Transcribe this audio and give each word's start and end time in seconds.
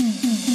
Mm-hmm. 0.00 0.47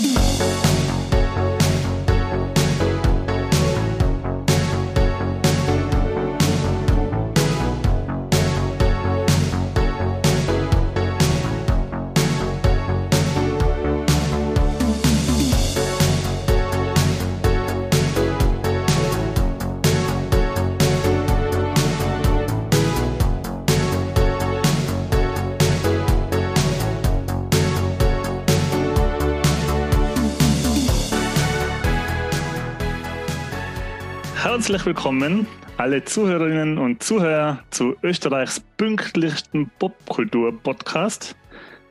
Herzlich 34.63 34.85
willkommen, 34.85 35.45
alle 35.76 36.05
Zuhörerinnen 36.05 36.77
und 36.77 37.04
Zuhörer, 37.04 37.62
zu 37.70 37.98
Österreichs 38.02 38.62
pünktlichsten 38.77 39.70
Popkultur-Podcast, 39.77 41.35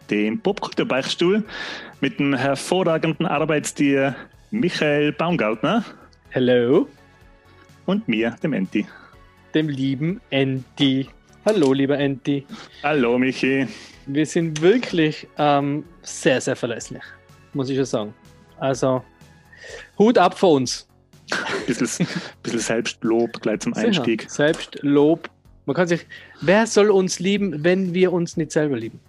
dem 0.09 0.41
Popkultur-Beichtstuhl, 0.41 1.45
mit 2.01 2.19
dem 2.19 2.33
hervorragenden 2.33 3.27
Arbeitstier 3.27 4.17
Michael 4.53 5.13
Baumgartner. 5.13 5.85
Hello. 6.31 6.89
Und 7.85 8.09
mir, 8.09 8.31
dem 8.43 8.55
Enti. 8.55 8.87
Dem 9.53 9.69
lieben 9.69 10.23
Enti. 10.31 11.11
Hallo, 11.45 11.75
lieber 11.75 11.99
Enti. 11.99 12.47
Hallo, 12.83 13.19
Michi. 13.19 13.69
Wir 14.07 14.25
sind 14.25 14.63
wirklich 14.63 15.29
ähm, 15.37 15.85
sehr, 16.01 16.41
sehr 16.41 16.57
verlässlich, 16.57 17.03
muss 17.53 17.69
ich 17.69 17.77
schon 17.77 17.85
sagen. 17.85 18.15
Also, 18.57 19.05
Hut 19.99 20.17
ab 20.17 20.39
für 20.39 20.47
uns. 20.47 20.89
Ein 21.61 21.67
bisschen, 21.67 22.07
bisschen 22.43 22.61
Selbstlob 22.61 23.41
gleich 23.41 23.61
zum 23.61 23.75
Einstieg. 23.75 24.23
Sicher. 24.23 24.35
Selbstlob. 24.35 25.31
Man 25.67 25.77
kann 25.77 25.87
sich, 25.87 26.07
wer 26.41 26.67
soll 26.67 26.91
uns 26.91 27.21
lieben, 27.21 27.65
wenn 27.65 27.95
wir 27.95 28.13
uns 28.13 28.37
nicht 28.37 28.53
selber 28.53 28.77
lieben? 28.77 29.01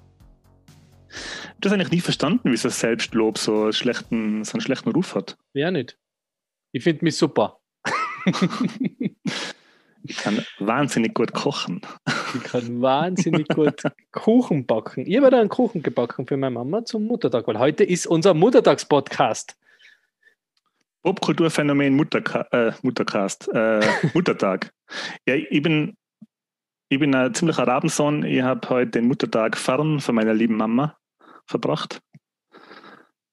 Du 1.59 1.69
hast 1.69 1.73
eigentlich 1.73 1.91
nie 1.91 2.01
verstanden, 2.01 2.51
wie 2.51 2.57
so 2.57 2.69
Selbstlob 2.69 3.37
so 3.37 3.63
einen 3.63 3.73
schlechten, 3.73 4.43
so 4.43 4.53
einen 4.53 4.61
schlechten 4.61 4.91
Ruf 4.91 5.15
hat. 5.15 5.37
Ja, 5.53 5.71
nicht. 5.71 5.97
Ich 6.71 6.83
finde 6.83 7.05
mich 7.05 7.15
super. 7.15 7.59
ich 10.03 10.17
kann 10.17 10.43
wahnsinnig 10.59 11.13
gut 11.13 11.33
kochen. 11.33 11.81
Ich 12.35 12.43
kann 12.43 12.81
wahnsinnig 12.81 13.47
gut 13.47 13.83
Kuchen 14.11 14.65
backen. 14.65 15.05
Ich 15.07 15.15
habe 15.17 15.29
da 15.29 15.39
einen 15.39 15.49
Kuchen 15.49 15.83
gebacken 15.83 16.27
für 16.27 16.37
meine 16.37 16.55
Mama 16.55 16.83
zum 16.83 17.05
Muttertag, 17.05 17.47
weil 17.47 17.59
heute 17.59 17.83
ist 17.83 18.07
unser 18.07 18.33
Muttertagspodcast. 18.33 19.55
Popkulturphänomen 21.03 21.95
Mutterka 21.95 22.47
äh, 22.51 22.71
Muttercast, 22.81 23.49
äh, 23.53 23.81
Muttertag. 24.13 24.73
ja, 25.27 25.35
ich 25.35 25.61
bin, 25.61 25.97
ich 26.89 26.97
bin 26.97 27.13
ein 27.13 27.33
ziemlicher 27.33 27.67
Rabensohn. 27.67 28.23
Ich 28.23 28.41
habe 28.41 28.67
heute 28.69 28.91
den 28.91 29.07
Muttertag 29.07 29.57
fern 29.57 29.99
von 29.99 30.15
meiner 30.15 30.33
lieben 30.33 30.55
Mama 30.55 30.97
verbracht. 31.45 32.01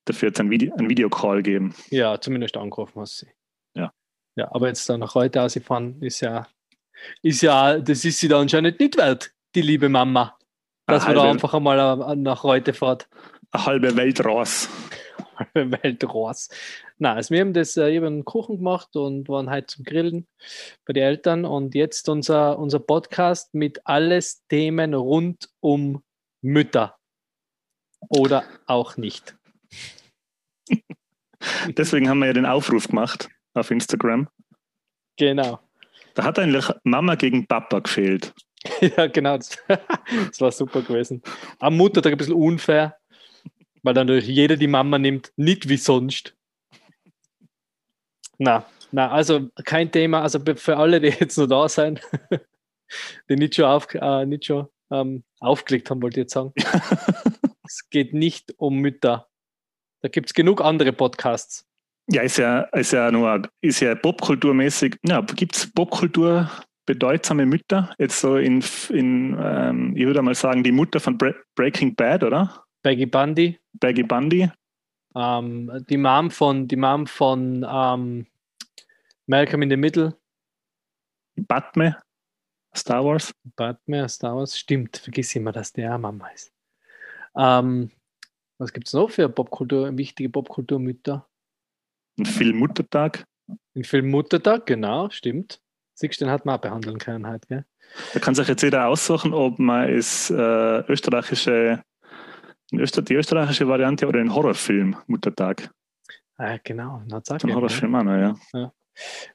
Dafür 0.05 0.29
jetzt 0.29 0.41
ein, 0.41 0.51
Video, 0.51 0.75
ein 0.77 0.89
Videocall 0.89 1.43
geben. 1.43 1.75
Ja, 1.91 2.21
zumindest 2.21 2.57
angerufen 2.57 3.01
hast 3.01 3.19
sie. 3.19 3.29
Ja. 3.75 3.93
Ja, 4.37 4.49
aber 4.53 4.67
jetzt 4.67 4.89
dann 4.89 5.01
nach 5.01 5.15
heute 5.15 5.41
ausgefahren 5.43 6.03
ist 6.03 6.21
ja, 6.21 6.49
ist 7.23 7.43
ja, 7.43 7.79
das 7.79 8.05
ist 8.05 8.19
sie 8.19 8.29
da 8.29 8.41
anscheinend 8.41 8.81
nicht 8.81 8.97
wert, 8.97 9.33
die 9.55 9.63
liebe 9.63 9.89
Mama. 9.89 10.37
Dass 10.87 11.07
man 11.07 11.15
da 11.15 11.31
einfach 11.31 11.55
einmal 11.55 12.17
nach 12.17 12.43
heute 12.43 12.73
fährt. 12.73 13.09
Eine 13.53 13.67
halbe 13.67 13.97
Welt 13.97 14.25
raus. 14.25 14.69
Welt 15.55 16.05
raus. 16.05 16.49
Na, 16.99 17.15
also 17.15 17.35
wir 17.35 17.41
haben 17.41 17.53
das 17.53 17.77
äh, 17.77 17.95
eben 17.95 18.25
Kuchen 18.25 18.59
gemacht 18.59 18.95
und 18.97 19.29
waren 19.29 19.51
halt 19.51 19.71
zum 19.71 19.85
Grillen 19.85 20.27
bei 20.87 20.93
den 20.93 21.03
Eltern 21.03 21.45
und 21.45 21.75
jetzt 21.75 22.09
unser, 22.09 22.59
unser 22.59 22.79
Podcast 22.79 23.55
mit 23.55 23.81
alles 23.87 24.47
Themen 24.49 24.95
rund 24.95 25.49
um 25.61 26.03
Mütter. 26.43 26.97
Oder 28.09 28.45
auch 28.67 28.97
nicht. 28.97 29.37
Deswegen 31.77 32.09
haben 32.09 32.19
wir 32.21 32.27
ja 32.27 32.33
den 32.33 32.47
Aufruf 32.47 32.89
gemacht 32.89 33.29
auf 33.55 33.71
Instagram. 33.71 34.29
Genau. 35.17 35.61
Da 36.15 36.25
hat 36.25 36.39
eigentlich 36.39 36.67
Mama 36.85 37.15
gegen 37.15 37.47
Papa 37.47 37.81
gefehlt. 37.81 38.35
ja, 38.81 39.07
genau. 39.07 39.37
Das, 39.37 39.59
das 39.69 40.41
war 40.41 40.53
super 40.53 40.83
gewesen. 40.83 41.23
Am 41.59 41.77
Muttertag 41.77 42.13
ein 42.13 42.19
bisschen 42.19 42.35
unfair, 42.35 42.97
weil 43.83 43.95
dann 43.95 44.07
natürlich 44.07 44.29
jeder 44.29 44.57
die 44.57 44.67
Mama 44.67 44.99
nimmt, 44.99 45.33
nicht 45.37 45.69
wie 45.69 45.77
sonst. 45.77 46.35
Na, 48.39 48.65
na, 48.93 49.11
also 49.11 49.51
kein 49.65 49.93
Thema. 49.93 50.23
Also 50.23 50.41
für 50.57 50.77
alle, 50.77 51.01
die 51.01 51.09
jetzt 51.09 51.37
noch 51.37 51.47
da 51.47 51.69
sind, 51.69 52.01
die 53.29 53.37
nicht 53.37 53.55
schon, 53.55 53.67
auf, 53.67 53.93
äh, 53.95 54.27
nicht 54.27 54.47
schon 54.47 54.69
ähm, 54.91 55.25
aufgelegt 55.41 55.91
haben, 55.91 56.03
wollte 56.03 56.21
ich 56.21 56.25
jetzt 56.25 56.35
sagen. 56.35 56.53
es 57.65 57.89
geht 57.91 58.15
nicht 58.15 58.55
um 58.59 58.79
Mütter. 58.79 59.29
Da 60.03 60.09
gibt 60.09 60.31
es 60.31 60.35
genug 60.35 60.61
andere 60.61 60.93
Podcasts. 60.93 61.67
Ja, 62.11 62.23
ist 62.23 62.39
ja, 62.39 62.63
ist 62.73 62.93
ja 62.93 63.11
nur, 63.13 63.43
ist 63.61 63.81
ja 63.81 63.95
popkulturmäßig, 63.95 64.97
ja, 65.05 65.21
gibt 65.21 65.57
es 65.57 65.73
Popkultur 65.73 66.51
bedeutsame 66.87 67.47
Mütter? 67.47 67.95
Jetzt 67.99 68.21
so 68.21 68.37
in, 68.37 68.65
in 68.89 69.39
ähm, 69.41 69.97
ich 69.97 70.07
würde 70.07 70.23
mal 70.23 70.35
sagen, 70.35 70.65
die 70.65 70.73
Mutter 70.73 70.99
von 70.99 71.17
Bre 71.17 71.37
Breaking 71.55 71.95
Bad, 71.95 72.25
oder? 72.25 72.65
Baggy 72.83 73.07
Bundy. 73.07 73.59
Baggy 73.75 74.03
Bundy. 74.03 74.51
Ähm, 75.15 75.85
die 75.89 75.97
Mom 75.97 76.31
von, 76.31 76.69
die 76.69 76.77
Mom 76.77 77.07
von 77.07 77.67
ähm, 77.69 78.27
Malcolm 79.27 79.63
in 79.63 79.71
the 79.71 79.77
Middle. 79.77 80.17
Batman, 81.37 81.97
Star 82.77 83.05
Wars. 83.05 83.33
Batman, 83.57 84.09
Star 84.09 84.37
Wars, 84.37 84.59
stimmt. 84.59 84.97
Vergiss 84.97 85.35
immer, 85.35 85.53
dass 85.53 85.73
der 85.73 85.97
Mama 85.99 86.29
ist. 86.29 86.53
Ähm, 87.37 87.91
was 88.59 88.73
gibt 88.73 88.87
es 88.87 88.93
noch 88.93 89.11
für 89.11 89.29
Popkultur, 89.29 89.97
wichtige 89.97 90.29
Popkulturmütter? 90.29 91.27
Ein 92.19 92.27
Film 92.27 92.59
Muttertag. 92.59 93.27
Ein 93.75 93.85
Film 93.85 94.11
Muttertag, 94.11 94.67
genau, 94.67 95.11
stimmt. 95.11 95.61
Siehst 95.95 96.21
du, 96.21 96.25
den 96.25 96.33
hat 96.33 96.45
man 96.45 96.57
auch 96.57 96.61
behandeln 96.61 96.99
können 96.99 97.27
heute, 97.27 97.47
gell? 97.49 97.65
Da 98.15 98.21
kann 98.21 98.35
sich 98.35 98.47
jetzt 98.49 98.63
jeder 98.63 98.87
aussuchen, 98.87 99.35
ob 99.35 99.59
man 99.59 99.89
es 99.89 100.31
äh, 100.31 100.81
österreichische 100.89 101.83
Öster 102.79 103.03
die 103.03 103.15
österreichische 103.15 103.67
Variante 103.67 104.07
oder 104.07 104.19
den 104.19 104.35
Horrorfilm 104.35 104.97
Muttertag. 105.07 105.71
Ah, 106.37 106.59
genau, 106.63 107.03
den 107.07 107.55
Horrorfilm 107.55 107.95
auch 107.95 108.03
noch, 108.03 108.17
ja. 108.17 108.35
ja. 108.53 108.73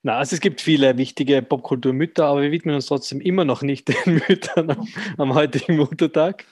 Na, 0.03 0.17
also 0.17 0.35
es 0.35 0.41
gibt 0.41 0.61
viele 0.61 0.97
wichtige 0.97 1.41
Popkulturmütter, 1.41 2.25
aber 2.25 2.41
wir 2.43 2.51
widmen 2.51 2.75
uns 2.75 2.87
trotzdem 2.87 3.21
immer 3.21 3.45
noch 3.45 3.61
nicht 3.61 3.87
den 4.05 4.21
Müttern 4.27 4.71
am, 4.71 4.87
am 5.17 5.33
heutigen 5.33 5.77
Muttertag. 5.77 6.45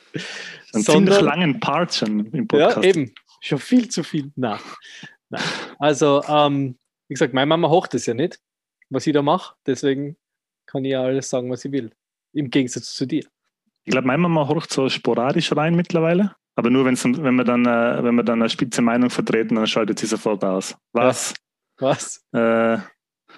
Einen 0.73 0.83
ziemlich 0.83 1.21
langen 1.21 1.59
Part 1.59 1.93
schon 1.93 2.25
im 2.27 2.47
Podcast. 2.47 2.77
Ja, 2.77 2.83
eben. 2.83 3.13
Schon 3.41 3.59
viel 3.59 3.89
zu 3.89 4.03
viel. 4.03 4.31
Na, 4.35 4.59
na. 5.29 5.39
Also, 5.77 6.23
ähm, 6.27 6.77
wie 7.07 7.13
gesagt, 7.13 7.33
meine 7.33 7.47
Mama 7.47 7.69
hocht 7.69 7.93
es 7.93 8.05
ja 8.05 8.13
nicht, 8.13 8.39
was 8.89 9.05
ich 9.05 9.13
da 9.13 9.21
mache. 9.21 9.55
Deswegen 9.65 10.15
kann 10.65 10.85
ich 10.85 10.91
ja 10.91 11.03
alles 11.03 11.29
sagen, 11.29 11.51
was 11.51 11.65
ich 11.65 11.71
will. 11.71 11.91
Im 12.33 12.49
Gegensatz 12.49 12.93
zu 12.93 13.05
dir. 13.05 13.25
Ich 13.83 13.91
glaube, 13.91 14.07
meine 14.07 14.21
Mama 14.21 14.47
hocht 14.47 14.71
so 14.71 14.87
sporadisch 14.87 15.53
rein 15.55 15.75
mittlerweile. 15.75 16.35
Aber 16.55 16.69
nur 16.69 16.85
wenn's, 16.85 17.03
wenn 17.03 17.35
wir 17.35 17.43
dann, 17.43 17.65
äh, 17.65 18.03
wenn 18.03 18.15
wir 18.15 18.23
dann 18.23 18.41
eine 18.41 18.49
spitze 18.49 18.81
Meinung 18.81 19.09
vertreten, 19.09 19.55
dann 19.55 19.67
schaltet 19.67 19.99
sie 19.99 20.05
sofort 20.05 20.43
aus. 20.43 20.75
Was? 20.91 21.33
Was? 21.77 22.23
Äh, 22.31 22.77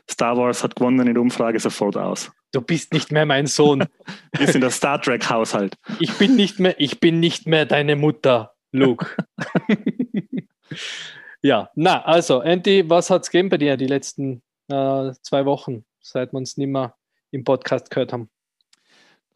Star 0.09 0.38
Wars 0.38 0.64
hat 0.64 0.76
gewonnen 0.76 1.08
in 1.08 1.14
der 1.14 1.22
Umfrage 1.22 1.59
sofort 1.59 1.98
aus. 1.98 2.31
Du 2.52 2.62
bist 2.62 2.94
nicht 2.94 3.12
mehr 3.12 3.26
mein 3.26 3.48
Sohn. 3.48 3.86
Wir 4.38 4.48
sind 4.48 4.62
der 4.62 4.70
Star 4.70 5.02
Trek 5.02 5.30
Haushalt. 5.30 5.76
Ich 6.00 6.14
bin 6.18 6.36
nicht 6.36 6.59
mehr, 6.59 6.76
ich 6.80 7.00
bin 7.00 7.20
nicht 7.20 7.48
mehr 7.48 7.66
deine 7.66 7.96
Mutter, 7.96 8.53
Luke. 8.72 9.08
ja, 11.41 11.70
na, 11.76 12.03
also, 12.03 12.41
Andy, 12.41 12.90
was 12.90 13.09
hat 13.09 13.23
es 13.23 13.29
gegeben 13.29 13.50
bei 13.50 13.58
dir 13.58 13.78
die 13.78 13.88
letzten 13.88 14.41
äh, 14.67 15.12
zwei 15.22 15.46
Wochen, 15.46 15.85
seit 16.02 16.34
wir 16.34 16.38
uns 16.38 16.58
nicht 16.58 16.67
mehr 16.67 16.96
im 17.32 17.44
Podcast 17.44 17.90
gehört 17.90 18.14
haben? 18.14 18.29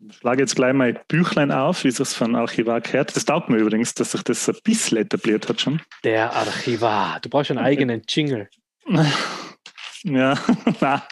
Ich 0.07 0.16
schlage 0.16 0.42
jetzt 0.42 0.56
gleich 0.56 0.74
mal 0.74 1.01
Büchlein 1.10 1.51
auf, 1.51 1.84
wie 1.84 1.90
es 1.90 2.13
von 2.13 2.36
Archivar 2.36 2.80
gehört. 2.80 3.16
Das 3.16 3.25
taugt 3.25 3.50
mir 3.50 3.57
übrigens, 3.57 3.94
dass 3.96 4.13
sich 4.13 4.24
das 4.24 4.48
ein 4.48 4.56
bisschen 4.63 4.98
etabliert 4.98 5.50
hat 5.50 5.60
schon. 5.60 5.81
Der 6.06 6.34
Archivar. 6.34 7.19
Du 7.22 7.30
brauchst 7.30 7.51
einen 7.51 7.60
eigenen 7.60 8.01
Jingle. 8.07 8.50
Ja, 10.04 10.40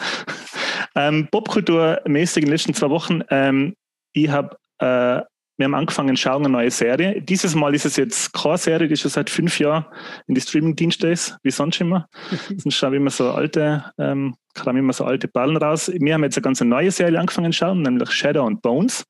ähm, 0.96 1.28
Popkulturmäßig 1.30 2.44
in 2.44 2.46
den 2.48 2.54
letzten 2.54 2.74
zwei 2.74 2.90
Wochen. 2.90 3.22
Ähm, 3.30 3.76
ich 4.14 4.30
habe, 4.30 4.58
äh, 4.80 5.22
wir 5.58 5.66
haben 5.66 5.74
angefangen, 5.74 6.16
schauen 6.16 6.46
eine 6.46 6.50
neue 6.50 6.70
Serie. 6.72 7.20
Dieses 7.22 7.56
Mal 7.56 7.74
ist 7.74 7.86
es 7.86 7.96
jetzt 7.96 8.32
keine 8.32 8.58
Serie, 8.58 8.88
die 8.88 8.96
schon 8.96 9.10
seit 9.10 9.30
fünf 9.30 9.60
Jahren 9.60 9.86
in 10.28 10.36
die 10.36 10.42
Streaming-Dienste 10.42 11.08
ist, 11.08 11.36
wie 11.42 11.50
sonst 11.50 11.82
immer. 11.82 12.08
sonst 12.58 12.76
schauen 12.76 12.92
wir 12.92 12.98
immer 12.98 13.10
so 13.10 13.32
alte, 13.32 13.92
ähm, 13.98 14.36
kramen 14.54 14.80
immer 14.80 14.94
so 14.94 15.04
alte 15.04 15.28
Ballen 15.28 15.58
raus. 15.58 15.92
Wir 15.94 16.14
haben 16.14 16.24
jetzt 16.24 16.38
eine 16.38 16.44
ganz 16.44 16.62
neue 16.62 16.92
Serie 16.92 17.20
angefangen 17.20 17.52
zu 17.52 17.58
schauen, 17.58 17.82
nämlich 17.82 18.12
Shadow 18.12 18.46
and 18.46 18.62
Bones. 18.62 19.04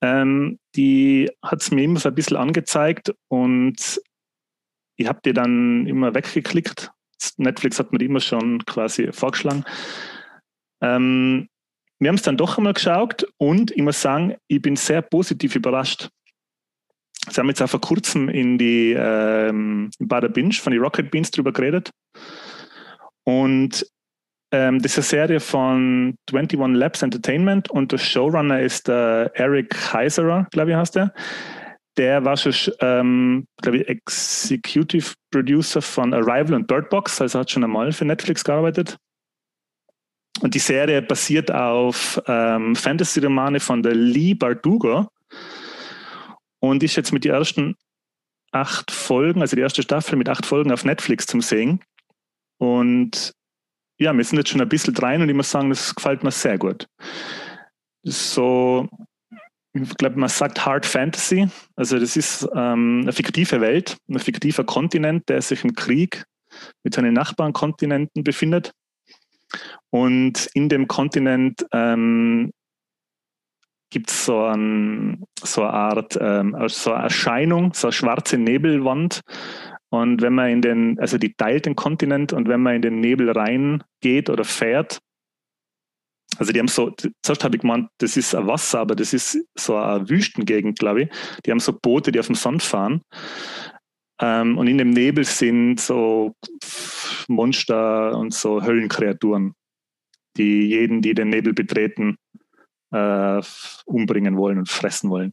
Ähm, 0.00 0.58
die 0.74 1.30
hat 1.42 1.60
es 1.60 1.70
mir 1.70 1.84
immer 1.84 2.00
so 2.00 2.08
ein 2.08 2.14
bisschen 2.14 2.36
angezeigt 2.36 3.12
und 3.28 4.00
ich 4.96 5.06
habe 5.06 5.20
die 5.24 5.34
dann 5.34 5.86
immer 5.86 6.14
weggeklickt. 6.14 6.90
Netflix 7.36 7.78
hat 7.78 7.92
mir 7.92 7.98
die 7.98 8.06
immer 8.06 8.20
schon 8.20 8.64
quasi 8.64 9.12
vorgeschlagen. 9.12 9.64
Ähm, 10.80 11.48
wir 11.98 12.08
haben 12.08 12.16
es 12.16 12.22
dann 12.22 12.36
doch 12.36 12.58
einmal 12.58 12.74
geschaut 12.74 13.26
und 13.38 13.70
ich 13.72 13.82
muss 13.82 14.00
sagen, 14.00 14.36
ich 14.46 14.62
bin 14.62 14.76
sehr 14.76 15.02
positiv 15.02 15.56
überrascht. 15.56 16.08
Sie 17.30 17.40
haben 17.40 17.48
jetzt 17.48 17.60
auch 17.60 17.68
vor 17.68 17.80
kurzem 17.80 18.28
in 18.28 18.56
die 18.58 18.94
ähm, 18.96 19.90
Bada 19.98 20.28
Binge 20.28 20.54
von 20.54 20.72
die 20.72 20.78
Rocket 20.78 21.10
Beans 21.10 21.30
drüber 21.30 21.52
geredet. 21.52 21.90
Und 23.24 23.84
ähm, 24.50 24.80
das 24.80 24.92
ist 24.96 25.12
eine 25.12 25.26
Serie 25.26 25.40
von 25.40 26.14
21 26.32 26.58
Labs 26.78 27.02
Entertainment 27.02 27.70
und 27.70 27.92
der 27.92 27.98
Showrunner 27.98 28.60
ist 28.60 28.88
der 28.88 29.30
Eric 29.34 29.74
Heiserer, 29.92 30.46
glaube 30.50 30.70
ich, 30.70 30.76
heißt 30.76 30.96
der. 30.96 31.12
Der 31.98 32.24
war 32.24 32.36
schon, 32.36 32.54
ähm, 32.80 33.46
glaube 33.60 33.78
ich, 33.78 33.88
Executive 33.88 35.14
Producer 35.32 35.82
von 35.82 36.14
Arrival 36.14 36.54
und 36.54 36.66
Bird 36.66 36.88
Box, 36.88 37.20
also 37.20 37.40
hat 37.40 37.50
schon 37.50 37.64
einmal 37.64 37.92
für 37.92 38.04
Netflix 38.04 38.44
gearbeitet. 38.44 38.96
Und 40.40 40.54
die 40.54 40.60
Serie 40.60 41.02
basiert 41.02 41.50
auf 41.50 42.20
ähm, 42.26 42.76
Fantasy-Romane 42.76 43.60
von 43.60 43.82
der 43.82 43.94
Lee 43.94 44.34
Bardugo 44.34 45.08
und 46.60 46.82
ist 46.82 46.96
jetzt 46.96 47.12
mit 47.12 47.24
den 47.24 47.32
ersten 47.32 47.74
acht 48.52 48.90
Folgen, 48.90 49.40
also 49.40 49.56
die 49.56 49.62
erste 49.62 49.82
Staffel 49.82 50.16
mit 50.16 50.28
acht 50.28 50.46
Folgen 50.46 50.72
auf 50.72 50.84
Netflix 50.84 51.26
zum 51.26 51.40
Sehen. 51.40 51.80
Und 52.58 53.32
ja, 53.98 54.16
wir 54.16 54.24
sind 54.24 54.38
jetzt 54.38 54.50
schon 54.50 54.60
ein 54.60 54.68
bisschen 54.68 54.96
rein 54.96 55.22
und 55.22 55.28
ich 55.28 55.34
muss 55.34 55.50
sagen, 55.50 55.70
das 55.70 55.94
gefällt 55.94 56.22
mir 56.22 56.30
sehr 56.30 56.56
gut. 56.56 56.86
So, 58.04 58.88
ich 59.72 59.96
glaube, 59.96 60.18
man 60.18 60.28
sagt 60.28 60.64
Hard 60.64 60.86
Fantasy. 60.86 61.48
Also 61.76 61.98
das 61.98 62.16
ist 62.16 62.48
ähm, 62.54 63.00
eine 63.02 63.12
fiktive 63.12 63.60
Welt, 63.60 63.96
ein 64.08 64.18
fiktiver 64.18 64.64
Kontinent, 64.64 65.28
der 65.28 65.42
sich 65.42 65.64
im 65.64 65.74
Krieg 65.74 66.24
mit 66.84 66.94
seinen 66.94 67.14
Nachbarkontinenten 67.14 68.24
befindet. 68.24 68.72
Und 69.90 70.48
in 70.54 70.68
dem 70.68 70.88
Kontinent 70.88 71.66
ähm, 71.72 72.52
gibt 73.90 74.10
es 74.10 74.26
so, 74.26 74.44
ein, 74.44 75.24
so 75.42 75.62
eine 75.62 75.72
Art, 75.72 76.18
ähm, 76.20 76.56
so 76.68 76.92
eine 76.92 77.04
Erscheinung, 77.04 77.72
so 77.74 77.88
eine 77.88 77.92
schwarze 77.92 78.38
Nebelwand. 78.38 79.22
Und 79.90 80.20
wenn 80.20 80.34
man 80.34 80.50
in 80.50 80.60
den, 80.60 80.98
also 81.00 81.16
die 81.16 81.34
teilt 81.34 81.64
den 81.64 81.74
Kontinent 81.74 82.32
und 82.32 82.48
wenn 82.48 82.60
man 82.60 82.76
in 82.76 82.82
den 82.82 83.00
Nebel 83.00 83.30
reingeht 83.30 84.28
oder 84.28 84.44
fährt, 84.44 85.00
also 86.36 86.52
die 86.52 86.58
haben 86.58 86.68
so, 86.68 86.94
zuerst 87.22 87.42
habe 87.42 87.56
ich 87.56 87.62
gemeint, 87.62 87.88
das 87.98 88.16
ist 88.16 88.34
ein 88.34 88.46
Wasser, 88.46 88.80
aber 88.80 88.94
das 88.94 89.14
ist 89.14 89.38
so 89.56 89.76
eine 89.76 90.08
Wüstengegend, 90.08 90.78
glaube 90.78 91.02
ich. 91.02 91.08
Die 91.44 91.50
haben 91.50 91.58
so 91.58 91.72
Boote, 91.72 92.12
die 92.12 92.20
auf 92.20 92.26
dem 92.26 92.34
Sand 92.34 92.62
fahren. 92.62 93.00
Ähm, 94.20 94.58
und 94.58 94.66
in 94.66 94.78
dem 94.78 94.90
Nebel 94.90 95.24
sind 95.24 95.80
so 95.80 96.34
Monster 97.28 98.16
und 98.16 98.34
so 98.34 98.62
Höllenkreaturen, 98.62 99.54
die 100.36 100.68
jeden, 100.68 101.02
die 101.02 101.14
den 101.14 101.28
Nebel 101.28 101.52
betreten, 101.52 102.16
äh, 102.92 103.40
umbringen 103.84 104.36
wollen 104.36 104.58
und 104.58 104.68
fressen 104.68 105.10
wollen. 105.10 105.32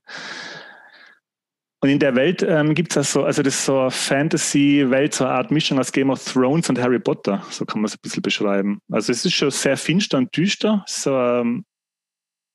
Und 1.81 1.89
in 1.89 1.99
der 1.99 2.15
Welt 2.15 2.41
ähm, 2.41 2.73
gibt 2.73 2.95
es 2.97 3.11
so, 3.11 3.25
also 3.25 3.43
das 3.43 3.55
ist 3.55 3.65
so 3.65 3.79
eine 3.79 3.91
Fantasy-Welt, 3.91 5.13
so 5.13 5.25
eine 5.25 5.33
Art 5.33 5.51
Mischung 5.51 5.77
aus 5.77 5.91
Game 5.91 6.09
of 6.09 6.23
Thrones 6.23 6.67
und 6.69 6.81
Harry 6.81 6.99
Potter, 6.99 7.43
so 7.51 7.63
kann 7.65 7.81
man 7.81 7.85
es 7.85 7.93
ein 7.93 7.99
bisschen 8.01 8.23
beschreiben. 8.23 8.79
Also 8.91 9.11
es 9.11 9.23
ist 9.23 9.33
schon 9.33 9.51
sehr 9.51 9.77
finster 9.77 10.17
und 10.17 10.35
düster. 10.35 10.83
So, 10.87 11.15
ähm, 11.15 11.63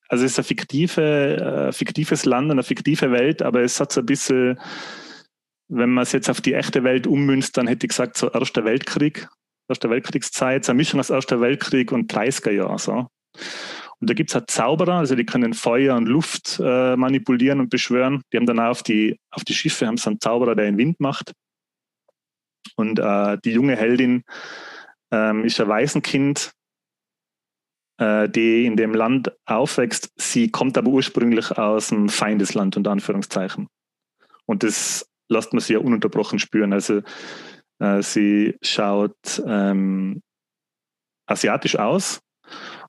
also 0.09 0.25
es 0.25 0.33
ist 0.33 0.39
ein 0.39 0.45
fiktive, 0.45 1.69
äh, 1.69 1.73
fiktives 1.73 2.25
Land 2.25 2.47
und 2.47 2.53
eine 2.53 2.65
fiktive 2.65 3.13
Welt, 3.13 3.43
aber 3.43 3.63
es 3.63 3.79
hat 3.79 3.93
so 3.93 4.01
ein 4.01 4.07
bisschen 4.07 4.59
wenn 5.71 5.91
man 5.91 6.03
es 6.03 6.13
jetzt 6.13 6.29
auf 6.29 6.41
die 6.41 6.55
echte 6.55 6.85
Welt 6.85 7.07
ummünzt, 7.07 7.57
dann 7.57 7.67
hätte 7.67 7.87
ich 7.87 7.91
gesagt, 7.91 8.17
so 8.17 8.31
Erster 8.31 8.65
Weltkrieg, 8.65 9.29
Erste 9.69 9.89
Weltkriegszeit, 9.89 10.65
so 10.65 10.73
eine 10.73 10.79
Mischung 10.79 11.01
aus 11.01 11.11
Erster 11.11 11.41
Weltkrieg 11.41 11.93
und 11.93 12.13
30er 12.13 12.51
Jahr. 12.51 12.79
So. 12.79 13.07
Und 14.01 14.11
da 14.11 14.15
gibt 14.15 14.31
es 14.31 14.35
halt 14.35 14.51
Zauberer, 14.51 14.95
also 14.95 15.15
die 15.15 15.27
können 15.27 15.55
Feuer 15.55 15.97
und 15.97 16.07
Luft 16.07 16.61
äh, 16.63 16.97
manipulieren 16.97 17.61
und 17.61 17.71
beschwören. 17.71 18.23
Die 18.33 18.37
haben 18.37 18.47
dann 18.47 18.59
auch 18.59 18.71
auf 18.71 18.83
die, 18.83 19.17
auf 19.31 19.45
die 19.45 19.55
Schiffe 19.55 19.87
haben 19.87 19.97
so 19.97 20.11
einen 20.11 20.21
Zauberer, 20.21 20.57
der 20.57 20.67
den 20.67 20.79
Wind 20.79 20.99
macht. 20.99 21.33
Und 22.77 22.99
äh, 22.99 23.39
die 23.45 23.53
junge 23.53 23.77
Heldin 23.77 24.25
ähm, 25.13 25.45
ist 25.45 25.61
ein 25.61 25.69
Waisenkind, 25.69 26.51
äh, 27.99 28.29
die 28.29 28.65
in 28.65 28.77
dem 28.77 28.95
Land 28.95 29.33
aufwächst. 29.45 30.11
Sie 30.17 30.51
kommt 30.51 30.79
aber 30.79 30.91
ursprünglich 30.91 31.57
aus 31.59 31.89
dem 31.89 32.09
Feindesland, 32.09 32.77
unter 32.77 32.91
Anführungszeichen. 32.91 33.69
Und 34.47 34.63
das 34.63 35.10
lässt 35.31 35.53
man 35.53 35.61
sie 35.61 35.75
ja 35.75 35.79
ununterbrochen 35.79 36.39
spüren. 36.39 36.73
Also 36.73 37.03
äh, 37.79 38.03
sie 38.03 38.57
schaut 38.63 39.43
ähm, 39.47 40.23
asiatisch 41.27 41.77
aus 41.77 42.21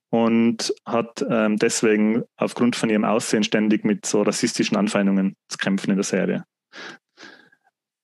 und 0.10 0.74
hat 0.86 1.26
ähm, 1.30 1.58
deswegen 1.58 2.24
aufgrund 2.36 2.76
von 2.76 2.90
ihrem 2.90 3.06
Aussehen 3.06 3.44
ständig 3.44 3.86
mit 3.86 4.06
so 4.06 4.24
rassistischen 4.24 4.76
Anfeindungen 4.76 5.36
zu 5.48 5.58
kämpfen 5.58 5.92
in 5.92 5.98
der 5.98 6.04
Serie. 6.04 6.44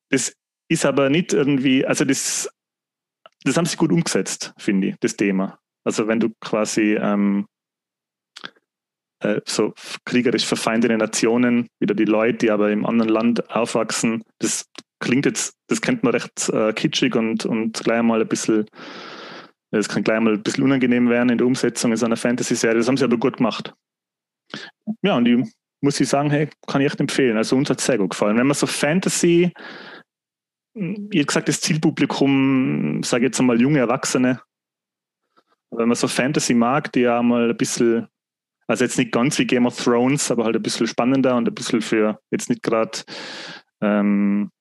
Das 0.10 0.34
ist 0.70 0.86
aber 0.86 1.10
nicht 1.10 1.34
irgendwie, 1.34 1.86
also 1.86 2.06
das, 2.06 2.50
das 3.44 3.58
haben 3.58 3.66
sie 3.66 3.78
gut 3.78 3.92
umgesetzt, 3.92 4.54
finde 4.58 4.90
ich, 4.90 4.96
das 5.00 5.18
Thema. 5.18 5.60
Also 5.84 6.08
wenn 6.08 6.20
du 6.20 6.30
quasi 6.40 6.96
ähm, 6.96 7.48
äh, 9.20 9.42
so 9.46 9.74
kriegerisch 10.06 10.46
verfeindete 10.46 10.98
Nationen, 10.98 11.68
wieder 11.80 11.96
die 11.96 12.06
Leute, 12.06 12.38
die 12.40 12.52
aber 12.52 12.72
im 12.72 12.86
anderen 12.86 13.10
Land 13.10 13.50
aufwachsen. 13.50 14.24
Das 14.40 14.66
klingt 15.00 15.26
jetzt, 15.26 15.54
das 15.68 15.82
kennt 15.82 16.04
man 16.04 16.14
recht 16.14 16.50
äh, 16.50 16.74
kitschig 16.74 17.16
und, 17.16 17.46
und 17.46 17.84
gleich 17.84 18.02
mal 18.04 18.22
ein 18.22 18.28
bisschen, 18.28 18.66
es 19.72 19.90
kann 19.90 20.04
gleich 20.04 20.20
mal 20.20 20.34
ein 20.34 20.44
bisschen 20.44 20.64
unangenehm 20.64 21.10
werden 21.10 21.30
in 21.30 21.38
der 21.38 21.48
Umsetzung 21.48 21.92
in 21.92 21.98
so 21.98 22.06
einer 22.06 22.18
Fantasy-Serie. 22.18 22.78
Das 22.78 22.88
haben 22.88 22.98
sie 22.98 23.04
aber 23.04 23.18
gut 23.18 23.38
gemacht. 23.38 23.74
Ja, 25.02 25.18
und 25.18 25.26
die 25.26 25.44
muss 25.82 26.00
ich 26.00 26.08
sagen, 26.08 26.32
hey, 26.32 26.50
kann 26.68 26.82
ich 26.82 26.88
echt 26.88 27.00
empfehlen. 27.00 27.38
Also 27.38 27.56
uns 27.56 27.70
hat 27.70 27.80
es 27.80 27.86
sehr 27.86 27.98
gut 27.98 28.12
gefallen. 28.12 28.38
Wenn 28.38 28.48
man 28.48 28.56
so 28.56 28.66
Fantasy, 28.66 29.52
wie 30.74 31.26
gesagt, 31.26 31.48
das 31.48 31.62
Zielpublikum, 31.62 33.02
sage 33.04 33.26
ich 33.26 33.30
jetzt 33.30 33.40
einmal 33.40 33.62
junge 33.62 33.80
Erwachsene, 33.80 34.42
wenn 35.72 35.88
man 35.90 35.96
so 35.96 36.08
Fantasy 36.08 36.54
mag, 36.54 36.92
die 36.94 37.02
ja 37.02 37.22
mal 37.22 37.50
ein 37.50 37.58
bisschen 37.58 38.08
also 38.68 38.84
jetzt 38.84 38.98
nicht 38.98 39.12
ganz 39.12 39.40
wie 39.40 39.48
Game 39.48 39.66
of 39.66 39.82
Thrones, 39.82 40.30
aber 40.30 40.44
halt 40.44 40.56
ein 40.56 40.62
bisschen 40.62 40.88
spannender 40.88 41.36
und 41.36 41.48
ein 41.48 41.56
bisschen 41.56 41.82
für 41.82 42.20
jetzt 42.32 42.50
nicht 42.50 42.64
gerade 42.64 43.00
ähm, 43.82 44.52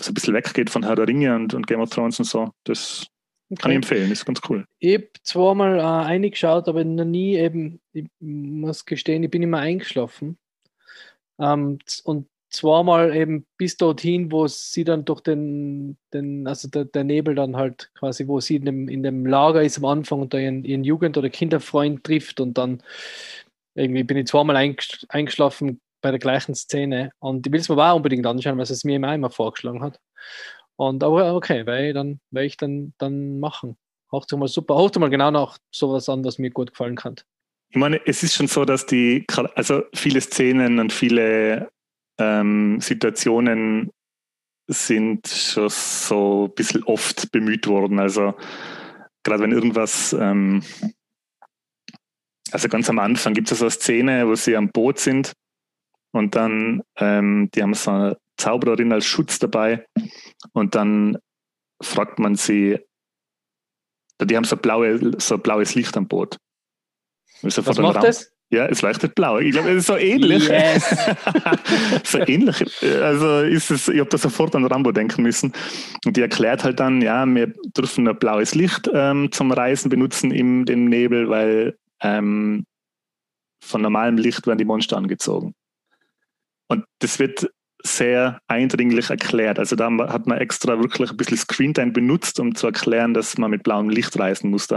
so 0.00 0.10
ein 0.10 0.14
bisschen 0.14 0.34
weggeht 0.34 0.70
von 0.70 0.84
Herr 0.84 0.96
der 0.96 1.08
Ringe 1.08 1.34
und, 1.34 1.54
und 1.54 1.66
Game 1.66 1.80
of 1.80 1.90
Thrones 1.90 2.18
und 2.18 2.24
so. 2.24 2.52
Das 2.64 3.06
okay. 3.50 3.62
kann 3.62 3.70
ich 3.72 3.76
empfehlen, 3.76 4.10
ist 4.10 4.26
ganz 4.26 4.40
cool. 4.48 4.64
Ich 4.78 4.94
habe 4.94 5.08
zweimal 5.22 5.78
äh, 5.78 5.82
eingeschaut, 5.82 6.68
aber 6.68 6.84
noch 6.84 7.04
nie 7.04 7.36
eben, 7.36 7.80
ich 7.92 8.06
muss 8.20 8.84
gestehen, 8.84 9.22
ich 9.22 9.30
bin 9.30 9.42
immer 9.42 9.58
eingeschlafen. 9.58 10.38
Ähm, 11.40 11.78
und 12.04 12.28
zweimal 12.50 13.14
eben 13.14 13.46
bis 13.56 13.76
dorthin, 13.76 14.32
wo 14.32 14.46
sie 14.46 14.84
dann 14.84 15.04
durch 15.04 15.20
den, 15.20 15.98
den 16.12 16.46
also 16.46 16.68
der, 16.68 16.84
der, 16.86 17.04
Nebel 17.04 17.34
dann 17.34 17.56
halt 17.56 17.90
quasi, 17.94 18.26
wo 18.26 18.40
sie 18.40 18.56
in 18.56 18.64
dem, 18.64 18.88
in 18.88 19.02
dem 19.02 19.26
Lager 19.26 19.62
ist 19.62 19.78
am 19.78 19.84
Anfang 19.84 20.20
und 20.20 20.34
da 20.34 20.38
ihren, 20.38 20.64
ihren 20.64 20.84
Jugend- 20.84 21.18
oder 21.18 21.28
Kinderfreund 21.28 22.04
trifft 22.04 22.40
und 22.40 22.56
dann 22.56 22.82
irgendwie 23.74 24.02
bin 24.02 24.16
ich 24.16 24.26
zweimal 24.26 24.56
eingeschlafen 24.56 25.80
bei 26.00 26.10
der 26.10 26.18
gleichen 26.18 26.54
Szene 26.54 27.12
und 27.18 27.46
ich 27.46 27.52
will 27.52 27.60
es 27.60 27.68
mir 27.68 27.76
auch 27.76 27.96
unbedingt 27.96 28.26
anschauen, 28.26 28.58
was 28.58 28.70
es 28.70 28.84
mir 28.84 28.96
immer 28.96 29.08
einmal 29.08 29.30
vorgeschlagen 29.30 29.82
hat. 29.82 30.00
Und 30.76 31.02
aber 31.02 31.34
okay, 31.34 31.66
weil 31.66 31.92
dann 31.92 32.20
werde 32.30 32.46
ich 32.46 32.56
dann, 32.56 32.94
dann 32.98 33.40
machen. 33.40 33.76
Haucht 34.10 34.32
mal 34.32 34.48
super, 34.48 34.76
haucht 34.76 34.98
mal 34.98 35.10
genau 35.10 35.30
nach 35.30 35.58
sowas 35.70 36.08
an, 36.08 36.24
was 36.24 36.38
mir 36.38 36.50
gut 36.50 36.70
gefallen 36.70 36.96
kann. 36.96 37.16
Ich 37.70 37.76
meine, 37.76 38.00
es 38.06 38.22
ist 38.22 38.34
schon 38.34 38.46
so, 38.46 38.64
dass 38.64 38.86
die, 38.86 39.26
also 39.54 39.82
viele 39.92 40.20
Szenen 40.22 40.78
und 40.78 40.92
viele 40.92 41.68
ähm, 42.18 42.80
Situationen 42.80 43.90
sind 44.68 45.26
schon 45.28 45.68
so 45.70 46.46
ein 46.46 46.54
bisschen 46.54 46.82
oft 46.84 47.32
bemüht 47.32 47.66
worden. 47.66 47.98
Also 47.98 48.34
gerade 49.22 49.42
wenn 49.42 49.52
irgendwas, 49.52 50.12
ähm, 50.12 50.62
also 52.50 52.68
ganz 52.68 52.88
am 52.90 52.98
Anfang 52.98 53.34
gibt 53.34 53.50
es 53.50 53.58
so 53.58 53.64
eine 53.64 53.70
Szene, 53.70 54.28
wo 54.28 54.34
sie 54.34 54.56
am 54.56 54.70
Boot 54.70 54.98
sind 54.98 55.32
und 56.12 56.34
dann, 56.34 56.82
ähm, 56.96 57.50
die 57.54 57.62
haben 57.62 57.74
so 57.74 57.90
eine 57.90 58.18
Zaubererin 58.36 58.92
als 58.92 59.06
Schutz 59.06 59.38
dabei 59.38 59.86
und 60.52 60.74
dann 60.74 61.18
fragt 61.82 62.18
man 62.18 62.36
sie, 62.36 62.78
die 64.20 64.36
haben 64.36 64.44
so, 64.44 64.56
blaue, 64.56 65.20
so 65.20 65.38
blaues 65.38 65.74
Licht 65.74 65.96
am 65.96 66.08
Boot. 66.08 66.38
Was 67.42 67.78
macht 67.78 68.02
das? 68.02 68.32
Ja, 68.50 68.64
es 68.66 68.80
leuchtet 68.80 69.14
blau. 69.14 69.38
Ich 69.38 69.52
glaube, 69.52 69.70
es 69.70 69.78
ist 69.78 69.86
so 69.86 69.96
ähnlich. 69.96 70.48
Yes. 70.48 70.96
so 72.04 72.18
ähnlich. 72.18 72.64
Also 73.02 73.40
ist 73.40 73.70
es, 73.70 73.88
ich 73.88 74.00
habe 74.00 74.08
da 74.08 74.16
sofort 74.16 74.56
an 74.56 74.64
Rambo 74.64 74.90
denken 74.90 75.22
müssen. 75.22 75.52
Und 76.06 76.16
die 76.16 76.22
erklärt 76.22 76.64
halt 76.64 76.80
dann, 76.80 77.02
ja, 77.02 77.26
wir 77.26 77.52
dürfen 77.76 78.08
ein 78.08 78.18
blaues 78.18 78.54
Licht 78.54 78.90
ähm, 78.92 79.30
zum 79.32 79.52
Reisen 79.52 79.90
benutzen 79.90 80.30
im 80.30 80.64
dem 80.64 80.86
Nebel, 80.86 81.28
weil 81.28 81.76
ähm, 82.00 82.64
von 83.62 83.82
normalem 83.82 84.16
Licht 84.16 84.46
werden 84.46 84.58
die 84.58 84.64
Monster 84.64 84.96
angezogen. 84.96 85.54
Und 86.68 86.84
das 87.00 87.18
wird 87.18 87.50
sehr 87.82 88.40
eindringlich 88.48 89.10
erklärt. 89.10 89.58
Also 89.58 89.76
da 89.76 89.90
hat 90.08 90.26
man 90.26 90.38
extra 90.38 90.78
wirklich 90.78 91.10
ein 91.10 91.16
bisschen 91.16 91.36
Screentime 91.36 91.92
benutzt, 91.92 92.40
um 92.40 92.54
zu 92.54 92.66
erklären, 92.66 93.14
dass 93.14 93.36
man 93.38 93.50
mit 93.50 93.62
blauem 93.62 93.90
Licht 93.90 94.18
reisen 94.18 94.50
muss. 94.50 94.68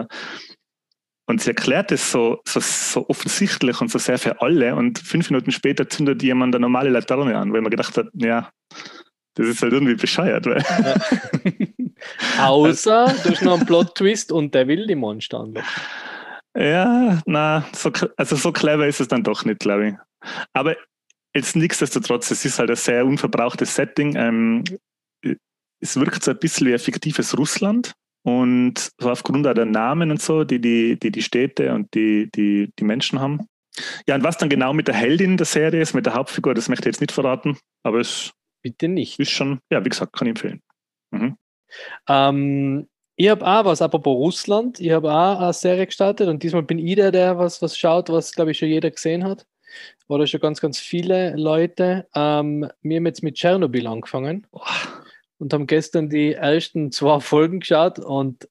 Und 1.28 1.42
sie 1.42 1.52
erklärt 1.52 1.92
es 1.92 2.12
so, 2.12 2.42
so, 2.46 2.60
so 2.60 3.08
offensichtlich 3.08 3.80
und 3.80 3.90
so 3.90 4.00
sehr 4.00 4.18
für 4.18 4.42
alle. 4.42 4.76
Und 4.76 5.00
fünf 5.00 5.30
Minuten 5.30 5.52
später 5.52 5.88
zündet 5.88 6.24
jemand 6.24 6.56
eine 6.56 6.62
normale 6.62 6.90
Laterne 6.90 7.38
an, 7.38 7.54
weil 7.54 7.62
man 7.62 7.72
gedacht 7.72 7.96
hat, 7.98 8.08
ja, 8.14 8.50
das 9.36 9.48
ist 9.48 9.62
halt 9.62 9.74
irgendwie 9.74 9.96
bescheuert. 9.96 10.46
Weil 10.46 10.64
ja. 12.38 12.48
Außer 12.48 13.16
durch 13.24 13.42
noch 13.42 13.58
einen 13.58 13.66
Plot-Twist 13.66 14.32
und 14.32 14.54
der 14.54 14.68
will 14.68 14.88
die 14.88 14.96
Monster 14.96 15.40
anlocken. 15.40 15.70
Ja, 16.58 17.22
na, 17.26 17.66
so, 17.74 17.92
also 18.18 18.36
so 18.36 18.52
clever 18.52 18.86
ist 18.86 19.00
es 19.00 19.08
dann 19.08 19.24
doch 19.24 19.46
nicht, 19.46 19.60
glaube 19.60 19.88
ich. 19.88 19.96
Aber 20.54 20.76
jetzt 21.34 21.56
nichtsdestotrotz, 21.56 22.30
es 22.32 22.44
ist 22.44 22.60
halt 22.60 22.70
ein 22.70 22.76
sehr 22.76 23.06
unverbrauchtes 23.06 23.74
Setting. 23.74 24.16
Ähm, 24.18 24.64
es 25.80 25.96
wirkt 25.98 26.24
so 26.24 26.32
ein 26.32 26.40
bisschen 26.40 26.68
wie 26.68 26.74
ein 26.74 26.80
fiktives 26.80 27.38
Russland. 27.38 27.94
Und 28.24 28.92
so 29.00 29.10
aufgrund 29.10 29.46
der 29.46 29.66
Namen 29.66 30.12
und 30.12 30.22
so, 30.22 30.44
die 30.44 30.60
die, 30.60 31.00
die, 31.00 31.12
die 31.12 31.22
Städte 31.22 31.74
und 31.74 31.94
die, 31.96 32.30
die, 32.32 32.72
die 32.78 32.84
Menschen 32.84 33.20
haben. 33.20 33.48
Ja, 34.08 34.16
und 34.16 34.24
was 34.24 34.38
dann 34.38 34.50
genau 34.50 34.74
mit 34.74 34.88
der 34.88 34.96
Heldin 34.96 35.38
der 35.38 35.46
Serie 35.46 35.82
ist, 35.82 35.94
mit 35.94 36.06
der 36.06 36.14
Hauptfigur, 36.14 36.54
das 36.54 36.70
möchte 36.70 36.84
ich 36.84 36.94
jetzt 36.94 37.02
nicht 37.02 37.12
verraten, 37.12 37.58
aber 37.84 38.00
es 38.00 38.32
Bitte 38.62 38.88
nicht. 38.88 39.20
ist 39.20 39.32
schon, 39.32 39.60
ja, 39.72 39.84
wie 39.84 39.90
gesagt, 39.90 40.14
kann 40.14 40.28
ich 40.28 40.32
empfehlen. 40.32 40.62
Mhm. 41.12 41.38
Ähm, 42.08 42.88
ich 43.16 43.30
habe 43.30 43.46
auch 43.46 43.66
was, 43.66 43.82
apropos 43.82 44.16
Russland, 44.16 44.80
ich 44.80 44.92
habe 44.92 45.12
auch 45.12 45.40
eine 45.40 45.54
Serie 45.54 45.86
gestartet 45.86 46.28
und 46.28 46.44
diesmal 46.44 46.64
bin 46.64 46.80
ich 46.80 46.96
der, 46.96 47.12
der 47.12 47.38
was, 47.38 47.62
was 47.62 47.78
schaut, 47.78 48.10
was, 48.10 48.34
glaube 48.34 48.52
ich, 48.52 48.58
schon 48.58 48.70
jeder 48.70 48.92
gesehen 48.92 49.24
hat. 49.24 49.46
Oder 50.08 50.28
schon 50.28 50.42
ganz, 50.42 50.60
ganz 50.60 50.80
viele 50.80 51.36
Leute. 51.38 52.08
Ähm, 52.14 52.70
wir 52.82 52.98
haben 52.98 53.06
jetzt 53.06 53.24
mit 53.24 53.36
Tschernobyl 53.36 53.88
angefangen 53.88 54.46
und 55.42 55.54
haben 55.54 55.66
gestern 55.66 56.08
die 56.08 56.34
ersten 56.34 56.92
zwei 56.92 57.20
Folgen 57.20 57.62
geschaut 57.62 57.98
und 57.98 58.48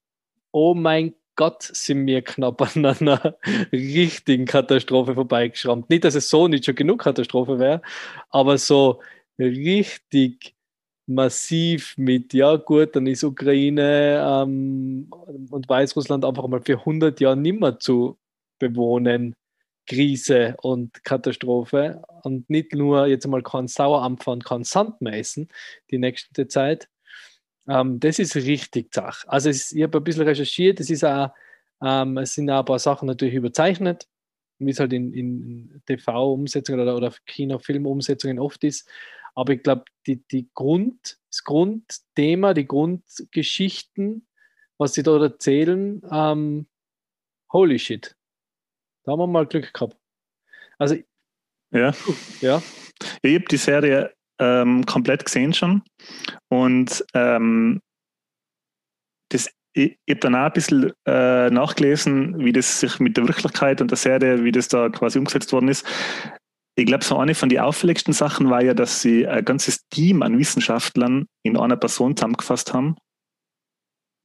oh 0.51 0.73
mein 0.73 1.13
Gott, 1.37 1.63
sind 1.63 2.05
wir 2.05 2.21
knapp 2.21 2.61
an 2.75 2.85
einer 2.85 3.37
richtigen 3.71 4.45
Katastrophe 4.45 5.15
vorbeigeschrammt. 5.15 5.89
Nicht, 5.89 6.03
dass 6.03 6.15
es 6.15 6.29
so 6.29 6.49
nicht 6.49 6.65
schon 6.65 6.75
genug 6.75 6.99
Katastrophe 7.01 7.59
wäre, 7.59 7.81
aber 8.29 8.57
so 8.57 9.01
richtig 9.39 10.53
massiv 11.07 11.97
mit, 11.97 12.33
ja 12.33 12.57
gut, 12.57 12.95
dann 12.95 13.07
ist 13.07 13.23
Ukraine 13.23 14.43
ähm, 14.43 15.07
und 15.49 15.69
Weißrussland 15.69 16.25
einfach 16.25 16.47
mal 16.47 16.61
für 16.61 16.79
100 16.79 17.21
Jahre 17.21 17.37
nimmer 17.37 17.79
zu 17.79 18.17
bewohnen. 18.59 19.33
Krise 19.91 20.55
und 20.61 21.03
Katastrophe 21.03 22.01
und 22.23 22.49
nicht 22.49 22.73
nur 22.73 23.07
jetzt 23.07 23.27
mal 23.27 23.43
kein 23.43 23.67
Sauerampfer 23.67 24.31
und 24.31 24.45
kein 24.45 24.63
Sand 24.63 25.01
mehr 25.01 25.19
essen 25.19 25.49
die 25.91 25.97
nächste 25.97 26.47
Zeit. 26.47 26.87
Ähm, 27.67 27.99
das 27.99 28.17
ist 28.17 28.37
richtig 28.37 28.93
Zach. 28.93 29.25
Also 29.27 29.49
es, 29.49 29.73
ich 29.73 29.83
habe 29.83 29.97
ein 29.97 30.03
bisschen 30.05 30.23
recherchiert, 30.23 30.79
es, 30.79 30.89
ist 30.89 31.03
auch, 31.03 31.31
ähm, 31.83 32.17
es 32.19 32.35
sind 32.35 32.49
auch 32.49 32.59
ein 32.59 32.65
paar 32.65 32.79
Sachen 32.79 33.05
natürlich 33.05 33.33
überzeichnet, 33.33 34.07
wie 34.59 34.71
es 34.71 34.79
halt 34.79 34.93
in, 34.93 35.13
in 35.13 35.81
TV-Umsetzungen 35.85 36.79
oder, 36.79 36.95
oder 36.95 37.13
Kino-Film-Umsetzungen 37.25 38.39
oft 38.39 38.63
ist. 38.63 38.89
Aber 39.35 39.51
ich 39.51 39.61
glaube, 39.61 39.83
die, 40.07 40.23
die 40.27 40.49
Grund, 40.53 41.17
das 41.29 41.43
Grundthema, 41.43 42.53
die 42.53 42.65
Grundgeschichten, 42.65 44.25
was 44.77 44.93
sie 44.93 45.03
dort 45.03 45.21
erzählen, 45.21 46.01
ähm, 46.09 46.67
holy 47.51 47.77
shit. 47.77 48.15
Haben 49.11 49.19
wir 49.19 49.27
mal 49.27 49.45
Glück 49.45 49.73
gehabt. 49.73 49.97
Also, 50.77 50.95
ja. 51.71 51.93
ja. 52.39 52.61
Ich 53.21 53.35
habe 53.35 53.45
die 53.45 53.57
Serie 53.57 54.13
ähm, 54.39 54.85
komplett 54.85 55.25
gesehen 55.25 55.53
schon 55.53 55.83
und 56.49 57.05
ähm, 57.13 57.81
das, 59.29 59.49
ich, 59.73 59.97
ich 60.05 60.13
habe 60.13 60.19
dann 60.21 60.35
auch 60.35 60.45
ein 60.45 60.53
bisschen 60.53 60.91
äh, 61.05 61.49
nachgelesen, 61.49 62.39
wie 62.39 62.53
das 62.53 62.79
sich 62.79 62.99
mit 62.99 63.17
der 63.17 63.27
Wirklichkeit 63.27 63.81
und 63.81 63.91
der 63.91 63.97
Serie, 63.97 64.43
wie 64.43 64.51
das 64.51 64.69
da 64.69 64.89
quasi 64.89 65.19
umgesetzt 65.19 65.51
worden 65.51 65.67
ist. 65.67 65.85
Ich 66.75 66.85
glaube, 66.85 67.03
so 67.03 67.17
eine 67.17 67.35
von 67.35 67.49
den 67.49 67.59
auffälligsten 67.59 68.13
Sachen 68.13 68.49
war 68.49 68.63
ja, 68.63 68.73
dass 68.73 69.01
sie 69.01 69.27
ein 69.27 69.43
ganzes 69.43 69.87
Team 69.89 70.23
an 70.23 70.37
Wissenschaftlern 70.37 71.27
in 71.43 71.57
einer 71.57 71.75
Person 71.75 72.15
zusammengefasst 72.15 72.73
haben. 72.73 72.95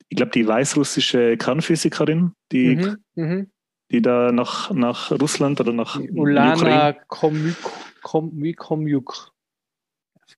Ich 0.08 0.16
glaube, 0.16 0.30
die 0.30 0.46
weißrussische 0.46 1.36
Kernphysikerin, 1.36 2.32
die, 2.52 2.76
mhm, 2.76 2.96
mhm. 3.16 3.50
Die 3.90 4.02
da 4.02 4.32
nach, 4.32 4.70
nach 4.72 5.12
Russland 5.12 5.60
oder 5.60 5.72
nach 5.72 5.98
Ulana 6.14 6.92
Komjuk, 7.08 7.56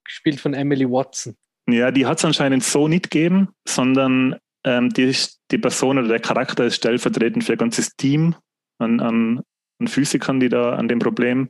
gespielt 0.03 0.39
von 0.39 0.53
Emily 0.53 0.89
Watson. 0.89 1.35
Ja, 1.67 1.91
die 1.91 2.05
hat 2.05 2.17
es 2.17 2.25
anscheinend 2.25 2.63
so 2.63 2.87
nicht 2.87 3.09
gegeben, 3.09 3.49
sondern 3.67 4.35
ähm, 4.63 4.89
die, 4.89 5.15
die 5.51 5.57
Person 5.57 5.99
oder 5.99 6.07
der 6.07 6.19
Charakter 6.19 6.65
ist 6.65 6.77
stellvertretend 6.77 7.43
für 7.43 7.53
ein 7.53 7.57
ganzes 7.57 7.95
Team 7.95 8.35
an, 8.79 8.99
an, 8.99 9.41
an 9.79 9.87
Physikern, 9.87 10.39
die 10.39 10.49
da 10.49 10.75
an 10.75 10.87
dem 10.87 10.99
Problem 10.99 11.49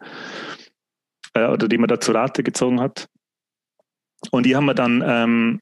äh, 1.34 1.48
oder 1.48 1.68
die 1.68 1.78
man 1.78 1.88
da 1.88 2.00
zu 2.00 2.12
Rate 2.12 2.44
gezogen 2.44 2.80
hat. 2.80 3.08
Und 4.32 4.46
die 4.46 4.56
haben 4.56 4.66
wir 4.66 4.74
dann, 4.74 5.04
ähm, 5.06 5.60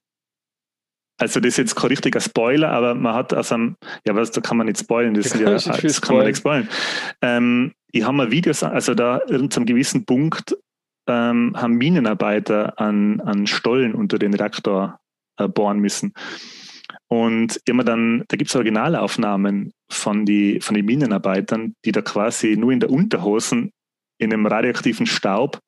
also 1.17 1.39
das 1.39 1.49
ist 1.49 1.57
jetzt 1.57 1.75
kein 1.75 1.87
richtiger 1.87 2.19
Spoiler, 2.19 2.71
aber 2.71 2.93
man 2.95 3.13
hat 3.13 3.33
aus 3.33 3.51
einem, 3.51 3.75
ja, 4.05 4.15
was, 4.15 4.31
da 4.31 4.41
kann 4.41 4.57
man 4.57 4.67
nicht 4.67 4.79
spoilen, 4.79 5.13
das, 5.13 5.37
ja, 5.39 5.49
das 5.49 6.01
kann 6.01 6.15
man 6.15 6.27
nicht 6.27 6.37
spoilen. 6.37 6.69
Ähm, 7.21 7.73
ich 7.91 8.03
habe 8.03 8.15
mal 8.15 8.31
Videos, 8.31 8.63
also 8.63 8.93
da 8.93 9.21
irgendeinem 9.27 9.65
gewissen 9.65 10.05
Punkt 10.05 10.55
ähm, 11.07 11.53
haben 11.55 11.75
Minenarbeiter 11.75 12.79
an, 12.79 13.21
an 13.21 13.47
Stollen 13.47 13.95
unter 13.95 14.19
den 14.19 14.33
Reaktor 14.33 14.99
äh, 15.37 15.47
bohren 15.47 15.79
müssen. 15.79 16.13
Und 17.07 17.61
immer 17.65 17.83
dann, 17.83 18.25
da 18.27 18.37
gibt 18.37 18.49
es 18.49 18.55
Originalaufnahmen 18.55 19.71
von, 19.89 20.25
die, 20.25 20.59
von 20.59 20.75
den 20.75 20.85
Minenarbeitern, 20.85 21.73
die 21.85 21.93
da 21.93 22.01
quasi 22.01 22.57
nur 22.57 22.71
in 22.71 22.81
der 22.81 22.89
Unterhosen 22.89 23.71
in 24.17 24.33
einem 24.33 24.45
radioaktiven 24.45 25.05
Staub 25.05 25.61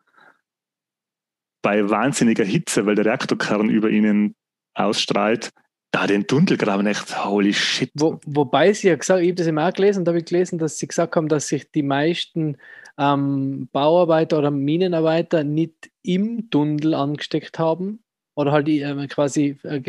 bei 1.61 1.89
wahnsinniger 1.89 2.43
Hitze, 2.43 2.85
weil 2.85 2.95
der 2.95 3.05
Reaktorkern 3.05 3.69
über 3.69 3.89
ihnen 3.89 4.35
ausstrahlt, 4.79 5.51
da 5.91 6.05
den 6.05 6.27
Tunnel 6.27 6.57
graben, 6.57 6.85
echt, 6.85 7.25
holy 7.25 7.53
shit. 7.53 7.89
Wo, 7.95 8.19
wobei 8.25 8.73
sie 8.73 8.89
ja 8.89 8.95
gesagt, 8.95 9.21
ich 9.21 9.29
habe 9.29 9.35
das 9.35 9.47
immer 9.47 9.67
auch 9.67 9.73
gelesen, 9.73 10.05
da 10.05 10.11
habe 10.11 10.19
ich 10.19 10.25
gelesen, 10.25 10.59
dass 10.59 10.77
sie 10.77 10.87
gesagt 10.87 11.15
haben, 11.15 11.27
dass 11.27 11.47
sich 11.47 11.71
die 11.71 11.83
meisten 11.83 12.57
ähm, 12.97 13.69
Bauarbeiter 13.71 14.37
oder 14.37 14.51
Minenarbeiter 14.51 15.43
nicht 15.43 15.89
im 16.03 16.49
Tunnel 16.49 16.93
angesteckt 16.93 17.57
haben 17.57 18.03
oder 18.35 18.51
halt 18.51 18.67
äh, 18.67 19.07
quasi 19.07 19.57
äh, 19.63 19.81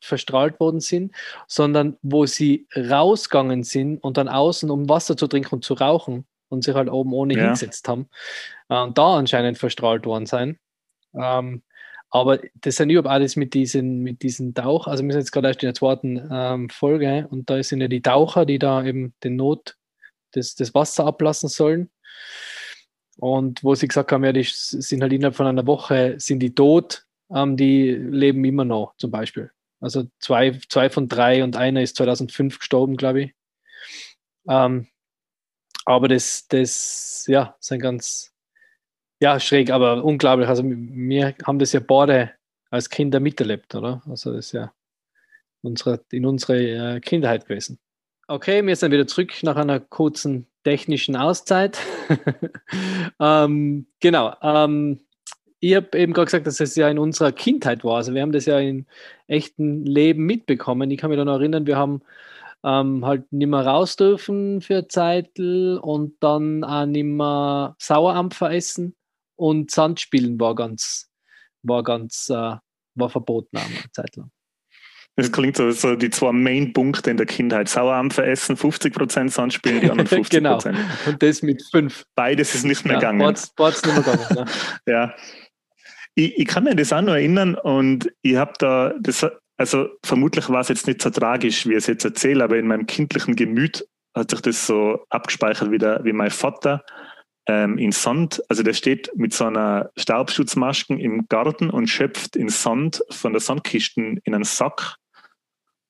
verstrahlt 0.00 0.60
worden 0.60 0.80
sind, 0.80 1.14
sondern 1.46 1.96
wo 2.02 2.26
sie 2.26 2.66
rausgegangen 2.76 3.62
sind 3.62 3.98
und 4.04 4.18
dann 4.18 4.28
außen, 4.28 4.70
um 4.70 4.88
Wasser 4.90 5.16
zu 5.16 5.26
trinken 5.26 5.54
und 5.54 5.64
zu 5.64 5.72
rauchen 5.72 6.26
und 6.48 6.64
sich 6.64 6.74
halt 6.74 6.90
oben 6.90 7.14
ohne 7.14 7.34
ja. 7.34 7.44
hingesetzt 7.44 7.88
haben 7.88 8.08
äh, 8.68 8.86
da 8.92 9.16
anscheinend 9.16 9.56
verstrahlt 9.56 10.04
worden 10.04 10.26
sein. 10.26 10.58
Ähm, 11.14 11.62
aber 12.10 12.40
das 12.54 12.76
sind 12.76 12.90
überhaupt 12.90 13.08
alles 13.08 13.36
mit 13.36 13.54
diesen, 13.54 14.02
mit 14.02 14.22
diesen 14.22 14.54
Tauch, 14.54 14.86
also 14.86 15.04
wir 15.04 15.12
sind 15.12 15.20
jetzt 15.20 15.32
gerade 15.32 15.48
erst 15.48 15.62
in 15.62 15.68
der 15.68 15.74
zweiten 15.74 16.28
ähm, 16.30 16.70
Folge 16.70 17.26
und 17.30 17.50
da 17.50 17.62
sind 17.62 17.80
ja 17.80 17.88
die 17.88 18.02
Taucher, 18.02 18.46
die 18.46 18.58
da 18.58 18.84
eben 18.84 19.14
den 19.24 19.36
Not, 19.36 19.76
das, 20.32 20.54
das 20.54 20.74
Wasser 20.74 21.06
ablassen 21.06 21.48
sollen. 21.48 21.90
Und 23.18 23.64
wo 23.64 23.74
sie 23.74 23.88
gesagt 23.88 24.12
haben, 24.12 24.24
ja, 24.24 24.32
die 24.32 24.44
sind 24.44 25.00
halt 25.00 25.12
innerhalb 25.12 25.36
von 25.36 25.46
einer 25.46 25.66
Woche, 25.66 26.16
sind 26.18 26.40
die 26.40 26.54
tot, 26.54 27.06
ähm, 27.34 27.56
die 27.56 27.92
leben 27.92 28.44
immer 28.44 28.64
noch 28.64 28.94
zum 28.98 29.10
Beispiel. 29.10 29.50
Also 29.80 30.04
zwei, 30.18 30.58
zwei 30.68 30.90
von 30.90 31.08
drei 31.08 31.42
und 31.42 31.56
einer 31.56 31.82
ist 31.82 31.96
2005 31.96 32.58
gestorben, 32.58 32.96
glaube 32.96 33.22
ich. 33.22 33.34
Ähm, 34.48 34.88
aber 35.84 36.08
das, 36.08 36.46
das, 36.48 37.24
ja, 37.26 37.56
sind 37.60 37.80
ganz, 37.80 38.34
ja, 39.20 39.40
schräg, 39.40 39.70
aber 39.70 40.04
unglaublich. 40.04 40.48
Also 40.48 40.62
wir 40.64 41.34
haben 41.44 41.58
das 41.58 41.72
ja 41.72 41.80
beide 41.80 42.32
als 42.70 42.90
Kinder 42.90 43.20
miterlebt, 43.20 43.74
oder? 43.74 44.02
Also 44.08 44.32
das 44.32 44.46
ist 44.46 44.52
ja 44.52 44.72
unsere, 45.62 46.04
in 46.10 46.26
unserer 46.26 46.56
äh, 46.56 47.00
Kindheit 47.00 47.46
gewesen. 47.46 47.78
Okay, 48.28 48.64
wir 48.66 48.76
sind 48.76 48.92
wieder 48.92 49.06
zurück 49.06 49.32
nach 49.42 49.56
einer 49.56 49.78
kurzen 49.78 50.46
technischen 50.64 51.16
Auszeit. 51.16 51.78
ähm, 53.20 53.86
genau. 54.00 54.34
Ähm, 54.42 55.00
ich 55.60 55.74
habe 55.74 55.96
eben 55.96 56.12
gerade 56.12 56.26
gesagt, 56.26 56.46
dass 56.46 56.60
es 56.60 56.74
ja 56.74 56.88
in 56.88 56.98
unserer 56.98 57.32
Kindheit 57.32 57.84
war. 57.84 57.96
Also 57.96 58.14
wir 58.14 58.22
haben 58.22 58.32
das 58.32 58.46
ja 58.46 58.58
im 58.58 58.86
echten 59.26 59.86
Leben 59.86 60.24
mitbekommen. 60.26 60.90
Ich 60.90 60.98
kann 60.98 61.10
mich 61.10 61.18
noch 61.18 61.32
erinnern, 61.32 61.66
wir 61.66 61.76
haben 61.76 62.02
ähm, 62.64 63.06
halt 63.06 63.32
nicht 63.32 63.48
mehr 63.48 63.64
raus 63.64 63.96
dürfen 63.96 64.60
für 64.60 64.78
eine 64.78 64.88
Zeit 64.88 65.38
und 65.38 66.16
dann 66.20 66.64
auch 66.64 66.84
nicht 66.84 67.04
mehr 67.04 67.76
Sauerampfer 67.78 68.52
essen. 68.52 68.96
Und 69.36 69.70
Sandspielen 69.70 70.40
war 70.40 70.54
ganz, 70.54 71.08
war 71.62 71.82
ganz, 71.82 72.28
äh, 72.30 72.56
war 72.94 73.10
verboten 73.10 73.56
eine 73.56 73.90
Zeit 73.92 74.16
lang. 74.16 74.30
Das 75.18 75.32
klingt 75.32 75.56
so, 75.56 75.70
so 75.70 75.96
die 75.96 76.10
zwei 76.10 76.30
Main-Punkte 76.30 77.10
in 77.10 77.16
der 77.16 77.24
Kindheit. 77.24 77.70
Sauerampfer 77.70 78.26
essen, 78.26 78.54
50% 78.54 79.30
Sandspielen, 79.30 79.80
die 79.80 79.90
anderen 79.90 80.08
50%. 80.24 80.30
genau. 80.30 80.58
Und 81.06 81.22
das 81.22 81.40
mit 81.42 81.62
fünf. 81.70 82.04
Beides 82.14 82.54
ist 82.54 82.64
nicht 82.64 82.84
mehr 82.84 82.94
ja, 82.94 83.00
gegangen. 83.00 83.34
Beides 83.56 83.82
nicht 83.82 84.06
mehr 84.06 84.16
gegangen. 84.16 84.50
ja. 84.86 85.14
ich, 86.14 86.36
ich 86.36 86.46
kann 86.46 86.64
mir 86.64 86.76
das 86.76 86.92
auch 86.92 87.00
noch 87.00 87.14
erinnern 87.14 87.54
und 87.54 88.12
ich 88.20 88.36
habe 88.36 88.52
da, 88.58 88.92
das, 89.00 89.26
also 89.56 89.88
vermutlich 90.04 90.50
war 90.50 90.60
es 90.60 90.68
jetzt 90.68 90.86
nicht 90.86 91.00
so 91.00 91.08
tragisch, 91.08 91.66
wie 91.66 91.72
ich 91.72 91.78
es 91.78 91.86
jetzt 91.86 92.04
erzähle, 92.04 92.44
aber 92.44 92.58
in 92.58 92.66
meinem 92.66 92.86
kindlichen 92.86 93.36
Gemüt 93.36 93.88
hat 94.14 94.30
sich 94.30 94.42
das 94.42 94.66
so 94.66 95.06
abgespeichert 95.08 95.70
wie, 95.70 95.78
der, 95.78 96.04
wie 96.04 96.12
mein 96.12 96.30
Vater 96.30 96.84
ähm, 97.46 97.78
in 97.78 97.92
Sand, 97.92 98.42
also 98.48 98.62
der 98.62 98.74
steht 98.74 99.10
mit 99.14 99.32
so 99.32 99.44
einer 99.44 99.90
Staubschutzmaske 99.96 100.94
im 100.94 101.26
Garten 101.28 101.70
und 101.70 101.88
schöpft 101.88 102.36
in 102.36 102.48
Sand 102.48 103.02
von 103.10 103.32
der 103.32 103.40
Sandkiste 103.40 104.00
in 104.00 104.34
einen 104.34 104.44
Sack 104.44 104.96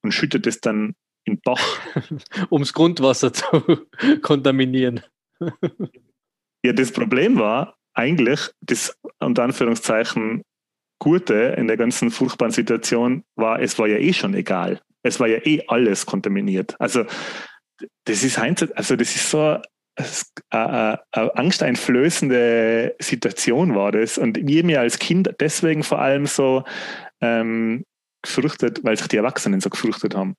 und 0.02 0.12
schüttet 0.12 0.46
es 0.46 0.60
dann 0.60 0.94
in 1.25 1.36
den 1.36 1.40
Bach. 1.42 1.80
um 2.50 2.62
das 2.62 2.72
Grundwasser 2.72 3.32
zu 3.32 3.44
kontaminieren. 4.22 5.00
ja, 6.62 6.72
das 6.72 6.92
Problem 6.92 7.38
war 7.38 7.76
eigentlich, 7.94 8.40
das 8.60 8.96
unter 9.18 9.44
Anführungszeichen 9.44 10.42
Gute 10.98 11.34
in 11.58 11.66
der 11.66 11.76
ganzen 11.76 12.10
furchtbaren 12.10 12.52
Situation 12.52 13.22
war, 13.34 13.60
es 13.60 13.78
war 13.78 13.86
ja 13.86 13.98
eh 13.98 14.12
schon 14.12 14.34
egal. 14.34 14.80
Es 15.02 15.20
war 15.20 15.28
ja 15.28 15.38
eh 15.44 15.62
alles 15.68 16.06
kontaminiert. 16.06 16.75
Also 16.80 17.04
das 18.04 18.25
ist 18.25 18.38
also 18.38 18.96
das 18.96 19.14
ist 19.14 19.30
so 19.30 19.58
eine, 20.50 21.00
eine 21.12 21.36
angsteinflößende 21.36 22.96
Situation 23.00 23.74
war 23.74 23.92
das. 23.92 24.18
Und 24.18 24.46
wir 24.46 24.64
mir 24.64 24.80
als 24.80 24.98
Kind 24.98 25.30
deswegen 25.40 25.82
vor 25.82 26.00
allem 26.00 26.26
so 26.26 26.64
ähm, 27.20 27.84
gefürchtet, 28.22 28.84
weil 28.84 28.96
sich 28.96 29.08
die 29.08 29.16
Erwachsenen 29.16 29.60
so 29.60 29.70
gefürchtet 29.70 30.14
haben. 30.14 30.34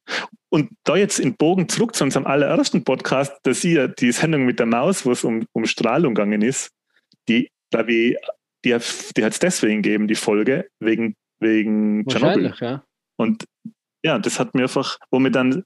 Und 0.50 0.70
da 0.84 0.96
jetzt 0.96 1.20
in 1.20 1.36
Bogen 1.36 1.70
zurück 1.70 1.96
zu 1.96 2.04
unserem 2.04 2.28
allerersten 2.28 2.84
Podcast, 2.84 3.34
dass 3.44 3.64
ihr 3.64 3.88
die 3.88 4.12
Sendung 4.12 4.46
mit 4.46 4.60
der 4.60 4.66
Maus, 4.66 5.06
wo 5.06 5.12
es 5.12 5.24
um, 5.24 5.46
um 5.54 5.66
Strahlung 5.66 6.14
gegangen 6.14 6.42
ist, 6.42 6.70
die, 7.28 7.50
glaube 7.72 7.94
ich, 7.94 8.18
die, 8.66 8.76
die 9.16 9.24
hat 9.24 9.34
es 9.34 9.40
deswegen 9.40 9.82
gegeben, 9.82 10.08
die 10.08 10.16
Folge, 10.16 10.68
wegen, 10.80 11.16
wegen 11.40 12.06
Tschernobyl. 12.08 12.54
Ja. 12.60 12.84
Und 13.18 13.46
ja, 14.04 14.20
das 14.20 14.40
hat 14.40 14.54
mir 14.54 14.64
einfach, 14.64 14.98
wo 15.12 15.20
mir 15.20 15.32
dann 15.32 15.64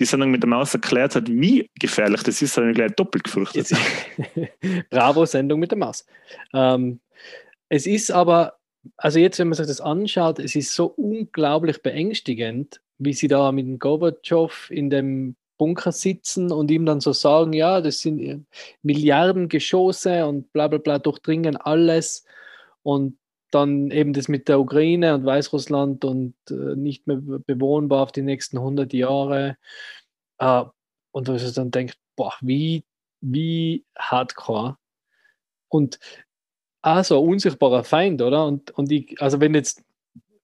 die 0.00 0.04
Sendung 0.04 0.30
mit 0.30 0.42
der 0.42 0.48
Maus 0.48 0.74
erklärt 0.74 1.14
hat, 1.14 1.28
wie 1.28 1.70
gefährlich 1.78 2.22
das 2.22 2.42
ist, 2.42 2.56
habe 2.56 2.70
ich 2.70 2.76
gleich 2.76 2.92
doppelt 2.92 3.24
gefürchtet. 3.24 3.70
Bravo, 4.90 5.24
Sendung 5.26 5.60
mit 5.60 5.70
der 5.70 5.78
Maus. 5.78 6.04
Ähm, 6.52 7.00
es 7.68 7.86
ist 7.86 8.10
aber, 8.10 8.54
also 8.96 9.18
jetzt, 9.18 9.38
wenn 9.38 9.48
man 9.48 9.56
sich 9.56 9.66
das 9.66 9.80
anschaut, 9.80 10.38
es 10.38 10.54
ist 10.54 10.74
so 10.74 10.86
unglaublich 10.86 11.82
beängstigend, 11.82 12.80
wie 12.98 13.12
sie 13.12 13.28
da 13.28 13.52
mit 13.52 13.66
dem 13.66 13.78
Gorbatschow 13.78 14.70
in 14.70 14.90
dem 14.90 15.36
Bunker 15.56 15.92
sitzen 15.92 16.50
und 16.50 16.70
ihm 16.70 16.84
dann 16.84 17.00
so 17.00 17.12
sagen, 17.12 17.52
ja, 17.52 17.80
das 17.80 18.00
sind 18.00 18.46
Milliarden 18.82 19.48
Geschosse 19.48 20.26
und 20.26 20.52
bla 20.52 20.68
bla 20.68 20.78
bla 20.78 20.98
durchdringen 20.98 21.56
alles. 21.56 22.24
Und 22.82 23.16
dann 23.54 23.90
eben 23.90 24.12
das 24.12 24.28
mit 24.28 24.48
der 24.48 24.60
Ukraine 24.60 25.14
und 25.14 25.24
Weißrussland 25.24 26.04
und 26.04 26.34
äh, 26.50 26.76
nicht 26.76 27.06
mehr 27.06 27.18
bewohnbar 27.18 28.02
auf 28.02 28.12
die 28.12 28.22
nächsten 28.22 28.58
100 28.58 28.92
Jahre. 28.92 29.56
Äh, 30.38 30.64
und 31.12 31.28
dass 31.28 31.42
ich 31.42 31.52
dann 31.54 31.70
denkt, 31.70 31.96
boah, 32.16 32.34
wie, 32.40 32.84
wie 33.20 33.84
hardcore. 33.96 34.76
Und 35.68 35.98
also 36.82 37.20
unsichtbarer 37.20 37.84
Feind, 37.84 38.20
oder? 38.20 38.46
Und, 38.46 38.70
und 38.72 38.92
ich, 38.92 39.20
also 39.20 39.40
wenn 39.40 39.54
jetzt, 39.54 39.82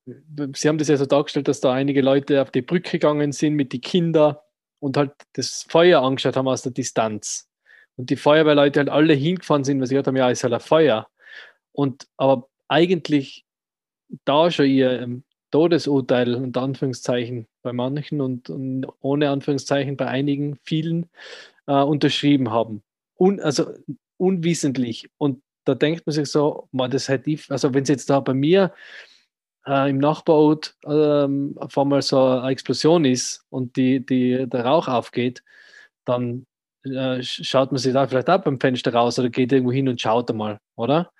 Sie 0.06 0.68
haben 0.68 0.78
das 0.78 0.88
ja 0.88 0.96
so 0.96 1.06
dargestellt, 1.06 1.48
dass 1.48 1.60
da 1.60 1.72
einige 1.72 2.00
Leute 2.00 2.40
auf 2.40 2.50
die 2.50 2.62
Brücke 2.62 2.92
gegangen 2.92 3.32
sind 3.32 3.54
mit 3.54 3.72
den 3.72 3.80
Kindern 3.80 4.36
und 4.80 4.96
halt 4.96 5.12
das 5.34 5.66
Feuer 5.68 6.02
angeschaut 6.02 6.36
haben 6.36 6.48
aus 6.48 6.62
der 6.62 6.72
Distanz. 6.72 7.48
Und 7.96 8.10
die 8.10 8.16
Feuerwehrleute 8.16 8.80
halt 8.80 8.88
alle 8.88 9.12
hingefahren 9.12 9.62
sind, 9.62 9.78
weil 9.78 9.86
sie 9.86 9.94
gesagt 9.94 10.06
haben, 10.06 10.16
ja, 10.16 10.30
ist 10.30 10.42
halt 10.42 10.54
ein 10.54 10.60
Feuer. 10.60 11.08
Und 11.72 12.08
aber 12.16 12.48
eigentlich 12.70 13.44
da 14.24 14.50
schon 14.50 14.66
ihr 14.66 15.02
ähm, 15.02 15.24
Todesurteil 15.50 16.34
unter 16.34 16.62
Anführungszeichen 16.62 17.46
bei 17.62 17.72
manchen 17.72 18.20
und, 18.20 18.48
und, 18.48 18.86
ohne 19.00 19.30
Anführungszeichen 19.30 19.97
bei 19.97 20.06
einigen, 20.06 20.56
vielen 20.62 21.10
äh, 21.66 21.82
unterschrieben 21.82 22.50
haben. 22.50 22.82
Un, 23.18 23.40
also 23.40 23.75
unwissentlich. 24.16 25.10
Und 25.18 25.42
da 25.64 25.75
denkt 25.75 26.06
man 26.06 26.14
sich 26.14 26.28
so, 26.28 26.68
man, 26.73 26.90
das 26.90 27.08
hätte 27.08 27.30
ich, 27.30 27.50
also 27.50 27.75
wenn 27.75 27.82
es 27.82 27.88
jetzt 27.88 28.08
da 28.08 28.21
bei 28.21 28.34
mir 28.34 28.73
äh, 29.66 29.90
im 29.90 29.99
Nachbarort 29.99 30.76
ähm, 30.86 31.54
auf 31.56 31.76
einmal 31.76 32.02
so 32.02 32.23
eine 32.23 32.50
Explosion 32.50 33.04
ist 33.04 33.45
und 33.50 33.76
die, 33.76 34.04
die, 34.04 34.47
der 34.49 34.64
Rauch 34.64 34.86
aufgeht, 34.86 35.42
dann 36.04 36.47
äh, 36.84 37.23
schaut 37.23 37.73
man 37.73 37.78
sich 37.78 37.92
da 37.92 38.06
vielleicht 38.06 38.30
auch 38.30 38.42
beim 38.42 38.60
Fenster 38.60 38.95
raus 38.95 39.18
oder 39.18 39.28
geht 39.28 39.52
irgendwo 39.52 39.73
hin 39.73 39.88
und 39.88 40.00
schaut 40.00 40.30
einmal, 40.30 40.60
oder? 40.76 41.12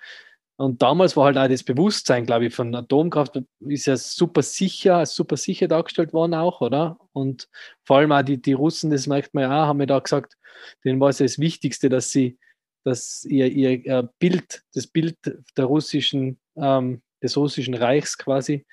Und 0.61 0.83
damals 0.83 1.17
war 1.17 1.25
halt 1.25 1.39
auch 1.39 1.49
das 1.49 1.63
Bewusstsein, 1.63 2.27
glaube 2.27 2.45
ich, 2.45 2.55
von 2.55 2.75
Atomkraft 2.75 3.41
ist 3.61 3.87
ja 3.87 3.97
super 3.97 4.43
sicher, 4.43 5.07
super 5.07 5.39
sicher 5.39 5.69
dargestellt 5.69 6.13
worden 6.13 6.35
auch, 6.35 6.61
oder? 6.61 6.99
Und 7.15 7.49
vor 7.83 7.97
allem 7.97 8.13
auch 8.13 8.21
die, 8.21 8.37
die 8.37 8.53
Russen, 8.53 8.91
das 8.91 9.07
merkt 9.07 9.33
man 9.33 9.45
ja 9.45 9.63
auch, 9.63 9.69
haben 9.69 9.81
ja 9.81 9.87
da 9.87 9.99
gesagt, 10.01 10.37
denen 10.85 11.01
war 11.01 11.09
es 11.09 11.17
das 11.17 11.39
Wichtigste, 11.39 11.89
dass 11.89 12.11
sie, 12.11 12.39
dass 12.85 13.25
ihr, 13.25 13.51
ihr 13.51 14.13
Bild, 14.19 14.63
das 14.75 14.87
Bild 14.87 15.17
der 15.57 15.65
russischen, 15.65 16.39
ähm, 16.57 17.01
des 17.23 17.39
russischen 17.39 17.73
Reichs 17.73 18.19
quasi 18.19 18.67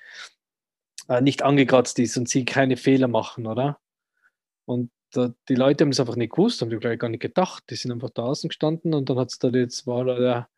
äh, 1.08 1.22
nicht 1.22 1.40
angekratzt 1.40 1.98
ist 2.00 2.18
und 2.18 2.28
sie 2.28 2.44
keine 2.44 2.76
Fehler 2.76 3.08
machen, 3.08 3.46
oder? 3.46 3.80
Und 4.66 4.90
die 5.16 5.54
Leute 5.54 5.84
haben 5.84 5.92
es 5.92 6.00
einfach 6.00 6.16
nicht 6.16 6.32
gewusst, 6.32 6.60
haben 6.60 6.68
die 6.68 6.76
gleich 6.76 6.98
gar 6.98 7.08
nicht 7.08 7.22
gedacht. 7.22 7.64
Die 7.70 7.76
sind 7.76 7.92
einfach 7.92 8.10
draußen 8.10 8.48
gestanden 8.48 8.92
und 8.92 9.08
dann 9.08 9.18
hat 9.18 9.30
es 9.30 9.38
da 9.38 9.48
jetzt 9.48 9.86
war 9.86 10.04
da 10.04 10.18
der 10.18 10.48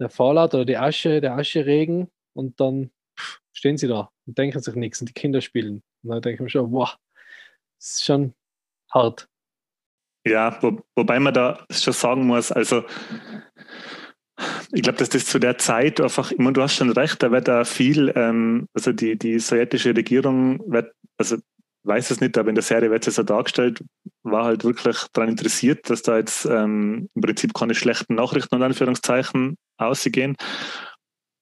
der 0.00 0.10
Fallout 0.10 0.54
oder 0.54 0.64
die 0.64 0.76
Asche, 0.76 1.20
der 1.20 1.36
Ascheregen 1.36 2.08
und 2.32 2.58
dann 2.60 2.90
stehen 3.52 3.76
sie 3.76 3.88
da 3.88 4.10
und 4.26 4.38
denken 4.38 4.60
sich 4.60 4.74
nichts 4.74 5.00
und 5.00 5.08
die 5.08 5.12
Kinder 5.12 5.40
spielen. 5.40 5.82
Und 6.02 6.10
dann 6.10 6.22
denke 6.22 6.36
ich 6.36 6.40
mir 6.40 6.50
schon, 6.50 6.72
wow, 6.72 6.96
das 7.78 7.90
ist 7.90 8.04
schon 8.04 8.34
hart. 8.90 9.28
Ja, 10.26 10.58
wo, 10.62 10.80
wobei 10.96 11.20
man 11.20 11.34
da 11.34 11.64
schon 11.70 11.92
sagen 11.92 12.26
muss, 12.26 12.52
also 12.52 12.84
ich 14.72 14.82
glaube, 14.82 14.98
dass 14.98 15.08
das 15.10 15.26
zu 15.26 15.38
der 15.38 15.58
Zeit 15.58 16.00
einfach, 16.00 16.32
ich 16.32 16.38
meine, 16.38 16.52
du 16.52 16.62
hast 16.62 16.76
schon 16.76 16.90
recht, 16.90 17.22
da 17.22 17.30
wird 17.30 17.48
da 17.48 17.64
viel, 17.64 18.12
ähm, 18.16 18.68
also 18.74 18.92
die, 18.92 19.18
die 19.18 19.38
sowjetische 19.38 19.94
Regierung 19.94 20.60
wird, 20.70 20.94
also 21.18 21.36
weiß 21.84 22.10
es 22.10 22.20
nicht, 22.20 22.36
aber 22.36 22.48
in 22.48 22.54
der 22.54 22.62
Serie 22.62 22.90
wird 22.90 23.06
es 23.06 23.14
so 23.14 23.22
dargestellt, 23.22 23.82
war 24.22 24.44
halt 24.44 24.64
wirklich 24.64 24.96
daran 25.12 25.30
interessiert, 25.30 25.88
dass 25.88 26.02
da 26.02 26.18
jetzt 26.18 26.44
ähm, 26.44 27.08
im 27.14 27.22
Prinzip 27.22 27.54
keine 27.54 27.74
schlechten 27.74 28.14
Nachrichten 28.14 28.54
und 28.54 28.62
Anführungszeichen 28.62 29.56
ausgehen. 29.78 30.36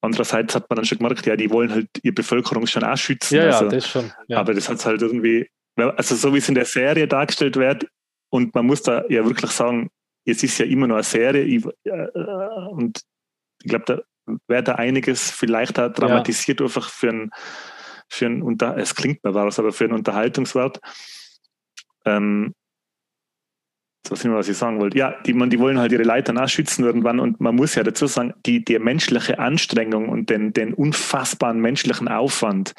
Andererseits 0.01 0.55
hat 0.55 0.69
man 0.69 0.77
dann 0.77 0.85
schon 0.85 0.99
gemerkt, 0.99 1.25
ja, 1.25 1.35
die 1.35 1.51
wollen 1.51 1.71
halt 1.71 1.89
ihre 2.03 2.13
Bevölkerung 2.13 2.65
schon 2.67 2.83
auch 2.83 2.95
schützen. 2.95 3.35
Ja, 3.35 3.47
also, 3.47 3.65
ja 3.65 3.71
das 3.71 3.87
schon. 3.87 4.11
Ja. 4.27 4.39
Aber 4.39 4.53
das 4.53 4.69
hat 4.69 4.85
halt 4.85 5.01
irgendwie, 5.01 5.49
also 5.75 6.15
so 6.15 6.33
wie 6.33 6.37
es 6.37 6.47
in 6.47 6.55
der 6.55 6.65
Serie 6.65 7.07
dargestellt 7.07 7.57
wird, 7.57 7.85
und 8.31 8.53
man 8.53 8.65
muss 8.65 8.83
da 8.83 9.05
ja 9.09 9.25
wirklich 9.25 9.51
sagen, 9.51 9.89
es 10.25 10.43
ist 10.43 10.59
ja 10.59 10.65
immer 10.65 10.87
nur 10.87 10.97
eine 10.97 11.03
Serie 11.03 11.43
ich, 11.43 11.65
äh, 11.83 12.07
und 12.69 13.01
ich 13.63 13.69
glaube, 13.69 13.85
da 13.85 14.01
wird 14.47 14.67
da 14.67 14.75
einiges 14.75 15.31
vielleicht 15.31 15.79
auch 15.79 15.91
dramatisiert, 15.91 16.59
ja. 16.59 16.67
einfach 16.67 16.89
für 16.89 17.09
ein, 17.09 17.31
für 18.09 18.25
ein 18.25 18.41
Unter 18.41 18.77
es 18.77 18.95
klingt 18.95 19.23
mir 19.23 19.33
was, 19.33 19.59
aber 19.59 19.71
für 19.71 19.85
einen 19.85 19.93
Unterhaltungswert. 19.93 20.79
Ähm, 22.05 22.53
weiß 24.11 24.23
nicht 24.23 24.29
mehr, 24.31 24.39
was 24.39 24.49
ich 24.49 24.57
sagen 24.57 24.79
wollte. 24.79 24.97
Ja, 24.97 25.15
die, 25.25 25.33
man, 25.33 25.49
die 25.49 25.59
wollen 25.59 25.79
halt 25.79 25.91
ihre 25.91 26.03
Leitern 26.03 26.37
auch 26.37 26.47
schützen 26.47 26.83
irgendwann 26.83 27.19
und 27.19 27.39
man 27.39 27.55
muss 27.55 27.75
ja 27.75 27.83
dazu 27.83 28.07
sagen, 28.07 28.33
die, 28.45 28.63
die 28.63 28.77
menschliche 28.79 29.39
Anstrengung 29.39 30.09
und 30.09 30.29
den, 30.29 30.53
den 30.53 30.73
unfassbaren 30.73 31.59
menschlichen 31.59 32.07
Aufwand, 32.07 32.73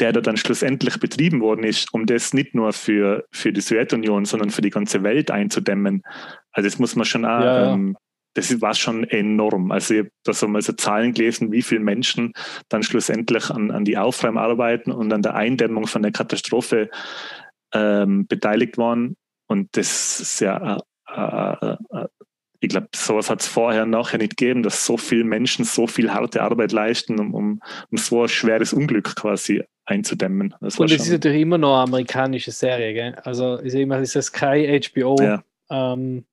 der 0.00 0.12
da 0.12 0.20
dann 0.20 0.36
schlussendlich 0.36 1.00
betrieben 1.00 1.40
worden 1.40 1.64
ist, 1.64 1.92
um 1.92 2.06
das 2.06 2.34
nicht 2.34 2.54
nur 2.54 2.72
für, 2.72 3.24
für 3.30 3.52
die 3.52 3.60
Sowjetunion, 3.60 4.24
sondern 4.24 4.50
für 4.50 4.62
die 4.62 4.70
ganze 4.70 5.02
Welt 5.02 5.30
einzudämmen. 5.30 6.02
Also 6.52 6.68
das 6.68 6.78
muss 6.78 6.96
man 6.96 7.04
schon 7.04 7.24
auch, 7.24 7.40
ja. 7.40 7.72
Ähm, 7.74 7.96
das 8.34 8.60
war 8.60 8.74
schon 8.74 9.04
enorm. 9.04 9.70
Also 9.70 9.94
ich 9.94 10.00
habe 10.00 10.10
da 10.24 10.32
so 10.32 10.48
mal 10.48 10.62
so 10.62 10.72
Zahlen 10.72 11.14
gelesen, 11.14 11.52
wie 11.52 11.62
viele 11.62 11.80
Menschen 11.80 12.32
dann 12.68 12.82
schlussendlich 12.82 13.50
an, 13.50 13.70
an 13.70 13.84
die 13.84 13.96
Aufräumarbeiten 13.96 14.92
und 14.92 15.12
an 15.12 15.22
der 15.22 15.34
Eindämmung 15.34 15.86
von 15.86 16.02
der 16.02 16.12
Katastrophe 16.12 16.90
ähm, 17.72 18.26
beteiligt 18.26 18.76
waren. 18.76 19.16
Und 19.46 19.76
das 19.76 20.20
ist 20.20 20.40
ja, 20.40 20.78
äh, 21.08 21.66
äh, 21.66 21.76
äh, 21.90 22.08
ich 22.60 22.70
glaube, 22.70 22.88
sowas 22.94 23.30
hat 23.30 23.42
es 23.42 23.46
vorher 23.46 23.84
nachher 23.84 24.18
nicht 24.18 24.36
gegeben, 24.36 24.62
dass 24.62 24.86
so 24.86 24.96
viele 24.96 25.24
Menschen 25.24 25.64
so 25.64 25.86
viel 25.86 26.12
harte 26.12 26.42
Arbeit 26.42 26.72
leisten, 26.72 27.20
um, 27.20 27.34
um, 27.34 27.60
um 27.90 27.98
so 27.98 28.22
ein 28.22 28.28
schweres 28.28 28.72
Unglück 28.72 29.14
quasi 29.16 29.62
einzudämmen. 29.84 30.54
Das 30.60 30.78
und 30.78 30.90
es 30.90 31.02
ist 31.02 31.12
natürlich 31.12 31.42
immer 31.42 31.58
noch 31.58 31.74
eine 31.74 31.82
amerikanische 31.82 32.52
Serie, 32.52 32.94
gell? 32.94 33.14
Also 33.22 33.56
ist 33.56 33.74
immer 33.74 33.98
ist 33.98 34.16
das 34.16 34.26
Sky, 34.26 34.80
HBO, 34.80 35.16
ja. 35.20 35.42
ähm, 35.70 36.24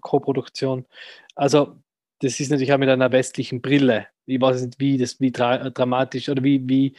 Co-Produktion. 0.00 0.86
Also 1.34 1.76
das 2.20 2.38
ist 2.38 2.50
natürlich 2.50 2.72
auch 2.72 2.78
mit 2.78 2.88
einer 2.88 3.12
westlichen 3.12 3.60
Brille. 3.62 4.06
Ich 4.26 4.40
weiß 4.40 4.62
nicht, 4.62 4.78
wie 4.78 4.98
das, 4.98 5.20
wie 5.20 5.32
dra 5.32 5.70
dramatisch 5.70 6.28
oder 6.28 6.42
wie, 6.44 6.68
wie 6.68 6.94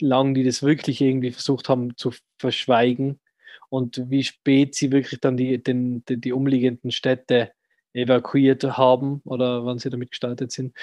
lang 0.00 0.34
die 0.34 0.44
das 0.44 0.62
wirklich 0.62 1.00
irgendwie 1.00 1.30
versucht 1.30 1.68
haben 1.68 1.96
zu 1.96 2.12
verschweigen 2.38 3.20
und 3.68 4.02
wie 4.10 4.24
spät 4.24 4.74
sie 4.74 4.90
wirklich 4.90 5.20
dann 5.20 5.36
die, 5.36 5.62
den, 5.62 6.04
die, 6.06 6.20
die 6.20 6.32
umliegenden 6.32 6.90
Städte 6.90 7.52
evakuiert 7.92 8.64
haben 8.64 9.20
oder 9.24 9.64
wann 9.64 9.78
sie 9.78 9.90
damit 9.90 10.10
gestartet 10.10 10.52
sind. 10.52 10.74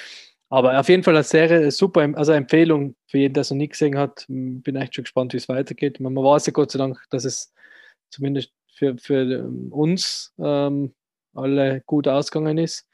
Aber 0.50 0.80
auf 0.80 0.90
jeden 0.90 1.04
Fall 1.04 1.16
eine 1.16 1.24
Serie, 1.24 1.70
super, 1.70 2.02
also 2.16 2.32
eine 2.32 2.40
Empfehlung 2.40 2.96
für 3.08 3.20
jeden, 3.20 3.36
der 3.36 3.42
es 3.42 3.52
noch 3.52 3.58
nicht 3.58 3.74
gesehen 3.74 3.98
hat. 3.98 4.26
Bin 4.28 4.76
echt 4.76 4.96
schon 4.96 5.04
gespannt, 5.04 5.34
wie 5.34 5.38
es 5.38 5.48
weitergeht. 5.48 6.00
Man 6.00 6.16
weiß 6.16 6.48
ja 6.48 6.54
Gott 6.54 6.72
sei 6.72 6.80
Dank, 6.80 7.00
dass 7.12 7.26
es 7.26 7.54
zumindest 8.10 8.52
für, 8.74 8.98
für 8.98 9.22
ähm, 9.22 9.72
uns 9.72 10.34
ähm, 10.40 10.94
alle 11.34 11.82
gut 11.86 12.08
ausgegangen 12.08 12.58
ist. 12.58 12.88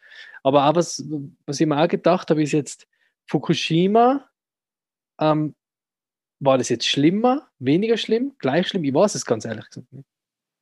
Aber 0.44 0.68
auch 0.68 0.76
was, 0.76 1.04
was 1.46 1.60
ich 1.60 1.68
mir 1.68 1.82
auch 1.82 1.88
gedacht 1.88 2.30
habe, 2.30 2.44
ist 2.44 2.52
jetzt 2.52 2.88
Fukushima. 3.28 4.30
Ähm, 5.20 5.56
war 6.40 6.58
das 6.58 6.70
jetzt 6.70 6.88
schlimmer, 6.88 7.48
weniger 7.60 7.98
schlimm, 7.98 8.34
gleich 8.40 8.68
schlimm? 8.68 8.84
Ich 8.84 8.94
weiß 8.94 9.16
es 9.16 9.26
ganz 9.26 9.46
ehrlich 9.46 9.66
gesagt 9.70 9.92
nicht. 9.92 10.06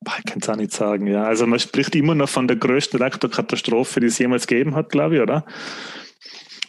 Ich 0.05 0.25
kann 0.25 0.39
es 0.41 0.49
auch 0.49 0.55
nicht 0.55 0.71
sagen, 0.71 1.07
ja. 1.07 1.23
Also 1.23 1.47
man 1.47 1.59
spricht 1.59 1.95
immer 1.95 2.13
noch 2.13 2.29
von 2.29 2.47
der 2.47 2.57
größten 2.57 2.99
Reaktorkatastrophe, 2.99 3.99
die 3.99 4.07
es 4.07 4.19
jemals 4.19 4.47
gegeben 4.47 4.75
hat, 4.75 4.89
glaube 4.89 5.15
ich, 5.15 5.21
oder? 5.21 5.45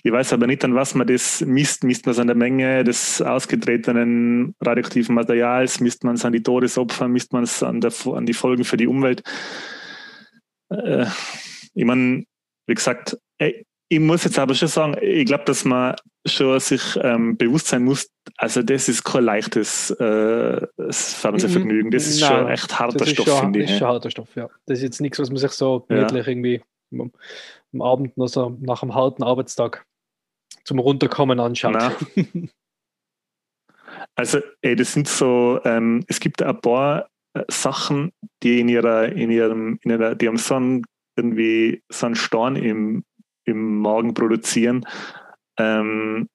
Ich 0.06 0.12
weiß 0.12 0.34
aber 0.34 0.46
nicht, 0.46 0.62
an 0.64 0.74
was 0.74 0.94
man 0.94 1.06
das 1.06 1.40
misst. 1.40 1.82
Misst 1.82 2.04
man 2.04 2.12
es 2.12 2.18
an 2.18 2.26
der 2.26 2.36
Menge 2.36 2.84
des 2.84 3.22
ausgetretenen 3.22 4.54
radioaktiven 4.60 5.14
Materials? 5.14 5.80
Misst 5.80 6.04
man 6.04 6.16
es 6.16 6.24
an 6.24 6.32
die 6.34 6.42
Todesopfer? 6.42 7.08
Misst 7.08 7.32
man 7.32 7.44
es 7.44 7.62
an, 7.62 7.80
an 7.82 8.26
die 8.26 8.34
Folgen 8.34 8.64
für 8.64 8.76
die 8.76 8.86
Umwelt? 8.86 9.22
Äh, 10.78 11.06
ich 11.74 11.84
meine, 11.84 12.24
wie 12.66 12.74
gesagt, 12.74 13.18
ich 13.88 14.00
muss 14.00 14.24
jetzt 14.24 14.38
aber 14.38 14.54
schon 14.54 14.68
sagen, 14.68 14.96
ich 15.00 15.26
glaube, 15.26 15.44
dass 15.44 15.64
man 15.64 15.94
schon 16.26 16.58
sich 16.58 16.98
ähm, 17.02 17.37
bewusst 17.37 17.68
sein 17.68 17.84
muss, 17.84 18.08
also 18.38 18.62
das 18.62 18.88
ist 18.88 19.04
kein 19.04 19.24
leichtes 19.24 19.90
äh, 19.90 20.66
Fernsehvergnügen. 20.90 21.90
Das 21.90 22.06
ist 22.06 22.20
Nein, 22.20 22.30
schon 22.30 22.48
echt 22.48 22.78
harter 22.78 23.06
Stoff, 23.06 23.40
finde 23.40 23.60
ich. 23.60 23.66
Das 23.66 23.72
ist 23.74 23.78
schon 23.78 23.88
harter 23.88 24.10
Stoff, 24.10 24.34
ja. 24.37 24.48
Das 24.66 24.78
ist 24.78 24.84
jetzt 24.84 25.00
nichts, 25.00 25.18
was 25.18 25.28
man 25.28 25.37
sich 25.37 25.52
so 25.52 25.84
gemütlich 25.88 26.26
ja. 26.26 26.32
irgendwie 26.32 26.62
am, 26.92 27.12
am 27.72 27.82
Abend 27.82 28.16
noch 28.16 28.28
so 28.28 28.56
nach 28.60 28.82
einem 28.82 28.94
harten 28.94 29.22
Arbeitstag 29.22 29.84
zum 30.64 30.78
Runterkommen 30.78 31.38
anschaut. 31.40 31.76
also, 34.14 34.40
ey, 34.62 34.76
das 34.76 34.92
sind 34.94 35.08
so, 35.08 35.60
ähm, 35.64 36.04
es 36.08 36.20
gibt 36.20 36.42
ein 36.42 36.60
paar 36.60 37.08
Sachen, 37.48 38.12
die 38.42 38.60
in 38.60 38.68
ihrer, 38.68 39.10
in 39.10 39.30
ihrem, 39.30 39.78
in 39.82 39.90
ihrer, 39.90 40.14
die 40.14 40.28
haben 40.28 40.36
so 40.36 40.54
einen, 40.54 40.84
irgendwie 41.16 41.82
so 41.90 42.06
einen 42.06 42.14
Storn 42.14 42.56
im, 42.56 43.04
im 43.44 43.78
Magen 43.78 44.14
produzieren. 44.14 44.86
Ähm, 45.58 46.28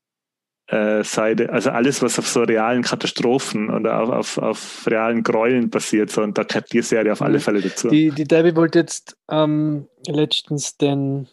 äh, 0.68 1.04
Seite, 1.04 1.50
also 1.52 1.72
alles, 1.72 2.02
was 2.04 2.20
auf 2.20 2.28
so 2.28 2.44
realen 2.44 2.84
Katastrophen 2.84 3.72
oder 3.72 4.02
auf, 4.02 4.10
auf, 4.10 4.38
auf 4.38 4.88
realen 4.88 5.24
Gräueln 5.24 5.72
passiert, 5.72 6.12
so, 6.12 6.22
und 6.22 6.38
da 6.38 6.44
gehört 6.44 6.72
die 6.72 6.84
Serie 6.84 7.12
auf 7.12 7.24
alle 7.24 7.40
Fälle 7.40 7.62
dazu. 7.62 7.90
Die, 7.90 8.12
die 8.12 8.26
Debbie 8.26 8.56
wollte 8.56 8.80
jetzt 8.80 9.18
ähm, 9.32 9.88
letztens 10.06 10.78
den 10.78 11.28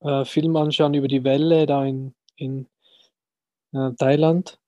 äh, 0.00 0.24
Film 0.24 0.54
anschauen 0.56 0.94
über 0.94 1.08
die 1.08 1.24
Welle 1.24 1.66
da 1.66 1.84
in, 1.84 2.14
in 2.36 2.66
äh, 3.72 3.90
Thailand. 3.98 4.58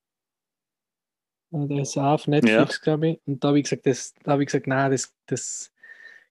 Äh, 1.52 1.66
der 1.66 1.82
ist 1.82 1.96
auf 1.96 2.26
Netflix, 2.26 2.76
ja. 2.76 2.82
glaube 2.82 3.08
ich. 3.08 3.20
Und 3.26 3.42
da 3.42 3.48
habe 3.48 3.58
ich 3.58 3.64
gesagt, 3.64 3.86
das, 3.86 4.14
da 4.22 4.32
habe 4.32 4.42
ich 4.42 4.46
gesagt, 4.46 4.66
nein, 4.66 4.90
das, 4.90 5.14
das 5.26 5.72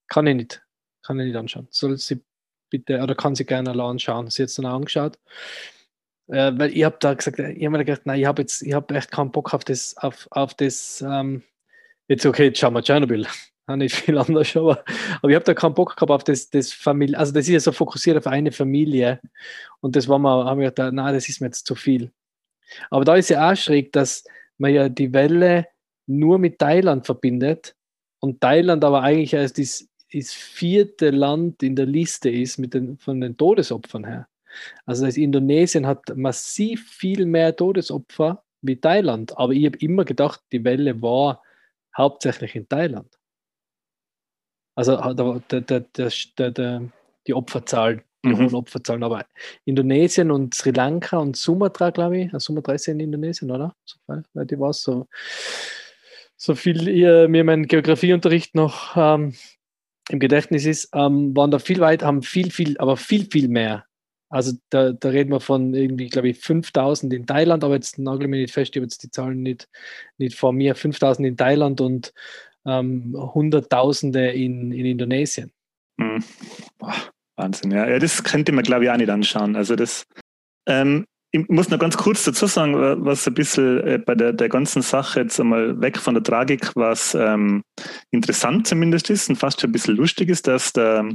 kann 0.07 0.27
ich 0.27 0.35
nicht. 0.35 0.61
Kann 1.03 1.19
ich 1.19 1.27
nicht 1.27 1.35
anschauen. 1.35 1.67
Soll 1.71 1.97
sie 1.97 2.21
bitte, 2.69 3.01
oder 3.01 3.15
kann 3.15 3.35
sie 3.35 3.45
gerne 3.45 3.71
anschauen. 3.71 4.29
Sie 4.29 4.43
hat 4.43 4.49
es 4.49 4.55
dann 4.55 4.65
auch 4.65 4.75
angeschaut. 4.75 5.17
Äh, 6.27 6.51
weil 6.55 6.75
ich 6.75 6.83
habe 6.83 6.97
da 6.99 7.13
gesagt, 7.13 7.39
ich 7.39 7.65
habe 7.65 7.69
mir 7.69 7.85
gedacht, 7.85 8.05
nein, 8.05 8.19
ich 8.19 8.25
habe 8.25 8.43
jetzt, 8.43 8.61
ich 8.61 8.73
habe 8.73 8.93
echt 8.93 9.11
keinen 9.11 9.31
Bock 9.31 9.53
auf 9.53 9.63
das, 9.63 9.97
auf, 9.97 10.27
auf 10.31 10.53
das, 10.53 11.03
ähm, 11.05 11.41
jetzt 12.07 12.25
okay, 12.25 12.45
jetzt 12.45 12.59
schauen 12.59 12.73
wir 12.73 12.83
Tschernobyl 12.83 13.25
nicht 13.75 13.95
viel 13.95 14.17
anders, 14.17 14.55
aber, 14.55 14.83
aber 15.21 15.29
ich 15.29 15.35
habe 15.35 15.45
da 15.45 15.53
keinen 15.55 15.73
Bock 15.73 15.95
gehabt 15.95 16.11
auf 16.11 16.23
das, 16.23 16.49
das 16.49 16.71
Familie, 16.71 17.17
also 17.17 17.31
das 17.33 17.47
ist 17.47 17.53
ja 17.53 17.59
so 17.59 17.71
fokussiert 17.71 18.17
auf 18.17 18.27
eine 18.27 18.51
Familie 18.51 19.19
und 19.79 19.95
das 19.95 20.07
war 20.07 20.19
mal, 20.19 20.45
haben 20.45 20.59
wir 20.59 20.69
gedacht, 20.69 20.93
nein, 20.93 21.13
das 21.15 21.29
ist 21.29 21.41
mir 21.41 21.47
jetzt 21.47 21.65
zu 21.65 21.73
viel. 21.73 22.11
Aber 22.91 23.05
da 23.05 23.15
ist 23.15 23.29
ja 23.29 23.51
auch 23.51 23.55
schräg, 23.55 23.91
dass 23.91 24.23
man 24.59 24.73
ja 24.73 24.89
die 24.89 25.13
Welle 25.13 25.67
nur 26.07 26.39
mit 26.39 26.59
Thailand 26.59 27.05
verbindet 27.05 27.75
und 28.19 28.41
Thailand 28.41 28.83
aber 28.83 29.01
eigentlich 29.01 29.35
als 29.35 29.53
das, 29.53 29.87
das 30.11 30.33
vierte 30.33 31.11
Land 31.11 31.63
in 31.63 31.75
der 31.75 31.85
Liste 31.85 32.29
ist 32.29 32.57
mit 32.57 32.73
den, 32.73 32.97
von 32.97 33.21
den 33.21 33.37
Todesopfern 33.37 34.05
her. 34.05 34.27
Also 34.85 35.05
das 35.05 35.17
Indonesien 35.17 35.85
hat 35.85 36.15
massiv 36.15 36.89
viel 36.91 37.25
mehr 37.25 37.55
Todesopfer 37.55 38.43
wie 38.61 38.75
Thailand, 38.75 39.37
aber 39.37 39.53
ich 39.53 39.65
habe 39.65 39.77
immer 39.77 40.05
gedacht, 40.05 40.41
die 40.51 40.63
Welle 40.63 41.01
war 41.01 41.43
hauptsächlich 41.95 42.55
in 42.55 42.67
Thailand. 42.67 43.19
Also 44.75 44.95
der, 45.13 45.61
der, 45.61 46.51
der, 46.51 46.91
die 47.27 47.33
Opferzahl, 47.33 48.03
die 48.23 48.29
mhm. 48.29 48.37
hohen 48.37 48.55
Opferzahlen. 48.55 49.03
Aber 49.03 49.25
Indonesien 49.65 50.31
und 50.31 50.53
Sri 50.53 50.71
Lanka 50.71 51.17
und 51.17 51.35
Sumatra, 51.35 51.89
glaube 51.91 52.19
ich, 52.19 52.33
also 52.33 52.45
Sumatra 52.45 52.73
ist 52.73 52.87
ja 52.87 52.93
in 52.93 52.99
Indonesien, 52.99 53.51
oder? 53.51 53.75
So, 53.85 53.97
weil 54.07 54.45
die 54.45 54.59
war 54.59 54.73
so, 54.73 55.07
so 56.35 56.55
viel 56.55 56.87
ihr, 56.87 57.27
mir 57.27 57.43
mein 57.43 57.67
Geografieunterricht 57.67 58.55
noch 58.55 58.95
ähm, 58.95 59.33
im 60.09 60.19
Gedächtnis 60.19 60.65
ist, 60.65 60.89
ähm, 60.93 61.35
waren 61.35 61.51
da 61.51 61.59
viel 61.59 61.79
weiter, 61.79 62.07
haben 62.07 62.23
viel, 62.23 62.51
viel, 62.51 62.77
aber 62.77 62.97
viel, 62.97 63.27
viel 63.29 63.47
mehr. 63.47 63.85
Also 64.29 64.53
da, 64.69 64.91
da 64.91 65.09
reden 65.09 65.31
wir 65.31 65.39
von 65.39 65.73
irgendwie, 65.73 66.07
glaube 66.07 66.29
ich, 66.29 66.39
5000 66.39 67.13
in 67.13 67.25
Thailand, 67.25 67.63
aber 67.63 67.75
jetzt 67.75 67.97
nagel 67.97 68.27
mir 68.27 68.37
nicht 68.37 68.53
fest, 68.53 68.71
ich 68.71 68.77
habe 68.79 68.85
jetzt 68.85 69.01
die 69.01 69.09
Zahlen 69.09 69.41
nicht, 69.41 69.67
nicht 70.17 70.37
vor 70.37 70.53
mir, 70.53 70.75
5000 70.75 71.27
in 71.27 71.37
Thailand 71.37 71.81
und 71.81 72.13
ähm, 72.65 73.15
Hunderttausende 73.17 74.29
in, 74.29 74.71
in 74.71 74.85
Indonesien. 74.85 75.51
Mhm. 75.97 76.23
Boah, 76.77 76.95
Wahnsinn, 77.39 77.71
ja. 77.71 77.87
ja. 77.87 77.97
Das 77.97 78.23
könnte 78.23 78.51
man, 78.51 78.63
glaube 78.63 78.83
ich, 78.83 78.91
auch 78.91 78.97
nicht 78.97 79.09
anschauen. 79.09 79.55
Also 79.55 79.75
das, 79.75 80.05
ähm, 80.67 81.05
ich 81.31 81.47
muss 81.47 81.69
noch 81.69 81.79
ganz 81.79 81.97
kurz 81.97 82.23
dazu 82.23 82.47
sagen, 82.47 82.75
was 83.05 83.27
ein 83.27 83.33
bisschen 83.33 83.79
äh, 83.87 83.97
bei 83.97 84.15
der, 84.15 84.33
der 84.33 84.49
ganzen 84.49 84.81
Sache 84.81 85.21
jetzt 85.21 85.39
einmal 85.39 85.79
weg 85.79 85.97
von 85.97 86.15
der 86.15 86.23
Tragik, 86.23 86.71
was 86.75 87.15
ähm, 87.15 87.63
interessant 88.11 88.67
zumindest 88.67 89.09
ist 89.09 89.29
und 89.29 89.35
fast 89.35 89.61
schon 89.61 89.69
ein 89.69 89.73
bisschen 89.73 89.95
lustig 89.95 90.29
ist, 90.29 90.47
dass 90.47 90.73
der, 90.73 91.09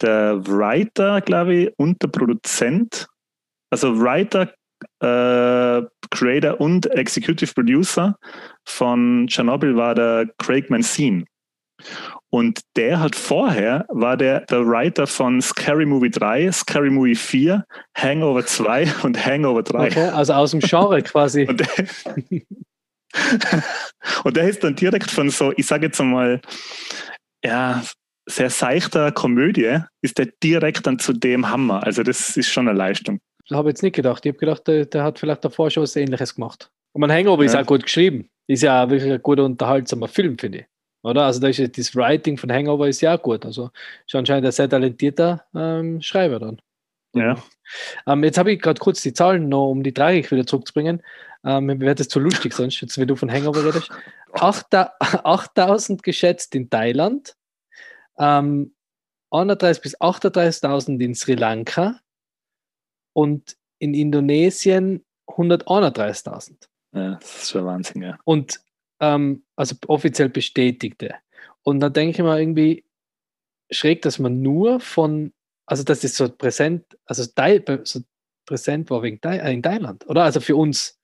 der 0.00 0.46
Writer, 0.46 1.20
glaube 1.20 1.54
ich, 1.54 1.72
und 1.76 2.02
der 2.02 2.08
Produzent, 2.08 3.06
also 3.70 4.00
Writer, 4.00 4.52
äh, 5.00 5.82
Creator 6.10 6.60
und 6.60 6.86
Executive 6.86 7.52
Producer 7.54 8.16
von 8.66 9.26
Chernobyl 9.28 9.76
war 9.76 9.94
der 9.94 10.28
Craig 10.38 10.70
Mancine. 10.70 11.24
Und 12.30 12.60
der 12.76 13.00
hat 13.00 13.14
vorher, 13.14 13.86
war 13.88 14.16
der 14.16 14.40
der 14.46 14.66
Writer 14.66 15.06
von 15.06 15.40
Scary 15.40 15.86
Movie 15.86 16.10
3, 16.10 16.50
Scary 16.52 16.90
Movie 16.90 17.14
4, 17.14 17.64
Hangover 17.96 18.44
2 18.44 18.86
und 19.04 19.24
Hangover 19.24 19.62
3. 19.62 19.86
Okay, 19.86 20.08
also 20.08 20.32
aus 20.32 20.50
dem 20.50 20.60
Genre 20.60 21.02
quasi. 21.02 21.46
Und 21.46 21.60
der, 21.60 21.86
und 24.24 24.36
der 24.36 24.48
ist 24.48 24.64
dann 24.64 24.74
direkt 24.74 25.10
von 25.10 25.30
so, 25.30 25.52
ich 25.56 25.66
sage 25.66 25.86
jetzt 25.86 26.00
einmal, 26.00 26.40
ja, 27.44 27.82
sehr 28.28 28.50
seichter 28.50 29.12
Komödie, 29.12 29.78
ist 30.02 30.18
der 30.18 30.28
direkt 30.42 30.86
dann 30.86 30.98
zu 30.98 31.12
dem 31.12 31.48
Hammer. 31.48 31.84
Also 31.84 32.02
das 32.02 32.36
ist 32.36 32.48
schon 32.48 32.68
eine 32.68 32.76
Leistung. 32.76 33.20
Das 33.48 33.56
habe 33.56 33.68
ich 33.68 33.74
jetzt 33.74 33.82
nicht 33.82 33.94
gedacht. 33.94 34.26
Ich 34.26 34.30
habe 34.30 34.38
gedacht, 34.38 34.66
der, 34.66 34.86
der, 34.86 35.04
hat 35.04 35.20
vielleicht 35.20 35.44
davor 35.44 35.70
schon 35.70 35.84
was 35.84 35.94
Ähnliches 35.94 36.34
gemacht. 36.34 36.70
Und 36.92 37.00
mein 37.00 37.12
Hangover 37.12 37.44
ja. 37.44 37.50
ist 37.50 37.56
auch 37.56 37.66
gut 37.66 37.84
geschrieben. 37.84 38.28
Ist 38.48 38.62
ja 38.62 38.84
auch 38.84 38.90
wirklich 38.90 39.12
ein 39.12 39.22
guter, 39.22 39.44
unterhaltsamer 39.44 40.08
Film, 40.08 40.36
finde 40.38 40.58
ich. 40.58 40.64
Oder? 41.02 41.24
Also 41.24 41.40
da 41.40 41.48
ist 41.48 41.78
das 41.78 41.94
Writing 41.94 42.36
von 42.36 42.50
Hangover 42.50 42.88
ist 42.88 43.00
ja 43.00 43.16
auch 43.16 43.22
gut. 43.22 43.44
Also 43.44 43.70
ist 44.06 44.14
anscheinend 44.14 44.46
ein 44.46 44.52
sehr 44.52 44.68
talentierter 44.68 45.44
ähm, 45.54 46.02
Schreiber 46.02 46.38
dann. 46.38 46.60
Ja. 47.14 47.36
Ähm, 48.06 48.24
jetzt 48.24 48.38
habe 48.38 48.52
ich 48.52 48.60
gerade 48.60 48.80
kurz 48.80 49.00
die 49.02 49.12
Zahlen 49.12 49.48
noch, 49.48 49.70
um 49.70 49.82
die 49.82 49.94
Tragik 49.94 50.30
wieder 50.30 50.46
zurückzubringen. 50.46 51.02
Ähm, 51.44 51.66
mir 51.66 51.80
wird 51.80 52.00
das 52.00 52.08
zu 52.08 52.20
lustig 52.20 52.52
sonst, 52.52 52.80
jetzt, 52.80 52.98
wenn 52.98 53.08
du 53.08 53.16
von 53.16 53.30
Hangover 53.30 53.64
redest. 53.64 53.90
8000 54.32 56.02
geschätzt 56.02 56.54
in 56.54 56.68
Thailand, 56.68 57.36
ähm, 58.18 58.74
31 59.30 59.82
bis 59.82 60.00
38.000 60.00 61.00
in 61.00 61.14
Sri 61.14 61.34
Lanka 61.34 62.00
und 63.12 63.56
in 63.78 63.94
Indonesien 63.94 65.04
131.000. 65.28 66.68
Ja, 66.92 67.14
das 67.16 67.42
ist 67.42 67.50
schon 67.50 67.64
Wahnsinn, 67.66 68.02
ja. 68.02 68.18
Und 68.24 68.60
ähm, 69.00 69.44
also 69.56 69.76
offiziell 69.86 70.28
bestätigte. 70.28 71.14
Und 71.62 71.80
da 71.80 71.88
denke 71.88 72.12
ich 72.12 72.22
mal 72.22 72.40
irgendwie 72.40 72.84
schräg, 73.70 74.02
dass 74.02 74.18
man 74.18 74.42
nur 74.42 74.80
von, 74.80 75.32
also 75.66 75.82
dass 75.82 76.00
das 76.00 76.16
so 76.16 76.28
präsent, 76.28 76.84
also 77.06 77.24
so 77.84 78.00
präsent 78.46 78.90
war 78.90 79.02
wegen 79.02 79.18
äh, 79.24 79.52
in 79.52 79.62
Thailand, 79.62 80.06
oder? 80.08 80.24
Also 80.24 80.40
für 80.40 80.56
uns. 80.56 80.98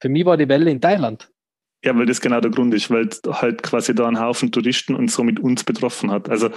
Für 0.00 0.08
mich 0.08 0.24
war 0.24 0.36
die 0.36 0.48
Welle 0.48 0.70
in 0.70 0.80
Thailand. 0.80 1.30
Ja, 1.84 1.96
weil 1.96 2.06
das 2.06 2.20
genau 2.20 2.40
der 2.40 2.50
Grund 2.50 2.74
ist, 2.74 2.90
weil 2.90 3.08
halt 3.26 3.62
quasi 3.62 3.94
da 3.94 4.06
einen 4.06 4.20
Haufen 4.20 4.50
Touristen 4.50 4.94
und 4.94 5.10
somit 5.10 5.38
uns 5.38 5.64
betroffen 5.64 6.10
hat. 6.10 6.28
Also 6.28 6.50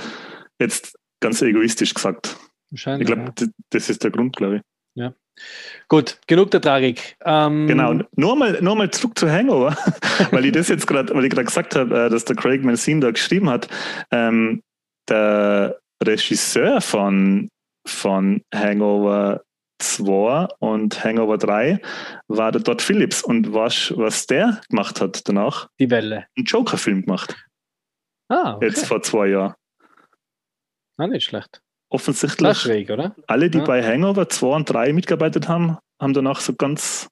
jetzt 0.60 0.98
ganz 1.20 1.42
egoistisch 1.42 1.94
gesagt. 1.94 2.38
Wahrscheinlich. 2.72 3.10
Ich 3.10 3.14
glaube, 3.14 3.34
ja. 3.38 3.48
das 3.70 3.90
ist 3.90 4.04
der 4.04 4.12
Grund, 4.12 4.36
glaube 4.36 4.58
ich. 4.58 4.62
Ja. 4.96 5.14
Gut, 5.88 6.20
genug 6.28 6.52
der 6.52 6.62
Tragik. 6.62 7.18
Ähm 7.26 7.68
genau, 7.68 7.94
nur 8.16 8.36
mal, 8.36 8.62
nur 8.62 8.76
mal 8.76 8.92
zurück 8.92 9.18
zu 9.18 9.30
Hangover, 9.30 9.76
weil 10.32 10.46
ich 10.46 10.52
das 10.52 10.68
jetzt 10.70 10.88
gerade, 10.88 11.14
weil 11.14 11.26
ich 11.26 11.32
gerade 11.32 11.46
gesagt 11.46 11.76
habe, 11.76 12.06
äh, 12.06 12.10
dass 12.10 12.26
der 12.26 12.36
Craig 12.36 12.64
Mancine 12.64 13.02
da 13.02 13.12
geschrieben 13.12 13.50
hat. 13.50 13.68
Ähm, 14.12 14.62
der 15.10 15.80
Regisseur 16.04 16.82
von, 16.82 17.50
von 17.86 18.42
Hangover 18.54 19.44
2 19.80 20.48
und 20.60 21.04
Hangover 21.04 21.38
3 21.38 21.82
war 22.28 22.52
der 22.52 22.64
Todd 22.64 22.82
Phillips. 22.82 23.24
Und 23.24 23.52
weißt 23.52 23.98
was 23.98 24.28
der 24.28 24.62
gemacht 24.70 25.02
hat 25.02 25.28
danach? 25.28 25.70
Die 25.80 25.90
Welle. 25.90 26.28
Einen 26.38 26.46
Joker-Film 26.46 27.04
gemacht. 27.04 27.36
Ah, 28.30 28.56
okay. 28.56 28.68
Jetzt 28.68 28.86
vor 28.86 29.02
zwei 29.02 29.28
Jahren. 29.28 29.56
Ah, 30.98 31.08
nicht 31.08 31.26
schlecht. 31.26 31.62
Offensichtlich. 31.92 32.58
Schräg, 32.58 32.90
oder? 32.90 33.16
Alle, 33.28 33.50
die 33.50 33.60
Ja. 33.60 33.66
bei 33.66 33.84
Hangover 33.84 34.28
2 34.30 34.48
und 34.56 34.70
3 34.70 34.94
mitgearbeitet 34.94 35.48
haben, 35.48 35.78
haben 36.00 36.14
danach 36.14 36.40
so 36.40 36.54
ganz, 36.56 37.10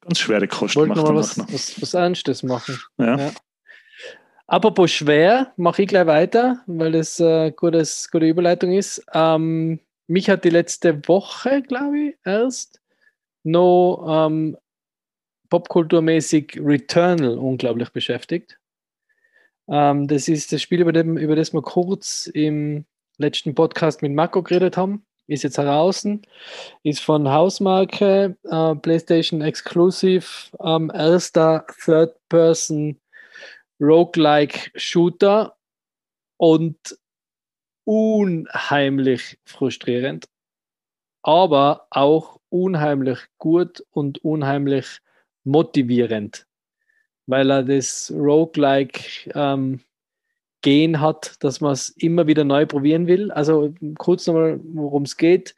ganz 0.00 0.18
schwere 0.18 0.48
Kost 0.48 0.76
Wollte 0.76 0.94
gemacht. 0.94 1.08
mal 1.08 1.16
was, 1.16 1.36
noch. 1.36 1.52
was, 1.52 1.80
was 1.80 1.94
Ernstes 1.94 2.42
machen. 2.42 2.78
Ja. 2.98 3.16
Ja. 3.16 3.30
Apropos 4.48 4.90
schwer, 4.92 5.52
mache 5.56 5.82
ich 5.82 5.88
gleich 5.88 6.06
weiter, 6.06 6.62
weil 6.66 6.92
das 6.92 7.18
äh, 7.20 7.50
gutes, 7.52 8.10
gute 8.10 8.26
Überleitung 8.26 8.72
ist. 8.72 9.04
Ähm, 9.12 9.80
mich 10.08 10.28
hat 10.30 10.44
die 10.44 10.50
letzte 10.50 11.00
Woche, 11.08 11.62
glaube 11.62 11.98
ich, 11.98 12.14
erst 12.24 12.80
noch 13.44 14.26
ähm, 14.28 14.56
popkulturmäßig 15.48 16.60
Returnal 16.62 17.38
unglaublich 17.38 17.90
beschäftigt. 17.90 18.58
Ähm, 19.68 20.06
das 20.08 20.28
ist 20.28 20.52
das 20.52 20.62
Spiel, 20.62 20.80
über, 20.80 20.92
dem, 20.92 21.16
über 21.16 21.34
das 21.36 21.52
wir 21.52 21.62
kurz 21.62 22.26
im 22.32 22.84
letzten 23.18 23.54
Podcast 23.54 24.02
mit 24.02 24.12
Marco 24.12 24.42
geredet 24.42 24.76
haben. 24.76 25.04
Ist 25.28 25.42
jetzt 25.42 25.58
heraus, 25.58 26.06
ist 26.84 27.00
von 27.00 27.28
Hausmarke, 27.28 28.36
äh, 28.44 28.74
PlayStation 28.76 29.40
Exclusive, 29.40 30.26
ähm, 30.60 30.90
erster 30.94 31.66
Third-Person 31.84 33.00
Roguelike 33.80 34.70
Shooter 34.76 35.56
und 36.36 36.78
unheimlich 37.84 39.38
frustrierend, 39.44 40.26
aber 41.22 41.86
auch 41.90 42.40
unheimlich 42.48 43.18
gut 43.38 43.84
und 43.90 44.24
unheimlich 44.24 45.00
motivierend, 45.44 46.46
weil 47.26 47.50
er 47.50 47.62
das 47.62 48.12
Roguelike 48.14 49.30
ähm, 49.34 49.80
Gen 50.66 51.00
hat, 51.00 51.36
dass 51.44 51.60
man 51.60 51.72
es 51.72 51.90
immer 51.90 52.26
wieder 52.26 52.42
neu 52.42 52.66
probieren 52.66 53.06
will. 53.06 53.30
Also 53.30 53.72
kurz 53.98 54.26
nochmal, 54.26 54.58
worum 54.64 55.04
es 55.04 55.16
geht. 55.16 55.54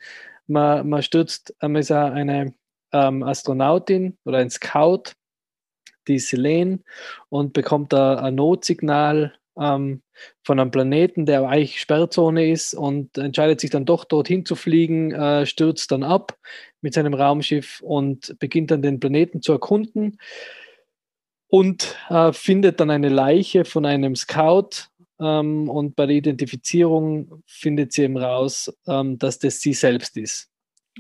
Man, 0.47 0.87
man 0.87 1.03
stürzt, 1.03 1.55
man 1.63 1.77
ist 1.77 1.89
ja 1.89 2.13
eine 2.13 2.53
ähm, 2.93 3.23
Astronautin 3.23 4.19
oder 4.27 4.37
ein 4.37 4.51
Scout, 4.51 5.15
die 6.09 6.19
Selene, 6.19 6.81
und 7.31 7.55
bekommt 7.55 7.95
da 7.95 8.17
ein 8.17 8.35
Notsignal 8.35 9.33
ähm, 9.59 10.03
von 10.43 10.61
einem 10.61 10.71
Planeten, 10.71 11.25
der 11.25 11.49
eigentlich 11.49 11.81
Sperrzone 11.81 12.51
ist 12.51 12.75
und 12.75 13.17
entscheidet 13.17 13.63
sich 13.63 13.71
dann 13.71 13.87
doch 13.87 14.05
dorthin 14.05 14.45
zu 14.45 14.57
fliegen, 14.57 15.13
äh, 15.13 15.47
stürzt 15.47 15.91
dann 15.91 16.03
ab 16.03 16.37
mit 16.83 16.93
seinem 16.93 17.15
Raumschiff 17.15 17.81
und 17.81 18.39
beginnt 18.41 18.73
dann 18.73 18.83
den 18.83 19.01
Planeten 19.01 19.41
zu 19.41 19.53
erkunden 19.53 20.19
und 21.47 21.97
äh, 22.11 22.35
findet 22.35 22.79
dann 22.79 22.91
eine 22.91 23.09
Leiche 23.09 23.65
von 23.65 23.87
einem 23.87 24.15
Scout 24.15 24.91
ähm, 25.21 25.69
und 25.69 25.97
bei 25.97 26.07
der 26.07 26.17
Identifizierung 26.17 27.43
findet 27.47 27.93
sie 27.93 28.03
eben 28.03 28.17
raus, 28.17 28.73
ähm, 28.87 29.19
dass 29.19 29.39
das 29.39 29.61
sie 29.61 29.73
selbst 29.73 30.17
ist. 30.17 30.49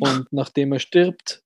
Und 0.00 0.26
nachdem 0.32 0.72
er 0.72 0.78
stirbt, 0.78 1.42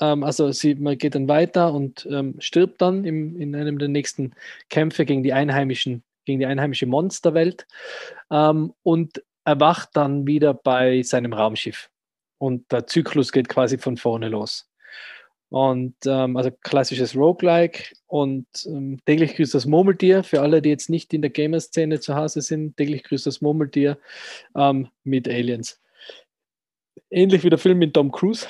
ähm, 0.00 0.22
also 0.22 0.52
sie, 0.52 0.74
man 0.74 0.98
geht 0.98 1.14
dann 1.14 1.28
weiter 1.28 1.72
und 1.72 2.06
ähm, 2.10 2.36
stirbt 2.38 2.82
dann 2.82 3.04
im, 3.04 3.40
in 3.40 3.54
einem 3.54 3.78
der 3.78 3.88
nächsten 3.88 4.34
Kämpfe 4.68 5.04
gegen 5.04 5.22
die 5.22 5.32
einheimischen, 5.32 6.02
gegen 6.24 6.40
die 6.40 6.46
einheimische 6.46 6.86
Monsterwelt 6.86 7.66
ähm, 8.30 8.72
und 8.82 9.22
erwacht 9.44 9.90
dann 9.94 10.26
wieder 10.26 10.54
bei 10.54 11.02
seinem 11.02 11.32
Raumschiff. 11.32 11.90
Und 12.38 12.70
der 12.72 12.86
Zyklus 12.86 13.32
geht 13.32 13.48
quasi 13.48 13.78
von 13.78 13.96
vorne 13.96 14.28
los. 14.28 14.68
Und 15.48 15.94
ähm, 16.06 16.36
also 16.36 16.50
klassisches 16.50 17.14
Roguelike 17.14 17.94
und 18.06 18.46
ähm, 18.66 18.98
täglich 19.06 19.36
grüßt 19.36 19.54
das 19.54 19.64
Murmeltier 19.64 20.24
für 20.24 20.40
alle, 20.40 20.60
die 20.60 20.70
jetzt 20.70 20.90
nicht 20.90 21.14
in 21.14 21.22
der 21.22 21.30
Gamer-Szene 21.30 22.00
zu 22.00 22.16
Hause 22.16 22.40
sind. 22.40 22.76
Täglich 22.76 23.04
grüßt 23.04 23.26
das 23.26 23.40
Murmeltier 23.40 23.98
ähm, 24.56 24.88
mit 25.04 25.28
Aliens. 25.28 25.80
Ähnlich 27.10 27.44
wie 27.44 27.50
der 27.50 27.60
Film 27.60 27.78
mit 27.78 27.94
Tom 27.94 28.10
Cruise, 28.10 28.48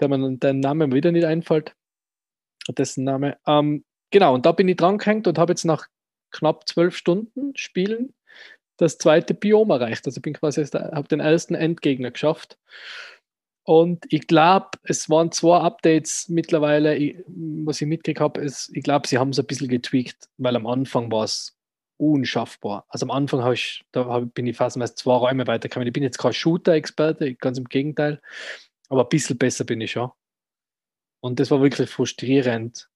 der 0.00 0.08
man 0.08 0.40
der 0.40 0.54
Name 0.54 0.86
mir 0.86 0.94
wieder 0.94 1.12
nicht 1.12 1.26
einfällt. 1.26 1.74
Dessen 2.68 3.04
Name. 3.04 3.36
Ähm, 3.46 3.84
genau, 4.10 4.34
und 4.34 4.46
da 4.46 4.52
bin 4.52 4.68
ich 4.68 4.76
dran 4.76 4.96
gehängt 4.96 5.26
und 5.26 5.38
habe 5.38 5.52
jetzt 5.52 5.64
nach 5.64 5.88
knapp 6.30 6.66
zwölf 6.66 6.96
Stunden 6.96 7.54
Spielen 7.56 8.14
das 8.80 8.96
zweite 8.96 9.34
Biom 9.34 9.70
erreicht. 9.70 10.06
Also 10.06 10.20
bin 10.20 10.32
quasi 10.32 10.64
habe 10.64 11.08
den 11.08 11.20
ersten 11.20 11.54
Endgegner 11.54 12.10
geschafft. 12.10 12.58
Und 13.64 14.04
ich 14.08 14.26
glaube, 14.26 14.70
es 14.82 15.08
waren 15.10 15.32
zwei 15.32 15.58
Updates 15.58 16.28
mittlerweile, 16.28 16.96
ich, 16.96 17.16
was 17.26 17.80
ich 17.80 17.86
mitgekriegt 17.86 18.20
habe, 18.20 18.40
ist, 18.40 18.70
ich 18.74 18.82
glaube, 18.82 19.06
sie 19.06 19.18
haben 19.18 19.30
es 19.30 19.38
ein 19.38 19.46
bisschen 19.46 19.68
getweakt, 19.68 20.28
weil 20.38 20.56
am 20.56 20.66
Anfang 20.66 21.12
war 21.12 21.24
es 21.24 21.56
unschaffbar. 21.98 22.86
Also 22.88 23.04
am 23.06 23.10
Anfang 23.10 23.42
habe 23.42 23.54
ich, 23.54 23.84
da 23.92 24.06
hab, 24.06 24.34
bin 24.34 24.46
ich 24.46 24.56
fast 24.56 24.76
meist 24.76 24.98
zwei 24.98 25.14
Räume 25.14 25.46
weitergekommen. 25.46 25.86
Ich 25.86 25.92
bin 25.92 26.02
jetzt 26.02 26.18
kein 26.18 26.32
Shooter-Experte, 26.32 27.34
ganz 27.34 27.58
im 27.58 27.64
Gegenteil, 27.64 28.20
aber 28.88 29.02
ein 29.02 29.08
bisschen 29.08 29.36
besser 29.38 29.64
bin 29.64 29.80
ich 29.80 29.92
schon. 29.92 30.10
Und 31.22 31.38
das 31.38 31.50
war 31.50 31.60
wirklich 31.60 31.90
frustrierend. 31.90 32.89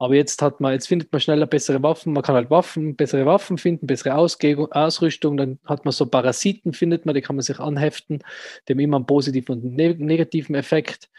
Aber 0.00 0.14
jetzt 0.14 0.40
hat 0.40 0.60
man, 0.60 0.72
jetzt 0.72 0.88
findet 0.88 1.12
man 1.12 1.20
schneller 1.20 1.46
bessere 1.46 1.82
Waffen. 1.82 2.14
Man 2.14 2.22
kann 2.22 2.34
halt 2.34 2.48
Waffen, 2.48 2.96
bessere 2.96 3.26
Waffen 3.26 3.58
finden, 3.58 3.86
bessere 3.86 4.14
Ausge 4.14 4.56
Ausrüstung. 4.70 5.36
Dann 5.36 5.58
hat 5.66 5.84
man 5.84 5.92
so 5.92 6.06
Parasiten, 6.06 6.72
findet 6.72 7.04
man, 7.04 7.14
die 7.14 7.20
kann 7.20 7.36
man 7.36 7.42
sich 7.42 7.60
anheften. 7.60 8.22
Haben 8.68 8.78
immer 8.78 8.96
einen 8.96 9.04
positiven 9.06 9.56
und 9.56 9.76
ne 9.76 9.94
negativen 9.94 10.54
Effekt. 10.54 11.10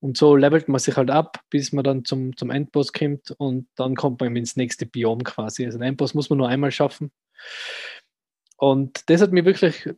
Und 0.00 0.16
so 0.16 0.34
levelt 0.34 0.68
man 0.68 0.80
sich 0.80 0.96
halt 0.96 1.10
ab, 1.10 1.38
bis 1.48 1.72
man 1.72 1.84
dann 1.84 2.04
zum, 2.04 2.36
zum 2.36 2.50
Endboss 2.50 2.92
kommt 2.92 3.30
und 3.38 3.68
dann 3.76 3.94
kommt 3.94 4.20
man 4.20 4.34
ins 4.34 4.56
nächste 4.56 4.84
Biom 4.84 5.22
quasi. 5.22 5.64
Also 5.64 5.78
den 5.78 5.86
Endboss 5.86 6.14
muss 6.14 6.28
man 6.28 6.38
nur 6.38 6.48
einmal 6.48 6.72
schaffen. 6.72 7.12
Und 8.56 9.08
das 9.08 9.22
hat 9.22 9.30
mich 9.30 9.44
wirklich, 9.44 9.88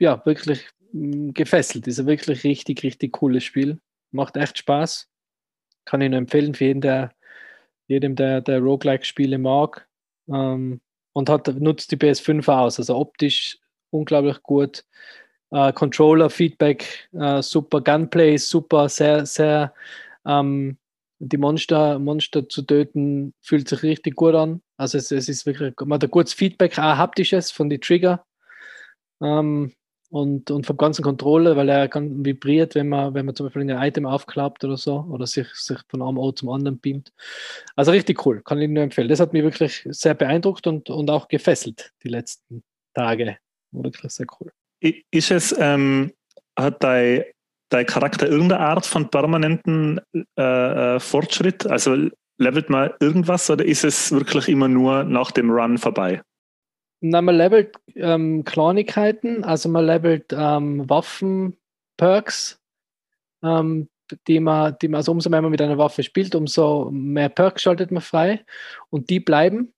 ja, 0.00 0.20
wirklich 0.26 0.66
mh, 0.92 1.30
gefesselt. 1.32 1.86
Das 1.86 1.94
ist 1.94 2.00
ein 2.00 2.06
wirklich 2.06 2.42
richtig, 2.42 2.82
richtig 2.82 3.12
cooles 3.12 3.44
Spiel. 3.44 3.78
Macht 4.10 4.36
echt 4.36 4.58
Spaß. 4.58 5.08
Kann 5.84 6.00
ich 6.00 6.10
nur 6.10 6.18
empfehlen 6.18 6.54
für 6.54 6.64
jeden, 6.64 6.80
der 6.80 7.12
jedem, 7.88 8.14
der, 8.14 8.40
der 8.40 8.60
Roguelike-Spiele 8.60 9.38
mag. 9.38 9.88
Ähm, 10.28 10.80
und 11.14 11.28
hat, 11.28 11.48
nutzt 11.58 11.90
die 11.90 11.96
PS5 11.96 12.48
aus. 12.48 12.78
Also 12.78 12.96
optisch 12.96 13.58
unglaublich 13.90 14.42
gut. 14.42 14.84
Äh, 15.50 15.72
Controller-Feedback, 15.72 17.08
äh, 17.12 17.42
super 17.42 17.80
Gunplay, 17.80 18.36
super, 18.36 18.88
sehr, 18.88 19.26
sehr 19.26 19.74
ähm, 20.26 20.78
die 21.18 21.38
Monster, 21.38 21.98
Monster 21.98 22.48
zu 22.48 22.62
töten, 22.62 23.34
fühlt 23.40 23.68
sich 23.68 23.82
richtig 23.82 24.14
gut 24.14 24.34
an. 24.34 24.62
Also 24.76 24.98
es, 24.98 25.10
es 25.10 25.28
ist 25.28 25.46
wirklich, 25.46 25.74
man 25.80 25.96
hat 25.96 26.04
ein 26.04 26.10
gutes 26.10 26.34
Feedback, 26.34 26.78
auch 26.78 26.96
haptisches 26.96 27.50
von 27.50 27.68
den 27.68 27.80
Trigger. 27.80 28.24
Ähm, 29.20 29.72
und, 30.10 30.50
und 30.50 30.66
vom 30.66 30.76
ganzen 30.76 31.02
Controller, 31.02 31.56
weil 31.56 31.68
er 31.68 31.88
kann 31.88 32.24
vibriert, 32.24 32.74
wenn 32.74 32.88
man, 32.88 33.14
wenn 33.14 33.26
man 33.26 33.34
zum 33.34 33.46
Beispiel 33.46 33.70
ein 33.70 33.82
Item 33.82 34.06
aufklappt 34.06 34.64
oder 34.64 34.76
so, 34.76 35.06
oder 35.10 35.26
sich, 35.26 35.48
sich 35.54 35.78
von 35.88 36.02
einem 36.02 36.18
Ort 36.18 36.38
zum 36.38 36.48
anderen 36.48 36.80
beamt. 36.80 37.12
Also 37.76 37.92
richtig 37.92 38.24
cool, 38.24 38.42
kann 38.42 38.60
ich 38.60 38.68
nur 38.68 38.82
empfehlen. 38.82 39.08
Das 39.08 39.20
hat 39.20 39.32
mich 39.32 39.42
wirklich 39.42 39.86
sehr 39.90 40.14
beeindruckt 40.14 40.66
und, 40.66 40.88
und 40.90 41.10
auch 41.10 41.28
gefesselt 41.28 41.92
die 42.02 42.08
letzten 42.08 42.62
Tage. 42.94 43.36
Wirklich 43.70 44.12
sehr 44.12 44.26
cool. 44.40 44.50
Ist 44.80 45.30
es, 45.30 45.54
ähm, 45.58 46.12
hat 46.58 46.82
dein, 46.82 47.24
dein 47.68 47.86
Charakter 47.86 48.28
irgendeine 48.28 48.60
Art 48.60 48.86
von 48.86 49.10
permanenten 49.10 50.00
äh, 50.38 50.96
äh, 50.96 51.00
Fortschritt? 51.00 51.66
Also 51.66 52.08
levelt 52.38 52.70
man 52.70 52.90
irgendwas 53.00 53.50
oder 53.50 53.64
ist 53.64 53.84
es 53.84 54.10
wirklich 54.12 54.48
immer 54.48 54.68
nur 54.68 55.04
nach 55.04 55.32
dem 55.32 55.50
Run 55.50 55.76
vorbei? 55.76 56.22
Na, 57.00 57.22
man 57.22 57.36
levelt 57.36 57.76
ähm, 57.94 58.44
Kleinigkeiten, 58.44 59.44
also 59.44 59.68
man 59.68 59.86
levelt 59.86 60.32
ähm, 60.32 60.88
Waffen-Perks, 60.88 62.60
ähm, 63.44 63.88
die 64.26 64.40
man, 64.40 64.76
die 64.82 64.88
man, 64.88 64.96
also 64.96 65.12
umso 65.12 65.30
mehr 65.30 65.42
man 65.42 65.52
mit 65.52 65.62
einer 65.62 65.78
Waffe 65.78 66.02
spielt, 66.02 66.34
umso 66.34 66.90
mehr 66.90 67.28
Perks 67.28 67.62
schaltet 67.62 67.92
man 67.92 68.02
frei 68.02 68.44
und 68.90 69.10
die 69.10 69.20
bleiben. 69.20 69.72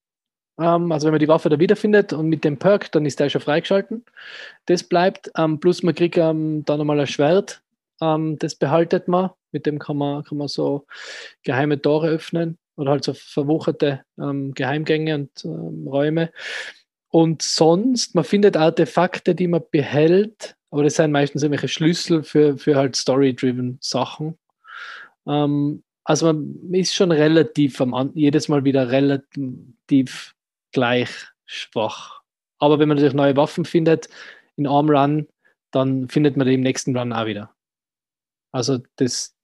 Ähm, 0.59 0.93
also 0.93 1.07
wenn 1.07 1.13
man 1.13 1.21
die 1.21 1.29
Waffe 1.29 1.51
da 1.51 1.59
wiederfindet 1.59 2.15
und 2.15 2.29
mit 2.29 2.43
dem 2.45 2.59
Perk, 2.59 2.91
dann 2.93 3.05
ist 3.05 3.21
der 3.21 3.29
schon 3.29 3.43
freigeschalten. 3.43 4.05
Das 4.67 4.83
bleibt, 4.85 5.31
ähm, 5.37 5.61
plus 5.61 5.83
man 5.83 5.95
kriegt 5.95 6.17
ähm, 6.17 6.65
dann 6.65 6.79
nochmal 6.79 7.01
ein 7.01 7.07
Schwert, 7.07 7.63
ähm, 8.01 8.39
das 8.39 8.55
behaltet 8.55 9.09
man, 9.09 9.31
mit 9.53 9.67
dem 9.67 9.79
kann 9.79 9.99
man, 9.99 10.25
kann 10.25 10.39
man 10.39 10.49
so 10.49 10.87
geheime 11.43 11.83
Tore 11.83 12.09
öffnen 12.09 12.57
oder 12.77 12.93
halt 12.93 13.05
so 13.05 13.13
verwucherte 13.13 14.05
Geheimgänge 14.17 15.15
und 15.15 15.45
Räume. 15.87 16.33
Und 17.11 17.43
sonst, 17.43 18.15
man 18.15 18.25
findet 18.25 18.57
Artefakte, 18.57 19.35
die 19.35 19.49
man 19.49 19.63
behält, 19.71 20.57
aber 20.71 20.85
das 20.85 20.95
sind 20.95 21.11
meistens 21.11 21.43
irgendwelche 21.43 21.69
Schlüssel 21.69 22.23
für, 22.23 22.57
für 22.57 22.77
halt 22.77 22.95
story-driven 22.95 23.79
Sachen. 23.81 24.39
Ähm, 25.27 25.83
also 26.05 26.27
man 26.27 26.73
ist 26.73 26.95
schon 26.95 27.13
relativ 27.13 27.81
am, 27.81 28.13
jedes 28.15 28.49
Mal 28.49 28.65
wieder 28.65 28.91
relativ 28.91 30.35
gleich 30.73 31.11
schwach. 31.47 32.21
Aber 32.59 32.79
wenn 32.79 32.89
man 32.89 32.97
natürlich 32.97 33.15
neue 33.15 33.37
Waffen 33.37 33.65
findet 33.65 34.09
in 34.57 34.67
einem 34.67 34.91
Run, 34.91 35.29
dann 35.73 36.09
findet 36.09 36.37
man 36.37 36.47
die 36.47 36.55
im 36.55 36.61
nächsten 36.61 36.97
Run 36.97 37.13
auch 37.13 37.27
wieder. 37.27 37.55
Also 38.53 38.79
das. 38.97 39.35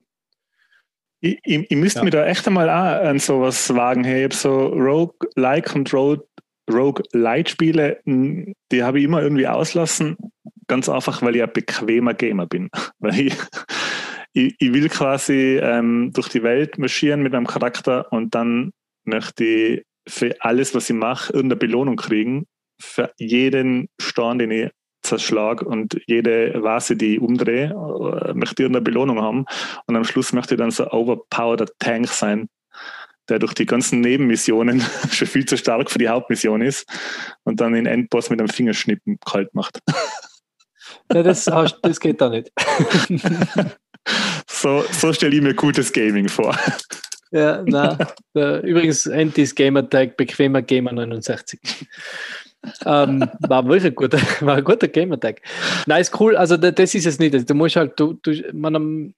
Ich, 1.21 1.39
ich, 1.43 1.71
ich 1.71 1.77
müsste 1.77 2.01
ja. 2.01 2.05
mir 2.05 2.11
da 2.11 2.27
echt 2.27 2.47
einmal 2.47 2.69
auch 2.69 3.09
an 3.09 3.19
sowas 3.19 3.75
wagen. 3.75 4.05
Hey, 4.05 4.19
ich 4.19 4.25
habe 4.25 4.35
so 4.35 4.67
Rogue-like 4.69 5.75
und 5.75 5.93
Rogue-Light-Spiele, 6.71 8.01
die 8.05 8.83
habe 8.83 8.99
ich 8.99 9.05
immer 9.05 9.23
irgendwie 9.23 9.47
auslassen. 9.47 10.17
Ganz 10.67 10.89
einfach, 10.89 11.23
weil 11.23 11.37
ich 11.37 11.43
ein 11.43 11.53
bequemer 11.53 12.15
Gamer 12.15 12.47
bin. 12.47 12.71
Weil 12.99 13.21
ich, 13.21 13.35
ich, 14.33 14.57
ich 14.59 14.73
will 14.73 14.89
quasi 14.89 15.59
ähm, 15.63 16.11
durch 16.13 16.29
die 16.29 16.43
Welt 16.43 16.77
marschieren 16.79 17.23
mit 17.23 17.33
meinem 17.33 17.47
Charakter 17.47 18.13
und 18.13 18.35
dann 18.35 18.73
möchte 19.05 19.45
ich 19.45 19.83
für 20.09 20.35
alles, 20.41 20.75
was 20.75 20.91
ich 20.91 20.97
mache, 20.97 21.33
irgendeine 21.33 21.59
Belohnung 21.59 21.97
kriegen. 21.97 22.47
Für 22.81 23.13
jeden 23.19 23.89
Stein, 24.01 24.39
den 24.39 24.51
ich 24.51 24.71
zerschlage 25.03 25.65
und 25.65 26.01
jede 26.07 26.63
Vase, 26.63 26.97
die 26.97 27.15
ich 27.15 27.21
umdrehe, 27.21 27.71
äh, 27.71 28.35
möchte 28.35 28.63
ich 28.63 28.65
irgendeine 28.65 28.83
Belohnung 28.83 29.21
haben. 29.21 29.47
Und 29.87 29.97
am 29.97 30.05
Schluss 30.05 30.33
möchte 30.33 30.55
ich 30.55 30.59
dann 30.59 30.71
so 30.71 30.91
overpowered 30.91 31.73
Tank 31.79 32.09
sein, 32.09 32.49
der 33.29 33.39
durch 33.39 33.55
die 33.55 33.67
ganzen 33.67 34.01
Nebenmissionen 34.01 34.83
schon 35.11 35.29
viel 35.29 35.45
zu 35.45 35.57
stark 35.57 35.91
für 35.91 35.99
die 35.99 36.09
Hauptmission 36.09 36.63
ist 36.63 36.87
und 37.45 37.61
dann 37.61 37.73
den 37.73 37.87
Endboss 37.87 38.31
mit 38.31 38.41
einem 38.41 38.49
Fingerschnippen 38.49 39.19
kalt 39.25 39.55
macht. 39.55 39.81
Ja, 41.13 41.23
das, 41.23 41.45
das 41.45 42.01
geht 42.01 42.21
da 42.21 42.29
nicht. 42.29 42.51
So, 44.49 44.85
so 44.93 45.13
stelle 45.13 45.35
ich 45.35 45.43
mir 45.43 45.55
gutes 45.55 45.93
Gaming 45.93 46.29
vor. 46.29 46.57
Ja, 47.33 47.63
na, 47.67 47.99
übrigens 48.35 49.09
Antis 49.09 49.55
Gamertag, 49.55 50.17
bequemer 50.17 50.63
Gamer 50.63 50.93
69. 50.93 51.61
ähm, 52.85 53.29
war 53.41 53.65
wirklich 53.67 53.87
ein 53.87 53.95
guter, 53.95 54.19
war 54.41 54.57
ein 54.57 54.65
guter 54.65 54.89
Gamertag. 54.89 55.43
Nein, 55.87 56.01
ist 56.01 56.19
cool, 56.21 56.37
also 56.37 56.57
das 56.57 56.95
ist 56.95 57.07
es 57.07 57.19
nicht. 57.19 57.51
Du 57.51 57.55
musst 57.55 57.77
halt, 57.77 57.99
du, 57.99 58.15
du 58.23 58.33
man, 58.53 59.15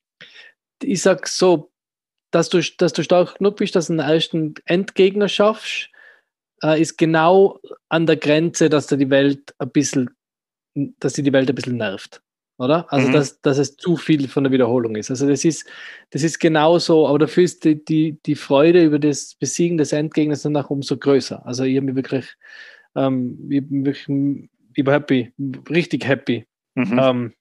ich 0.83 1.03
sag 1.03 1.29
so, 1.29 1.71
dass 2.31 2.49
du, 2.49 2.61
dass 2.79 2.93
du 2.93 3.03
stark 3.03 3.39
genug 3.39 3.57
bist, 3.57 3.77
dass 3.77 3.87
du 3.87 3.95
einen 3.95 4.01
ersten 4.01 4.55
Endgegner 4.65 5.29
schaffst, 5.29 5.91
äh, 6.63 6.81
ist 6.81 6.99
genau 6.99 7.61
an 7.89 8.07
der 8.07 8.17
Grenze, 8.17 8.69
dass 8.69 8.87
du 8.87 8.97
die 8.97 9.11
Welt 9.11 9.55
ein 9.59 9.71
bisschen, 9.71 10.11
dass 10.75 11.15
sie 11.15 11.23
die 11.23 11.33
Welt 11.33 11.49
ein 11.49 11.55
bisschen 11.55 11.77
nervt 11.77 12.23
oder? 12.59 12.93
Also, 12.93 13.09
mhm. 13.09 13.13
dass, 13.13 13.41
dass 13.41 13.59
es 13.59 13.77
zu 13.77 13.97
viel 13.97 14.29
von 14.29 14.45
der 14.45 14.53
Wiederholung 14.53 14.97
ist. 14.97 15.11
Also, 15.11 15.29
das 15.29 15.45
ist, 15.45 15.67
das 16.11 16.23
ist 16.23 16.41
genauso, 16.41 17.07
aber 17.07 17.21
dafür 17.21 17.45
ist 17.45 17.65
die, 17.65 17.83
die, 17.83 18.19
die 18.27 18.35
Freude 18.35 18.85
über 18.85 18.99
das 18.99 19.37
Besiegen 19.37 19.79
des 19.79 19.93
Endgegners 19.93 20.43
danach 20.43 20.69
umso 20.69 20.97
größer. 20.97 21.47
Also, 21.47 21.65
ich 21.65 21.77
habe 21.77 21.87
mich 21.87 21.95
wirklich, 21.95 22.27
ähm, 22.97 23.49
ich 23.49 23.67
bin 23.67 23.87
wirklich 23.87 24.49
ich 24.75 24.87
war 24.87 24.95
happy, 24.95 25.33
richtig 25.71 26.07
happy, 26.07 26.47
mhm. 26.75 26.99
ähm, 27.01 27.35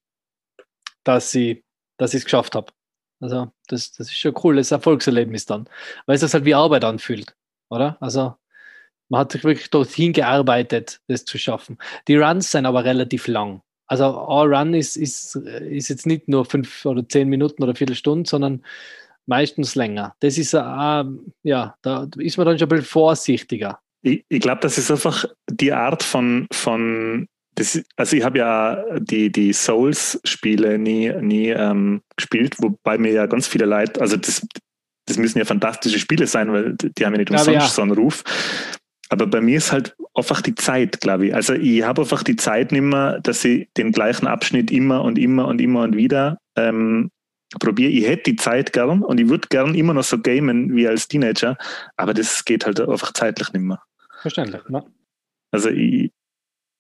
dass 1.03 1.33
ich 1.35 1.63
dass 1.97 2.13
ich 2.13 2.19
es 2.19 2.25
geschafft 2.25 2.55
habe. 2.55 2.71
Also, 3.19 3.51
das, 3.67 3.91
das 3.91 4.07
ist 4.07 4.17
schon 4.17 4.35
cool, 4.43 4.57
das 4.57 4.71
Erfolgserlebnis 4.71 5.45
dann, 5.45 5.67
weil 6.05 6.15
es 6.15 6.21
das 6.21 6.33
halt 6.33 6.45
wie 6.45 6.53
Arbeit 6.53 6.83
anfühlt, 6.83 7.35
oder? 7.69 7.97
Also, 7.99 8.35
man 9.09 9.21
hat 9.21 9.31
sich 9.31 9.43
wirklich 9.43 9.69
dorthin 9.69 10.13
gearbeitet, 10.13 10.99
das 11.07 11.25
zu 11.25 11.37
schaffen. 11.37 11.77
Die 12.07 12.17
Runs 12.17 12.51
sind 12.51 12.65
aber 12.65 12.83
relativ 12.83 13.27
lang. 13.27 13.61
Also 13.87 14.03
All 14.05 14.53
Run 14.53 14.73
ist, 14.73 14.97
ist, 14.97 15.35
ist 15.35 15.87
jetzt 15.87 16.05
nicht 16.05 16.27
nur 16.27 16.43
fünf 16.43 16.85
oder 16.85 17.07
zehn 17.07 17.29
Minuten 17.29 17.63
oder 17.63 17.73
Viertelstunde, 17.73 18.29
sondern 18.29 18.63
meistens 19.25 19.75
länger. 19.75 20.15
Das 20.19 20.37
ist, 20.37 20.53
äh, 20.53 21.03
ja, 21.43 21.75
da 21.81 22.07
ist 22.17 22.37
man 22.37 22.45
dann 22.45 22.59
schon 22.59 22.67
ein 22.67 22.69
bisschen 22.69 22.85
vorsichtiger. 22.85 23.79
Ich, 24.01 24.25
ich 24.27 24.41
glaube, 24.41 24.59
das 24.61 24.77
ist 24.77 24.91
einfach 24.91 25.25
die 25.49 25.71
Art 25.71 26.03
von, 26.03 26.47
von 26.51 27.27
das, 27.57 27.83
also 27.95 28.15
ich 28.15 28.23
habe 28.23 28.37
ja 28.37 28.83
die, 28.99 29.31
die 29.31 29.51
Souls-Spiele 29.51 30.77
nie, 30.77 31.11
nie 31.21 31.49
ähm, 31.49 32.03
gespielt, 32.15 32.55
wobei 32.59 32.99
mir 32.99 33.11
ja 33.11 33.25
ganz 33.25 33.47
viele 33.47 33.65
Leute, 33.65 33.99
also 33.99 34.15
das, 34.15 34.45
das 35.07 35.17
müssen 35.17 35.39
ja 35.39 35.45
fantastische 35.45 35.97
Spiele 35.97 36.27
sein, 36.27 36.53
weil 36.53 36.75
die 36.75 37.03
haben 37.03 37.13
ja 37.13 37.19
nicht 37.19 37.31
umsonst 37.31 37.49
ja. 37.49 37.67
so 37.67 37.81
einen 37.81 37.93
Ruf. 37.93 38.23
Aber 39.09 39.25
bei 39.25 39.41
mir 39.41 39.57
ist 39.57 39.71
halt 39.71 39.95
einfach 40.13 40.41
die 40.41 40.53
Zeit, 40.53 41.01
glaube 41.01 41.27
ich. 41.27 41.33
Also 41.33 41.53
ich 41.53 41.81
habe 41.81 42.03
einfach 42.03 42.21
die 42.21 42.35
Zeit 42.35 42.71
nicht 42.71 42.81
mehr, 42.81 43.19
dass 43.21 43.43
ich 43.43 43.69
den 43.75 43.91
gleichen 43.91 44.27
Abschnitt 44.27 44.69
immer 44.69 45.01
und 45.01 45.17
immer 45.17 45.47
und 45.47 45.59
immer 45.59 45.81
und 45.81 45.95
wieder 45.95 46.37
ähm, 46.55 47.09
probiere. 47.59 47.89
Ich 47.89 48.05
hätte 48.05 48.31
die 48.31 48.35
Zeit 48.35 48.71
gern 48.71 49.01
und 49.01 49.19
ich 49.19 49.29
würde 49.29 49.47
gern 49.47 49.73
immer 49.73 49.95
noch 49.95 50.03
so 50.03 50.19
gamen 50.19 50.75
wie 50.75 50.87
als 50.87 51.07
Teenager, 51.07 51.57
aber 51.95 52.13
das 52.13 52.45
geht 52.45 52.67
halt 52.67 52.79
einfach 52.79 53.13
zeitlich 53.13 53.51
nicht 53.51 53.63
mehr. 53.63 53.81
Verständlich, 54.21 54.61
ne? 54.69 54.85
Also 55.51 55.69
ich, 55.69 56.11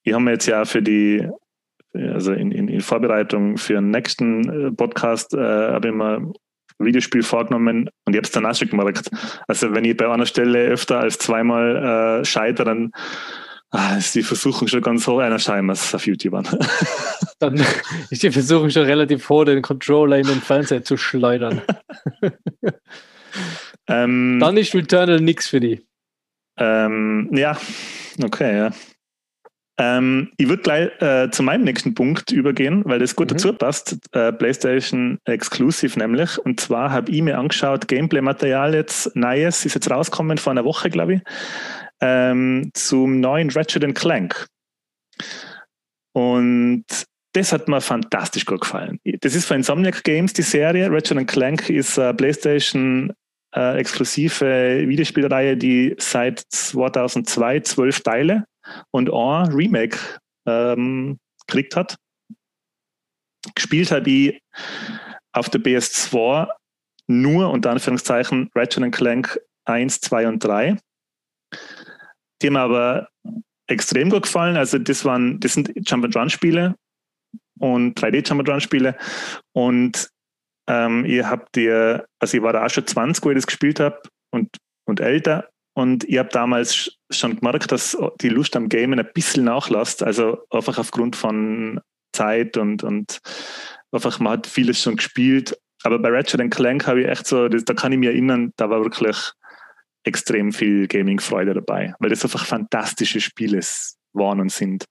ich 0.07 0.13
habe 0.13 0.23
mir 0.23 0.31
jetzt 0.31 0.45
ja 0.45 0.63
für 0.63 0.81
die, 0.81 1.27
also 1.93 2.31
in, 2.31 2.51
in, 2.51 2.69
in 2.69 2.81
Vorbereitung 2.81 3.57
für 3.57 3.73
den 3.73 3.91
nächsten 3.91 4.67
äh, 4.67 4.71
Podcast, 4.71 5.33
äh, 5.33 5.37
habe 5.37 5.89
ich 5.89 5.93
mir 5.93 6.31
Videospiel 6.79 7.23
vorgenommen 7.23 7.89
und 8.05 8.13
ich 8.13 8.17
habe 8.17 8.25
es 8.25 8.31
dann 8.31 8.45
auch 8.45 8.55
schon 8.55 8.69
gemerkt. 8.69 9.09
Also 9.47 9.73
wenn 9.73 9.83
ich 9.83 9.97
bei 9.97 10.07
einer 10.09 10.25
Stelle 10.25 10.67
öfter 10.67 10.99
als 10.99 11.17
zweimal 11.17 12.21
äh, 12.21 12.25
scheitere, 12.25 12.65
dann 12.65 12.91
ah, 13.71 13.97
ist 13.97 14.15
die 14.15 14.23
Versuchung 14.23 14.69
schon 14.69 14.81
ganz 14.81 15.05
hoch, 15.07 15.19
einer 15.19 15.39
scheinbar 15.39 15.75
auf 15.75 16.07
YouTube 16.07 16.35
an. 16.35 16.47
dann 17.39 17.61
ist 18.09 18.23
die 18.23 18.31
Versuchung 18.31 18.69
schon 18.69 18.83
relativ 18.83 19.27
hoch, 19.27 19.43
den 19.43 19.61
Controller 19.61 20.19
in 20.19 20.27
den 20.27 20.39
Fernseher 20.39 20.83
zu 20.83 20.95
schleudern. 20.95 21.61
ähm, 23.87 24.37
dann 24.39 24.55
ist 24.55 24.73
Returnal 24.73 25.19
nichts 25.19 25.47
für 25.47 25.59
die. 25.59 25.85
Ähm, 26.57 27.29
ja, 27.33 27.57
okay, 28.23 28.57
ja. 28.57 28.71
Ähm, 29.79 30.31
ich 30.37 30.49
würde 30.49 30.63
gleich 30.63 31.01
äh, 31.01 31.29
zu 31.29 31.43
meinem 31.43 31.63
nächsten 31.63 31.93
Punkt 31.93 32.31
übergehen, 32.31 32.81
weil 32.85 32.99
das 32.99 33.15
gut 33.15 33.29
mhm. 33.29 33.35
dazu 33.35 33.53
passt. 33.53 33.97
Äh, 34.11 34.33
PlayStation 34.33 35.19
Exclusive 35.25 35.97
nämlich. 35.99 36.37
Und 36.39 36.59
zwar 36.59 36.91
habe 36.91 37.11
ich 37.11 37.21
mir 37.21 37.37
angeschaut, 37.37 37.87
Gameplay-Material 37.87 38.73
jetzt, 38.73 39.15
Neues, 39.15 39.65
ist 39.65 39.75
jetzt 39.75 39.91
rausgekommen 39.91 40.39
vor 40.39 40.51
einer 40.51 40.65
Woche, 40.65 40.89
glaube 40.89 41.15
ich, 41.15 41.21
ähm, 42.01 42.71
zum 42.73 43.19
neuen 43.19 43.51
Ratchet 43.51 43.93
Clank. 43.93 44.47
Und 46.13 46.85
das 47.33 47.53
hat 47.53 47.67
mir 47.67 47.81
fantastisch 47.81 48.45
gut 48.45 48.61
gefallen. 48.61 48.99
Das 49.21 49.35
ist 49.35 49.45
von 49.45 49.57
Insomniac 49.57 50.03
Games, 50.03 50.33
die 50.33 50.41
Serie. 50.41 50.91
Ratchet 50.91 51.27
Clank 51.27 51.69
ist 51.69 51.97
äh, 51.97 52.13
PlayStation 52.13 53.13
exklusive 53.49 54.83
Videospielreihe, 54.87 55.57
die 55.57 55.95
seit 55.97 56.43
2002 56.49 57.61
zwölf 57.61 58.01
Teile 58.01 58.43
und 58.91 59.11
ein 59.11 59.53
Remake 59.53 59.97
ähm, 60.45 61.19
gekriegt 61.45 61.75
hat. 61.75 61.97
Gespielt 63.55 63.91
habe 63.91 64.09
ich 64.09 64.41
auf 65.31 65.49
der 65.49 65.61
PS2 65.61 66.47
nur 67.07 67.49
unter 67.49 67.71
Anführungszeichen 67.71 68.49
Ratchet 68.55 68.91
Clank 68.91 69.39
1, 69.65 70.01
2 70.01 70.27
und 70.27 70.43
3. 70.43 70.77
Die 72.41 72.47
haben 72.47 72.57
aber 72.57 73.09
extrem 73.67 74.09
gut 74.09 74.23
gefallen. 74.23 74.57
Also 74.57 74.77
das 74.77 75.05
waren, 75.05 75.39
das 75.39 75.53
sind 75.53 75.71
Jump-and-Run-Spiele 75.75 76.75
und 77.59 77.99
3D-Jump-and-Run-Spiele. 77.99 78.97
Und 79.53 80.09
ähm, 80.69 81.05
ihr 81.05 81.29
habt 81.29 81.55
ihr, 81.57 82.05
also 82.19 82.37
ich 82.37 82.43
war 82.43 82.53
da 82.53 82.65
auch 82.65 82.69
schon 82.69 82.87
20, 82.87 83.23
wo 83.23 83.31
ich 83.31 83.35
das 83.35 83.47
gespielt 83.47 83.79
habe 83.79 84.01
und, 84.31 84.57
und 84.85 84.99
älter. 84.99 85.49
Und 85.77 86.05
ich 86.05 86.17
habe 86.17 86.29
damals 86.29 86.97
schon 87.11 87.35
gemerkt, 87.35 87.71
dass 87.71 87.95
die 88.19 88.29
Lust 88.29 88.55
am 88.55 88.67
Gamen 88.67 88.97
ein 88.97 89.09
bisschen 89.13 89.43
nachlässt. 89.43 90.01
Also 90.01 90.39
einfach 90.49 90.79
aufgrund 90.79 91.15
von 91.15 91.79
Zeit 92.13 92.57
und, 92.57 92.83
und 92.83 93.19
einfach, 93.91 94.19
man 94.19 94.33
hat 94.33 94.47
vieles 94.47 94.81
schon 94.81 94.95
gespielt. 94.95 95.55
Aber 95.83 95.99
bei 95.99 96.09
Ratchet 96.09 96.49
Clank 96.49 96.87
habe 96.87 97.01
ich 97.01 97.07
echt 97.07 97.27
so, 97.27 97.47
das, 97.47 97.63
da 97.63 97.75
kann 97.75 97.91
ich 97.91 97.99
mich 97.99 98.09
erinnern, 98.09 98.53
da 98.55 98.71
war 98.71 98.81
wirklich 98.83 99.17
extrem 100.03 100.51
viel 100.51 100.87
Gaming-Freude 100.87 101.53
dabei, 101.53 101.93
weil 101.99 102.09
das 102.09 102.23
einfach 102.23 102.47
fantastische 102.47 103.21
Spiele 103.21 103.59
waren 104.13 104.39
und 104.39 104.51
sind. 104.51 104.85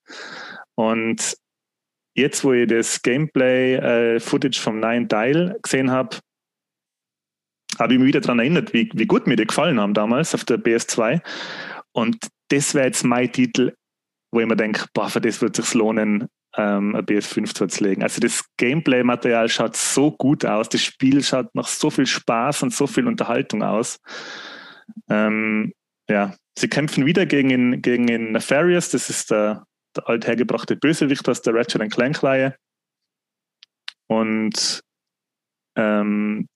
Und 0.76 1.36
jetzt, 2.14 2.44
wo 2.44 2.52
ich 2.52 2.68
das 2.68 3.02
Gameplay-Footage 3.02 4.60
äh, 4.60 4.62
vom 4.62 4.78
neuen 4.78 5.08
Teil 5.08 5.58
gesehen 5.62 5.90
habe, 5.90 6.16
habe 7.78 7.94
ich 7.94 7.98
mich 7.98 8.08
wieder 8.08 8.20
daran 8.20 8.38
erinnert, 8.38 8.72
wie, 8.72 8.90
wie 8.94 9.06
gut 9.06 9.26
mir 9.26 9.36
die 9.36 9.46
gefallen 9.46 9.80
haben 9.80 9.94
damals 9.94 10.34
auf 10.34 10.44
der 10.44 10.58
PS2. 10.58 11.20
Und 11.92 12.28
das 12.48 12.74
wäre 12.74 12.86
jetzt 12.86 13.04
mein 13.04 13.30
Titel, 13.32 13.74
wo 14.32 14.40
ich 14.40 14.46
mir 14.46 14.56
denke, 14.56 14.86
boah, 14.92 15.08
für 15.08 15.20
das 15.20 15.40
wird 15.40 15.58
es 15.58 15.66
sich 15.66 15.74
lohnen, 15.74 16.28
ähm, 16.56 16.94
ein 16.94 17.04
PS5 17.04 17.68
zu 17.68 17.84
legen. 17.84 18.02
Also 18.02 18.20
das 18.20 18.44
Gameplay-Material 18.56 19.48
schaut 19.48 19.76
so 19.76 20.10
gut 20.10 20.44
aus, 20.44 20.68
das 20.68 20.82
Spiel 20.82 21.22
schaut 21.22 21.54
nach 21.54 21.66
so 21.66 21.90
viel 21.90 22.06
Spaß 22.06 22.62
und 22.62 22.72
so 22.72 22.86
viel 22.86 23.06
Unterhaltung 23.06 23.62
aus. 23.62 23.98
Ähm, 25.08 25.72
ja, 26.08 26.34
sie 26.58 26.68
kämpfen 26.68 27.06
wieder 27.06 27.26
gegen, 27.26 27.50
in, 27.50 27.82
gegen 27.82 28.04
Nefarious, 28.32 28.90
das 28.90 29.10
ist 29.10 29.30
der, 29.30 29.64
der 29.96 30.08
althergebrachte 30.08 30.76
Bösewicht 30.76 31.28
aus 31.28 31.42
der 31.42 31.54
Ratchet 31.54 31.90
Clank-Reihe. 31.90 32.56
Und 34.08 34.80
ähm, 35.76 36.48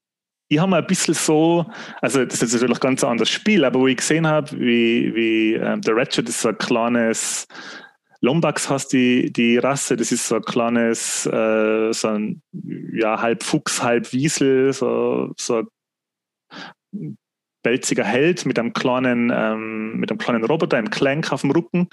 ich 0.51 0.59
habe 0.59 0.69
mir 0.69 0.79
ein 0.79 0.87
bisschen 0.87 1.15
so, 1.15 1.65
also 2.03 2.25
das 2.25 2.43
ist 2.43 2.53
natürlich 2.53 2.77
ein 2.77 2.81
ganz 2.81 3.05
anderes 3.05 3.31
Spiel, 3.31 3.65
aber 3.65 3.79
wo 3.79 3.87
ich 3.87 3.99
gesehen 3.99 4.27
habe, 4.27 4.51
wie, 4.59 5.15
wie 5.15 5.55
ähm, 5.55 5.81
der 5.81 5.95
Ratchet 5.95 6.29
ist 6.29 6.41
so 6.41 6.49
ein 6.49 6.59
kleines 6.59 7.47
Lombax 8.21 8.69
heißt 8.69 8.93
die, 8.93 9.33
die 9.33 9.59
Rasse, 9.59 9.97
das 9.97 10.11
ist 10.13 10.27
so 10.27 10.35
ein 10.35 10.43
kleines, 10.43 11.25
äh, 11.25 11.93
so 11.93 12.09
ein 12.09 12.43
ja, 12.93 13.23
halb 13.23 13.45
Fuchs, 13.45 13.83
halb 13.83 14.13
Wiesel, 14.13 14.73
so, 14.73 15.33
so 15.39 15.63
ein 16.93 17.17
pelziger 17.63 18.05
Held 18.05 18.45
mit 18.45 18.59
einem 18.59 18.73
kleinen, 18.73 19.33
ähm, 19.33 19.99
mit 19.99 20.11
einem 20.11 20.19
kleinen 20.19 20.45
Roboter, 20.45 20.77
einem 20.77 20.91
Clank 20.91 21.33
auf 21.33 21.43
dem 21.43 21.53
Rücken. 21.53 21.89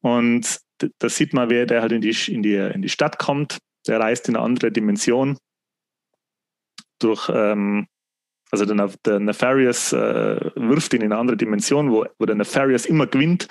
Und 0.00 0.58
da 0.78 1.08
sieht 1.08 1.34
man, 1.34 1.50
wer 1.50 1.66
der 1.66 1.82
halt 1.82 1.92
in 1.92 2.00
die, 2.00 2.16
in 2.32 2.42
die, 2.42 2.54
in 2.54 2.82
die 2.82 2.88
Stadt 2.88 3.18
kommt. 3.18 3.58
Der 3.86 4.00
reist 4.00 4.28
in 4.28 4.36
eine 4.36 4.44
andere 4.44 4.72
Dimension 4.72 5.36
durch, 6.98 7.30
ähm, 7.32 7.86
also 8.50 8.64
der, 8.64 8.90
der 9.04 9.20
Nefarious 9.20 9.92
äh, 9.92 10.40
wirft 10.54 10.94
ihn 10.94 11.02
in 11.02 11.12
eine 11.12 11.20
andere 11.20 11.36
Dimension, 11.36 11.90
wo, 11.90 12.06
wo 12.18 12.26
der 12.26 12.34
Nefarious 12.34 12.86
immer 12.86 13.06
gewinnt. 13.06 13.48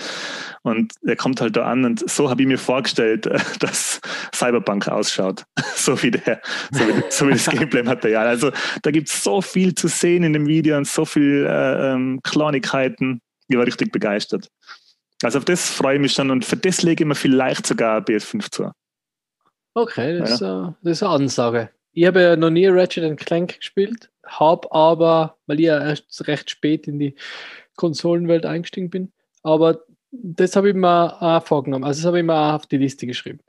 Und 0.64 0.94
er 1.06 1.16
kommt 1.16 1.40
halt 1.40 1.56
da 1.56 1.66
an 1.66 1.86
und 1.86 2.10
so 2.10 2.30
habe 2.30 2.42
ich 2.42 2.48
mir 2.48 2.58
vorgestellt, 2.58 3.28
äh, 3.28 3.40
dass 3.60 4.02
Cyberpunk 4.34 4.88
ausschaut. 4.88 5.44
so 5.76 6.02
wie 6.02 6.12
der, 6.12 6.42
so 6.72 6.80
wie, 6.88 7.04
so 7.10 7.28
wie 7.28 7.34
das 7.34 7.46
Gameplay-Material. 7.46 8.28
Also 8.28 8.52
da 8.82 8.92
gibt 8.92 9.10
es 9.10 9.24
so 9.24 9.42
viel 9.42 9.76
zu 9.76 9.88
sehen 9.88 10.24
in 10.24 10.34
dem 10.34 10.48
Video 10.48 10.78
und 10.78 10.88
so 10.88 11.06
viel 11.06 11.46
äh, 11.48 11.94
ähm, 11.94 12.20
Kleinigkeiten. 12.24 13.22
Ich 13.48 13.58
war 13.58 13.66
richtig 13.66 13.92
begeistert. 13.92 14.50
Also 15.24 15.40
auf 15.40 15.46
das 15.46 15.70
freue 15.70 15.96
ich 15.96 16.02
mich 16.02 16.14
schon 16.14 16.30
und 16.30 16.46
für 16.46 16.58
das 16.58 16.84
lege 16.84 17.04
ich 17.04 17.08
mir 17.08 17.16
vielleicht 17.16 17.66
sogar 17.66 18.02
BS5 18.02 18.52
zu. 18.52 18.72
Okay, 19.74 20.18
das, 20.18 20.40
ja. 20.40 20.70
ist, 20.70 20.76
das 20.82 20.92
ist 20.92 21.04
eine 21.04 21.12
Ansage. 21.12 21.70
Ich 21.98 22.06
habe 22.06 22.22
ja 22.22 22.36
noch 22.36 22.52
nie 22.52 22.68
Ratchet 22.68 23.18
Clank 23.18 23.58
gespielt, 23.58 24.12
habe 24.24 24.72
aber, 24.72 25.36
weil 25.48 25.60
ich 25.60 25.66
ja 25.66 25.84
erst 25.84 26.28
recht 26.28 26.52
spät 26.52 26.88
in 26.88 27.00
die 27.00 27.16
Konsolenwelt 27.76 28.46
eingestiegen 28.46 28.92
bin, 28.92 29.12
aber 29.42 29.82
das 30.12 30.56
habe 30.56 30.70
ich 30.70 30.76
mir 30.76 31.20
auch 31.20 31.44
vorgenommen. 31.44 31.84
Also 31.84 32.02
das 32.02 32.06
habe 32.06 32.20
ich 32.20 32.24
mir 32.24 32.36
auch 32.36 32.54
auf 32.54 32.68
die 32.68 32.78
Liste 32.78 33.08
geschrieben. 33.08 33.40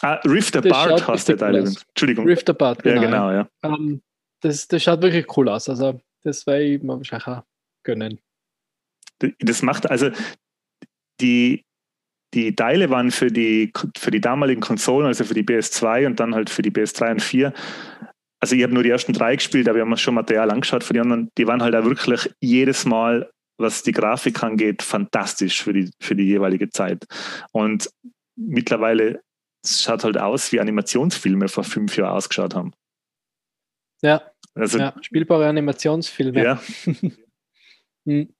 Ah, 0.00 0.14
Rift 0.24 0.56
Apart 0.56 1.06
hast 1.06 1.28
du 1.28 1.36
Teil 1.36 1.58
Entschuldigung. 1.58 2.26
Rift 2.26 2.50
Apart, 2.50 2.82
genau. 2.82 3.02
Ja, 3.02 3.06
genau, 3.06 3.30
ja. 3.30 3.48
Ähm, 3.62 4.02
das, 4.40 4.66
das 4.66 4.82
schaut 4.82 5.00
wirklich 5.02 5.36
cool 5.36 5.48
aus. 5.48 5.68
Also 5.68 6.00
das 6.24 6.48
werde 6.48 6.64
ich 6.64 6.82
mir 6.82 6.96
wahrscheinlich 6.96 7.28
auch 7.28 7.44
gönnen. 7.84 8.18
Das 9.38 9.62
macht, 9.62 9.88
also 9.88 10.10
die, 11.20 11.64
die 12.34 12.54
Teile 12.54 12.90
waren 12.90 13.10
für 13.10 13.28
die, 13.28 13.72
für 13.96 14.10
die 14.10 14.20
damaligen 14.20 14.60
Konsolen, 14.60 15.06
also 15.06 15.24
für 15.24 15.34
die 15.34 15.42
PS2 15.42 16.06
und 16.06 16.20
dann 16.20 16.34
halt 16.34 16.50
für 16.50 16.62
die 16.62 16.70
PS3 16.70 17.12
und 17.12 17.22
4. 17.22 17.52
Also 18.40 18.56
ich 18.56 18.62
habe 18.62 18.72
nur 18.72 18.82
die 18.82 18.90
ersten 18.90 19.12
drei 19.12 19.36
gespielt, 19.36 19.68
aber 19.68 19.76
wir 19.76 19.82
haben 19.82 19.96
schon 19.96 20.14
Material 20.14 20.50
angeschaut 20.50 20.84
für 20.84 20.94
die 20.94 21.00
anderen. 21.00 21.30
Die 21.36 21.46
waren 21.46 21.62
halt 21.62 21.74
auch 21.74 21.84
wirklich 21.84 22.30
jedes 22.40 22.84
Mal, 22.86 23.30
was 23.58 23.82
die 23.82 23.92
Grafik 23.92 24.42
angeht, 24.42 24.82
fantastisch 24.82 25.62
für 25.62 25.72
die, 25.72 25.90
für 26.00 26.14
die 26.14 26.24
jeweilige 26.24 26.70
Zeit. 26.70 27.04
Und 27.52 27.90
mittlerweile 28.36 29.20
es 29.62 29.82
schaut 29.82 30.04
halt 30.04 30.18
aus, 30.18 30.52
wie 30.52 30.60
Animationsfilme 30.60 31.48
vor 31.48 31.64
fünf 31.64 31.96
Jahren 31.96 32.16
ausgeschaut 32.16 32.54
haben. 32.54 32.72
Ja, 34.02 34.22
also, 34.54 34.78
ja 34.78 34.94
spielbare 35.02 35.46
Animationsfilme. 35.48 36.42
Ja. 36.42 36.62
hm. 38.06 38.32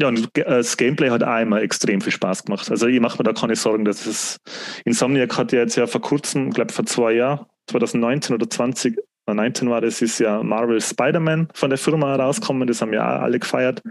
Ja, 0.00 0.08
und 0.08 0.36
äh, 0.38 0.44
das 0.44 0.76
Gameplay 0.76 1.10
hat 1.10 1.22
auch 1.22 1.40
immer 1.40 1.60
extrem 1.60 2.00
viel 2.00 2.12
Spaß 2.12 2.44
gemacht. 2.44 2.70
Also 2.70 2.86
ich 2.86 3.00
mache 3.00 3.18
mir 3.18 3.24
da 3.24 3.32
keine 3.32 3.56
Sorgen, 3.56 3.84
dass 3.84 4.06
es. 4.06 4.38
Insomniac 4.84 5.36
hat 5.36 5.52
ja 5.52 5.60
jetzt 5.60 5.76
ja 5.76 5.86
vor 5.86 6.00
kurzem, 6.00 6.48
ich 6.48 6.54
glaube 6.54 6.72
vor 6.72 6.86
zwei 6.86 7.12
Jahren, 7.12 7.46
2019 7.66 8.34
oder 8.34 8.48
20, 8.48 8.98
19 9.26 9.68
war 9.68 9.80
das, 9.80 10.00
ist 10.00 10.18
ja 10.18 10.42
Marvel 10.42 10.80
Spider-Man 10.80 11.48
von 11.54 11.70
der 11.70 11.78
Firma 11.78 12.14
rausgekommen. 12.14 12.66
Das 12.66 12.80
haben 12.80 12.92
ja 12.92 13.20
alle 13.20 13.38
gefeiert. 13.38 13.82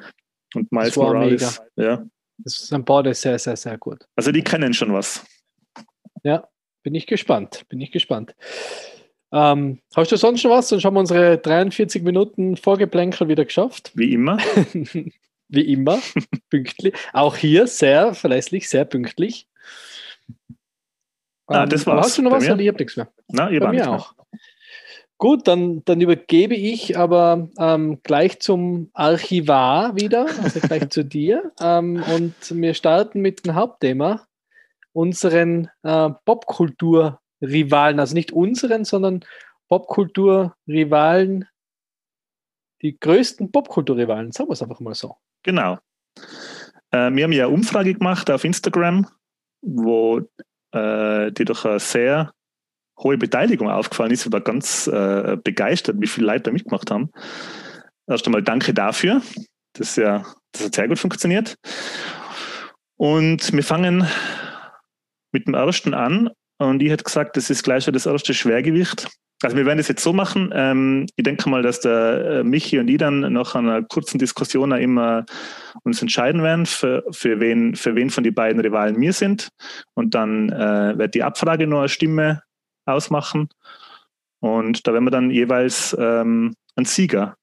Und 0.55 0.71
Miles 0.71 0.95
Morales. 0.95 1.61
Mega. 1.75 1.89
Ja. 1.89 2.05
Das 2.39 2.67
sind 2.67 2.85
beide 2.85 3.13
sehr, 3.13 3.37
sehr, 3.37 3.55
sehr 3.55 3.77
gut. 3.77 4.05
Also 4.15 4.31
die 4.31 4.41
kennen 4.41 4.73
schon 4.73 4.91
was. 4.91 5.23
Ja, 6.23 6.47
bin 6.83 6.95
ich 6.95 7.05
gespannt. 7.05 7.65
Bin 7.69 7.81
ich 7.81 7.91
gespannt. 7.91 8.35
Ähm, 9.31 9.79
hast 9.95 10.11
du 10.11 10.17
sonst 10.17 10.43
noch 10.43 10.51
was? 10.51 10.69
Sonst 10.69 10.85
haben 10.85 10.95
wir 10.95 11.01
unsere 11.01 11.37
43 11.37 12.01
Minuten 12.01 12.57
Vorgeplänkel 12.57 13.27
wieder 13.27 13.45
geschafft. 13.45 13.91
Wie 13.93 14.13
immer. 14.13 14.39
wie 15.49 15.71
immer, 15.73 15.99
pünktlich. 16.49 16.93
Auch 17.13 17.35
hier 17.35 17.67
sehr 17.67 18.13
verlässlich, 18.13 18.69
sehr 18.69 18.85
pünktlich. 18.85 19.47
Ah, 21.47 21.65
das 21.65 21.85
war's. 21.85 22.07
Hast 22.07 22.17
du 22.19 22.21
noch 22.21 22.31
was? 22.31 22.43
Ich 22.43 22.49
habe 22.49 22.77
nichts 22.77 22.95
mehr. 22.95 23.11
Na, 23.27 23.49
ihr 23.49 23.59
Bei 23.59 23.71
mir 23.71 23.89
auch. 23.89 24.13
Gut, 25.17 25.49
dann, 25.49 25.83
dann 25.83 25.99
übergebe 25.99 26.55
ich 26.55 26.97
aber 26.97 27.49
ähm, 27.59 27.99
gleich 28.03 28.39
zum 28.39 28.89
Archivar 28.93 29.97
wieder, 29.97 30.27
also 30.41 30.61
gleich 30.61 30.89
zu 30.91 31.03
dir. 31.03 31.51
Ähm, 31.59 32.01
und 32.15 32.35
wir 32.49 32.73
starten 32.73 33.19
mit 33.19 33.45
dem 33.45 33.55
Hauptthema, 33.55 34.25
unseren 34.93 35.69
äh, 35.83 36.09
Popkultur-Rivalen, 36.23 37.99
also 37.99 38.13
nicht 38.13 38.31
unseren, 38.31 38.85
sondern 38.85 39.25
Popkultur-Rivalen, 39.67 41.45
die 42.81 42.97
größten 42.99 43.51
Popkultur-Rivalen, 43.51 44.31
sagen 44.31 44.49
wir 44.49 44.53
es 44.53 44.61
einfach 44.61 44.79
mal 44.79 44.93
so. 44.93 45.17
Genau. 45.43 45.79
Äh, 46.91 47.11
wir 47.11 47.23
haben 47.23 47.31
ja 47.31 47.45
eine 47.45 47.53
Umfrage 47.53 47.93
gemacht 47.93 48.29
auf 48.31 48.43
Instagram, 48.43 49.07
wo 49.61 50.21
äh, 50.71 51.31
die 51.31 51.45
durch 51.45 51.65
eine 51.65 51.79
sehr 51.79 52.33
hohe 52.97 53.17
Beteiligung 53.17 53.69
aufgefallen 53.69 54.11
ist. 54.11 54.25
Ich 54.25 54.31
war 54.31 54.41
ganz 54.41 54.87
äh, 54.87 55.37
begeistert, 55.43 55.97
wie 55.99 56.07
viele 56.07 56.27
Leute 56.27 56.43
da 56.43 56.51
mitgemacht 56.51 56.91
haben. 56.91 57.11
Erst 58.07 58.25
einmal 58.25 58.43
danke 58.43 58.73
dafür. 58.73 59.21
Das, 59.73 59.95
ja, 59.95 60.25
das 60.51 60.65
hat 60.65 60.75
sehr 60.75 60.87
gut 60.87 60.99
funktioniert. 60.99 61.55
Und 62.97 63.53
wir 63.53 63.63
fangen 63.63 64.07
mit 65.31 65.47
dem 65.47 65.53
ersten 65.53 65.93
an. 65.93 66.29
Und 66.57 66.81
ich 66.81 66.89
hätte 66.89 67.05
gesagt, 67.05 67.37
das 67.37 67.49
ist 67.49 67.63
gleich 67.63 67.85
schon 67.85 67.93
das 67.93 68.05
erste 68.05 68.33
Schwergewicht. 68.33 69.07
Also 69.41 69.55
wir 69.55 69.65
werden 69.65 69.77
das 69.77 69.87
jetzt 69.87 70.03
so 70.03 70.11
machen. 70.11 70.51
Ähm, 70.53 71.05
ich 71.15 71.23
denke 71.23 71.49
mal, 71.49 71.61
dass 71.61 71.79
der 71.79 72.39
äh, 72.39 72.43
Michi 72.43 72.77
und 72.77 72.89
ich 72.89 72.97
dann 72.97 73.21
nach 73.31 73.55
einer 73.55 73.83
kurzen 73.83 74.19
Diskussion 74.19 74.71
immer 74.73 75.25
uns 75.83 76.01
entscheiden 76.01 76.43
werden, 76.43 76.65
für, 76.65 77.05
für, 77.11 77.39
wen, 77.39 77.75
für 77.75 77.95
wen 77.95 78.09
von 78.09 78.23
den 78.23 78.33
beiden 78.33 78.61
Rivalen 78.61 78.99
wir 78.99 79.13
sind. 79.13 79.49
Und 79.93 80.13
dann 80.13 80.49
äh, 80.49 80.97
wird 80.97 81.15
die 81.15 81.23
Abfrage 81.23 81.67
nur 81.67 81.79
eine 81.79 81.89
Stimme 81.89 82.43
ausmachen. 82.85 83.47
Und 84.41 84.85
da 84.85 84.93
werden 84.93 85.05
wir 85.05 85.11
dann 85.11 85.31
jeweils 85.31 85.95
ähm, 85.97 86.53
einen 86.75 86.85
Sieger 86.85 87.35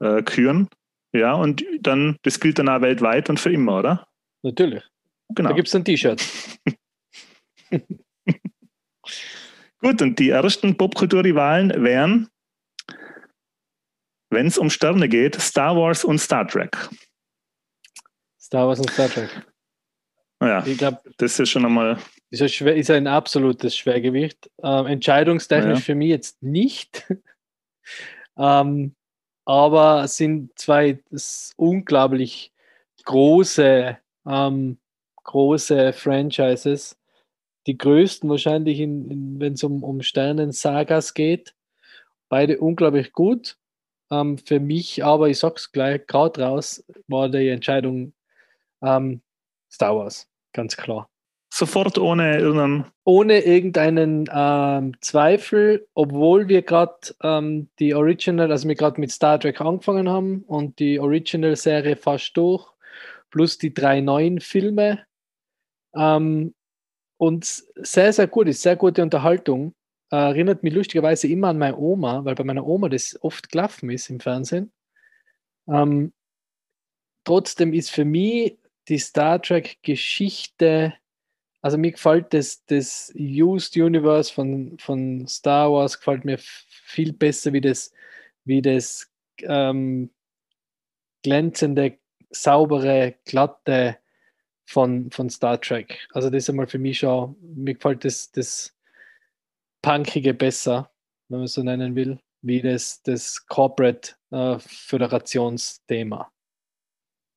äh, 0.00 0.22
küren. 0.22 0.68
Ja, 1.12 1.34
und 1.34 1.64
dann, 1.80 2.16
das 2.22 2.40
gilt 2.40 2.58
dann 2.58 2.68
auch 2.68 2.80
weltweit 2.80 3.28
und 3.28 3.38
für 3.38 3.52
immer, 3.52 3.78
oder? 3.78 4.06
Natürlich. 4.42 4.82
Genau. 5.34 5.50
Da 5.50 5.54
gibt 5.54 5.68
es 5.68 5.74
ein 5.74 5.84
T-Shirt. 5.84 6.24
Gut, 9.80 10.00
und 10.02 10.18
die 10.18 10.30
ersten 10.30 10.76
Popkulturrivalen 10.76 11.82
wären, 11.82 12.28
wenn 14.30 14.46
es 14.46 14.58
um 14.58 14.70
Sterne 14.70 15.08
geht, 15.08 15.34
Star 15.40 15.76
Wars 15.76 16.04
und 16.04 16.18
Star 16.18 16.46
Trek. 16.46 16.76
Star 18.40 18.66
Wars 18.66 18.80
und 18.80 18.90
Star 18.90 19.08
Trek. 19.08 19.30
Ja, 20.42 20.64
ich 20.66 20.78
glaube, 20.78 21.00
das 21.16 21.38
ist 21.38 21.50
schon 21.50 21.64
einmal. 21.64 21.98
Ist 22.30 22.42
ein, 22.42 22.48
schwer, 22.48 22.76
ist 22.76 22.90
ein 22.90 23.06
absolutes 23.06 23.76
Schwergewicht. 23.76 24.50
Ähm, 24.62 24.86
entscheidungstechnisch 24.86 25.78
ja. 25.78 25.84
für 25.84 25.94
mich 25.94 26.08
jetzt 26.08 26.42
nicht. 26.42 27.06
ähm, 28.36 28.94
aber 29.44 30.08
sind 30.08 30.58
zwei 30.58 30.98
unglaublich 31.56 32.52
große, 33.04 33.96
ähm, 34.26 34.78
große 35.22 35.92
Franchises, 35.92 36.98
die 37.66 37.76
größten 37.76 38.30
wahrscheinlich, 38.30 38.78
wenn 38.78 39.52
es 39.52 39.64
um, 39.64 39.82
um 39.82 40.00
Sternen-Sagas 40.00 41.14
geht. 41.14 41.54
Beide 42.28 42.58
unglaublich 42.58 43.12
gut. 43.12 43.56
Ähm, 44.10 44.38
für 44.38 44.60
mich 44.60 45.04
aber, 45.04 45.28
ich 45.28 45.38
sag's 45.38 45.72
gleich 45.72 46.06
gerade 46.06 46.42
raus, 46.42 46.84
war 47.08 47.28
die 47.28 47.48
Entscheidung 47.48 48.12
ähm, 48.82 49.20
Star 49.70 49.96
Wars, 49.96 50.28
ganz 50.52 50.76
klar. 50.76 51.08
Sofort 51.52 51.98
ohne 51.98 52.38
irgendeinen. 52.38 52.86
Ohne 53.04 53.40
irgendeinen 53.40 54.28
ähm, 54.32 54.92
Zweifel, 55.00 55.86
obwohl 55.94 56.48
wir 56.48 56.62
gerade 56.62 56.98
ähm, 57.22 57.68
die 57.78 57.94
Original, 57.94 58.50
also 58.50 58.68
wir 58.68 58.74
gerade 58.74 59.00
mit 59.00 59.10
Star 59.10 59.40
Trek 59.40 59.60
angefangen 59.60 60.08
haben 60.08 60.42
und 60.46 60.78
die 60.78 61.00
Original-Serie 61.00 61.96
fast 61.96 62.36
durch, 62.36 62.66
plus 63.30 63.58
die 63.58 63.72
drei 63.72 64.00
neuen 64.00 64.40
Filme. 64.40 65.06
Ähm, 65.94 66.52
und 67.18 67.44
sehr, 67.44 68.12
sehr 68.12 68.26
gut, 68.26 68.48
ist 68.48 68.62
sehr 68.62 68.76
gute 68.76 69.02
Unterhaltung. 69.02 69.74
Erinnert 70.10 70.62
mich 70.62 70.74
lustigerweise 70.74 71.28
immer 71.28 71.48
an 71.48 71.58
meine 71.58 71.76
Oma, 71.76 72.24
weil 72.24 72.34
bei 72.34 72.44
meiner 72.44 72.66
Oma 72.66 72.88
das 72.88 73.18
oft 73.22 73.50
gelaufen 73.50 73.90
ist 73.90 74.10
im 74.10 74.20
Fernsehen. 74.20 74.72
Ähm, 75.68 76.12
trotzdem 77.24 77.72
ist 77.72 77.90
für 77.90 78.04
mich 78.04 78.58
die 78.88 78.98
Star 78.98 79.42
Trek-Geschichte, 79.42 80.94
also 81.60 81.78
mir 81.78 81.90
gefällt 81.90 82.32
das, 82.32 82.64
das 82.66 83.12
Used 83.16 83.76
Universe 83.76 84.32
von, 84.32 84.78
von 84.78 85.26
Star 85.26 85.72
Wars 85.72 85.98
gefällt 85.98 86.24
mir 86.24 86.38
viel 86.38 87.12
besser 87.12 87.52
wie 87.52 87.60
das, 87.60 87.92
wie 88.44 88.62
das 88.62 89.10
ähm, 89.42 90.10
glänzende, 91.24 91.98
saubere, 92.30 93.16
glatte 93.24 93.98
von, 94.66 95.10
von 95.10 95.30
Star 95.30 95.60
Trek. 95.60 96.06
Also 96.12 96.28
das 96.28 96.44
ist 96.44 96.50
einmal 96.50 96.66
für 96.66 96.78
mich 96.78 96.98
schon, 96.98 97.36
mir 97.40 97.74
gefällt 97.74 98.04
das, 98.04 98.30
das 98.32 98.76
Punkige 99.82 100.34
besser, 100.34 100.90
wenn 101.28 101.38
man 101.38 101.46
so 101.46 101.62
nennen 101.62 101.94
will, 101.94 102.18
wie 102.42 102.60
das, 102.60 103.02
das 103.02 103.46
Corporate 103.46 104.12
äh, 104.30 104.58
Föderationsthema. 104.58 106.30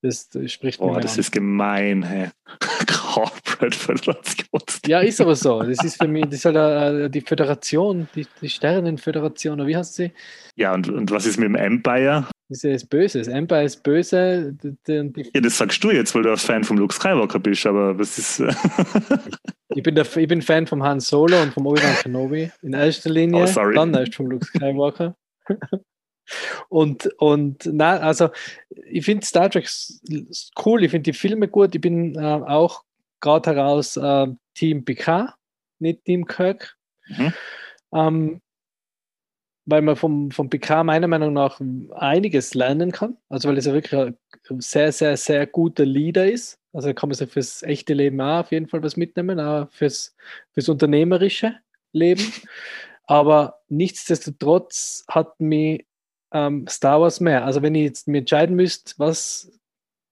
Das, 0.01 0.29
das 0.29 0.51
spricht 0.51 0.79
Oh, 0.79 0.97
das 0.99 1.13
an. 1.15 1.19
ist 1.19 1.31
gemein? 1.31 2.31
Corporate 2.87 3.77
Föderationsthema. 3.77 4.59
Ja, 4.87 4.99
ist 5.01 5.21
aber 5.21 5.35
so. 5.35 5.61
Das 5.61 5.83
ist 5.83 5.97
für 5.97 6.07
mich, 6.07 6.25
das 6.25 6.35
ist 6.35 6.45
halt 6.45 6.55
uh, 6.55 7.09
die 7.09 7.21
Föderation, 7.21 8.07
die, 8.15 8.25
die 8.41 8.49
Sternenföderation, 8.49 9.59
oder 9.59 9.67
wie 9.67 9.75
heißt 9.77 9.95
sie? 9.95 10.11
Ja, 10.55 10.73
und, 10.73 10.89
und 10.89 11.11
was 11.11 11.25
ist 11.25 11.37
mit 11.37 11.47
dem 11.47 11.55
Empire? 11.55 12.27
Das 12.49 12.63
ist 12.63 12.89
böse. 12.89 13.19
Das 13.19 13.27
Empire 13.27 13.63
ist 13.63 13.83
böse. 13.83 14.57
Ja, 14.87 15.41
das 15.41 15.57
sagst 15.57 15.83
du 15.83 15.91
jetzt, 15.91 16.15
weil 16.15 16.23
du 16.23 16.31
ein 16.31 16.37
Fan 16.37 16.63
vom 16.63 16.77
Luke 16.77 16.93
Skywalker 16.93 17.39
bist, 17.39 17.65
aber 17.67 17.97
was 17.97 18.17
ist. 18.17 18.39
ich, 19.75 19.83
bin 19.83 19.93
der, 19.93 20.17
ich 20.17 20.27
bin 20.27 20.41
Fan 20.41 20.65
vom 20.65 20.81
Han 20.81 20.99
Solo 20.99 21.39
und 21.43 21.53
vom 21.53 21.67
Obi-Wan 21.67 21.95
Kenobi 22.01 22.51
in 22.63 22.73
erster 22.73 23.11
Linie. 23.11 23.45
Oh, 23.45 23.71
dann 23.71 23.93
erst 23.93 24.15
vom 24.15 24.31
Luke 24.31 24.45
Skywalker. 24.47 25.15
und, 26.69 27.05
und 27.19 27.69
na, 27.71 27.97
also 27.97 28.29
ich 28.89 29.05
finde 29.05 29.27
Star 29.27 29.51
Trek 29.51 29.69
cool, 30.65 30.83
ich 30.83 30.89
finde 30.89 31.11
die 31.11 31.17
Filme 31.17 31.47
gut. 31.47 31.75
Ich 31.75 31.81
bin 31.81 32.15
äh, 32.15 32.19
auch 32.19 32.83
gerade 33.19 33.51
heraus 33.51 33.95
äh, 33.95 34.27
Team 34.55 34.85
Picard, 34.85 35.35
nicht 35.77 36.03
Team 36.03 36.25
Kirk. 36.25 36.75
Mhm. 37.09 37.33
Ähm, 37.93 38.41
weil 39.69 39.81
man 39.81 39.95
vom, 39.95 40.31
vom 40.31 40.49
PK 40.49 40.83
meiner 40.83 41.07
Meinung 41.07 41.33
nach 41.33 41.61
einiges 41.91 42.53
lernen 42.53 42.91
kann. 42.91 43.17
Also 43.29 43.49
weil 43.49 43.57
es 43.57 43.65
ja 43.65 43.73
wirklich 43.73 43.99
ein 43.99 44.61
sehr, 44.61 44.91
sehr, 44.91 45.17
sehr 45.17 45.45
guter 45.47 45.85
Leader 45.85 46.29
ist. 46.29 46.59
Also 46.73 46.93
kann 46.93 47.09
man 47.09 47.15
sich 47.15 47.29
fürs 47.29 47.63
echte 47.63 47.93
Leben 47.93 48.21
auch 48.21 48.41
auf 48.41 48.51
jeden 48.51 48.67
Fall 48.67 48.83
was 48.83 48.97
mitnehmen, 48.97 49.39
auch 49.39 49.71
fürs, 49.71 50.15
fürs 50.53 50.69
unternehmerische 50.69 51.55
Leben. 51.93 52.23
Aber 53.05 53.61
nichtsdestotrotz 53.69 55.03
hat 55.07 55.39
mir 55.39 55.83
ähm, 56.31 56.67
Star 56.67 57.01
Wars 57.01 57.19
mehr. 57.19 57.45
Also 57.45 57.61
wenn 57.61 57.75
ich 57.75 57.83
jetzt 57.83 58.07
mir 58.07 58.19
entscheiden 58.19 58.55
müsste, 58.55 58.93
was 58.97 59.51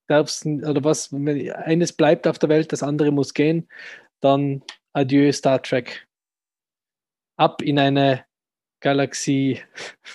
darf's, 0.08 0.46
oder 0.46 0.84
was, 0.84 1.12
wenn 1.14 1.52
eines 1.52 1.94
bleibt 1.94 2.28
auf 2.28 2.40
der 2.40 2.50
Welt, 2.50 2.72
das 2.72 2.84
andere 2.84 3.12
muss 3.12 3.34
gehen, 3.34 3.68
dann 4.20 4.64
adieu 4.94 5.32
Star 5.32 5.62
Trek. 5.62 6.08
Ab 7.38 7.62
in 7.62 7.78
eine 7.78 8.27
Galaxie, 8.80 9.62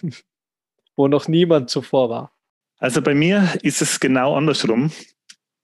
wo 0.96 1.08
noch 1.08 1.28
niemand 1.28 1.70
zuvor 1.70 2.10
war? 2.10 2.32
Also 2.78 3.00
bei 3.00 3.14
mir 3.14 3.48
ist 3.62 3.80
es 3.80 4.00
genau 4.00 4.34
andersrum. 4.36 4.90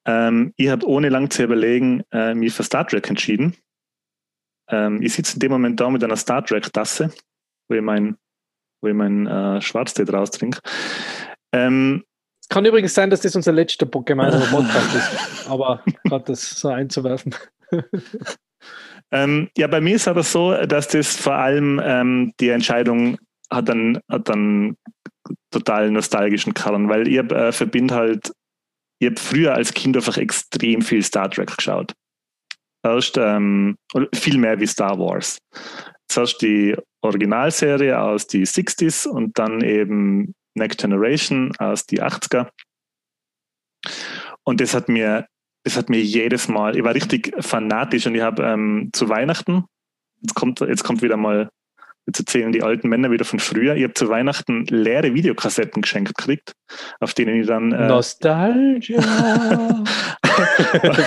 Ähm, 0.07 0.53
ich 0.57 0.69
habe 0.69 0.87
ohne 0.87 1.09
lang 1.09 1.31
zu 1.31 1.43
überlegen 1.43 2.05
äh, 2.13 2.35
mich 2.35 2.55
für 2.55 2.63
Star 2.63 2.87
Trek 2.87 3.09
entschieden. 3.09 3.57
Ähm, 4.71 5.03
ich 5.03 5.15
sitze 5.15 5.35
in 5.35 5.41
dem 5.41 5.53
Moment 5.53 5.81
da 5.81 5.91
mit 5.91 6.05
einer 6.05 6.17
Star 6.17 6.45
Trek-Tasse, 6.45 7.13
wo 7.69 7.75
ich 7.75 7.83
mein, 7.83 8.17
wo 8.81 8.89
ich 8.89 8.95
mein 8.95 9.27
äh, 9.27 9.61
Schwarztee 9.61 10.05
draus 10.05 10.31
trinke. 10.31 10.61
Ähm, 11.53 12.05
es 12.41 12.49
kann 12.49 12.65
übrigens 12.65 12.95
sein, 12.95 13.11
dass 13.11 13.21
das 13.21 13.37
unser 13.37 13.53
letzter 13.53 13.87
gemeinsamer 13.87 14.47
Podcast 14.47 14.95
ist, 14.95 15.49
aber 15.49 15.83
gerade 16.05 16.25
das 16.25 16.51
so 16.51 16.69
einzuwerfen. 16.69 17.35
Ähm, 19.11 19.49
ja, 19.57 19.67
bei 19.67 19.81
mir 19.81 19.97
ist 19.97 20.09
aber 20.09 20.23
so, 20.23 20.55
dass 20.67 20.89
das 20.89 21.17
vor 21.17 21.35
allem 21.35 21.81
ähm, 21.83 22.33
die 22.41 22.51
Entscheidung 22.51 23.19
hat 23.51 23.69
dann, 23.69 24.01
hat 24.11 24.29
dann 24.29 24.77
total 25.51 25.91
nostalgischen 25.91 26.55
Kern, 26.55 26.89
weil 26.89 27.09
ich 27.09 27.17
äh, 27.17 27.53
verbinde 27.53 27.95
halt, 27.95 28.33
ich 29.01 29.09
habe 29.09 29.21
früher 29.21 29.55
als 29.55 29.73
Kind 29.73 29.97
einfach 29.97 30.19
extrem 30.19 30.83
viel 30.83 31.03
Star 31.03 31.31
Trek 31.31 31.57
geschaut. 31.57 31.95
Erst 32.85 33.17
ähm, 33.17 33.77
viel 34.15 34.39
mehr 34.39 34.61
wie 34.61 34.67
Star 34.67 34.99
Wars. 34.99 35.39
Zuerst 36.09 36.41
die 36.43 36.77
Originalserie 37.03 37.99
aus 38.01 38.27
die 38.27 38.47
60s 38.47 39.07
und 39.07 39.39
dann 39.39 39.63
eben 39.63 40.35
Next 40.55 40.81
Generation 40.81 41.55
aus 41.59 41.87
die 41.87 42.03
80er. 42.03 42.49
Und 44.45 44.61
das 44.61 44.75
hat 44.75 44.89
mir 44.89 45.27
das 45.69 45.77
hat 45.77 45.91
mir 45.91 46.01
jedes 46.01 46.49
Mal, 46.49 46.77
ich 46.77 46.85
war 46.85 46.95
richtig 46.95 47.35
fanatisch 47.41 48.07
und 48.07 48.15
ich 48.15 48.23
habe 48.23 48.43
ähm, 48.43 48.89
zu 48.95 49.11
Weihnachten, 49.11 49.65
jetzt 50.23 50.35
kommt, 50.35 50.61
jetzt 50.61 50.83
kommt 50.83 51.03
wieder 51.03 51.19
mal, 51.19 51.51
jetzt 52.07 52.21
erzählen 52.21 52.53
die 52.53 52.63
alten 52.63 52.89
Männer 52.89 53.11
wieder 53.11 53.27
von 53.27 53.39
früher, 53.39 53.77
ich 53.77 53.85
habe 53.85 53.93
zu 53.93 54.09
Weihnachten 54.09 54.65
leere 54.65 55.13
Videokassetten 55.13 55.83
geschenkt 55.83 56.17
gekriegt, 56.17 56.53
auf 57.01 57.13
denen 57.13 57.39
ich 57.39 57.47
dann. 57.47 57.73
Äh, 57.73 57.89
Nostalgia! 57.89 59.01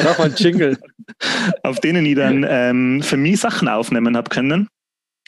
braucht 0.04 0.20
man 0.20 0.36
Jingle. 0.36 0.78
Auf 1.64 1.80
denen 1.80 2.06
ich 2.06 2.16
dann 2.16 2.46
ähm, 2.48 3.02
für 3.02 3.18
mich 3.18 3.40
Sachen 3.40 3.68
aufnehmen 3.68 4.18
habe 4.18 4.30
können. 4.30 4.68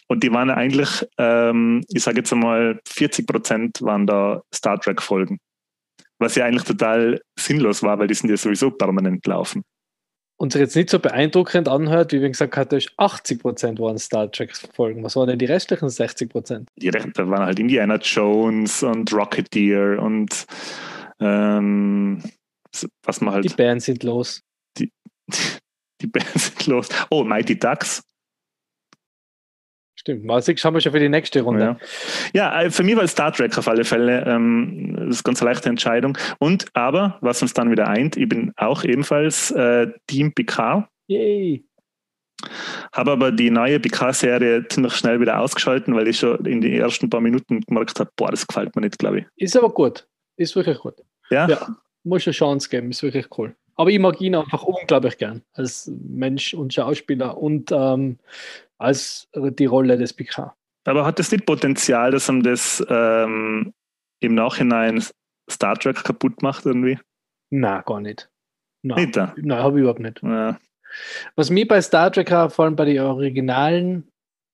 Und 0.07 0.23
die 0.23 0.31
waren 0.31 0.49
eigentlich, 0.49 1.07
ähm, 1.17 1.84
ich 1.89 2.03
sage 2.03 2.17
jetzt 2.17 2.34
einmal, 2.34 2.79
40 2.88 3.25
Prozent 3.25 3.81
waren 3.81 4.05
da 4.05 4.41
Star 4.53 4.79
Trek-Folgen 4.79 5.39
was 6.24 6.36
ja 6.36 6.45
eigentlich 6.45 6.63
total 6.63 7.21
sinnlos 7.38 7.84
war, 7.84 7.99
weil 7.99 8.07
die 8.07 8.13
sind 8.13 8.30
ja 8.30 8.38
sowieso 8.38 8.71
permanent 8.71 9.26
laufen. 9.28 9.63
Und 10.38 10.51
sich 10.51 10.61
jetzt 10.61 10.76
nicht 10.76 10.89
so 10.89 10.99
beeindruckend 10.99 11.69
anhört, 11.69 12.11
wie 12.11 12.21
wir 12.21 12.30
gesagt 12.30 12.57
hatten, 12.57 12.82
80 12.97 13.39
Prozent 13.39 13.80
waren 13.80 13.97
Star 13.99 14.32
Trek-Folgen. 14.32 15.03
Was 15.03 15.15
waren 15.15 15.28
denn 15.28 15.39
die 15.39 15.45
restlichen 15.45 15.89
60 15.89 16.30
Prozent? 16.30 16.69
Die 16.76 16.89
da 16.89 17.30
waren 17.30 17.45
halt 17.45 17.59
Indiana 17.59 17.97
Jones 17.97 18.82
und 18.84 19.13
Rocketeer 19.13 20.01
und 20.01 20.45
ähm, 21.19 22.24
was 23.03 23.21
man 23.21 23.36
halt. 23.36 23.45
Die 23.45 23.55
Bands 23.55 23.86
sind 23.86 24.03
los. 24.03 24.41
Die, 24.78 24.91
die 26.01 26.07
Bands 26.07 26.47
sind 26.47 26.67
los. 26.67 26.89
Oh, 27.11 27.24
Mighty 27.24 27.57
Ducks. 27.57 28.01
Stimmt, 30.04 30.26
mal 30.26 30.43
schauen 30.43 30.74
wir 30.74 30.82
schon 30.82 30.91
für 30.91 30.99
die 30.99 31.08
nächste 31.08 31.41
Runde. 31.41 31.78
Ja. 32.34 32.51
ja, 32.51 32.62
äh, 32.64 32.70
für 32.70 32.84
mich 32.84 32.97
war 32.97 33.08
Star 33.08 33.32
Trek 33.32 33.58
auf 33.58 33.70
alle 33.70 33.86
Fälle 33.86 34.26
ähm, 34.28 34.95
das 34.97 35.20
ist 35.20 35.26
eine 35.26 35.32
ganz 35.32 35.41
leichte 35.41 35.70
Entscheidung. 35.70 36.18
Und 36.39 36.66
aber, 36.74 37.18
was 37.22 37.41
uns 37.41 37.54
dann 37.54 37.72
wieder 37.72 37.88
eint, 37.88 38.18
ich 38.18 38.28
bin 38.28 38.51
auch 38.58 38.84
ebenfalls 38.84 39.51
äh, 39.51 39.88
Team 40.08 40.34
Picard. 40.34 40.89
Yay! 41.08 41.66
Habe 42.91 43.12
aber 43.12 43.32
die 43.32 43.49
neue 43.49 43.80
Picard-Serie 43.80 44.68
ziemlich 44.68 44.93
schnell 44.95 45.22
wieder 45.22 45.39
ausgeschalten, 45.39 45.95
weil 45.95 46.10
ich 46.10 46.20
schon 46.20 46.45
in 46.45 46.60
den 46.60 46.74
ersten 46.74 47.10
paar 47.10 47.22
Minuten 47.22 47.62
gemerkt 47.62 47.97
habe, 47.97 48.12
boah, 48.18 48.32
das 48.32 48.45
gefällt 48.45 48.76
mir 48.76 48.82
nicht, 48.82 48.99
glaube 48.99 49.20
ich. 49.20 49.26
Ist 49.38 49.56
aber 49.56 49.70
gut. 49.70 50.06
Ist 50.36 50.54
wirklich 50.58 50.80
gut. 50.80 50.95
Ja? 51.30 51.47
ja. 51.47 51.78
Muss 52.04 52.28
eine 52.28 52.34
Chance 52.34 52.68
geben, 52.68 52.89
ist 52.89 53.04
wirklich 53.04 53.28
cool. 53.38 53.56
Aber 53.76 53.89
ich 53.89 53.99
mag 53.99 54.21
ihn 54.21 54.36
einfach 54.36 54.63
unglaublich 54.63 55.17
gern 55.17 55.41
als 55.53 55.91
Mensch 56.07 56.53
und 56.53 56.74
Schauspieler 56.74 57.38
und 57.38 57.71
ähm, 57.71 58.19
als 58.78 59.28
die 59.34 59.65
Rolle 59.65 59.97
des 59.97 60.13
Picard. 60.13 60.53
Aber 60.86 61.05
hat 61.05 61.19
das 61.19 61.32
nicht 61.32 61.45
Potenzial, 61.45 62.11
dass 62.11 62.30
ihm 62.30 62.43
das 62.43 62.86
ähm, 62.89 63.74
im 64.19 64.36
Nachhinein 64.36 65.03
Star 65.49 65.78
Trek 65.78 66.03
kaputt 66.03 66.41
macht 66.41 66.65
irgendwie? 66.65 66.99
Na, 67.49 67.82
gar 67.82 68.01
nicht. 68.01 68.30
Nein, 68.82 69.05
nicht 69.05 69.17
da? 69.17 69.34
Nein, 69.38 69.59
habe 69.59 69.78
ich 69.78 69.82
überhaupt 69.82 70.01
nicht. 70.01 70.21
Ja. 70.21 70.59
Was 71.36 71.49
mir 71.49 71.67
bei 71.67 71.82
Star 71.82 72.11
Trek 72.11 72.30
vor 72.30 72.65
allem 72.65 72.76
bei 72.76 72.86
der 72.86 73.05
originalen 73.05 74.11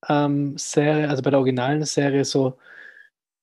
ähm, 0.07 0.57
Serie, 0.57 1.09
also 1.09 1.21
bei 1.21 1.31
der 1.31 1.39
originalen 1.39 1.83
Serie 1.83 2.23
so, 2.23 2.57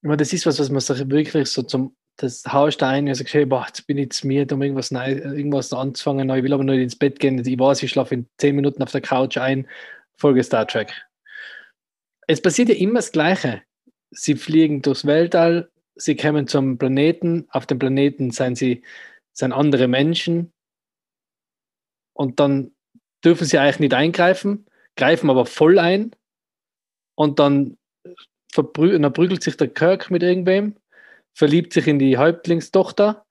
das 0.02 0.32
ist 0.32 0.46
was, 0.46 0.58
was 0.58 0.70
man 0.70 0.80
sich 0.80 1.08
wirklich 1.10 1.50
so 1.50 1.62
zum, 1.62 1.96
das 2.16 2.44
haust 2.46 2.80
da 2.80 2.88
ein 2.88 3.08
und 3.08 3.14
sagst, 3.14 3.34
hey, 3.34 3.44
boah, 3.44 3.64
jetzt 3.66 3.86
bin 3.86 3.98
ich 3.98 4.10
zu 4.10 4.26
mir, 4.26 4.46
um 4.50 4.62
irgendwas, 4.62 4.90
irgendwas 4.90 5.72
anzufangen, 5.72 6.30
ich 6.30 6.42
will 6.42 6.52
aber 6.52 6.64
nur 6.64 6.74
ins 6.74 6.96
Bett 6.96 7.20
gehen, 7.20 7.38
ich 7.46 7.58
weiß, 7.58 7.82
ich 7.82 7.90
schlafe 7.90 8.14
in 8.14 8.28
zehn 8.38 8.56
Minuten 8.56 8.82
auf 8.82 8.92
der 8.92 9.02
Couch 9.02 9.36
ein. 9.36 9.66
Folge 10.18 10.42
Star 10.42 10.66
Trek. 10.66 10.94
Es 12.26 12.40
passiert 12.40 12.70
ja 12.70 12.74
immer 12.74 12.94
das 12.94 13.12
Gleiche. 13.12 13.62
Sie 14.10 14.34
fliegen 14.34 14.82
durchs 14.82 15.04
Weltall, 15.04 15.70
sie 15.94 16.16
kommen 16.16 16.46
zum 16.46 16.78
Planeten, 16.78 17.46
auf 17.50 17.66
dem 17.66 17.78
Planeten 17.78 18.30
sind 18.30 18.56
sie 18.56 18.82
sind 19.32 19.52
andere 19.52 19.86
Menschen. 19.88 20.52
Und 22.14 22.40
dann 22.40 22.72
dürfen 23.24 23.44
sie 23.44 23.58
eigentlich 23.58 23.80
nicht 23.80 23.94
eingreifen, 23.94 24.66
greifen 24.96 25.28
aber 25.28 25.44
voll 25.44 25.78
ein. 25.78 26.12
Und 27.14 27.38
dann, 27.38 27.76
dann 28.54 29.12
prügelt 29.12 29.42
sich 29.42 29.56
der 29.56 29.68
Kirk 29.68 30.10
mit 30.10 30.22
irgendwem, 30.22 30.76
verliebt 31.36 31.74
sich 31.74 31.86
in 31.86 31.98
die 31.98 32.16
Häuptlingstochter, 32.16 33.26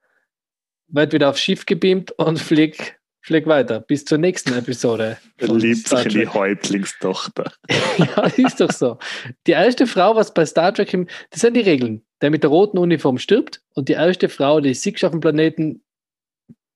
wird 0.87 1.11
wieder 1.11 1.29
aufs 1.29 1.41
Schiff 1.41 1.65
gebeamt 1.65 2.11
und 2.11 2.39
fliegt 2.39 2.95
Flieg 3.21 3.47
weiter, 3.47 3.79
bis 3.79 4.05
zur 4.05 4.19
nächsten 4.19 4.53
Episode. 4.53 5.17
Liebt 5.39 5.87
sich 5.87 6.05
in 6.05 6.11
die 6.11 6.27
Häuptlingstochter. 6.27 7.51
ja, 7.97 8.23
ist 8.37 8.61
doch 8.61 8.71
so. 8.71 8.99
Die 9.47 9.53
erste 9.53 9.87
Frau, 9.87 10.15
was 10.15 10.31
bei 10.31 10.45
Star 10.45 10.71
Trek, 10.71 10.93
im, 10.93 11.07
das 11.31 11.41
sind 11.41 11.55
die 11.55 11.61
Regeln. 11.61 12.05
Der 12.21 12.29
mit 12.29 12.43
der 12.43 12.51
roten 12.51 12.77
Uniform 12.77 13.17
stirbt 13.17 13.63
und 13.73 13.89
die 13.89 13.93
erste 13.93 14.29
Frau, 14.29 14.59
die 14.61 14.75
siegt 14.75 15.03
auf 15.03 15.09
dem 15.09 15.21
Planeten, 15.21 15.83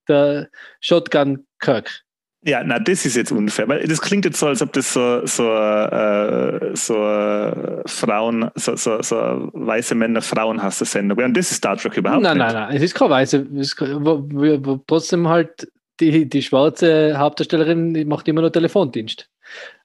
der 0.08 0.50
Shotgun 0.80 1.46
Kirk. 1.60 2.02
Ja, 2.42 2.64
na, 2.64 2.78
das 2.78 3.04
ist 3.04 3.16
jetzt 3.16 3.32
unfair, 3.32 3.68
weil 3.68 3.86
das 3.86 4.00
klingt 4.00 4.24
jetzt 4.24 4.38
so, 4.38 4.46
als 4.46 4.62
ob 4.62 4.72
das 4.72 4.94
so, 4.94 5.26
so, 5.26 5.52
äh, 5.52 6.74
so 6.74 6.94
äh, 6.94 7.82
Frauen, 7.86 8.50
so, 8.54 8.76
so, 8.76 9.02
so 9.02 9.50
weiße 9.52 9.94
Männer 9.94 10.22
Frauenhasser-Sendung 10.22 11.18
wäre. 11.18 11.28
Und 11.28 11.36
das 11.36 11.50
ist 11.50 11.58
Star 11.58 11.76
Trek 11.76 11.98
überhaupt 11.98 12.22
nein, 12.22 12.38
nicht. 12.38 12.46
Nein, 12.46 12.54
nein, 12.54 12.68
nein, 12.68 12.76
es 12.76 12.82
ist 12.82 12.94
keine 12.94 13.10
weiße, 13.10 13.46
ist, 13.56 13.78
wo, 13.80 14.24
wo, 14.26 14.58
wo 14.64 14.80
trotzdem 14.86 15.28
halt 15.28 15.70
die, 16.00 16.30
die 16.30 16.42
schwarze 16.42 17.18
Hauptdarstellerin 17.18 17.92
die 17.92 18.06
macht 18.06 18.26
immer 18.26 18.40
nur 18.40 18.52
Telefondienst. 18.52 19.28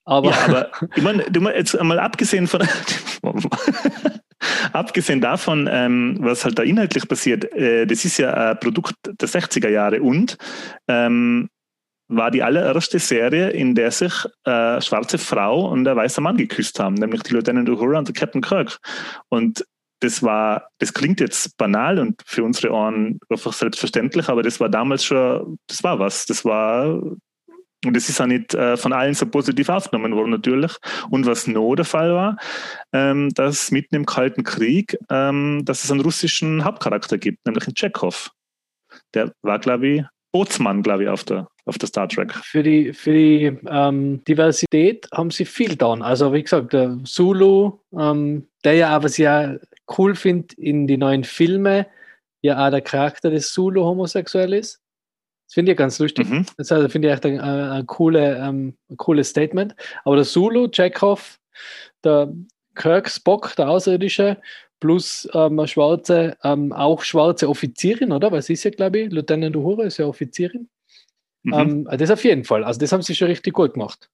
Aber, 0.06 0.30
ja, 0.30 0.38
aber 0.48 0.72
ich 0.96 1.04
meine, 1.04 1.24
du 1.30 1.42
jetzt 1.50 1.78
einmal 1.78 2.00
abgesehen 2.00 2.48
von 2.48 2.62
abgesehen 4.72 5.20
davon, 5.20 5.68
ähm, 5.70 6.18
was 6.22 6.46
halt 6.46 6.58
da 6.58 6.64
inhaltlich 6.64 7.06
passiert, 7.08 7.52
äh, 7.54 7.86
das 7.86 8.06
ist 8.06 8.18
ja 8.18 8.34
ein 8.34 8.60
Produkt 8.60 8.96
der 9.06 9.28
60er 9.28 9.70
Jahre 9.70 10.02
und 10.02 10.38
ähm, 10.88 11.50
war 12.08 12.32
die 12.32 12.44
allererste 12.44 13.00
Serie, 13.00 13.50
in 13.50 13.76
der 13.76 13.92
sich 13.92 14.14
eine 14.44 14.82
schwarze 14.82 15.18
Frau 15.18 15.70
und 15.70 15.88
ein 15.88 15.96
weißer 15.96 16.22
Mann 16.22 16.38
geküsst 16.38 16.80
haben, 16.80 16.96
nämlich 16.96 17.24
die 17.24 17.34
Lieutenant 17.34 17.70
Uhura 17.70 18.00
und 18.00 18.08
der 18.08 18.16
Captain 18.16 18.42
Kirk. 18.42 18.80
Und 19.30 19.66
das 20.02 20.22
war, 20.22 20.70
das 20.80 20.94
klingt 20.94 21.20
jetzt 21.20 21.58
banal 21.58 22.00
und 22.00 22.22
für 22.26 22.44
unsere 22.44 22.72
Ohren 22.72 23.20
einfach 23.30 23.54
selbstverständlich, 23.54 24.30
aber 24.30 24.44
das 24.44 24.60
war 24.60 24.70
damals 24.70 25.04
schon, 25.04 25.58
das 25.68 25.84
war 25.84 26.00
was. 26.00 26.26
Das 26.26 26.46
war, 26.46 27.02
und 27.86 27.96
das 27.96 28.10
ist 28.10 28.22
auch 28.22 28.26
nicht 28.26 28.54
äh, 28.54 28.78
von 28.78 28.94
allen 28.94 29.14
so 29.14 29.26
positiv 29.26 29.70
aufgenommen 29.70 30.16
worden, 30.16 30.32
natürlich. 30.32 30.74
Und 31.10 31.26
was 31.26 31.48
noch 31.48 31.76
der 31.76 31.86
Fall 31.86 32.14
war, 32.14 32.38
ähm, 32.94 33.30
dass 33.34 33.72
mitten 33.72 33.96
im 33.96 34.06
Kalten 34.06 34.44
Krieg, 34.44 34.98
ähm, 35.10 35.64
dass 35.66 35.84
es 35.84 35.92
einen 35.92 36.02
russischen 36.02 36.64
Hauptcharakter 36.64 37.18
gibt, 37.18 37.46
nämlich 37.46 37.66
einen 37.66 37.76
Tschechow. 37.76 38.32
Der 39.14 39.34
war, 39.42 39.60
glaube 39.60 39.88
ich, 39.88 40.04
Bootsmann, 40.36 40.84
glaube 40.84 41.04
ich, 41.04 41.10
auf 41.10 41.24
der, 41.24 41.48
auf 41.64 41.78
der 41.78 41.88
Star 41.88 42.10
Trek. 42.10 42.34
Für 42.34 42.62
die, 42.62 42.92
für 42.92 43.14
die 43.14 43.58
ähm, 43.70 44.22
Diversität 44.26 45.08
haben 45.14 45.32
sie 45.32 45.46
viel 45.46 45.70
getan. 45.70 46.02
Also, 46.02 46.34
wie 46.34 46.44
gesagt, 46.44 46.74
der 46.74 47.00
Zulu, 47.06 47.80
ähm, 47.98 48.46
der 48.66 48.74
ja 48.74 48.98
auch, 48.98 49.04
was 49.04 49.14
ich 49.14 49.24
ja 49.24 49.56
cool 49.98 50.14
finde, 50.14 50.54
in 50.58 50.88
die 50.88 50.98
neuen 50.98 51.24
Filme, 51.24 51.88
ja 52.42 52.68
auch 52.68 52.70
der 52.70 52.82
Charakter 52.82 53.30
des 53.30 53.54
Zulu 53.54 53.86
homosexuell 53.86 54.54
ist. 54.54 54.82
Das 55.48 55.54
finde 55.54 55.72
ich 55.72 55.78
ganz 55.78 56.00
lustig. 56.00 56.30
Mhm. 56.30 56.46
Das 56.58 56.70
also, 56.70 56.90
finde 56.90 57.08
ich 57.08 57.14
echt 57.14 57.26
ein, 57.26 57.40
ein, 57.40 57.72
ein, 57.72 57.88
coole, 57.88 58.36
ähm, 58.36 58.76
ein 58.90 58.98
cooles 58.98 59.30
Statement. 59.30 59.74
Aber 60.04 60.18
der 60.18 60.26
Zulu, 60.26 60.68
Chekhov, 60.68 61.40
der 62.04 62.34
Kirk 62.76 63.10
Spock, 63.10 63.56
der 63.56 63.70
Außerirdische, 63.70 64.36
plus 64.86 65.28
ähm, 65.34 65.60
eine 65.60 65.68
schwarze, 65.68 66.38
ähm, 66.44 66.72
auch 66.72 67.02
schwarze 67.02 67.50
Offizierin, 67.50 68.12
oder? 68.12 68.32
Was 68.32 68.52
ist 68.52 68.64
ja, 68.66 68.70
glaube 68.70 69.00
ich, 69.00 69.12
Lieutenant 69.12 69.56
Uhura 69.56 69.86
ist 69.86 69.98
ja 69.98 70.06
Offizierin. 70.06 70.70
Mhm. 71.42 71.54
Ähm, 71.54 71.88
das 71.98 72.12
auf 72.12 72.24
jeden 72.24 72.44
Fall. 72.44 72.64
Also 72.64 72.80
das 72.80 72.92
haben 72.92 73.02
sie 73.02 73.16
schon 73.16 73.30
richtig 73.30 73.54
gut 73.54 73.74
gemacht. 73.74 74.10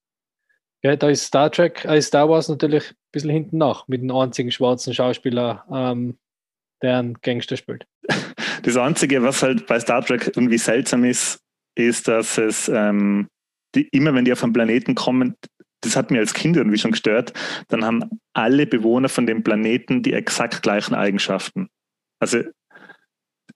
Ja, 0.81 0.95
da 0.95 1.09
ist 1.09 1.25
Star 1.25 1.51
Trek, 1.51 1.83
äh, 1.83 2.01
Star 2.01 2.29
Wars 2.29 2.47
natürlich 2.47 2.91
ein 2.91 2.95
bisschen 3.11 3.29
hinten 3.29 3.57
nach 3.57 3.87
mit 3.89 4.01
dem 4.01 4.11
einzigen 4.11 4.49
schwarzen 4.49 4.93
Schauspieler, 4.93 5.65
ähm, 5.71 6.17
der 6.81 6.99
einen 6.99 7.13
Gangster 7.21 7.57
spielt. 7.57 7.85
Das 8.63 8.77
Einzige, 8.77 9.23
was 9.23 9.41
halt 9.41 9.65
bei 9.65 9.79
Star 9.79 10.05
Trek 10.05 10.33
irgendwie 10.35 10.59
seltsam 10.59 11.03
ist, 11.03 11.39
ist, 11.73 12.07
dass 12.07 12.37
es 12.37 12.69
ähm, 12.69 13.27
die, 13.73 13.87
immer, 13.87 14.13
wenn 14.13 14.23
die 14.23 14.31
auf 14.31 14.43
einen 14.43 14.53
Planeten 14.53 14.93
kommen, 14.93 15.35
das 15.81 15.95
hat 15.95 16.11
mir 16.11 16.19
als 16.19 16.33
Kind 16.33 16.57
irgendwie 16.57 16.77
schon 16.77 16.91
gestört, 16.91 17.33
dann 17.67 17.83
haben 17.83 18.21
alle 18.33 18.65
Bewohner 18.65 19.09
von 19.09 19.25
dem 19.25 19.43
Planeten 19.43 20.03
die 20.03 20.13
exakt 20.13 20.61
gleichen 20.61 20.95
Eigenschaften. 20.95 21.69
Also 22.19 22.43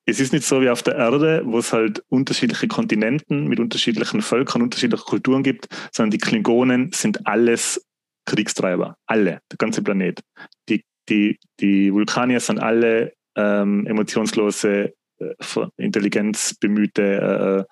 es 0.06 0.20
ist 0.20 0.34
nicht 0.34 0.46
so 0.46 0.62
wie 0.62 0.70
auf 0.70 0.84
der 0.84 0.96
Erde, 0.96 1.42
wo 1.46 1.58
es 1.58 1.74
halt 1.74 2.04
unterschiedliche 2.10 2.68
Kontinenten 2.68 3.48
mit 3.48 3.60
unterschiedlichen 3.60 4.22
Völkern, 4.22 4.62
unterschiedlichen 4.62 5.06
Kulturen 5.06 5.44
gibt, 5.44 5.68
sondern 5.92 6.12
die 6.12 6.20
Klingonen 6.20 6.92
sind 6.94 7.26
alles 7.26 7.84
Kriegstreiber. 8.26 8.98
Alle, 9.08 9.42
der 9.52 9.58
ganze 9.58 9.82
Planet. 9.82 10.22
Die, 10.70 10.84
die, 11.10 11.40
die 11.60 11.94
Vulkanier 11.94 12.40
sind 12.40 12.60
alle 12.60 13.14
ähm, 13.36 13.86
emotionslose, 13.88 14.94
äh, 15.20 15.36
intelligenzbemühte, 15.78 17.66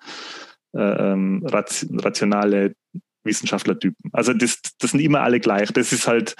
äh, 0.74 0.78
äh, 0.78 1.12
ähm, 1.12 1.44
rationale 1.46 2.74
Wissenschaftlertypen. 3.24 4.10
Also 4.12 4.32
das, 4.32 4.60
das 4.78 4.92
sind 4.92 5.00
immer 5.00 5.20
alle 5.20 5.40
gleich. 5.40 5.72
Das 5.72 5.92
ist 5.92 6.06
halt, 6.06 6.36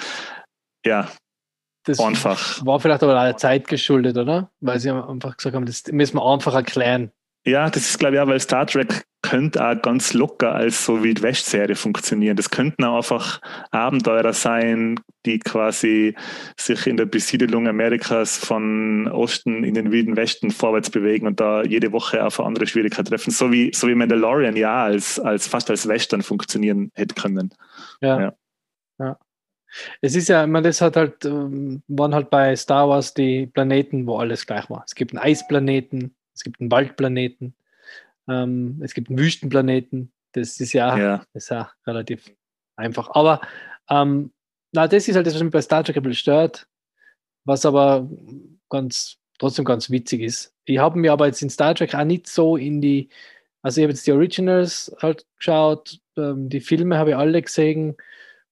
ja, 0.85 1.09
das 1.85 2.01
einfach. 2.01 2.65
War 2.65 2.81
vielleicht 2.81 3.03
aber 3.03 3.15
der 3.15 3.37
Zeit 3.37 3.69
geschuldet, 3.69 4.17
oder? 4.17 4.51
Weil 4.61 4.81
sie 4.81 4.91
einfach 4.91 5.37
gesagt 5.37 5.55
haben, 5.55 5.67
das 5.67 5.85
müssen 5.91 6.17
wir 6.17 6.25
einfach 6.25 6.55
erklären. 6.55 7.13
Ja, 7.45 7.69
das 7.69 7.89
ist, 7.91 7.99
glaube 7.99 8.17
ich, 8.17 8.21
auch, 8.21 8.27
weil 8.27 8.41
Star 8.41 8.67
Trek 8.67 9.05
könnte 9.21 9.67
auch 9.67 9.81
ganz 9.81 10.13
locker 10.13 10.55
als 10.55 10.85
so 10.85 11.03
wie 11.03 11.15
West-Serie 11.21 11.77
funktionieren. 11.77 12.37
Das 12.37 12.51
könnten 12.51 12.85
auch 12.85 12.97
einfach 12.97 13.41
Abenteurer 13.71 14.33
sein, 14.35 15.01
die 15.25 15.39
quasi 15.39 16.15
sich 16.59 16.87
in 16.87 16.99
der 16.99 17.07
Besiedelung 17.07 17.67
Amerikas 17.67 18.37
von 18.37 19.09
Osten 19.09 19.65
in 19.65 19.75
den 19.75 19.93
wilden 19.93 20.17
Westen 20.17 20.51
vorwärts 20.51 20.91
bewegen 20.91 21.27
und 21.27 21.41
da 21.41 21.63
jede 21.63 21.93
Woche 21.93 22.25
auf 22.25 22.39
eine 22.39 22.49
andere 22.49 22.67
Schwierigkeit 22.67 23.09
treffen. 23.09 23.31
So 23.31 23.51
wie, 23.51 23.73
so 23.75 23.89
wie 23.89 23.95
Mandalorian 23.95 24.57
ja 24.57 24.85
als, 24.85 25.19
als 25.19 25.49
fast 25.49 25.71
als 25.71 25.89
Western 25.89 26.23
funktionieren 26.23 26.91
hätte 26.95 27.15
können. 27.15 27.55
Ja. 28.03 28.21
ja. 28.21 28.33
ja. 28.99 29.19
Es 30.03 30.15
ist 30.15 30.29
ja, 30.29 30.47
man, 30.47 30.63
das 30.63 30.81
hat 30.81 30.97
halt, 30.97 31.25
ähm, 31.25 31.83
waren 31.89 32.15
halt 32.15 32.31
bei 32.31 32.55
Star 32.57 32.89
Wars 32.89 33.15
die 33.15 33.47
Planeten, 33.47 34.07
wo 34.07 34.19
alles 34.19 34.47
gleich 34.47 34.69
war. 34.71 34.85
Es 34.87 34.95
gibt 34.95 35.13
einen 35.13 35.25
Eisplaneten, 35.25 36.15
es 36.35 36.43
gibt 36.43 36.61
einen 36.61 36.71
Waldplaneten, 36.71 37.55
ähm, 38.29 38.81
es 38.83 38.95
gibt 38.95 39.09
einen 39.09 39.19
Wüstenplaneten. 39.19 40.13
Das 40.33 40.59
ist 40.61 40.73
ja, 40.73 40.97
ja. 40.99 41.25
Das 41.33 41.45
ist 41.45 41.51
ja 41.51 41.71
relativ 41.87 42.33
einfach. 42.77 43.11
Aber 43.15 43.41
ähm, 43.89 44.33
na, 44.73 44.89
das 44.89 45.09
ist 45.09 45.15
halt 45.15 45.27
das, 45.27 45.35
was 45.35 45.43
mich 45.43 45.53
bei 45.53 45.63
Star 45.63 45.85
Trek 45.85 45.97
ein 45.97 46.03
bisschen 46.03 46.17
stört, 46.17 46.67
was 47.45 47.65
aber 47.65 48.09
ganz, 48.69 49.19
trotzdem 49.39 49.65
ganz 49.65 49.91
witzig 49.91 50.23
ist. 50.23 50.53
Ich 50.65 50.79
habe 50.79 50.99
mir 50.99 51.13
aber 51.13 51.27
jetzt 51.27 51.43
in 51.43 51.51
Star 51.51 51.75
Trek 51.75 51.95
auch 51.95 52.05
nicht 52.05 52.27
so 52.27 52.57
in 52.57 52.81
die, 52.81 53.09
also 53.63 53.81
ich 53.81 53.85
habe 53.85 53.93
jetzt 53.93 54.07
die 54.07 54.13
Originals 54.13 54.95
halt 55.01 55.27
geschaut, 55.37 56.01
ähm, 56.17 56.49
die 56.49 56.61
Filme 56.61 56.99
habe 56.99 57.11
ich 57.11 57.17
alle 57.17 57.41
gesehen, 57.41 57.97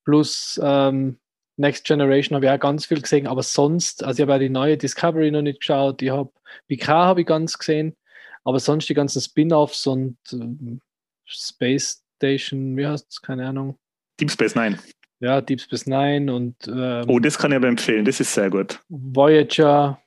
Plus 0.05 0.61
ähm, 0.63 1.19
Next 1.57 1.85
Generation 1.85 2.35
habe 2.35 2.47
ich 2.47 2.51
auch 2.53 2.61
ganz 2.61 2.87
viel 2.87 3.01
gesehen, 3.01 3.27
aber 3.27 3.43
sonst, 3.43 4.03
also 4.05 4.19
ich 4.19 4.23
habe 4.23 4.33
ja 4.33 4.39
die 4.39 4.49
neue 4.49 4.77
Discovery 4.77 5.31
noch 5.31 5.43
nicht 5.43 5.61
geschaut, 5.61 6.01
ich 6.03 6.11
habe 6.11 6.31
PK 6.69 6.93
habe 6.93 7.21
ich 7.21 7.27
ganz 7.27 7.59
gesehen, 7.59 7.97
aber 8.45 8.59
sonst 8.59 8.89
die 8.89 8.95
ganzen 8.95 9.21
Spin-offs 9.21 9.87
und 9.87 10.17
ähm, 10.33 10.81
Space 11.27 12.03
Station, 12.17 12.77
wie 12.77 12.87
heißt 12.87 13.07
es, 13.11 13.21
keine 13.21 13.47
Ahnung. 13.49 13.77
Deep 14.21 14.31
Space 14.31 14.55
Nine. 14.55 14.79
Ja, 15.21 15.41
Deep 15.41 15.61
Space 15.61 15.87
Nine 15.87 16.33
und 16.33 16.57
ähm, 16.67 17.05
Oh, 17.09 17.19
das 17.19 17.39
kann 17.39 17.53
ich 17.53 17.57
aber 17.57 17.69
empfehlen, 17.69 18.05
das 18.05 18.21
ist 18.21 18.33
sehr 18.33 18.51
gut. 18.51 18.81
Voyager. 18.89 20.01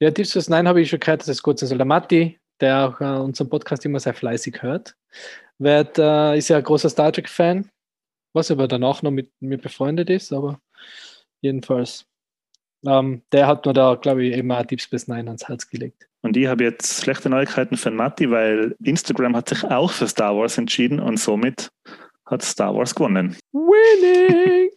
Ja, 0.00 0.10
Deep 0.10 0.26
Space 0.26 0.48
Nine 0.48 0.68
habe 0.68 0.80
ich 0.80 0.88
schon 0.88 1.00
gehört, 1.00 1.20
dass 1.20 1.28
es 1.28 1.42
gut 1.42 1.58
sein 1.58 1.68
soll. 1.68 1.78
Der 1.78 1.86
Matti, 1.86 2.38
der 2.60 2.88
auch 2.88 3.00
äh, 3.00 3.20
unseren 3.20 3.50
Podcast 3.50 3.84
immer 3.84 4.00
sehr 4.00 4.14
fleißig 4.14 4.62
hört, 4.62 4.96
wird, 5.58 5.98
äh, 5.98 6.38
ist 6.38 6.48
ja 6.48 6.56
ein 6.58 6.64
großer 6.64 6.88
Star 6.88 7.12
Trek-Fan 7.12 7.68
was 8.32 8.50
aber 8.50 8.68
danach 8.68 9.02
noch 9.02 9.10
mit 9.10 9.30
mir 9.40 9.58
befreundet 9.58 10.10
ist, 10.10 10.32
aber 10.32 10.60
jedenfalls, 11.40 12.06
ähm, 12.86 13.22
der 13.32 13.46
hat 13.46 13.66
mir 13.66 13.72
da, 13.72 13.94
glaube 13.94 14.24
ich, 14.24 14.36
eben 14.36 14.50
auch 14.52 14.64
Deep 14.64 14.80
Space 14.80 15.08
Nine 15.08 15.28
ans 15.28 15.48
Herz 15.48 15.68
gelegt. 15.68 16.08
Und 16.22 16.36
ich 16.36 16.46
habe 16.46 16.64
jetzt 16.64 17.02
schlechte 17.02 17.28
Neuigkeiten 17.28 17.76
für 17.76 17.90
Matti, 17.90 18.30
weil 18.30 18.76
Instagram 18.82 19.36
hat 19.36 19.48
sich 19.48 19.64
auch 19.64 19.90
für 19.90 20.06
Star 20.06 20.36
Wars 20.36 20.56
entschieden 20.56 21.00
und 21.00 21.18
somit 21.18 21.70
hat 22.26 22.42
Star 22.42 22.74
Wars 22.74 22.94
gewonnen. 22.94 23.36
Winning! 23.52 24.70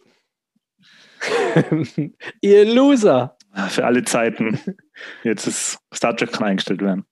Ihr 2.40 2.64
Loser! 2.74 3.36
Für 3.68 3.86
alle 3.86 4.04
Zeiten. 4.04 4.60
Jetzt 5.24 5.46
ist 5.46 5.78
Star 5.94 6.14
Trek 6.14 6.32
kann 6.32 6.46
eingestellt 6.46 6.82
werden. 6.82 7.06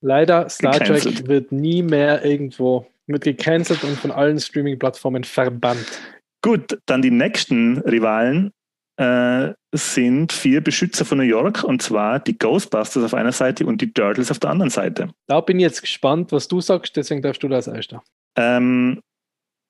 Leider, 0.00 0.48
Star 0.48 0.72
Gecancelt. 0.72 1.18
Trek 1.18 1.28
wird 1.28 1.52
nie 1.52 1.82
mehr 1.82 2.24
irgendwo 2.24 2.86
wird 3.08 3.24
gecancelt 3.24 3.82
und 3.84 3.98
von 3.98 4.10
allen 4.10 4.38
Streaming-Plattformen 4.38 5.24
verbannt. 5.24 6.00
Gut, 6.42 6.78
dann 6.86 7.02
die 7.02 7.10
nächsten 7.10 7.78
Rivalen 7.78 8.52
äh, 8.96 9.52
sind 9.72 10.32
vier 10.32 10.60
Beschützer 10.62 11.04
von 11.04 11.18
New 11.18 11.24
York 11.24 11.64
und 11.64 11.82
zwar 11.82 12.20
die 12.20 12.38
Ghostbusters 12.38 13.04
auf 13.04 13.14
einer 13.14 13.32
Seite 13.32 13.66
und 13.66 13.80
die 13.80 13.92
Turtles 13.92 14.30
auf 14.30 14.38
der 14.38 14.50
anderen 14.50 14.70
Seite. 14.70 15.10
Da 15.26 15.40
bin 15.40 15.58
ich 15.58 15.62
jetzt 15.62 15.80
gespannt, 15.80 16.32
was 16.32 16.48
du 16.48 16.60
sagst, 16.60 16.96
deswegen 16.96 17.22
darfst 17.22 17.42
du 17.42 17.48
das 17.48 17.66
erster. 17.66 18.02
Ähm, 18.36 19.00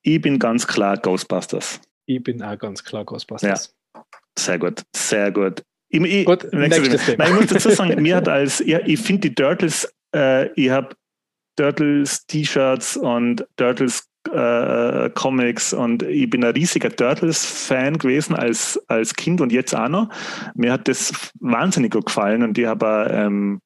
ich 0.02 0.20
bin 0.20 0.38
ganz 0.38 0.66
klar 0.66 0.96
Ghostbusters. 0.96 1.80
Ich 2.06 2.22
bin 2.22 2.42
auch 2.42 2.58
ganz 2.58 2.82
klar 2.84 3.04
Ghostbusters. 3.04 3.74
Ja. 3.94 4.02
Sehr 4.38 4.58
gut, 4.58 4.82
sehr 4.94 5.30
gut. 5.30 5.62
Ich, 5.90 6.00
ich, 6.00 6.26
gut, 6.26 6.52
nächstes 6.52 7.06
Thema. 7.06 7.24
Nein, 7.24 7.34
ich 7.34 7.40
muss 7.40 7.50
dazu 7.50 7.70
sagen, 7.70 8.00
mir 8.00 8.16
hat 8.16 8.28
als, 8.28 8.62
ja, 8.64 8.80
ich 8.84 9.00
finde 9.00 9.28
die 9.28 9.34
Turtles, 9.34 9.92
äh, 10.14 10.50
ich 10.52 10.70
habe 10.70 10.94
Turtles 11.58 12.24
T-Shirts 12.26 12.96
und 12.96 13.44
Turtles 13.56 14.08
äh, 14.32 15.10
Comics 15.10 15.72
und 15.72 16.04
ich 16.04 16.30
bin 16.30 16.44
ein 16.44 16.52
riesiger 16.52 16.94
Turtles-Fan 16.94 17.98
gewesen 17.98 18.36
als, 18.36 18.80
als 18.86 19.14
Kind 19.14 19.40
und 19.40 19.52
jetzt 19.52 19.74
auch 19.74 19.88
noch. 19.88 20.08
Mir 20.54 20.72
hat 20.72 20.86
das 20.86 21.32
wahnsinnig 21.40 21.92
gut 21.92 22.06
gefallen 22.06 22.44
und 22.44 22.56
ich 22.56 22.66
habe 22.66 23.08
ähm, 23.10 23.60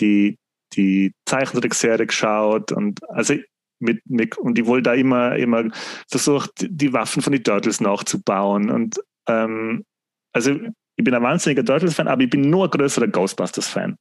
die, 0.00 0.38
die 0.74 1.12
Zeichentrickserie 1.26 2.06
geschaut 2.06 2.72
und 2.72 2.98
also 3.08 3.34
mit, 3.78 4.00
mit, 4.08 4.36
und 4.38 4.58
ich 4.58 4.66
wollte 4.66 4.90
da 4.90 4.94
immer, 4.94 5.36
immer 5.36 5.64
versucht, 6.10 6.50
die 6.68 6.92
Waffen 6.92 7.22
von 7.22 7.32
den 7.32 7.44
Turtles 7.44 7.80
nachzubauen 7.80 8.68
und 8.68 9.00
ähm, 9.28 9.84
also 10.32 10.58
ich 10.96 11.04
bin 11.04 11.14
ein 11.14 11.22
wahnsinniger 11.22 11.64
Turtles-Fan, 11.64 12.08
aber 12.08 12.22
ich 12.22 12.30
bin 12.30 12.50
nur 12.50 12.64
ein 12.64 12.70
größerer 12.70 13.08
Ghostbusters-Fan. 13.08 13.96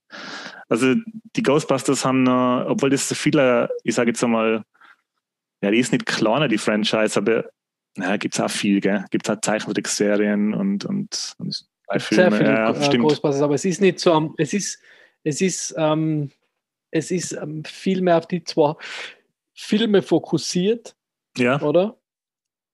Also 0.71 0.95
die 1.35 1.43
Ghostbusters 1.43 2.05
haben 2.05 2.23
noch, 2.23 2.65
obwohl 2.65 2.91
das 2.91 3.09
so 3.09 3.13
viele, 3.13 3.69
ich 3.83 3.93
sage 3.93 4.11
jetzt 4.11 4.23
einmal, 4.23 4.63
ja, 5.61 5.69
die 5.69 5.79
ist 5.79 5.91
nicht 5.91 6.05
kleiner, 6.05 6.47
die 6.47 6.57
Franchise, 6.57 7.19
aber 7.19 7.49
naja, 7.97 8.15
gibt 8.15 8.35
es 8.35 8.39
auch 8.39 8.49
viel, 8.49 8.79
gell? 8.79 9.03
Gibt 9.11 9.27
es 9.27 9.35
auch 9.35 9.41
Zeichentrickserien 9.41 10.53
und, 10.53 10.85
und, 10.85 11.35
und 11.39 11.65
Filme. 11.97 12.29
Sehr 12.29 12.31
viele 12.31 12.53
ja, 12.53 12.69
äh, 12.71 12.97
Ghostbusters, 12.99 13.41
aber 13.41 13.55
es 13.55 13.65
ist 13.65 13.81
nicht 13.81 13.99
so, 13.99 14.33
es 14.37 14.53
ist, 14.53 14.79
es 15.25 15.41
ist, 15.41 15.75
ähm, 15.77 16.31
es 16.89 17.11
ist 17.11 17.33
ähm, 17.33 17.65
viel 17.65 18.01
mehr 18.01 18.19
auf 18.19 18.27
die 18.27 18.41
zwei 18.41 18.75
Filme 19.53 20.01
fokussiert, 20.01 20.95
ja. 21.37 21.61
oder? 21.61 21.99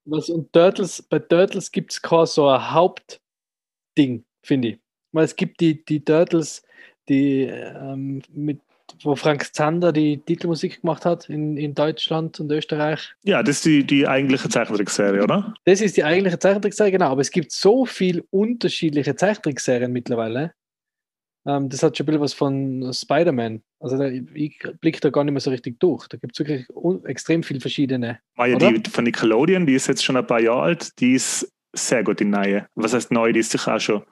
Was, 0.06 0.30
und 0.30 0.54
Turtles, 0.54 1.02
bei 1.02 1.18
Turtles 1.18 1.72
gibt 1.72 1.94
es 1.94 2.02
kein 2.04 2.28
so 2.28 2.48
ein 2.48 2.72
Hauptding, 2.72 4.24
finde 4.44 4.68
ich. 4.68 4.80
Weil 5.14 5.26
es 5.26 5.36
gibt 5.36 5.62
die, 5.62 5.84
die 5.84 6.06
Turtles, 6.06 6.62
die 7.10 7.44
ähm, 7.44 8.22
mit 8.34 8.60
wo 9.04 9.16
Frank 9.16 9.54
Zander 9.54 9.92
die 9.92 10.18
Titelmusik 10.20 10.82
gemacht 10.82 11.06
hat 11.06 11.30
in, 11.30 11.58
in 11.58 11.76
Deutschland 11.76 12.40
und 12.40 12.52
Österreich. 12.52 13.14
Ja, 13.24 13.44
das 13.44 13.58
ist 13.58 13.66
die, 13.66 13.84
die 13.84 14.08
eigentliche 14.08 14.50
Zeichentrickserie, 14.50 15.24
oder? 15.24 15.54
Das 15.66 15.82
ist 15.82 15.98
die 15.98 16.04
eigentliche 16.04 16.40
Zeichentrickserie, 16.40 16.92
genau. 16.92 17.10
Aber 17.10 17.22
es 17.22 17.32
gibt 17.32 17.52
so 17.52 17.86
viele 17.86 18.24
unterschiedliche 18.30 19.16
Zeichentrickserien 19.16 19.92
mittlerweile. 19.92 20.54
Ähm, 21.46 21.70
das 21.70 21.84
hat 21.84 21.98
schon 21.98 22.06
ein 22.06 22.08
bisschen 22.08 22.22
was 22.22 22.34
von 22.34 22.94
Spider-Man. 22.94 23.62
Also 23.80 23.98
da, 23.98 24.08
ich 24.08 24.60
blicke 24.82 25.00
da 25.00 25.10
gar 25.10 25.24
nicht 25.24 25.34
mehr 25.34 25.42
so 25.42 25.52
richtig 25.52 25.80
durch. 25.80 26.08
Da 26.08 26.18
gibt 26.18 26.34
es 26.34 26.40
wirklich 26.40 26.66
extrem 27.06 27.44
viele 27.44 27.60
verschiedene. 27.60 28.20
Ah 28.36 28.46
ja, 28.46 28.58
die 28.58 28.90
von 28.90 29.04
Nickelodeon, 29.04 29.66
die 29.66 29.76
ist 29.76 29.88
jetzt 29.88 30.04
schon 30.04 30.18
ein 30.18 30.26
paar 30.26 30.42
Jahre 30.42 30.62
alt, 30.62 31.00
die 31.00 31.14
ist 31.14 31.52
sehr 31.74 32.04
gut, 32.04 32.22
in 32.22 32.32
neue. 32.32 32.68
Was 32.76 32.94
heißt 32.94 33.12
neu? 33.12 33.32
Die 33.34 33.42
ist 33.42 33.52
sicher 33.52 33.76
auch 33.76 33.80
schon 33.80 34.04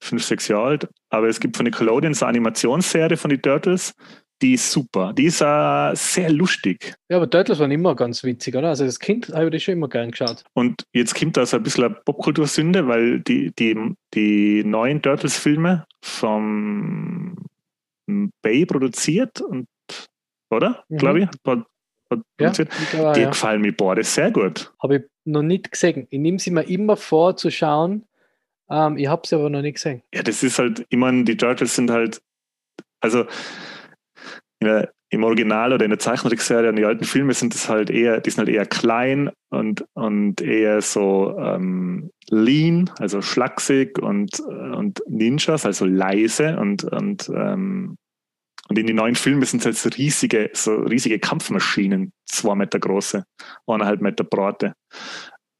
fünf, 0.00 0.24
sechs 0.24 0.48
Jahre 0.48 0.66
alt. 0.66 0.88
Aber 1.10 1.28
es 1.28 1.40
gibt 1.40 1.56
von 1.56 1.64
Nickelodeon 1.64 2.14
eine 2.14 2.28
Animationsserie 2.28 3.16
von 3.16 3.30
den 3.30 3.42
Turtles, 3.42 3.94
die 4.42 4.54
ist 4.54 4.70
super. 4.70 5.14
Die 5.14 5.24
ist 5.24 5.40
uh, 5.40 5.92
sehr 5.94 6.30
lustig. 6.30 6.94
Ja, 7.08 7.16
aber 7.16 7.30
Turtles 7.30 7.58
waren 7.58 7.70
immer 7.70 7.94
ganz 7.94 8.22
witzig, 8.22 8.54
oder? 8.54 8.68
Also 8.68 8.84
das 8.84 8.98
Kind 8.98 9.28
habe 9.28 9.46
ich 9.46 9.52
das 9.52 9.62
schon 9.62 9.74
immer 9.74 9.88
gern 9.88 10.10
geschaut. 10.10 10.44
Und 10.52 10.82
jetzt 10.92 11.18
kommt 11.18 11.36
da 11.36 11.46
so 11.46 11.56
ein 11.56 11.62
bisschen 11.62 11.84
eine 11.84 11.94
Popkultursünde, 11.94 12.86
weil 12.86 13.20
die, 13.20 13.52
die, 13.58 13.94
die 14.12 14.62
neuen 14.64 15.00
Turtles-Filme 15.00 15.86
vom 16.02 17.36
Bay 18.42 18.66
produziert 18.66 19.40
und 19.40 19.66
oder? 20.50 20.84
Mhm. 20.88 20.98
Glaube 20.98 21.20
ich. 21.20 21.26
Hat, 21.46 21.64
hat 22.10 22.20
ja, 22.38 22.50
ich 22.50 22.90
die 22.90 23.20
ja. 23.20 23.28
gefallen 23.30 23.62
mir 23.62 23.74
ist 23.98 24.14
sehr 24.14 24.30
gut. 24.30 24.72
Habe 24.80 24.96
ich 24.96 25.02
noch 25.24 25.42
nicht 25.42 25.72
gesehen. 25.72 26.06
Ich 26.10 26.18
nehme 26.20 26.38
sie 26.38 26.50
mir 26.50 26.62
immer 26.62 26.96
vor 26.96 27.36
zu 27.36 27.50
schauen, 27.50 28.04
ähm, 28.70 28.96
ich 28.96 29.06
habe 29.06 29.26
sie 29.26 29.36
aber 29.36 29.50
noch 29.50 29.62
nicht 29.62 29.74
gesehen. 29.74 30.02
Ja, 30.12 30.22
das 30.22 30.42
ist 30.42 30.58
halt, 30.58 30.84
ich 30.88 30.98
meine, 30.98 31.24
die 31.24 31.36
Turtles 31.36 31.74
sind 31.74 31.90
halt, 31.90 32.20
also 33.00 33.26
der, 34.62 34.92
im 35.10 35.22
Original 35.22 35.72
oder 35.72 35.84
in 35.84 35.90
der 35.90 35.98
Zeichentrickserie, 35.98 36.68
in 36.70 36.76
den 36.76 36.84
alten 36.84 37.04
Filmen 37.04 37.32
sind 37.32 37.54
das 37.54 37.68
halt 37.68 37.90
eher, 37.90 38.20
die 38.20 38.30
sind 38.30 38.46
halt 38.46 38.48
eher 38.48 38.66
klein 38.66 39.30
und, 39.50 39.84
und 39.94 40.40
eher 40.40 40.82
so 40.82 41.36
ähm, 41.38 42.10
lean, 42.28 42.90
also 42.98 43.22
schlaksig 43.22 43.98
und, 43.98 44.40
und 44.40 45.00
Ninjas, 45.06 45.64
also 45.64 45.84
leise 45.84 46.58
und, 46.58 46.84
und, 46.84 47.30
ähm, 47.34 47.96
und 48.68 48.78
in 48.78 48.86
den 48.88 48.96
neuen 48.96 49.14
Filmen 49.14 49.44
sind 49.44 49.60
es 49.60 49.66
halt 49.66 49.76
so 49.76 49.90
riesige, 49.90 50.50
so 50.54 50.74
riesige 50.74 51.20
Kampfmaschinen, 51.20 52.12
zwei 52.24 52.56
Meter 52.56 52.80
große, 52.80 53.24
eineinhalb 53.68 54.00
Meter 54.00 54.24
breite. 54.24 54.72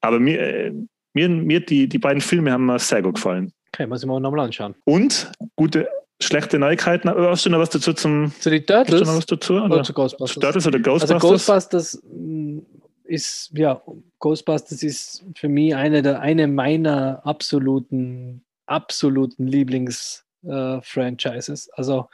Aber 0.00 0.18
mir, 0.18 0.40
äh, 0.40 0.72
mir, 1.16 1.28
mir 1.30 1.60
die, 1.60 1.88
die 1.88 1.98
beiden 1.98 2.20
Filme 2.20 2.52
haben 2.52 2.66
mir 2.66 2.78
sehr 2.78 3.00
gut 3.02 3.14
gefallen. 3.14 3.50
Okay, 3.72 3.86
muss 3.86 4.02
ich 4.02 4.06
mal 4.06 4.20
nochmal 4.20 4.44
anschauen. 4.44 4.74
Und 4.84 5.32
gute, 5.56 5.88
schlechte 6.20 6.58
Neuigkeiten. 6.58 7.08
Hast 7.08 7.46
du 7.46 7.50
noch 7.50 7.58
was 7.58 7.70
dazu 7.70 7.94
zum. 7.94 8.30
Zu 8.38 8.50
den 8.50 8.66
Turtles? 8.66 9.00
Hast 9.00 9.00
du 9.00 9.06
noch 9.12 9.16
was 9.16 9.24
dazu? 9.26 9.54
Oder, 9.54 9.64
oder 9.64 9.82
zu 9.82 9.94
Ghostbusters? 9.94 10.34
Zu 10.34 10.40
Turtles 10.40 10.66
oder 10.66 10.78
Ghostbusters? 10.78 11.14
Also 11.14 11.28
Ghostbusters 11.28 12.02
mm, 12.04 12.58
ist, 13.04 13.50
ja, 13.54 13.80
Ghostbusters 14.18 14.82
ist 14.82 15.24
für 15.36 15.48
mich 15.48 15.74
eine, 15.74 16.02
der, 16.02 16.20
eine 16.20 16.48
meiner 16.48 17.24
absoluten, 17.24 18.44
absoluten 18.66 19.46
Lieblings-Franchises. 19.46 21.68
Äh, 21.68 21.70
also 21.76 22.10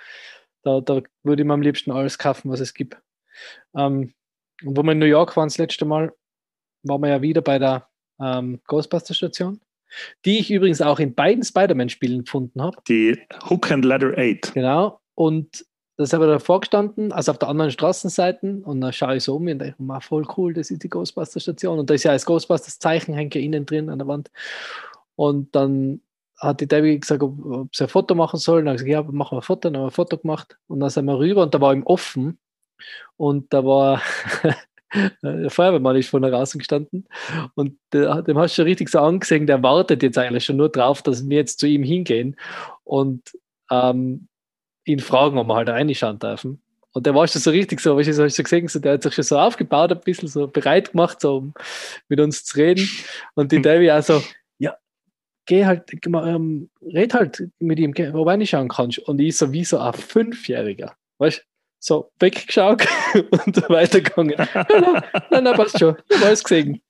da, 0.63 0.81
da 0.81 1.03
würde 1.25 1.43
ich 1.43 1.47
mir 1.47 1.55
am 1.55 1.63
liebsten 1.63 1.91
alles 1.91 2.19
kaufen, 2.19 2.53
was 2.53 2.61
es 2.61 2.73
gibt. 2.73 2.99
Ähm, 3.75 4.15
und 4.65 4.77
wo 4.77 4.85
wir 4.85 4.93
in 4.93 5.01
New 5.01 5.07
York 5.07 5.37
waren 5.37 5.49
das 5.49 5.59
letzte 5.59 5.85
Mal, 5.85 6.13
waren 6.85 7.03
wir 7.03 7.09
ja 7.09 7.21
wieder 7.21 7.43
bei 7.43 7.59
der 7.59 7.89
ähm, 8.23 8.61
Ghostbuster-Station, 8.67 9.61
die 10.25 10.39
ich 10.39 10.51
übrigens 10.51 10.81
auch 10.81 10.99
in 10.99 11.15
beiden 11.15 11.45
Spider-Man-Spielen 11.45 12.25
gefunden 12.25 12.63
habe. 12.63 12.77
Die 12.89 13.19
Hook 13.49 13.71
and 13.71 13.85
Ladder 13.85 14.15
8. 14.17 14.55
Genau. 14.55 15.01
Und 15.15 15.65
das 15.97 16.13
habe 16.13 16.25
ich 16.25 16.31
davor 16.31 16.61
gestanden, 16.61 17.13
also 17.13 17.33
auf 17.33 17.39
der 17.39 17.49
anderen 17.49 17.71
Straßenseite, 17.71 18.63
und 18.65 18.81
dann 18.81 18.93
schaue 18.93 19.17
ich 19.17 19.25
so 19.25 19.37
um 19.37 19.47
und 19.47 19.59
denke, 19.59 19.75
oh, 19.79 20.01
voll 20.01 20.27
cool, 20.37 20.55
das 20.55 20.71
ist 20.71 20.83
die 20.83 20.89
Ghostbuster-Station. 20.89 21.79
Und 21.79 21.91
da 21.91 21.95
ist 21.95 22.05
ja 22.05 22.13
das 22.13 22.25
Ghostbusters-Zeichen 22.25 23.15
hängt 23.15 23.35
ja 23.35 23.41
innen 23.41 23.67
drin 23.67 23.91
an 23.91 23.99
der 23.99 24.09
Wand. 24.09 24.31
Und 25.17 25.55
dann 25.55 26.01
hat 26.39 26.61
die 26.61 26.67
Debbie 26.67 26.99
gesagt, 26.99 27.23
ob, 27.23 27.45
ob 27.45 27.77
sie 27.77 27.85
ein 27.85 27.89
Foto 27.89 28.15
machen 28.15 28.39
soll. 28.39 28.61
Und 28.61 28.65
dann 28.65 28.75
habe 28.75 28.83
ich 28.83 28.87
gesagt, 28.87 29.07
ja, 29.07 29.13
machen 29.13 29.37
wir 29.37 29.41
ein 29.41 29.43
Foto. 29.43 29.69
Dann 29.69 29.77
haben 29.77 29.83
wir 29.83 29.89
ein 29.89 29.95
Foto 29.95 30.19
gemacht. 30.19 30.59
Und 30.67 30.81
dann 30.81 30.91
sind 30.91 31.05
wir 31.05 31.19
rüber 31.19 31.43
und 31.43 31.55
da 31.55 31.61
war 31.61 31.73
ihm 31.73 31.85
offen. 31.85 32.39
Und 33.17 33.53
da 33.53 33.65
war 33.65 34.03
der 35.23 35.51
Feuerwehrmann 35.51 35.97
ist 35.97 36.09
von 36.09 36.23
draußen 36.23 36.59
gestanden 36.59 37.07
und 37.55 37.79
der, 37.93 38.23
dem 38.23 38.39
hast 38.39 38.53
du 38.53 38.57
schon 38.57 38.67
richtig 38.67 38.89
so 38.89 38.99
angesehen, 39.01 39.47
der 39.47 39.63
wartet 39.63 40.03
jetzt 40.03 40.19
eigentlich 40.19 40.45
schon 40.45 40.57
nur 40.57 40.69
drauf, 40.69 41.03
dass 41.03 41.29
wir 41.29 41.39
jetzt 41.39 41.59
zu 41.61 41.67
ihm 41.67 41.83
hingehen 41.83 42.37
und 42.85 43.23
ähm, 43.71 44.29
ihn 44.85 45.01
fragen, 45.01 45.39
ob 45.39 45.47
wir 45.47 45.55
halt 45.55 45.69
reinschauen 45.69 46.19
dürfen. 46.19 46.63
Und 46.93 47.07
der 47.07 47.15
war 47.15 47.27
schon 47.27 47.41
so 47.41 47.51
richtig 47.51 47.81
so, 47.81 47.97
weißt 47.97 48.19
du, 48.19 48.25
hast 48.25 48.39
du 48.39 48.43
gesehen, 48.43 48.69
so, 48.69 48.79
der 48.79 48.95
hat 48.95 49.03
sich 49.03 49.15
schon 49.15 49.25
so 49.25 49.39
aufgebaut, 49.39 49.93
ein 49.93 50.01
bisschen 50.01 50.29
so 50.29 50.47
bereit 50.47 50.93
gemacht, 50.93 51.21
so 51.21 51.39
um 51.39 51.55
mit 52.09 52.21
uns 52.21 52.45
zu 52.45 52.59
reden. 52.59 52.87
Und 53.35 53.51
die 53.51 53.63
Davy 53.63 53.91
auch 53.91 54.03
so, 54.03 54.23
ja, 54.59 54.77
geh 55.47 55.65
halt, 55.65 55.91
ähm, 56.05 56.69
red 56.83 57.15
halt 57.15 57.49
mit 57.59 57.79
ihm, 57.79 57.95
wo 58.13 58.25
reinschauen 58.25 58.69
kannst. 58.69 58.99
Und 58.99 59.21
ich 59.21 59.39
so 59.39 59.53
wie 59.53 59.65
so 59.65 59.79
ein 59.79 59.95
Fünfjähriger, 59.95 60.95
weißt 61.19 61.39
du? 61.39 61.52
So 61.83 62.13
weggeschaut 62.21 62.87
und 63.15 63.69
weitergegangen. 63.69 64.37
Nein, 64.37 65.03
nein, 65.31 65.45
nein, 65.45 65.55
passt 65.55 65.79
schon. 65.79 65.97
Ich 66.09 66.17
habe 66.17 66.27
alles 66.27 66.45
gesehen. 66.45 66.81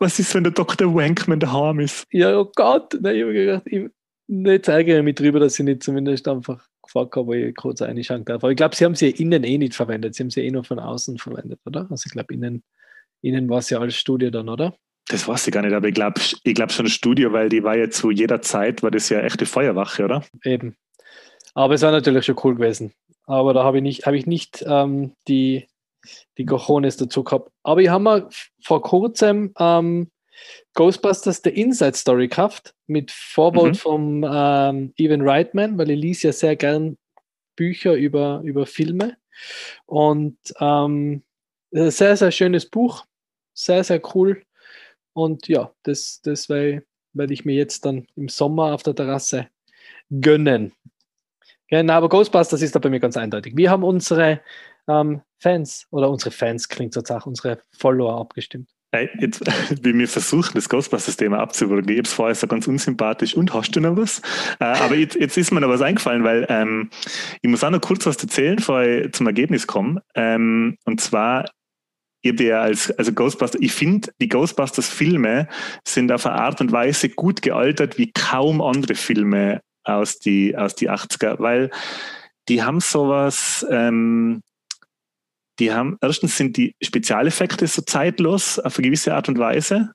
Was 0.00 0.18
ist, 0.18 0.34
wenn 0.34 0.44
der 0.44 0.52
Dr. 0.52 0.94
Wankman 0.94 1.40
daheim 1.40 1.80
ist? 1.80 2.06
Ja, 2.10 2.38
oh 2.38 2.50
Gott, 2.56 2.96
nein, 3.00 3.16
ich 3.16 3.22
habe 3.22 3.32
gedacht, 3.34 3.62
ich, 3.66 3.88
nicht 4.26 4.64
zeige 4.64 5.02
mich 5.02 5.16
drüber, 5.16 5.40
dass 5.40 5.58
ich 5.58 5.64
nicht 5.64 5.82
zumindest 5.82 6.26
einfach 6.26 6.66
gefragt 6.82 7.16
habe, 7.16 7.26
wo 7.26 7.34
ich 7.34 7.54
kurz 7.54 7.82
reinschauen 7.82 8.24
darf. 8.24 8.42
Aber 8.42 8.50
ich 8.50 8.56
glaube, 8.56 8.74
sie 8.74 8.86
haben 8.86 8.94
sie 8.94 9.10
innen 9.10 9.44
eh 9.44 9.58
nicht 9.58 9.74
verwendet. 9.74 10.14
Sie 10.14 10.22
haben 10.22 10.30
sie 10.30 10.40
eh 10.40 10.50
nur 10.50 10.64
von 10.64 10.78
außen 10.78 11.18
verwendet, 11.18 11.60
oder? 11.66 11.86
Also 11.90 12.04
ich 12.06 12.12
glaube, 12.12 12.32
innen, 12.32 12.62
innen 13.20 13.48
war 13.50 13.58
es 13.58 13.68
ja 13.68 13.78
als 13.78 13.94
Studio 13.94 14.30
dann, 14.30 14.48
oder? 14.48 14.74
Das 15.08 15.28
weiß 15.28 15.46
ich 15.46 15.52
gar 15.52 15.60
nicht, 15.60 15.74
aber 15.74 15.88
ich 15.88 15.94
glaube 15.94 16.18
ich 16.44 16.54
glaub 16.54 16.72
schon 16.72 16.86
Studio, 16.88 17.30
weil 17.34 17.50
die 17.50 17.62
war 17.62 17.76
ja 17.76 17.90
zu 17.90 18.10
jeder 18.10 18.40
Zeit, 18.40 18.82
war 18.82 18.90
das 18.90 19.10
ja 19.10 19.20
echte 19.20 19.44
Feuerwache, 19.44 20.04
oder? 20.04 20.24
Eben, 20.44 20.76
aber 21.54 21.74
es 21.74 21.82
war 21.82 21.92
natürlich 21.92 22.26
schon 22.26 22.38
cool 22.44 22.56
gewesen. 22.56 22.92
Aber 23.26 23.54
da 23.54 23.64
habe 23.64 23.78
ich 23.78 23.82
nicht, 23.82 24.06
habe 24.06 24.18
ich 24.18 24.26
nicht 24.26 24.64
ähm, 24.66 25.14
die, 25.28 25.66
die 26.36 26.44
Cojones 26.44 26.96
dazu 26.96 27.24
gehabt. 27.24 27.50
Aber 27.62 27.80
ich 27.80 27.88
habe 27.88 28.04
mir 28.04 28.28
vor 28.62 28.82
kurzem 28.82 29.54
ähm, 29.58 30.10
Ghostbusters 30.74 31.40
The 31.42 31.50
Inside 31.50 31.96
Story 31.96 32.28
gekauft 32.28 32.74
mit 32.86 33.10
Vorwort 33.10 33.68
mhm. 33.68 33.74
vom 33.74 34.26
ähm, 34.28 34.92
Evan 34.96 35.26
Reitman, 35.26 35.78
weil 35.78 35.90
ich 35.90 36.00
lese 36.00 36.28
ja 36.28 36.32
sehr 36.32 36.56
gern 36.56 36.98
Bücher 37.56 37.94
über, 37.94 38.42
über 38.44 38.66
Filme. 38.66 39.16
Und 39.86 40.36
ähm, 40.60 41.22
sehr, 41.70 42.16
sehr 42.16 42.30
schönes 42.30 42.68
Buch. 42.68 43.04
Sehr, 43.54 43.84
sehr 43.84 44.02
cool. 44.14 44.42
Und 45.12 45.48
ja, 45.48 45.72
das, 45.84 46.20
das 46.22 46.48
werde 46.48 46.82
ich 47.30 47.44
mir 47.44 47.54
jetzt 47.54 47.84
dann 47.84 48.06
im 48.16 48.28
Sommer 48.28 48.74
auf 48.74 48.82
der 48.82 48.96
Terrasse 48.96 49.48
gönnen. 50.10 50.72
Genau, 51.68 51.94
aber 51.94 52.08
Ghostbusters 52.08 52.62
ist 52.62 52.74
da 52.74 52.78
bei 52.78 52.90
mir 52.90 53.00
ganz 53.00 53.16
eindeutig. 53.16 53.56
Wir 53.56 53.70
haben 53.70 53.84
unsere 53.84 54.40
ähm, 54.88 55.22
Fans, 55.38 55.86
oder 55.90 56.10
unsere 56.10 56.30
Fans 56.30 56.68
klingt 56.68 56.92
sozusagen, 56.92 57.28
unsere 57.28 57.58
Follower 57.78 58.20
abgestimmt. 58.20 58.68
Hey, 58.92 59.10
jetzt, 59.18 59.40
wie 59.84 59.92
wir 59.92 60.06
versuchen, 60.06 60.52
das 60.54 60.68
Ghostbusters-Thema 60.68 61.38
abzuwürgen. 61.38 61.90
Ich 61.90 61.98
habe 61.98 62.06
es 62.06 62.12
vorher 62.12 62.34
so 62.34 62.46
ganz 62.46 62.68
unsympathisch 62.68 63.34
und 63.34 63.52
hast 63.52 63.72
du 63.72 63.80
noch 63.80 63.96
was? 63.96 64.20
Äh, 64.60 64.64
aber 64.64 64.94
jetzt, 64.94 65.16
jetzt, 65.16 65.36
ist 65.36 65.50
mir 65.52 65.60
noch 65.60 65.68
was 65.68 65.82
eingefallen, 65.82 66.22
weil 66.22 66.46
ähm, 66.48 66.90
ich 67.42 67.50
muss 67.50 67.64
auch 67.64 67.70
noch 67.70 67.80
kurz 67.80 68.06
was 68.06 68.22
erzählen, 68.22 68.56
bevor 68.56 68.82
ich 68.82 69.12
zum 69.12 69.26
Ergebnis 69.26 69.66
komme. 69.66 70.02
Ähm, 70.14 70.76
und 70.84 71.00
zwar, 71.00 71.46
habe 72.26 72.42
ja 72.42 72.62
als 72.62 72.90
also 72.92 73.12
Ghostbusters, 73.12 73.60
ich 73.60 73.72
finde, 73.72 74.10
die 74.20 74.28
Ghostbusters-Filme 74.28 75.48
sind 75.84 76.12
auf 76.12 76.26
eine 76.26 76.36
Art 76.36 76.60
und 76.60 76.72
Weise 76.72 77.08
gut 77.08 77.42
gealtert 77.42 77.98
wie 77.98 78.12
kaum 78.12 78.62
andere 78.62 78.94
Filme 78.94 79.60
aus 79.84 80.18
die, 80.18 80.56
aus 80.56 80.74
die 80.74 80.90
80er, 80.90 81.38
weil 81.38 81.70
die 82.48 82.62
haben 82.62 82.80
sowas, 82.80 83.66
ähm, 83.70 84.42
die 85.58 85.72
haben, 85.72 85.96
erstens 86.00 86.36
sind 86.36 86.56
die 86.56 86.74
Spezialeffekte 86.82 87.66
so 87.66 87.82
zeitlos 87.82 88.58
auf 88.58 88.76
eine 88.76 88.86
gewisse 88.86 89.14
Art 89.14 89.28
und 89.28 89.38
Weise. 89.38 89.92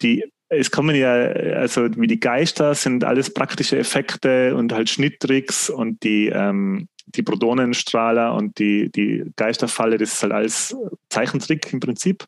Die, 0.00 0.24
es 0.48 0.70
kommen 0.70 0.96
ja, 0.96 1.12
also 1.12 1.88
wie 1.96 2.06
die 2.06 2.20
Geister 2.20 2.74
sind 2.74 3.04
alles 3.04 3.32
praktische 3.32 3.78
Effekte 3.78 4.54
und 4.54 4.72
halt 4.72 4.90
Schnitttricks 4.90 5.70
und 5.70 6.02
die, 6.02 6.28
ähm, 6.28 6.88
die 7.06 7.22
Protonenstrahler 7.22 8.34
und 8.34 8.58
die, 8.58 8.90
die 8.90 9.24
Geisterfalle, 9.36 9.98
das 9.98 10.14
ist 10.14 10.22
halt 10.22 10.32
alles 10.32 10.76
Zeichentrick 11.10 11.72
im 11.72 11.80
Prinzip. 11.80 12.24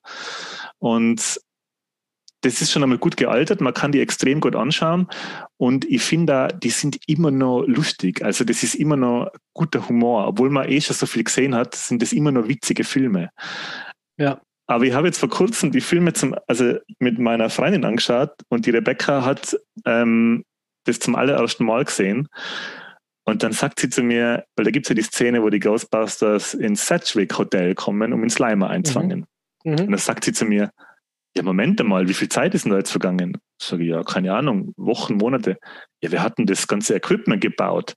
Und 0.78 1.40
das 2.44 2.60
ist 2.60 2.70
schon 2.70 2.82
einmal 2.82 2.98
gut 2.98 3.16
gealtert, 3.16 3.60
man 3.60 3.74
kann 3.74 3.92
die 3.92 4.00
extrem 4.00 4.40
gut 4.40 4.54
anschauen 4.54 5.08
und 5.56 5.84
ich 5.86 6.02
finde, 6.02 6.48
die 6.62 6.70
sind 6.70 6.98
immer 7.06 7.30
noch 7.30 7.62
lustig. 7.62 8.22
Also 8.22 8.44
das 8.44 8.62
ist 8.62 8.74
immer 8.74 8.96
noch 8.96 9.30
guter 9.54 9.88
Humor, 9.88 10.26
obwohl 10.26 10.50
man 10.50 10.68
eh 10.68 10.80
schon 10.80 10.96
so 10.96 11.06
viel 11.06 11.24
gesehen 11.24 11.54
hat, 11.54 11.74
sind 11.74 12.02
das 12.02 12.12
immer 12.12 12.32
noch 12.32 12.48
witzige 12.48 12.84
Filme. 12.84 13.30
Ja. 14.18 14.40
Aber 14.66 14.84
ich 14.84 14.94
habe 14.94 15.06
jetzt 15.06 15.18
vor 15.18 15.28
kurzem 15.28 15.72
die 15.72 15.80
Filme 15.80 16.12
zum, 16.12 16.34
also 16.46 16.76
mit 16.98 17.18
meiner 17.18 17.50
Freundin 17.50 17.84
angeschaut 17.84 18.32
und 18.48 18.66
die 18.66 18.70
Rebecca 18.70 19.24
hat 19.24 19.56
ähm, 19.84 20.44
das 20.84 20.98
zum 20.98 21.16
allerersten 21.16 21.64
Mal 21.64 21.84
gesehen. 21.84 22.28
Und 23.26 23.42
dann 23.42 23.52
sagt 23.52 23.80
sie 23.80 23.88
zu 23.88 24.02
mir, 24.02 24.44
weil 24.54 24.64
da 24.64 24.70
gibt 24.70 24.86
es 24.86 24.88
ja 24.90 24.94
die 24.94 25.02
Szene, 25.02 25.42
wo 25.42 25.48
die 25.48 25.60
Ghostbusters 25.60 26.54
ins 26.54 26.86
Sedgwick 26.86 27.36
Hotel 27.38 27.74
kommen, 27.74 28.12
um 28.12 28.22
ins 28.22 28.34
Slimer 28.34 28.68
einzufangen. 28.68 29.26
Mhm. 29.64 29.72
Mhm. 29.72 29.80
Und 29.80 29.90
dann 29.90 29.98
sagt 29.98 30.24
sie 30.24 30.32
zu 30.32 30.44
mir, 30.44 30.70
ja, 31.36 31.42
Moment 31.42 31.80
einmal, 31.80 32.08
wie 32.08 32.14
viel 32.14 32.28
Zeit 32.28 32.54
ist 32.54 32.64
denn 32.64 32.72
da 32.72 32.78
jetzt 32.78 32.90
vergangen? 32.90 33.38
Sage 33.60 33.82
ich, 33.82 33.90
ja, 33.90 34.02
keine 34.02 34.32
Ahnung, 34.34 34.72
Wochen, 34.76 35.16
Monate. 35.16 35.58
Ja, 36.02 36.12
wir 36.12 36.22
hatten 36.22 36.46
das 36.46 36.68
ganze 36.68 36.94
Equipment 36.94 37.40
gebaut. 37.40 37.94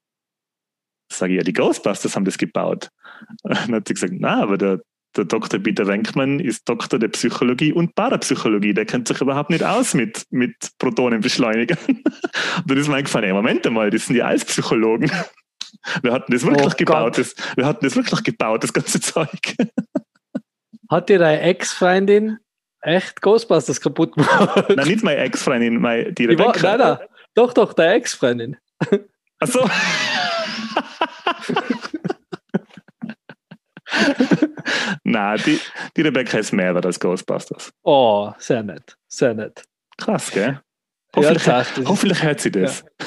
Sage 1.12 1.34
ich, 1.34 1.38
ja, 1.38 1.44
die 1.44 1.54
Ghostbusters 1.54 2.16
haben 2.16 2.26
das 2.26 2.38
gebaut. 2.38 2.90
dann 3.44 3.76
hat 3.76 3.88
sie 3.88 3.94
gesagt, 3.94 4.14
na, 4.18 4.42
aber 4.42 4.58
der, 4.58 4.82
der 5.16 5.26
Dr. 5.26 5.60
Peter 5.60 5.86
Wenkmann 5.88 6.40
ist 6.40 6.68
Doktor 6.68 7.00
der 7.00 7.10
Psychologie 7.10 7.72
und 7.72 7.94
Parapsychologie. 7.96 8.74
Der 8.74 8.86
kennt 8.86 9.08
sich 9.08 9.22
überhaupt 9.22 9.52
nicht 9.52 9.64
aus 9.64 9.94
mit, 9.94 10.26
mit 10.32 10.56
Protonenbeschleunigern. 10.80 11.78
und 11.88 12.04
dann 12.66 12.78
ist 12.78 12.88
mir 12.88 12.96
eingefallen, 12.96 13.28
ey, 13.28 13.34
Moment 13.34 13.66
einmal, 13.68 13.92
das 13.92 14.08
sind 14.08 14.16
die 14.16 14.24
Eispsychologen. 14.24 15.12
Wir 16.02 16.12
hatten 16.12 16.32
das 16.32 16.44
wirklich 16.44 16.74
oh 16.74 16.78
gebaut. 16.78 17.18
Das, 17.18 17.36
wir 17.56 17.66
hatten 17.66 17.86
das 17.86 17.96
wirklich 17.96 18.24
gebaut, 18.24 18.64
das 18.64 18.74
ganze 18.74 19.00
Zeug. 19.00 19.56
Hat 20.90 21.08
dir 21.08 21.20
deine 21.20 21.42
Ex-Freundin 21.42 22.40
echt 22.88 23.22
Ghostbusters 23.22 23.80
kaputt 23.82 24.14
gemacht? 24.14 24.70
Nein, 24.70 24.88
nicht 24.88 25.04
meine 25.04 25.20
Ex-Freundin, 25.20 25.80
meine, 25.80 26.14
die 26.14 26.26
Rebecca. 26.26 26.62
War, 26.64 26.78
nein, 26.78 26.98
nein, 27.00 27.08
doch, 27.36 27.54
doch, 27.54 27.74
deine 27.74 27.94
Ex-Freundin. 27.96 28.58
Ach 29.40 29.48
so. 29.48 29.70
Nein, 35.04 35.42
die, 35.46 35.60
die 35.96 36.02
Rebecca 36.02 36.38
ist 36.38 36.52
mehr 36.52 36.76
als 36.76 37.00
Ghostbusters. 37.00 37.72
Oh, 37.84 38.32
sehr 38.38 38.64
nett. 38.64 38.98
Sehr 39.08 39.34
nett. 39.34 39.64
Krass, 39.98 40.30
gell? 40.32 40.60
Hoffentlich, 41.16 41.46
ja, 41.46 41.66
hoffentlich 41.86 42.22
hört 42.22 42.42
sie 42.42 42.52
das. 42.52 42.82
Ja. 42.82 43.06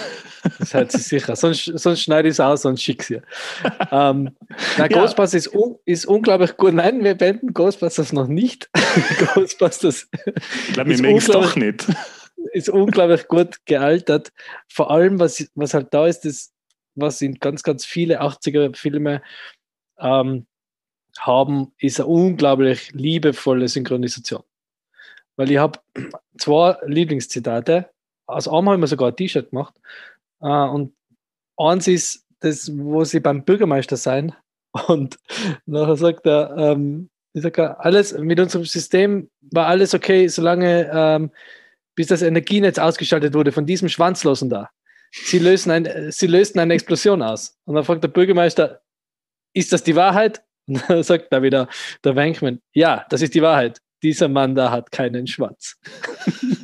Das 0.59 0.75
hört 0.75 0.93
sie 0.93 0.99
sicher. 0.99 1.37
Sonst, 1.37 1.65
sonst 1.65 2.03
schneide 2.03 2.29
ich 2.29 2.33
es 2.33 2.41
aus 2.41 2.65
und 2.65 2.81
schicke 2.81 3.05
sie. 3.05 3.23
ähm, 3.91 4.31
na, 4.79 4.89
Ghostbusters 4.89 5.47
ist, 5.47 5.55
un, 5.55 5.77
ist 5.85 6.07
unglaublich 6.07 6.57
gut. 6.57 6.75
Nein, 6.75 7.05
wir 7.05 7.15
beenden 7.15 7.53
Ghostbusters 7.53 8.13
noch 8.13 8.27
nicht. 8.27 8.71
Ghostbusters. 9.35 10.09
Ich 10.69 10.75
glaube, 10.75 10.91
wir 10.91 11.01
mögen 11.01 11.19
es 11.19 11.27
doch 11.27 11.57
nicht. 11.57 11.87
Ist 12.53 12.71
unglaublich 12.71 13.29
gut 13.29 13.65
gealtert. 13.67 14.33
Vor 14.67 14.91
allem, 14.91 15.21
was, 15.21 15.47
was 15.55 15.75
halt 15.75 15.93
da 15.95 16.07
ist, 16.07 16.25
das, 16.25 16.53
was 16.97 17.21
in 17.21 17.35
ganz, 17.35 17.63
ganz 17.63 17.85
viele 17.85 18.23
80er-Filme 18.23 19.23
ähm, 19.99 20.47
haben, 21.19 21.73
ist 21.79 22.01
eine 22.01 22.09
unglaublich 22.09 22.93
liebevolle 22.93 23.69
Synchronisation. 23.69 24.43
Weil 25.37 25.51
ich 25.51 25.59
habe 25.59 25.79
zwei 26.39 26.77
Lieblingszitate. 26.87 27.91
Aus 28.27 28.49
einem 28.49 28.67
habe 28.67 28.77
ich 28.77 28.81
mir 28.81 28.87
sogar 28.87 29.09
ein 29.09 29.17
T-Shirt 29.17 29.51
gemacht. 29.51 29.75
Äh, 30.41 30.47
und 30.47 30.95
eins 31.57 31.89
ist 31.89 32.27
das, 32.41 32.71
wo 32.77 33.05
sie 33.05 33.21
beim 33.21 33.45
Bürgermeister 33.45 33.97
sein. 33.97 34.35
Und 34.87 35.19
nachher 35.67 35.97
sagt 35.97 36.27
er, 36.27 36.55
ähm, 36.57 37.11
ich 37.33 37.43
sag, 37.43 37.59
alles 37.59 38.17
mit 38.17 38.41
unserem 38.41 38.65
System 38.65 39.31
war 39.53 39.67
alles 39.67 39.95
okay, 39.95 40.27
solange 40.29 40.91
ähm, 40.93 41.31
bis 41.95 42.09
das 42.09 42.23
Energienetz 42.23 42.79
ausgeschaltet 42.79 43.35
wurde 43.35 43.53
von 43.53 43.67
diesem 43.67 43.89
Schwanzlosen 43.89 44.49
da. 44.49 44.71
Sie 45.13 45.39
lösen, 45.39 45.71
ein, 45.71 46.13
sie 46.13 46.27
lösten 46.27 46.61
eine 46.61 46.75
Explosion 46.75 47.23
aus. 47.23 47.57
Und 47.65 47.75
dann 47.75 47.85
fragt 47.85 48.03
der 48.03 48.09
Bürgermeister, 48.09 48.81
ist 49.53 49.73
das 49.73 49.83
die 49.83 49.97
Wahrheit? 49.97 50.43
Und 50.67 50.89
dann 50.89 51.03
sagt 51.03 51.33
da 51.33 51.43
wieder 51.43 51.69
der 52.05 52.15
Wenkman, 52.17 52.61
ja, 52.73 53.05
das 53.11 53.23
ist 53.23 53.35
die 53.35 53.43
Wahrheit. 53.43 53.81
Dieser 54.03 54.29
Mann 54.29 54.55
da 54.55 54.71
hat 54.71 54.93
keinen 54.93 55.27
Schwanz. 55.27 55.77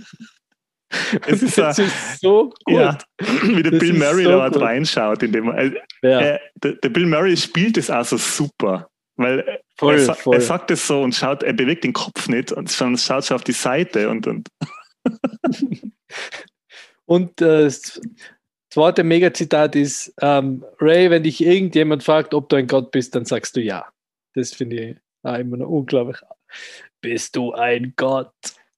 Es 1.27 1.43
ist, 1.43 1.59
das 1.59 1.79
ist 1.79 2.21
so 2.21 2.53
gut. 2.65 2.75
Ja, 2.75 2.99
wie 3.19 3.63
der 3.63 3.73
das 3.73 3.81
Bill 3.81 3.95
Murray 3.95 4.25
so 4.25 4.31
da 4.31 4.47
reinschaut. 4.47 5.23
In 5.23 5.33
dem, 5.33 5.51
äh, 5.51 5.73
ja. 6.03 6.21
äh, 6.21 6.39
der, 6.57 6.73
der, 6.75 6.89
Bill 6.89 7.07
Murray 7.07 7.37
spielt 7.37 7.77
es 7.77 7.91
also 7.91 8.17
super. 8.17 8.89
Weil 9.17 9.61
voll, 9.77 9.99
er, 9.99 10.15
voll. 10.15 10.35
er, 10.37 10.41
sagt 10.41 10.71
es 10.71 10.87
so 10.87 11.03
und 11.03 11.15
schaut, 11.15 11.43
er 11.43 11.55
bewegt 11.55 11.85
den 11.85 11.93
Kopf 11.93 12.29
nicht 12.29 12.53
und 12.53 12.71
schaut 12.71 13.25
schon 13.25 13.35
auf 13.35 13.45
die 13.45 13.53
Seite 13.53 14.11
und. 14.11 14.27
Und, 14.27 14.49
und 17.07 17.41
äh, 17.41 17.71
zweite 18.71 19.05
Megazitat 19.05 19.75
ist: 19.75 20.15
ähm, 20.21 20.65
Ray, 20.81 21.11
wenn 21.11 21.23
dich 21.23 21.43
irgendjemand 21.43 22.05
fragt, 22.05 22.35
ob 22.35 22.49
du 22.49 22.57
ein 22.57 22.67
Gott 22.67 22.91
bist, 22.91 23.15
dann 23.15 23.25
sagst 23.25 23.57
du 23.57 23.61
ja. 23.61 23.87
Das 24.35 24.53
finde 24.53 24.77
ich 24.77 24.97
auch 25.23 25.39
immer 25.39 25.57
noch 25.57 25.69
unglaublich. 25.69 26.19
Bist 27.01 27.37
du 27.37 27.53
ein 27.53 27.95
Gott? 27.97 28.35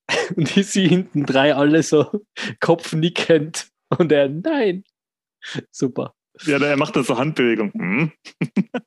Und 0.37 0.57
ich 0.57 0.67
sehe 0.67 0.89
hinten 0.89 1.27
drei 1.27 1.55
alle 1.55 1.83
so 1.83 2.25
kopfnickend 2.61 3.69
und 3.97 4.13
er, 4.13 4.29
nein. 4.29 4.85
Super. 5.71 6.15
Ja, 6.43 6.59
er 6.59 6.77
macht 6.77 6.95
da 6.95 7.03
so 7.03 7.17
Handbewegung. 7.17 7.73
Hm. 7.73 8.13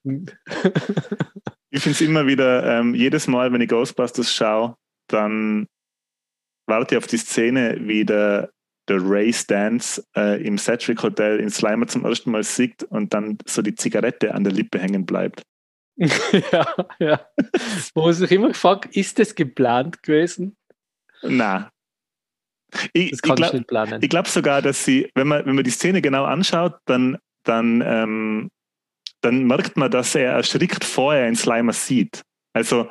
ich 1.71 1.81
finde 1.81 1.91
es 1.91 2.01
immer 2.01 2.27
wieder, 2.27 2.79
ähm, 2.79 2.93
jedes 2.93 3.27
Mal, 3.27 3.51
wenn 3.51 3.61
ich 3.61 3.69
Ghostbusters 3.69 4.33
schaue, 4.33 4.75
dann 5.07 5.67
warte 6.67 6.95
ich 6.95 6.97
auf 6.99 7.07
die 7.07 7.17
Szene, 7.17 7.77
wie 7.81 8.05
der 8.05 8.51
der 8.91 8.99
Ray 9.01 9.31
Stance 9.31 10.03
äh, 10.15 10.45
im 10.45 10.57
Sedgwick 10.57 11.01
Hotel 11.01 11.39
in 11.39 11.49
Slimer 11.49 11.87
zum 11.87 12.05
ersten 12.05 12.31
Mal 12.31 12.43
sieht 12.43 12.83
und 12.83 13.13
dann 13.13 13.37
so 13.45 13.61
die 13.61 13.75
Zigarette 13.75 14.33
an 14.33 14.43
der 14.43 14.53
Lippe 14.53 14.79
hängen 14.79 15.05
bleibt. 15.05 15.43
ja, 15.97 16.87
ja. 16.99 17.25
Wo 17.93 18.05
man 18.05 18.13
sich 18.13 18.31
immer 18.31 18.49
gefragt, 18.49 18.95
ist 18.95 19.19
das 19.19 19.35
geplant 19.35 20.03
gewesen? 20.03 20.57
Na. 21.23 21.69
Ich, 22.93 23.11
das 23.11 23.21
kann 23.21 23.33
ich, 23.33 23.35
glaub, 23.37 23.53
nicht 23.53 23.67
planen. 23.67 23.99
Ich 24.01 24.09
glaube 24.09 24.29
sogar, 24.29 24.61
dass 24.61 24.85
sie, 24.85 25.09
wenn 25.15 25.27
man, 25.27 25.45
wenn 25.45 25.55
man 25.55 25.63
die 25.63 25.71
Szene 25.71 26.01
genau 26.01 26.23
anschaut, 26.23 26.77
dann, 26.85 27.17
dann, 27.43 27.83
ähm, 27.85 28.49
dann 29.21 29.43
merkt 29.43 29.77
man, 29.77 29.91
dass 29.91 30.15
er 30.15 30.33
erschrickt, 30.33 30.83
vorher 30.83 31.25
einen 31.25 31.35
Slimer 31.35 31.73
sieht. 31.73 32.21
Also 32.53 32.89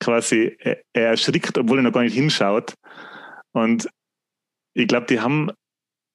quasi, 0.00 0.56
er, 0.58 0.82
er 0.92 1.08
erschrickt, 1.10 1.56
obwohl 1.56 1.78
er 1.78 1.82
noch 1.82 1.92
gar 1.92 2.02
nicht 2.02 2.14
hinschaut. 2.14 2.74
Und 3.52 3.88
ich 4.74 4.88
glaube, 4.88 5.06
die 5.06 5.20
haben 5.20 5.50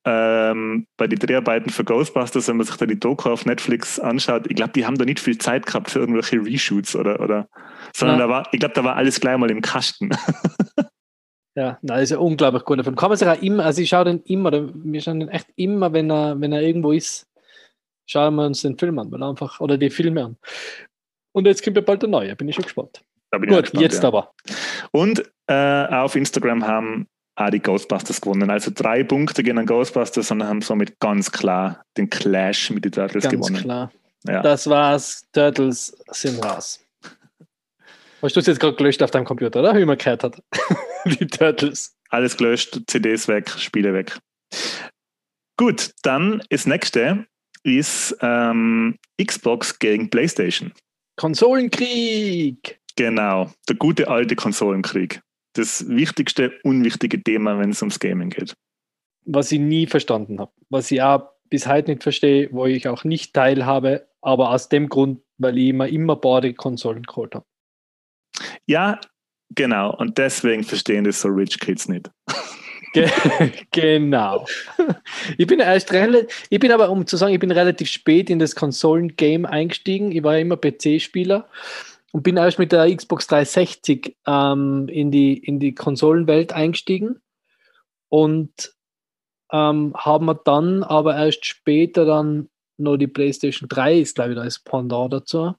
ähm, 0.05 0.85
bei 0.97 1.07
den 1.07 1.19
Dreharbeiten 1.19 1.69
für 1.69 1.83
Ghostbusters, 1.83 2.47
wenn 2.47 2.57
man 2.57 2.65
sich 2.65 2.75
da 2.77 2.85
die 2.85 2.99
Doku 2.99 3.29
auf 3.29 3.45
Netflix 3.45 3.99
anschaut, 3.99 4.47
ich 4.47 4.55
glaube, 4.55 4.73
die 4.73 4.85
haben 4.85 4.97
da 4.97 5.05
nicht 5.05 5.19
viel 5.19 5.37
Zeit 5.37 5.65
gehabt 5.65 5.91
für 5.91 5.99
irgendwelche 5.99 6.37
Reshoots 6.37 6.95
oder, 6.95 7.19
oder 7.19 7.47
sondern 7.95 8.19
ja. 8.19 8.25
da 8.25 8.29
war, 8.31 8.49
ich 8.51 8.59
glaube, 8.59 8.75
da 8.75 8.83
war 8.83 8.95
alles 8.95 9.19
gleich 9.19 9.37
mal 9.37 9.51
im 9.51 9.61
Kasten. 9.61 10.09
ja, 11.59 11.77
na, 11.81 11.97
ist 11.97 12.11
ja 12.11 12.19
unglaublich 12.19 12.63
gut. 12.63 12.79
Davon 12.79 12.95
kann 12.95 13.09
man 13.09 13.17
sich 13.17 13.27
auch 13.27 13.41
immer, 13.41 13.65
also 13.65 13.81
ich 13.81 13.89
schaue 13.89 14.05
den 14.05 14.21
immer, 14.23 14.49
wir 14.51 15.01
schauen 15.01 15.19
den 15.19 15.27
echt 15.27 15.47
immer, 15.57 15.91
wenn 15.91 16.09
er, 16.09 16.39
wenn 16.39 16.53
er 16.53 16.61
irgendwo 16.61 16.93
ist, 16.93 17.27
schauen 18.05 18.35
wir 18.35 18.45
uns 18.45 18.61
den 18.61 18.77
Film 18.77 18.97
an, 18.97 19.11
weil 19.11 19.21
einfach, 19.21 19.59
oder 19.59 19.77
die 19.77 19.89
Filme 19.89 20.23
an. 20.23 20.37
Und 21.33 21.47
jetzt 21.47 21.61
kommt 21.61 21.75
ja 21.75 21.81
bald 21.81 22.01
der 22.01 22.09
neue, 22.09 22.33
bin 22.37 22.47
ich 22.47 22.55
schon 22.55 22.63
gespannt. 22.63 23.01
Gut, 23.31 23.41
gespannt, 23.41 23.81
jetzt 23.81 24.01
ja. 24.01 24.07
aber. 24.07 24.31
Und 24.91 25.29
äh, 25.47 25.85
auf 25.87 26.15
Instagram 26.15 26.65
haben 26.65 27.07
auch 27.35 27.49
die 27.49 27.59
Ghostbusters 27.59 28.21
gewonnen. 28.21 28.49
Also 28.49 28.71
drei 28.73 29.03
Punkte 29.03 29.43
gegen 29.43 29.65
Ghostbusters 29.65 30.31
und 30.31 30.43
haben 30.43 30.61
somit 30.61 30.97
ganz 30.99 31.29
klar 31.29 31.83
den 31.97 32.09
Clash 32.09 32.69
mit 32.69 32.85
den 32.85 32.93
Turtles 32.93 33.23
ganz 33.23 33.33
gewonnen. 33.33 33.53
Ganz 33.55 33.63
klar. 33.63 33.91
Ja. 34.27 34.41
Das 34.41 34.69
war's. 34.69 35.25
Turtles 35.33 35.97
sind 36.11 36.43
raus. 36.43 36.79
Hast 38.21 38.35
du 38.35 38.39
es 38.39 38.47
jetzt 38.47 38.59
gerade 38.59 38.75
gelöscht 38.75 39.01
auf 39.01 39.11
deinem 39.11 39.25
Computer, 39.25 39.59
oder? 39.59 39.75
Wie 39.75 39.85
man 39.85 39.97
gehört 39.97 40.23
hat. 40.23 40.41
die 41.05 41.27
Turtles. 41.27 41.95
Alles 42.09 42.37
gelöscht, 42.37 42.81
CDs 42.87 43.27
weg, 43.27 43.49
Spiele 43.49 43.93
weg. 43.93 44.17
Gut, 45.57 45.91
dann 46.03 46.43
das 46.49 46.65
nächste 46.65 47.25
ist 47.63 48.17
ähm, 48.21 48.97
Xbox 49.23 49.77
gegen 49.79 50.09
PlayStation. 50.09 50.73
Konsolenkrieg! 51.17 52.79
Genau, 52.95 53.51
der 53.67 53.75
gute 53.75 54.07
alte 54.07 54.35
Konsolenkrieg 54.35 55.21
das 55.53 55.87
wichtigste, 55.87 56.53
unwichtige 56.63 57.21
Thema, 57.21 57.59
wenn 57.59 57.71
es 57.71 57.81
ums 57.81 57.99
Gaming 57.99 58.29
geht. 58.29 58.55
Was 59.25 59.51
ich 59.51 59.59
nie 59.59 59.85
verstanden 59.87 60.39
habe, 60.39 60.51
was 60.69 60.89
ich 60.91 61.01
auch 61.01 61.29
bis 61.49 61.67
heute 61.67 61.91
nicht 61.91 62.03
verstehe, 62.03 62.49
wo 62.51 62.65
ich 62.65 62.87
auch 62.87 63.03
nicht 63.03 63.33
teilhabe, 63.33 64.07
aber 64.21 64.51
aus 64.51 64.69
dem 64.69 64.89
Grund, 64.89 65.21
weil 65.37 65.57
ich 65.57 65.69
immer, 65.69 65.87
immer 65.87 66.15
beide 66.15 66.53
Konsolen 66.53 67.03
geholt 67.03 67.35
habe. 67.35 67.45
Ja, 68.65 68.99
genau. 69.55 69.95
Und 69.95 70.17
deswegen 70.17 70.63
verstehen 70.63 71.03
das 71.03 71.21
so 71.21 71.29
Rich 71.29 71.59
Kids 71.59 71.87
nicht. 71.87 72.09
genau. 73.71 74.45
Ich 75.37 75.45
bin 75.45 75.59
erst 75.59 75.91
relativ, 75.93 76.47
ich 76.49 76.59
bin 76.59 76.71
aber, 76.71 76.89
um 76.89 77.05
zu 77.05 77.17
sagen, 77.17 77.33
ich 77.33 77.39
bin 77.39 77.51
relativ 77.51 77.89
spät 77.89 78.29
in 78.29 78.39
das 78.39 78.55
Konsolen-Game 78.55 79.45
eingestiegen. 79.45 80.11
Ich 80.11 80.23
war 80.23 80.35
ja 80.35 80.39
immer 80.39 80.57
PC-Spieler 80.57 81.47
und 82.11 82.23
bin 82.23 82.37
erst 82.37 82.59
mit 82.59 82.71
der 82.71 82.93
Xbox 82.95 83.27
360 83.27 84.17
ähm, 84.25 84.87
in, 84.89 85.11
die, 85.11 85.37
in 85.37 85.59
die 85.59 85.75
Konsolenwelt 85.75 86.53
eingestiegen 86.53 87.21
und 88.09 88.73
ähm, 89.51 89.93
haben 89.95 90.25
wir 90.25 90.35
dann 90.35 90.83
aber 90.83 91.15
erst 91.15 91.45
später 91.45 92.05
dann 92.05 92.49
noch 92.77 92.97
die 92.97 93.07
PlayStation 93.07 93.67
3 93.67 93.99
ist, 93.99 94.15
glaube 94.15 94.31
ich, 94.31 94.37
da 94.37 94.43
ist 94.43 94.63
Pendant 94.63 95.13
dazu 95.13 95.53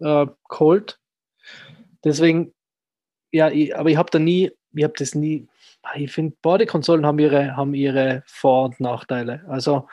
äh, 0.00 0.26
geholt. 0.48 0.98
Deswegen, 2.06 2.54
ja, 3.32 3.50
ich, 3.50 3.76
aber 3.76 3.90
ich 3.90 3.96
habe 3.96 4.10
da 4.12 4.20
nie, 4.20 4.52
ich 4.72 4.84
habe 4.84 4.94
das 4.96 5.16
nie, 5.16 5.48
ich 5.96 6.12
finde, 6.12 6.36
beide 6.40 6.64
Konsolen 6.64 7.04
haben 7.04 7.18
ihre, 7.18 7.56
haben 7.56 7.74
ihre 7.74 8.22
Vor- 8.26 8.66
und 8.66 8.78
Nachteile. 8.78 9.44
Also 9.48 9.88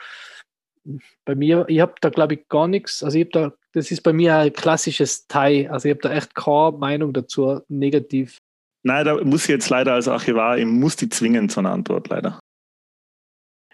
bei 1.25 1.33
mir, 1.33 1.65
ich 1.69 1.79
habe 1.79 1.95
da 2.01 2.09
glaube 2.09 2.35
ich 2.35 2.47
gar 2.49 2.67
nichts, 2.67 3.01
also 3.01 3.17
ich 3.17 3.25
habe 3.25 3.31
da, 3.31 3.53
das 3.73 3.89
ist 3.89 4.01
bei 4.01 4.13
mir 4.13 4.35
ein 4.35 4.53
klassisches 4.53 5.25
Teil, 5.27 5.69
also 5.69 5.87
ich 5.87 5.95
habe 5.95 6.01
da 6.01 6.13
echt 6.13 6.35
keine 6.35 6.77
Meinung 6.77 7.13
dazu, 7.13 7.61
negativ. 7.67 8.37
Nein, 8.83 9.05
da 9.05 9.23
muss 9.23 9.43
ich 9.43 9.49
jetzt 9.49 9.69
leider 9.69 9.93
als 9.93 10.07
Archivar, 10.07 10.59
ich 10.59 10.67
muss 10.67 10.95
die 10.95 11.09
zwingen 11.09 11.49
zu 11.49 11.61
einer 11.61 11.71
Antwort, 11.71 12.09
leider. 12.09 12.39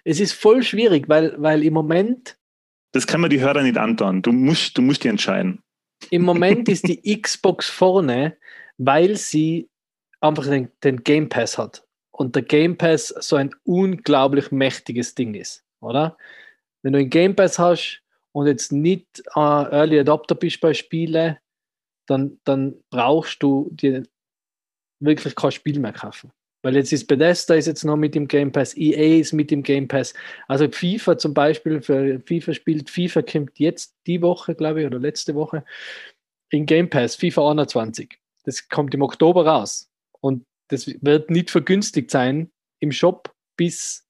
Es 0.05 0.21
ist 0.21 0.31
voll 0.31 0.63
schwierig, 0.63 1.09
weil, 1.09 1.35
weil 1.41 1.61
im 1.63 1.73
Moment. 1.73 2.37
Das 2.93 3.05
kann 3.05 3.19
man 3.19 3.29
die 3.29 3.41
Hörer 3.41 3.63
nicht 3.63 3.77
antun. 3.77 4.21
Du 4.21 4.31
musst, 4.31 4.77
du 4.77 4.81
musst 4.81 5.03
die 5.03 5.09
entscheiden. 5.09 5.61
Im 6.09 6.23
Moment 6.23 6.69
ist 6.69 6.87
die 6.87 7.01
Xbox 7.21 7.69
vorne, 7.69 8.37
weil 8.77 9.15
sie 9.17 9.69
einfach 10.21 10.45
den, 10.45 10.69
den 10.83 11.03
Game 11.03 11.29
Pass 11.29 11.57
hat. 11.57 11.85
Und 12.11 12.35
der 12.35 12.43
Game 12.43 12.77
Pass 12.77 13.07
so 13.07 13.35
ein 13.35 13.51
unglaublich 13.63 14.51
mächtiges 14.51 15.15
Ding 15.15 15.35
ist, 15.35 15.63
oder? 15.79 16.17
Wenn 16.81 16.93
du 16.93 16.99
einen 16.99 17.09
Game 17.09 17.35
Pass 17.35 17.59
hast 17.59 18.01
und 18.31 18.47
jetzt 18.47 18.71
nicht 18.71 19.19
äh, 19.35 19.39
Early 19.39 19.99
Adopter 19.99 20.35
bist 20.35 20.59
bei 20.61 20.73
Spielen, 20.73 21.37
dann, 22.07 22.39
dann 22.43 22.75
brauchst 22.89 23.41
du 23.43 23.69
dir 23.71 24.03
wirklich 24.99 25.35
kein 25.35 25.51
Spiel 25.51 25.79
mehr 25.79 25.93
kaufen. 25.93 26.31
Weil 26.61 26.75
jetzt 26.75 26.91
ist 26.91 27.07
Bethesda 27.07 27.55
ist 27.55 27.67
jetzt 27.67 27.85
noch 27.85 27.95
mit 27.95 28.15
dem 28.15 28.27
Game 28.27 28.51
Pass, 28.51 28.75
EA 28.75 29.19
ist 29.19 29.31
mit 29.31 29.49
dem 29.49 29.63
Game 29.63 29.87
Pass. 29.87 30.13
Also 30.47 30.69
FIFA 30.69 31.17
zum 31.17 31.33
Beispiel, 31.33 31.81
für 31.81 32.19
FIFA 32.19 32.53
spielt, 32.53 32.89
FIFA 32.89 33.21
kommt 33.21 33.59
jetzt 33.59 33.95
die 34.07 34.21
Woche, 34.21 34.55
glaube 34.55 34.81
ich, 34.81 34.87
oder 34.87 34.99
letzte 34.99 35.35
Woche 35.35 35.63
in 36.49 36.65
Game 36.65 36.89
Pass, 36.89 37.15
FIFA 37.15 37.51
21. 37.51 38.19
Das 38.43 38.67
kommt 38.67 38.93
im 38.93 39.01
Oktober 39.01 39.45
raus. 39.45 39.89
Und 40.19 40.45
das 40.67 40.87
wird 41.01 41.29
nicht 41.29 41.49
vergünstigt 41.49 42.11
sein 42.11 42.51
im 42.79 42.91
Shop, 42.91 43.33
bis 43.55 44.07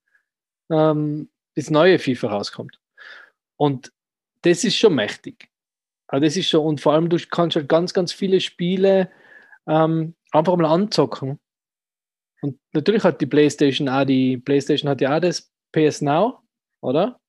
ähm, 0.72 1.30
das 1.56 1.70
neue 1.70 2.00
FIFA 2.00 2.30
rauskommt. 2.30 2.80
Und 3.58 3.92
das 4.42 4.64
ist 4.64 4.78
schon 4.78 4.96
mächtig. 4.96 5.50
Also 6.08 6.26
das 6.26 6.36
ist 6.36 6.50
schon, 6.50 6.66
und 6.66 6.82
vor 6.82 6.94
allem, 6.94 7.10
du 7.10 7.18
kannst 7.30 7.56
halt 7.56 7.70
ganz, 7.70 7.94
ganz 7.94 8.12
viele 8.12 8.40
Spiele 8.40 9.12
ähm, 9.68 10.16
einfach 10.32 10.56
mal 10.56 10.72
anzocken 10.72 11.40
und 12.42 12.60
natürlich 12.74 13.04
hat 13.04 13.22
die 13.22 13.26
PlayStation 13.26 13.90
auch 13.90 14.06
die 14.06 14.38
PlayStation 14.38 14.90
hat 14.90 15.02
ja 15.02 15.16
auch 15.16 15.22
das 15.22 15.52
PS 15.72 16.02
Now, 16.02 16.40
oder? 16.82 17.20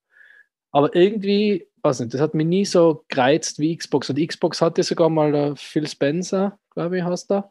Aber 0.73 0.95
irgendwie, 0.95 1.69
weiß 1.83 2.01
nicht, 2.01 2.15
das 2.15 2.21
hat 2.21 2.35
mich 2.35 2.47
nie 2.47 2.65
so 2.65 3.05
gereizt 3.09 3.59
wie 3.59 3.77
Xbox. 3.77 4.09
Und 4.11 4.25
Xbox 4.25 4.63
hatte 4.63 4.83
sogar 4.83 5.09
mal 5.09 5.33
der 5.33 5.57
Phil 5.57 5.87
Spencer, 5.89 6.59
glaube 6.71 6.99
ich, 6.99 7.05
hast 7.05 7.27
da, 7.29 7.51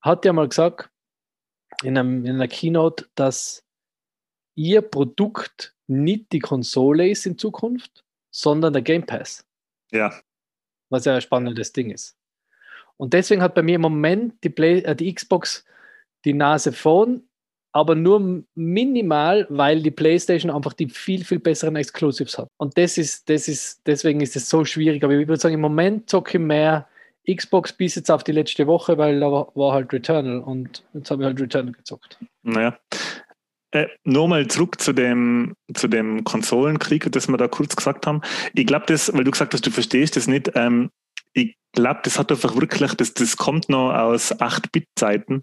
hat 0.00 0.24
ja 0.24 0.32
mal 0.32 0.48
gesagt 0.48 0.90
in, 1.82 1.98
einem, 1.98 2.24
in 2.24 2.36
einer 2.36 2.48
Keynote, 2.48 3.06
dass 3.16 3.64
ihr 4.54 4.80
Produkt 4.80 5.74
nicht 5.88 6.32
die 6.32 6.38
Konsole 6.38 7.08
ist 7.08 7.26
in 7.26 7.38
Zukunft, 7.38 8.04
sondern 8.30 8.72
der 8.72 8.82
Game 8.82 9.04
Pass. 9.04 9.44
Ja. 9.90 10.14
Was 10.88 11.04
ja 11.04 11.14
ein 11.14 11.20
spannendes 11.20 11.72
Ding 11.72 11.90
ist. 11.90 12.16
Und 12.96 13.12
deswegen 13.12 13.42
hat 13.42 13.54
bei 13.54 13.62
mir 13.62 13.74
im 13.74 13.82
Moment 13.82 14.42
die, 14.44 14.48
Play, 14.48 14.78
äh, 14.80 14.94
die 14.96 15.12
Xbox 15.12 15.64
die 16.26 16.34
Nase 16.34 16.72
vorn, 16.72 17.22
aber 17.72 17.94
nur 17.94 18.42
minimal, 18.54 19.46
weil 19.50 19.82
die 19.82 19.90
PlayStation 19.90 20.50
einfach 20.50 20.72
die 20.72 20.88
viel, 20.88 21.24
viel 21.24 21.38
besseren 21.38 21.76
Exclusives 21.76 22.38
hat. 22.38 22.48
Und 22.56 22.76
das 22.78 22.96
ist, 22.96 23.28
das 23.28 23.48
ist, 23.48 23.82
deswegen 23.86 24.20
ist 24.20 24.34
es 24.34 24.48
so 24.48 24.64
schwierig. 24.64 25.04
Aber 25.04 25.12
ich 25.12 25.28
würde 25.28 25.40
sagen, 25.40 25.54
im 25.54 25.60
Moment 25.60 26.08
zocke 26.08 26.38
ich 26.38 26.42
mehr 26.42 26.88
Xbox 27.30 27.74
bis 27.74 27.96
jetzt 27.96 28.10
auf 28.10 28.24
die 28.24 28.32
letzte 28.32 28.66
Woche, 28.66 28.96
weil 28.96 29.20
da 29.20 29.30
war, 29.30 29.72
halt 29.72 29.92
Returnal 29.92 30.40
und 30.40 30.84
jetzt 30.94 31.10
habe 31.10 31.22
ich 31.22 31.26
halt 31.26 31.38
Returnal 31.38 31.72
gezockt. 31.72 32.18
Naja. 32.42 32.78
Äh, 33.72 33.88
Nochmal 34.04 34.46
zurück 34.46 34.80
zu 34.80 34.94
dem, 34.94 35.54
zu 35.74 35.86
dem 35.86 36.24
Konsolenkrieg, 36.24 37.12
das 37.12 37.28
wir 37.28 37.36
da 37.36 37.48
kurz 37.48 37.76
gesagt 37.76 38.06
haben. 38.06 38.22
Ich 38.54 38.66
glaube, 38.66 38.86
das, 38.86 39.12
weil 39.12 39.24
du 39.24 39.32
gesagt 39.32 39.52
hast, 39.52 39.66
du 39.66 39.70
verstehst 39.70 40.16
das 40.16 40.28
nicht. 40.28 40.50
Ähm, 40.54 40.90
ich 41.34 41.56
glaube, 41.72 42.00
das 42.04 42.18
hat 42.18 42.30
einfach 42.30 42.56
wirklich, 42.56 42.94
das, 42.94 43.12
das 43.12 43.36
kommt 43.36 43.68
noch 43.68 43.92
aus 43.92 44.32
8-Bit-Zeiten 44.32 45.42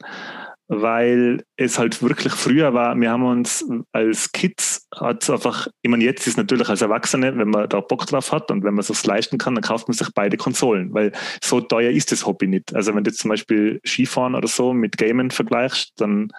weil 0.68 1.43
es 1.57 1.78
halt 1.78 2.01
wirklich 2.01 2.34
früher 2.34 2.74
war, 2.74 2.95
wir 2.95 3.11
haben 3.11 3.26
uns 3.26 3.66
als 3.91 4.32
Kids 4.32 4.88
hat 4.95 5.30
einfach, 5.30 5.68
ich 5.82 5.89
meine, 5.89 6.03
jetzt 6.03 6.26
ist 6.26 6.38
natürlich 6.38 6.70
als 6.70 6.82
Erwachsene, 6.82 7.38
wenn 7.38 7.49
man 7.49 7.68
da 7.68 7.82
Bock 7.82 8.05
drauf 8.05 8.32
hat 8.32 8.49
und 8.49 8.64
wenn 8.64 8.74
man 8.74 8.80
es 8.80 9.05
leisten 9.05 9.38
kann, 9.38 9.55
dann 9.55 9.64
kauft 9.64 9.88
man 9.88 9.95
sich 9.95 10.09
beide 10.14 10.38
Konsolen, 10.38 10.93
weil 10.93 11.11
so 11.43 11.59
teuer 11.59 11.91
ist 11.91 12.11
das 12.11 12.26
Hobby 12.26 12.47
nicht. 12.47 12.74
Also 12.74 12.95
wenn 12.95 13.03
du 13.03 13.11
zum 13.11 13.30
Beispiel 13.30 13.82
Skifahren 13.86 14.36
oder 14.36 14.47
so 14.47 14.74
mit 14.74 14.97
Gamen 14.97 15.32
vergleichst, 15.32 15.93
dann 15.97 16.30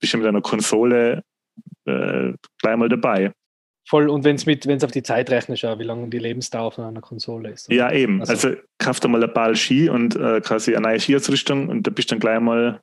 bist 0.00 0.14
du 0.14 0.18
mit 0.18 0.26
einer 0.26 0.40
Konsole 0.40 1.22
äh, 1.84 2.32
gleich 2.60 2.76
mal 2.76 2.88
dabei. 2.88 3.32
Voll, 3.88 4.08
und 4.08 4.24
wenn 4.24 4.36
es 4.36 4.46
mit, 4.46 4.66
wenn 4.66 4.76
es 4.76 4.84
auf 4.84 4.92
die 4.92 5.02
Zeit 5.02 5.28
rechnest, 5.30 5.64
wie 5.64 5.82
lange 5.82 6.08
die 6.08 6.18
Lebensdauer 6.18 6.72
von 6.72 6.84
einer 6.84 7.00
Konsole 7.00 7.50
ist. 7.50 7.68
Oder? 7.68 7.76
Ja, 7.76 7.92
eben. 7.92 8.20
Also, 8.20 8.32
also 8.32 8.60
kauft 8.78 9.04
einmal 9.04 9.22
ein 9.22 9.32
paar 9.34 9.54
Ski 9.56 9.90
und 9.90 10.14
äh, 10.16 10.40
quasi 10.40 10.74
eine 10.74 10.88
neue 10.88 11.00
Skiausrüstung 11.00 11.68
und 11.68 11.86
da 11.86 11.90
bist 11.90 12.10
du 12.10 12.14
dann 12.14 12.20
gleich 12.20 12.40
mal 12.40 12.80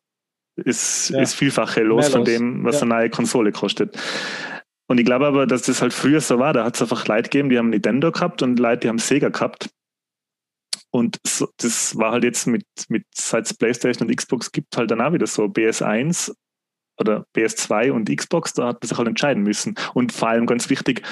ist, 0.66 1.10
ja. 1.10 1.22
ist 1.22 1.36
Vielfache 1.36 1.82
los, 1.82 2.05
los, 2.05 2.14
von 2.14 2.26
dem, 2.26 2.64
was 2.64 2.76
ja. 2.76 2.82
eine 2.84 2.95
neue 2.95 3.10
Konsole 3.10 3.51
kostet. 3.51 3.97
Und 4.88 4.97
ich 4.97 5.05
glaube 5.05 5.28
aber, 5.28 5.45
dass 5.45 5.64
das 5.64 5.82
halt 5.82 5.93
früher 5.93 6.20
so 6.20 6.39
war. 6.39 6.53
Da 6.53 6.66
hat 6.66 6.76
es 6.76 6.82
einfach 6.82 7.07
Leute 7.07 7.30
gegeben, 7.30 7.49
die 7.49 7.57
haben 7.57 7.70
Nintendo 7.70 8.12
gehabt 8.12 8.41
und 8.41 8.57
Leute, 8.57 8.82
die 8.82 8.89
haben 8.89 8.97
Sega 8.97 9.30
gehabt. 9.30 9.70
Und 10.91 11.20
so, 11.26 11.47
das 11.57 11.95
war 11.97 12.14
halt 12.14 12.24
jetzt 12.24 12.47
mit, 12.47 12.66
mit 12.88 13.05
seit 13.14 13.45
es 13.45 13.53
PlayStation 13.53 14.07
und 14.07 14.16
Xbox 14.16 14.51
gibt, 14.51 14.76
halt 14.76 14.89
dann 14.89 15.01
auch 15.01 15.14
wieder 15.14 15.28
so 15.28 15.45
BS1 15.45 16.34
oder 16.99 17.26
PS2 17.36 17.91
und 17.91 18.10
Xbox, 18.10 18.53
da 18.53 18.68
hat 18.68 18.82
man 18.82 18.88
sich 18.88 18.97
halt 18.97 19.07
entscheiden 19.07 19.43
müssen. 19.43 19.76
Und 19.93 20.12
vor 20.12 20.30
allem 20.30 20.47
ganz 20.47 20.70
wichtig, 20.70 21.03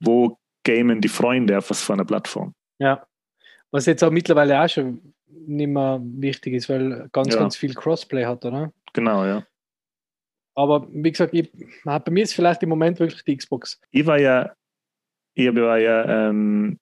wo 0.00 0.38
gamen 0.64 1.00
die 1.00 1.08
Freunde 1.08 1.56
auf 1.56 1.70
was 1.70 1.82
für 1.82 1.92
einer 1.92 2.04
Plattform. 2.04 2.54
Ja. 2.78 3.06
Was 3.70 3.86
jetzt 3.86 4.02
auch 4.02 4.10
mittlerweile 4.10 4.60
auch 4.60 4.68
schon 4.68 5.14
nicht 5.46 5.68
mehr 5.68 6.00
wichtig 6.02 6.54
ist, 6.54 6.68
weil 6.68 7.08
ganz, 7.12 7.32
ja. 7.32 7.40
ganz 7.40 7.56
viel 7.56 7.74
Crossplay 7.74 8.26
hat, 8.26 8.44
oder? 8.44 8.72
Genau, 8.92 9.24
ja. 9.24 9.44
Aber 10.54 10.86
wie 10.90 11.10
gesagt, 11.10 11.32
ich, 11.32 11.50
bei 11.84 12.10
mir 12.10 12.24
ist 12.24 12.34
vielleicht 12.34 12.62
im 12.62 12.68
Moment 12.68 12.98
wirklich 12.98 13.24
die 13.24 13.36
Xbox. 13.36 13.80
Ich 13.90 14.06
war 14.06 14.18
ja, 14.18 14.52
ich 15.34 15.54
war 15.54 15.78
ja 15.78 16.28
ähm, 16.28 16.78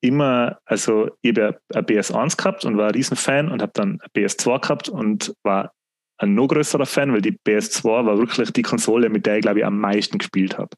immer, 0.00 0.58
also 0.64 1.10
ich 1.20 1.30
habe 1.30 1.60
ja 1.70 1.78
ein 1.78 1.84
PS1 1.84 2.36
gehabt 2.36 2.64
und 2.64 2.76
war 2.76 2.88
ein 2.88 2.94
Riesenfan 2.94 3.50
und 3.50 3.62
habe 3.62 3.72
dann 3.74 4.00
ein 4.00 4.08
PS2 4.16 4.60
gehabt 4.60 4.88
und 4.88 5.34
war 5.42 5.72
ein 6.18 6.34
noch 6.34 6.48
größerer 6.48 6.86
Fan, 6.86 7.12
weil 7.12 7.22
die 7.22 7.36
PS2 7.46 8.06
war 8.06 8.18
wirklich 8.18 8.52
die 8.52 8.62
Konsole, 8.62 9.08
mit 9.08 9.26
der 9.26 9.36
ich 9.36 9.42
glaube 9.42 9.60
ich 9.60 9.64
am 9.64 9.78
meisten 9.78 10.18
gespielt 10.18 10.58
habe. 10.58 10.70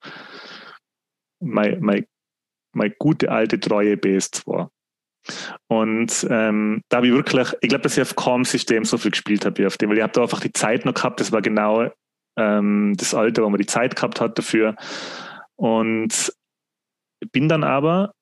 Meine, 1.40 1.80
meine, 1.80 2.06
meine 2.72 2.94
gute 2.98 3.30
alte 3.30 3.58
treue 3.58 3.94
PS2. 3.94 4.68
Und 5.68 6.26
ähm, 6.30 6.82
da 6.88 6.98
habe 6.98 7.06
ich 7.08 7.12
wirklich, 7.12 7.48
ich 7.60 7.68
glaube, 7.68 7.82
dass 7.82 7.96
ich 7.96 8.02
auf 8.02 8.16
keinem 8.16 8.44
System 8.44 8.84
so 8.84 8.98
viel 8.98 9.12
gespielt 9.12 9.44
habe 9.44 9.58
wie 9.58 9.66
auf 9.66 9.76
dem, 9.76 9.90
weil 9.90 9.98
ich 9.98 10.02
habe 10.02 10.12
da 10.12 10.22
einfach 10.22 10.40
die 10.40 10.52
Zeit 10.52 10.84
noch 10.84 10.94
gehabt, 10.94 11.20
das 11.20 11.32
war 11.32 11.42
genau 11.42 11.90
ähm, 12.36 12.94
das 12.96 13.14
Alter, 13.14 13.44
wo 13.44 13.50
man 13.50 13.60
die 13.60 13.66
Zeit 13.66 13.96
gehabt 13.96 14.20
hat 14.20 14.38
dafür. 14.38 14.74
Und 15.56 16.32
bin 17.30 17.48
dann 17.48 17.62
aber 17.62 18.12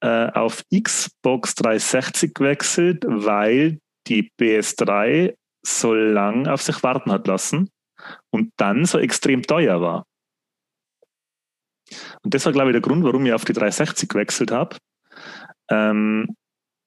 äh, 0.00 0.30
auf 0.30 0.64
Xbox 0.72 1.54
360 1.56 2.34
gewechselt, 2.34 3.04
weil 3.06 3.78
die 4.06 4.30
PS3 4.40 5.34
so 5.64 5.94
lang 5.94 6.46
auf 6.46 6.62
sich 6.62 6.82
warten 6.82 7.12
hat 7.12 7.26
lassen 7.26 7.70
und 8.30 8.52
dann 8.56 8.84
so 8.84 8.98
extrem 8.98 9.42
teuer 9.42 9.80
war. 9.80 10.04
Und 12.22 12.34
das 12.34 12.44
war, 12.46 12.52
glaube 12.52 12.70
ich, 12.70 12.74
der 12.74 12.80
Grund, 12.80 13.04
warum 13.04 13.26
ich 13.26 13.32
auf 13.32 13.44
die 13.44 13.52
360 13.52 14.08
gewechselt 14.08 14.50
habe. 14.50 14.76
Ähm, 15.70 16.36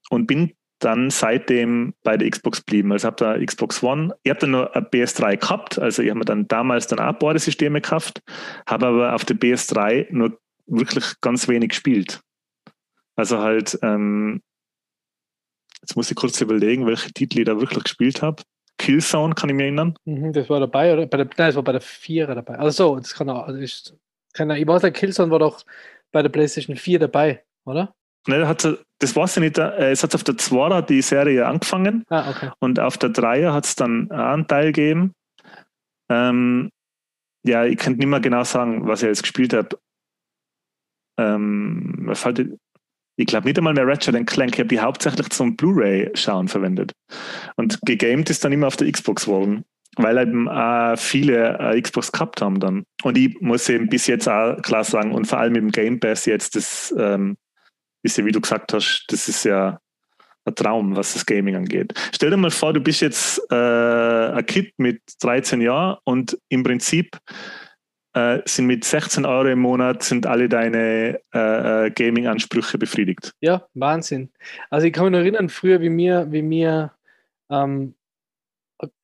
und 0.09 0.27
bin 0.27 0.53
dann 0.79 1.09
seitdem 1.09 1.93
bei 2.03 2.17
der 2.17 2.29
Xbox 2.29 2.59
geblieben. 2.65 2.91
Also 2.91 3.07
habe 3.07 3.15
da 3.17 3.43
Xbox 3.43 3.81
One, 3.81 4.15
ich 4.23 4.29
habe 4.29 4.41
dann 4.41 4.51
nur 4.51 4.75
eine 4.75 4.85
PS3 4.85 5.37
gehabt, 5.37 5.79
also 5.79 6.01
ich 6.01 6.09
habe 6.09 6.19
mir 6.19 6.25
dann 6.25 6.47
damals 6.47 6.87
dann 6.87 6.99
auch 6.99 7.17
Bordesysteme 7.17 7.81
gekauft, 7.81 8.21
habe 8.67 8.87
aber 8.87 9.15
auf 9.15 9.25
der 9.25 9.37
PS3 9.37 10.07
nur 10.11 10.37
wirklich 10.67 11.19
ganz 11.21 11.47
wenig 11.47 11.69
gespielt. 11.69 12.21
Also 13.15 13.39
halt, 13.39 13.79
ähm, 13.81 14.41
jetzt 15.81 15.95
muss 15.95 16.11
ich 16.11 16.17
kurz 16.17 16.41
überlegen, 16.41 16.85
welche 16.85 17.11
Titel 17.13 17.39
ich 17.39 17.45
da 17.45 17.59
wirklich 17.59 17.83
gespielt 17.83 18.21
habe. 18.21 18.43
Killzone, 18.77 19.35
kann 19.35 19.49
ich 19.49 19.55
mich 19.55 19.63
erinnern. 19.63 19.95
Mhm, 20.03 20.33
das 20.33 20.49
war 20.49 20.59
dabei, 20.59 20.93
oder? 20.93 21.05
Bei 21.05 21.17
der, 21.17 21.27
nein, 21.27 21.47
das 21.47 21.55
war 21.55 21.63
bei 21.63 21.71
der 21.71 21.81
Vierer 21.81 22.35
dabei. 22.35 22.55
Also 22.55 22.95
so, 22.95 22.99
das 22.99 23.13
kann 23.13 23.29
auch, 23.29 23.47
also 23.47 23.59
ich, 23.59 23.93
kann, 24.33 24.51
ich 24.51 24.67
weiß 24.67 24.83
nicht, 24.83 24.97
Killzone 24.97 25.31
war 25.31 25.39
doch 25.39 25.65
bei 26.11 26.21
der 26.21 26.29
PlayStation 26.29 26.75
4 26.75 26.99
dabei, 26.99 27.43
oder? 27.63 27.95
Ne, 28.27 28.47
hat, 28.47 28.67
das 28.99 29.15
war 29.15 29.27
ja 29.27 29.39
nicht. 29.41 29.57
Äh, 29.57 29.91
es 29.91 30.01
hat 30.03 30.15
auf 30.15 30.23
der 30.23 30.37
2 30.37 30.81
die 30.81 31.01
Serie 31.01 31.45
angefangen 31.45 32.03
Ah, 32.09 32.29
okay. 32.29 32.49
und 32.59 32.79
auf 32.79 32.97
der 32.97 33.09
3 33.09 33.51
hat 33.51 33.65
es 33.65 33.75
dann 33.75 34.09
auch 34.11 34.17
einen 34.33 34.47
Teil 34.47 34.67
gegeben. 34.71 35.13
Ähm, 36.09 36.69
ja, 37.45 37.65
ich 37.65 37.77
könnte 37.77 37.99
nicht 37.99 38.07
mehr 38.09 38.19
genau 38.19 38.43
sagen, 38.43 38.87
was 38.87 39.03
ich 39.03 39.07
jetzt 39.09 39.21
gespielt 39.21 39.53
habe. 39.53 39.77
Ähm, 41.19 42.09
fällt- 42.13 42.57
ich 43.17 43.27
glaube 43.27 43.45
nicht 43.47 43.57
einmal 43.57 43.73
mehr 43.73 43.87
Ratchet 43.87 44.27
Clank. 44.27 44.53
Ich 44.53 44.59
habe 44.59 44.67
die 44.67 44.79
hauptsächlich 44.79 45.29
zum 45.29 45.55
Blu-ray-Schauen 45.55 46.47
verwendet. 46.49 46.91
Und 47.55 47.79
gegamed 47.85 48.29
ist 48.29 48.43
dann 48.43 48.51
immer 48.51 48.67
auf 48.67 48.75
der 48.75 48.91
Xbox 48.91 49.25
worden, 49.27 49.63
weil 49.95 50.17
eben 50.17 50.47
äh, 50.47 50.97
viele 50.97 51.57
äh, 51.59 51.79
Xbox 51.81 52.11
gehabt 52.11 52.41
haben 52.41 52.59
dann. 52.59 52.83
Und 53.03 53.17
ich 53.17 53.39
muss 53.39 53.69
eben 53.69 53.87
bis 53.87 54.07
jetzt 54.07 54.27
auch 54.27 54.61
klar 54.61 54.83
sagen, 54.83 55.13
und 55.13 55.25
vor 55.27 55.37
allem 55.39 55.55
im 55.55 55.71
Game 55.71 55.99
Pass 56.01 56.25
jetzt, 56.25 56.55
das 56.57 56.93
ähm, 56.97 57.37
ist 58.05 58.17
ja, 58.17 58.25
wie 58.25 58.31
du 58.31 58.41
gesagt 58.41 58.73
hast, 58.73 59.05
das 59.09 59.27
ist 59.27 59.43
ja 59.43 59.79
ein 60.45 60.55
Traum, 60.55 60.95
was 60.95 61.13
das 61.13 61.25
Gaming 61.25 61.55
angeht. 61.55 61.93
Stell 62.13 62.29
dir 62.29 62.37
mal 62.37 62.51
vor, 62.51 62.73
du 62.73 62.79
bist 62.79 63.01
jetzt 63.01 63.41
äh, 63.51 63.55
ein 63.55 64.45
Kind 64.45 64.71
mit 64.77 65.01
13 65.21 65.59
Jahren 65.61 65.97
und 66.03 66.37
im 66.49 66.63
Prinzip 66.63 67.17
äh, 68.13 68.41
sind 68.45 68.67
mit 68.67 68.85
16 68.85 69.25
Euro 69.25 69.49
im 69.49 69.59
Monat 69.59 70.03
sind 70.03 70.25
alle 70.25 70.47
deine 70.47 71.19
äh, 71.33 71.87
äh, 71.87 71.91
Gaming-Ansprüche 71.91 72.77
befriedigt. 72.77 73.33
Ja, 73.41 73.67
Wahnsinn. 73.73 74.31
Also 74.69 74.87
ich 74.87 74.93
kann 74.93 75.05
mich 75.05 75.11
noch 75.11 75.19
erinnern, 75.19 75.49
früher, 75.49 75.81
wie 75.81 75.95
wir, 75.95 76.31
wie 76.31 76.49
wir 76.49 76.93
ähm, 77.49 77.95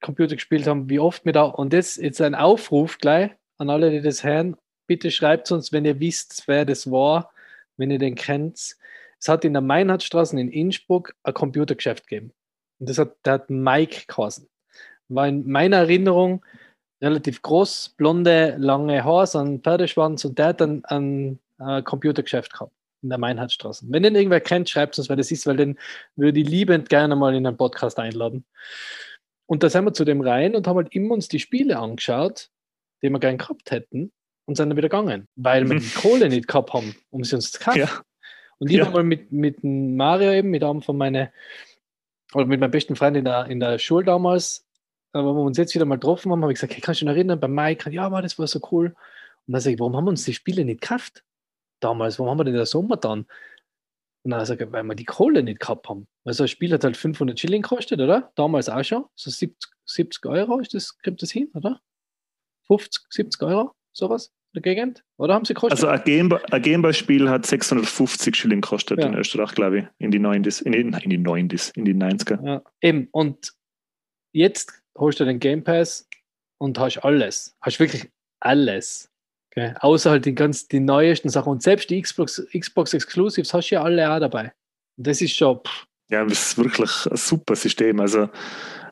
Computer 0.01 0.35
gespielt 0.35 0.67
haben, 0.67 0.89
wie 0.89 0.99
oft 0.99 1.25
wir 1.25 1.33
da, 1.33 1.43
und 1.43 1.73
das 1.73 1.97
jetzt 1.97 2.21
ein 2.21 2.35
Aufruf 2.35 2.99
gleich 2.99 3.31
an 3.57 3.69
alle, 3.69 3.91
die 3.91 4.01
das 4.01 4.23
hören, 4.23 4.55
bitte 4.87 5.11
schreibt 5.11 5.51
uns, 5.51 5.71
wenn 5.71 5.85
ihr 5.85 5.99
wisst, 5.99 6.43
wer 6.47 6.65
das 6.65 6.89
war, 6.89 7.31
wenn 7.77 7.91
ihr 7.91 7.99
den 7.99 8.15
kennt. 8.15 8.75
Es 9.21 9.27
hat 9.27 9.45
in 9.45 9.53
der 9.53 9.61
Meinhardstraße 9.61 10.39
in 10.39 10.49
Innsbruck 10.49 11.13
ein 11.23 11.33
Computergeschäft 11.33 12.07
gegeben. 12.07 12.33
Und 12.79 12.89
das 12.89 12.97
hat, 12.97 13.15
der 13.23 13.33
hat 13.33 13.49
Mike 13.51 14.05
geheißen. 14.07 14.49
War 15.09 15.27
in 15.27 15.47
meiner 15.47 15.77
Erinnerung 15.77 16.43
relativ 17.01 17.41
groß, 17.41 17.93
blonde, 17.97 18.55
lange 18.57 19.03
Haare, 19.03 19.27
so 19.27 19.39
ein 19.39 19.59
Pferdeschwanz 19.59 20.25
und 20.25 20.39
der 20.39 20.47
hat 20.47 20.61
dann 20.61 20.83
ein 20.85 21.39
äh, 21.59 21.83
Computergeschäft 21.83 22.53
gehabt 22.53 22.73
in 23.03 23.09
der 23.09 23.19
Meinhardstraße. 23.19 23.85
Wenn 23.89 24.03
den 24.03 24.15
irgendwer 24.15 24.41
kennt, 24.41 24.69
schreibt 24.69 24.97
uns, 24.97 25.09
wer 25.09 25.15
das 25.15 25.31
ist, 25.31 25.45
weil 25.45 25.57
den 25.57 25.77
würde 26.15 26.39
ich 26.39 26.47
liebend 26.47 26.89
gerne 26.89 27.15
mal 27.15 27.35
in 27.35 27.45
einen 27.45 27.57
Podcast 27.57 27.99
einladen. 27.99 28.45
Und 29.45 29.63
da 29.63 29.69
sind 29.69 29.85
wir 29.85 29.93
zu 29.93 30.05
dem 30.05 30.21
rein 30.21 30.55
und 30.55 30.67
haben 30.67 30.77
halt 30.77 30.93
immer 30.95 31.13
uns 31.13 31.27
die 31.27 31.39
Spiele 31.39 31.77
angeschaut, 31.77 32.49
die 33.03 33.09
wir 33.09 33.19
gern 33.19 33.37
gehabt 33.37 33.69
hätten 33.69 34.11
und 34.45 34.55
sind 34.55 34.69
dann 34.69 34.77
wieder 34.77 34.89
gegangen, 34.89 35.27
weil 35.35 35.69
wir 35.69 35.79
die 35.79 35.89
Kohle 35.95 36.29
nicht 36.29 36.47
gehabt 36.47 36.73
haben, 36.73 36.95
um 37.09 37.23
sie 37.23 37.35
uns 37.35 37.51
zu 37.51 37.59
kaufen. 37.59 37.79
Ja. 37.79 38.01
Und 38.61 38.69
ich 38.69 38.77
Ja. 38.77 38.85
war 38.85 38.91
mal 38.91 39.03
mit, 39.03 39.31
mit 39.31 39.63
Mario 39.63 40.31
eben, 40.33 40.51
mit 40.51 40.63
einem 40.63 40.83
von 40.83 40.95
meinen, 40.95 41.29
oder 42.35 42.45
mit 42.45 42.59
meinem 42.59 42.69
besten 42.69 42.95
Freund 42.95 43.17
in 43.17 43.25
der, 43.25 43.47
in 43.47 43.59
der 43.59 43.79
Schule 43.79 44.05
damals, 44.05 44.67
äh, 45.13 45.19
wo 45.19 45.33
wir 45.33 45.41
uns 45.41 45.57
jetzt 45.57 45.73
wieder 45.73 45.85
mal 45.85 45.95
getroffen 45.95 46.31
haben, 46.31 46.43
habe 46.43 46.53
ich 46.53 46.57
gesagt, 46.57 46.73
hey, 46.75 46.79
kannst 46.81 47.01
du 47.01 47.05
dich 47.05 47.11
noch 47.11 47.15
erinnern, 47.17 47.39
bei 47.39 47.47
Mike, 47.47 47.89
ja, 47.89 48.11
war 48.11 48.21
das 48.21 48.37
war 48.37 48.45
so 48.45 48.59
cool. 48.71 48.93
Und 49.47 49.53
dann 49.53 49.61
sage 49.61 49.73
ich, 49.73 49.79
warum 49.79 49.95
haben 49.95 50.05
wir 50.05 50.11
uns 50.11 50.25
die 50.25 50.35
Spiele 50.35 50.63
nicht 50.63 50.79
gekauft? 50.81 51.23
Damals, 51.79 52.19
warum 52.19 52.29
haben 52.29 52.39
wir 52.39 52.43
denn 52.43 52.53
den 52.53 52.65
Sommer 52.67 52.97
dann? 52.97 53.25
Und 54.23 54.29
dann 54.29 54.45
sage 54.45 54.65
ich, 54.65 54.71
weil 54.71 54.83
wir 54.83 54.93
die 54.93 55.05
Kohle 55.05 55.41
nicht 55.41 55.59
gehabt 55.59 55.89
haben. 55.89 56.07
Weil 56.23 56.35
so 56.35 56.43
ein 56.43 56.47
Spiel 56.47 56.71
hat 56.71 56.83
halt 56.83 56.95
500 56.97 57.39
Schilling 57.39 57.63
gekostet, 57.63 57.99
oder? 57.99 58.31
Damals 58.35 58.69
auch 58.69 58.83
schon. 58.83 59.05
So 59.15 59.31
70, 59.31 59.71
70 59.85 60.25
Euro, 60.27 60.59
ist 60.59 60.75
das, 60.75 60.99
kommt 60.99 61.23
das 61.23 61.31
hin, 61.31 61.49
oder? 61.55 61.81
50, 62.67 63.05
70 63.09 63.41
Euro, 63.41 63.71
sowas 63.91 64.31
der 64.53 64.61
Gegend? 64.61 65.03
Oder 65.17 65.33
haben 65.33 65.45
sie 65.45 65.53
gekostet? 65.53 65.79
Also 65.79 65.87
ein 65.87 65.99
Gameboy- 66.01 66.43
ein 66.51 66.61
Gameboy-Spiel 66.61 67.29
hat 67.29 67.45
650 67.45 68.35
Schilling 68.35 68.61
gekostet 68.61 68.99
Ja. 68.99 69.07
in 69.07 69.13
Österreich, 69.15 69.53
glaube 69.53 69.79
ich, 69.79 69.85
in 69.99 70.11
die 70.11 70.19
90s, 70.19 70.61
in 70.61 70.71
die, 70.73 70.79
in 70.79 71.09
die 71.09 71.17
90s, 71.17 71.71
in 71.77 71.85
die 71.85 71.93
90er. 71.93 72.45
Ja, 72.45 72.61
eben. 72.81 73.07
Und 73.11 73.53
jetzt 74.33 74.81
holst 74.97 75.19
du 75.19 75.25
den 75.25 75.39
Game 75.39 75.63
Pass 75.63 76.07
und 76.59 76.77
hast 76.79 76.97
alles. 76.99 77.55
Hast 77.61 77.79
wirklich 77.79 78.09
alles. 78.41 79.09
Okay? 79.51 79.73
Außer 79.79 80.11
halt 80.11 80.25
die 80.25 80.35
ganz 80.35 80.67
die 80.67 80.79
neuesten 80.79 81.29
Sachen. 81.29 81.51
Und 81.51 81.63
selbst 81.63 81.89
die 81.89 82.01
Xbox, 82.01 82.41
Xbox 82.57 82.93
Exclusives 82.93 83.53
hast 83.53 83.69
du 83.69 83.75
ja 83.75 83.83
alle 83.83 84.09
auch 84.11 84.19
dabei. 84.19 84.53
Und 84.97 85.07
das 85.07 85.21
ist 85.21 85.35
schon, 85.35 85.59
pff, 85.65 85.85
Ja, 86.09 86.23
das 86.25 86.51
ist 86.51 86.57
wirklich 86.57 87.05
ein 87.09 87.15
super 87.17 87.55
System. 87.55 87.99
Also, 88.01 88.29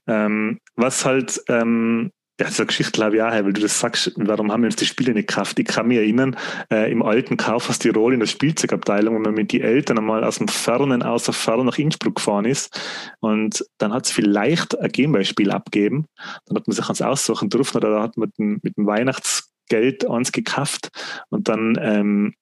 ähm, 0.07 0.59
was 0.75 1.03
halt, 1.05 1.41
ähm, 1.49 2.11
ja, 2.39 2.49
so 2.49 2.63
eine 2.63 2.67
Geschichte 2.67 2.93
glaube 2.93 3.17
ich 3.17 3.21
auch, 3.21 3.31
weil 3.31 3.53
du 3.53 3.61
das 3.61 3.79
sagst, 3.79 4.13
warum 4.15 4.51
haben 4.51 4.61
wir 4.61 4.67
uns 4.67 4.77
die 4.77 4.85
Spiele 4.85 5.13
nicht 5.13 5.27
gekauft? 5.27 5.59
Ich 5.59 5.65
kann 5.65 5.87
mich 5.87 5.97
erinnern, 5.97 6.37
äh, 6.71 6.89
im 6.89 7.03
alten 7.03 7.35
Kaufhaus 7.35 7.79
Tirol 7.79 8.13
in 8.13 8.21
der 8.21 8.27
Spielzeugabteilung, 8.27 9.15
wenn 9.15 9.21
man 9.23 9.33
mit 9.33 9.51
den 9.51 9.61
Eltern 9.61 9.97
einmal 9.97 10.23
aus 10.23 10.37
dem 10.37 10.47
Fernen, 10.47 11.03
außer 11.03 11.33
Fern 11.33 11.65
nach 11.65 11.77
Innsbruck 11.77 12.15
gefahren 12.15 12.45
ist 12.45 12.79
und 13.19 13.65
dann 13.77 13.93
hat 13.93 14.05
es 14.05 14.11
vielleicht 14.11 14.79
ein 14.79 14.89
Gameboy-Spiel 14.89 15.51
abgeben. 15.51 16.05
Dann 16.45 16.57
hat 16.57 16.67
man 16.67 16.75
sich 16.75 16.87
eins 16.87 17.01
aussuchen 17.01 17.49
dürfen 17.49 17.77
oder 17.77 18.01
hat 18.01 18.15
man 18.15 18.27
mit 18.27 18.37
dem, 18.37 18.59
mit 18.63 18.77
dem 18.77 18.87
Weihnachtsgeld 18.87 20.09
eins 20.09 20.31
gekauft 20.31 20.89
und 21.29 21.49
dann 21.49 21.77
ähm, 21.81 22.33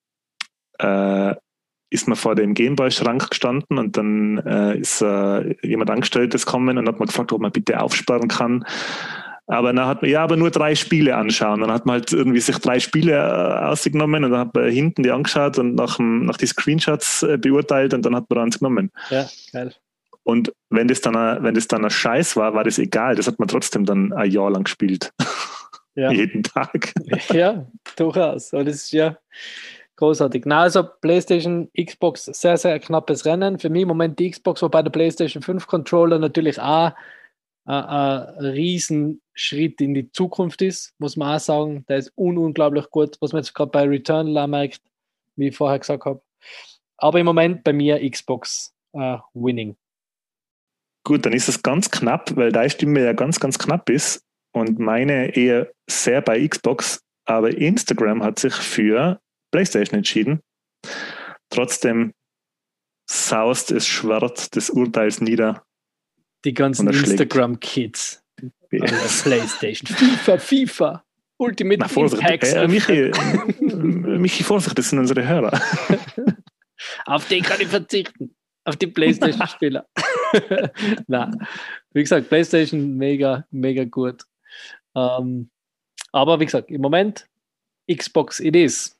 äh, 0.78 1.34
ist 1.90 2.06
man 2.06 2.16
vor 2.16 2.34
dem 2.34 2.54
Gameboy-Schrank 2.54 3.30
gestanden 3.30 3.78
und 3.78 3.96
dann 3.96 4.38
äh, 4.38 4.78
ist 4.78 5.00
äh, 5.00 5.56
jemand 5.66 5.90
Angestelltes 5.90 6.44
gekommen 6.46 6.78
und 6.78 6.86
hat 6.86 6.98
man 6.98 7.08
gefragt, 7.08 7.32
ob 7.32 7.40
man 7.40 7.50
bitte 7.50 7.80
aufsperren 7.80 8.28
kann. 8.28 8.64
Aber 9.48 9.72
dann 9.72 9.86
hat 9.86 10.02
man, 10.02 10.10
ja, 10.10 10.22
aber 10.22 10.36
nur 10.36 10.50
drei 10.50 10.74
Spiele 10.74 11.16
anschauen. 11.16 11.62
Dann 11.62 11.72
hat 11.72 11.86
man 11.86 11.94
halt 11.94 12.12
irgendwie 12.12 12.40
sich 12.40 12.58
drei 12.58 12.80
Spiele 12.80 13.14
äh, 13.14 13.64
ausgenommen 13.64 14.22
und 14.24 14.30
dann 14.30 14.40
hat 14.40 14.54
man 14.54 14.70
hinten 14.70 15.02
die 15.02 15.10
angeschaut 15.10 15.58
und 15.58 15.74
nach, 15.74 15.96
dem, 15.96 16.26
nach 16.26 16.36
die 16.36 16.46
Screenshots 16.46 17.22
äh, 17.22 17.38
beurteilt 17.38 17.94
und 17.94 18.04
dann 18.04 18.14
hat 18.14 18.28
man 18.28 18.40
eins 18.40 18.58
genommen. 18.58 18.92
ja, 19.10 19.26
geil. 19.52 19.74
Und 20.22 20.52
wenn 20.68 20.88
das 20.88 21.00
dann 21.00 21.16
ein, 21.16 21.42
wenn 21.42 21.54
das 21.54 21.68
dann 21.68 21.82
ein 21.86 21.90
Scheiß 21.90 22.36
war, 22.36 22.52
war 22.52 22.62
das 22.62 22.78
egal. 22.78 23.14
Das 23.14 23.26
hat 23.26 23.38
man 23.38 23.48
trotzdem 23.48 23.86
dann 23.86 24.12
ein 24.12 24.30
Jahr 24.30 24.50
lang 24.50 24.64
gespielt. 24.64 25.10
Ja. 25.94 26.10
Jeden 26.12 26.42
Tag. 26.42 26.92
ja, 27.32 27.66
durchaus. 27.96 28.52
Aber 28.52 28.64
das 28.64 28.74
ist 28.74 28.92
ja 28.92 29.16
großartig. 29.96 30.42
Na, 30.44 30.60
also 30.60 30.84
PlayStation, 31.00 31.70
Xbox, 31.74 32.26
sehr, 32.26 32.58
sehr 32.58 32.78
knappes 32.78 33.24
Rennen. 33.24 33.58
Für 33.58 33.70
mich 33.70 33.82
im 33.82 33.88
Moment 33.88 34.18
die 34.18 34.30
Xbox, 34.30 34.60
wobei 34.60 34.82
der 34.82 34.90
PlayStation 34.90 35.42
5 35.42 35.66
Controller 35.66 36.18
natürlich 36.18 36.60
auch 36.60 36.92
ein 37.68 38.44
Riesenschritt 38.44 39.80
in 39.80 39.94
die 39.94 40.10
Zukunft 40.10 40.62
ist, 40.62 40.94
muss 40.98 41.16
man 41.16 41.36
auch 41.36 41.40
sagen. 41.40 41.84
Der 41.88 41.98
ist 41.98 42.12
un 42.16 42.38
unglaublich 42.38 42.90
gut, 42.90 43.16
was 43.20 43.32
man 43.32 43.42
jetzt 43.42 43.54
gerade 43.54 43.70
bei 43.70 43.84
Returnal 43.84 44.44
auch 44.44 44.46
merkt, 44.48 44.80
wie 45.36 45.48
ich 45.48 45.56
vorher 45.56 45.78
gesagt 45.78 46.04
habe. 46.04 46.22
Aber 46.96 47.20
im 47.20 47.26
Moment 47.26 47.62
bei 47.64 47.72
mir 47.72 48.10
Xbox 48.10 48.74
äh, 48.94 49.18
winning. 49.34 49.76
Gut, 51.04 51.26
dann 51.26 51.32
ist 51.32 51.48
es 51.48 51.62
ganz 51.62 51.90
knapp, 51.90 52.34
weil 52.36 52.52
deine 52.52 52.70
Stimme 52.70 53.04
ja 53.04 53.12
ganz, 53.12 53.38
ganz 53.38 53.58
knapp 53.58 53.88
ist 53.90 54.24
und 54.52 54.78
meine 54.78 55.36
eher 55.36 55.70
sehr 55.88 56.20
bei 56.22 56.46
Xbox, 56.46 57.00
aber 57.26 57.56
Instagram 57.56 58.22
hat 58.22 58.38
sich 58.38 58.54
für 58.54 59.20
PlayStation 59.50 59.98
entschieden. 59.98 60.40
Trotzdem 61.50 62.12
saust 63.10 63.70
es 63.72 63.86
Schwert 63.86 64.54
des 64.54 64.70
Urteils 64.70 65.20
nieder. 65.20 65.64
Die 66.44 66.54
ganzen. 66.54 66.88
Instagram-Kids. 66.88 68.22
der 68.70 68.78
PlayStation. 69.22 69.86
FIFA, 69.86 70.38
FIFA. 70.38 71.04
Ultimate 71.38 71.80
Na, 71.80 71.88
Vorsicht, 71.88 72.20
Impact. 72.20 72.44
äh, 72.52 72.66
Michi, 72.66 73.12
Michi, 74.18 74.42
Vorsicht, 74.42 74.76
das 74.76 74.90
sind 74.90 74.98
unsere 74.98 75.26
Hörer. 75.26 75.60
Auf 77.06 77.28
den 77.28 77.44
kann 77.44 77.60
ich 77.60 77.68
verzichten. 77.68 78.34
Auf 78.64 78.76
die 78.76 78.88
PlayStation-Spieler. 78.88 79.86
Na, 81.06 81.30
wie 81.92 82.02
gesagt, 82.02 82.28
PlayStation 82.28 82.96
mega, 82.96 83.46
mega 83.50 83.84
gut. 83.84 84.24
Ähm, 84.96 85.48
aber 86.12 86.40
wie 86.40 86.44
gesagt, 86.44 86.70
im 86.70 86.80
Moment 86.80 87.26
Xbox 87.90 88.40
it 88.40 88.56
is. 88.56 88.98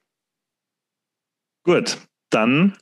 Gut, 1.64 1.98
dann 2.30 2.78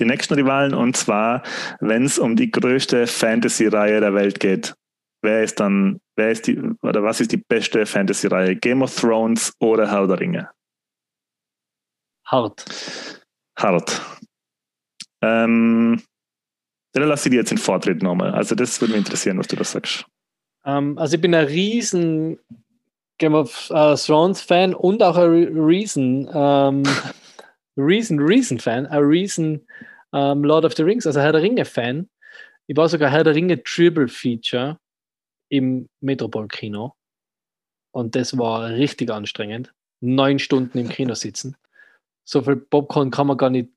die 0.00 0.04
nächsten 0.04 0.34
Rivalen 0.34 0.74
und 0.74 0.96
zwar, 0.96 1.42
wenn 1.80 2.04
es 2.04 2.18
um 2.18 2.36
die 2.36 2.50
größte 2.50 3.06
Fantasy-Reihe 3.06 4.00
der 4.00 4.14
Welt 4.14 4.40
geht. 4.40 4.74
Wer 5.22 5.42
ist 5.44 5.60
dann, 5.60 6.00
wer 6.16 6.30
ist 6.30 6.46
die, 6.46 6.58
oder 6.82 7.02
was 7.02 7.20
ist 7.20 7.32
die 7.32 7.36
beste 7.36 7.84
Fantasy-Reihe? 7.84 8.56
Game 8.56 8.82
of 8.82 8.94
Thrones 8.94 9.52
oder 9.60 9.90
Herr 9.90 10.06
der 10.06 10.18
Ringe? 10.18 10.50
Hart. 12.26 12.64
Hart. 13.58 14.00
Ähm, 15.22 16.02
dann 16.92 17.08
lasse 17.08 17.28
ich 17.28 17.32
dir 17.32 17.38
jetzt 17.38 17.50
den 17.50 17.58
Vortritt 17.58 18.02
nochmal. 18.02 18.32
Also 18.32 18.54
das 18.54 18.80
würde 18.80 18.92
mich 18.92 19.00
interessieren, 19.00 19.38
was 19.38 19.46
du 19.46 19.56
da 19.56 19.64
sagst. 19.64 20.06
Ähm, 20.64 20.96
also 20.98 21.16
ich 21.16 21.20
bin 21.20 21.34
ein 21.34 21.44
riesen 21.44 22.38
Game 23.18 23.34
of 23.34 23.70
äh, 23.70 23.94
Thrones 23.96 24.40
Fan 24.40 24.74
und 24.74 25.02
auch 25.02 25.16
ein 25.16 25.28
Re- 25.30 25.50
Reason, 25.52 26.28
ähm, 26.32 26.82
Reason, 27.76 28.18
Reason 28.18 28.58
Fan, 28.58 28.86
ein 28.86 29.02
Reason 29.02 29.60
ähm, 30.12 30.44
Lord 30.44 30.64
of 30.64 30.74
the 30.74 30.82
Rings, 30.82 31.06
also 31.06 31.20
Herr 31.20 31.32
der 31.32 31.42
Ringe 31.42 31.64
Fan. 31.64 32.08
Ich 32.66 32.76
war 32.76 32.88
sogar 32.88 33.10
Herr 33.10 33.24
der 33.24 33.34
Ringe 33.34 33.62
Triple 33.62 34.08
Feature 34.08 34.78
im 35.50 35.88
Metropol-Kino. 36.00 36.94
Und 37.92 38.14
das 38.14 38.38
war 38.38 38.70
richtig 38.70 39.10
anstrengend. 39.10 39.72
Neun 40.00 40.38
Stunden 40.38 40.78
im 40.78 40.88
Kino 40.88 41.14
sitzen. 41.14 41.56
So 42.24 42.42
viel 42.42 42.56
Popcorn 42.56 43.10
kann 43.10 43.26
man 43.26 43.36
gar 43.36 43.50
nicht 43.50 43.70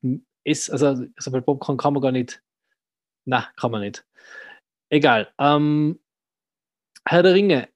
essen. 0.44 0.72
Also, 0.72 1.06
so 1.18 1.30
viel 1.30 1.42
Popcorn 1.42 1.76
kann 1.76 1.94
man 1.94 2.02
gar 2.02 2.12
nicht. 2.12 2.40
Na, 3.26 3.48
kann 3.56 3.72
man 3.72 3.80
nicht. 3.80 4.06
Egal. 4.90 5.32
Ähm, 5.38 5.98
Herr 7.06 7.22
der 7.22 7.34
Ringe, 7.34 7.68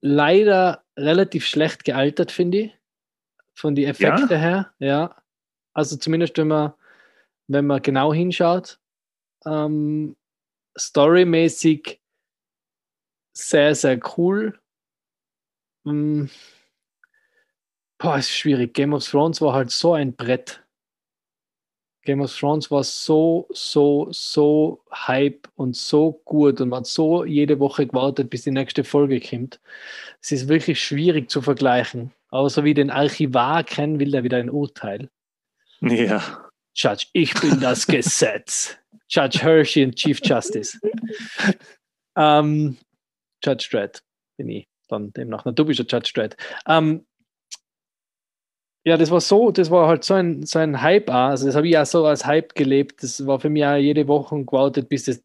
leider 0.00 0.84
relativ 0.98 1.46
schlecht 1.46 1.84
gealtert, 1.84 2.32
finde 2.32 2.58
ich. 2.58 2.78
Von 3.56 3.74
den 3.74 3.88
Effekten 3.88 4.28
ja? 4.28 4.36
her. 4.36 4.74
Ja. 4.80 5.22
Also 5.72 5.96
zumindest 5.96 6.36
wenn 6.38 6.48
man, 6.48 6.72
wenn 7.48 7.66
man 7.66 7.82
genau 7.82 8.12
hinschaut. 8.12 8.78
Ähm, 9.46 10.16
storymäßig 10.76 12.00
sehr, 13.36 13.74
sehr 13.74 14.00
cool. 14.16 14.58
Ähm, 15.86 16.30
boah, 17.98 18.18
ist 18.18 18.30
schwierig. 18.30 18.74
Game 18.74 18.92
of 18.92 19.04
Thrones 19.04 19.40
war 19.40 19.52
halt 19.52 19.70
so 19.70 19.92
ein 19.92 20.14
Brett. 20.14 20.64
Game 22.04 22.20
of 22.20 22.36
Thrones 22.36 22.70
war 22.70 22.84
so, 22.84 23.48
so, 23.50 24.08
so 24.10 24.82
hype 24.92 25.48
und 25.56 25.74
so 25.74 26.20
gut 26.26 26.60
und 26.60 26.68
man 26.68 26.80
hat 26.80 26.86
so 26.86 27.24
jede 27.24 27.58
Woche 27.60 27.86
gewartet, 27.86 28.28
bis 28.28 28.42
die 28.42 28.50
nächste 28.50 28.84
Folge 28.84 29.20
kommt. 29.20 29.58
Es 30.20 30.30
ist 30.30 30.48
wirklich 30.48 30.82
schwierig 30.82 31.30
zu 31.30 31.40
vergleichen. 31.40 32.12
Aber 32.28 32.50
so 32.50 32.64
wie 32.64 32.74
den 32.74 32.90
Archivar 32.90 33.64
kennen 33.64 34.00
will, 34.00 34.10
der 34.10 34.22
wieder 34.22 34.36
ein 34.36 34.50
Urteil. 34.50 35.08
Ja. 35.80 36.43
Judge, 36.74 37.06
ich 37.12 37.34
bin 37.40 37.60
das 37.60 37.86
Gesetz. 37.86 38.76
Judge 39.08 39.40
Hershey 39.42 39.84
und 39.84 39.96
Chief 39.96 40.20
Justice. 40.22 40.78
ähm, 42.16 42.76
Judge 43.44 43.68
Dredd 43.70 44.02
bin 44.36 44.48
ich 44.48 44.68
dann 44.88 45.12
demnach. 45.12 45.44
Na, 45.44 45.52
du 45.52 45.64
bist 45.64 45.78
ja 45.78 45.84
Judge 45.88 46.12
Dredd. 46.14 46.36
Ähm, 46.66 47.06
ja, 48.86 48.98
das 48.98 49.10
war 49.10 49.20
so, 49.20 49.50
das 49.50 49.70
war 49.70 49.88
halt 49.88 50.04
so 50.04 50.14
ein, 50.14 50.44
so 50.44 50.58
ein 50.58 50.82
Hype 50.82 51.08
auch. 51.08 51.30
Also 51.30 51.46
das 51.46 51.54
habe 51.54 51.68
ich 51.68 51.78
auch 51.78 51.86
so 51.86 52.04
als 52.04 52.26
Hype 52.26 52.54
gelebt. 52.54 53.02
Das 53.02 53.26
war 53.26 53.40
für 53.40 53.48
mich 53.48 53.64
auch 53.64 53.76
jede 53.76 54.06
Woche 54.08 54.44
gewartet, 54.44 54.88
bis 54.90 55.04
das 55.04 55.22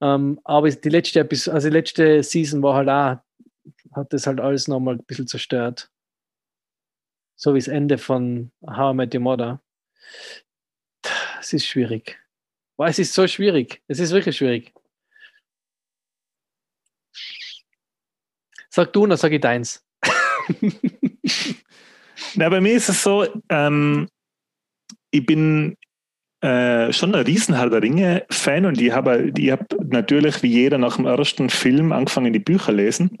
ähm, 0.00 0.40
aber 0.42 0.70
die 0.70 0.88
letzte 0.88 1.20
also 1.52 1.68
die 1.68 1.72
letzte 1.72 2.22
Season 2.22 2.62
war 2.62 2.74
halt 2.74 2.88
auch, 2.88 3.96
hat 3.96 4.12
das 4.12 4.26
halt 4.26 4.40
alles 4.40 4.66
nochmal 4.66 4.96
ein 4.96 5.04
bisschen 5.04 5.28
zerstört. 5.28 5.88
So 7.36 7.54
wie 7.54 7.58
das 7.58 7.68
Ende 7.68 7.98
von 7.98 8.52
How 8.66 8.92
I 8.92 8.96
Met 8.96 9.14
Your 9.14 9.20
Mother. 9.20 9.62
Es 11.40 11.52
ist 11.52 11.66
schwierig. 11.66 12.18
Boah, 12.76 12.86
es 12.86 12.98
ist 12.98 13.12
so 13.14 13.26
schwierig. 13.26 13.82
Es 13.86 13.98
ist 14.00 14.12
wirklich 14.12 14.36
schwierig. 14.36 14.72
Sag 18.70 18.92
du, 18.92 19.06
dann 19.06 19.18
sag 19.18 19.32
ich 19.32 19.40
deins. 19.40 19.84
Na, 22.34 22.48
bei 22.48 22.60
mir 22.60 22.74
ist 22.74 22.88
es 22.88 23.02
so, 23.02 23.26
ähm, 23.48 24.08
ich 25.10 25.24
bin 25.24 25.76
äh, 26.40 26.92
schon 26.92 27.14
ein 27.14 27.24
riesen 27.24 27.54
Herr 27.54 27.70
der 27.70 27.82
Ringe-Fan 27.82 28.66
und 28.66 28.80
ich 28.80 28.90
habe 28.90 29.32
hab 29.32 29.72
natürlich 29.84 30.42
wie 30.42 30.48
jeder 30.48 30.78
nach 30.78 30.96
dem 30.96 31.06
ersten 31.06 31.50
Film 31.50 31.92
angefangen, 31.92 32.32
die 32.32 32.40
Bücher 32.40 32.72
lesen 32.72 33.16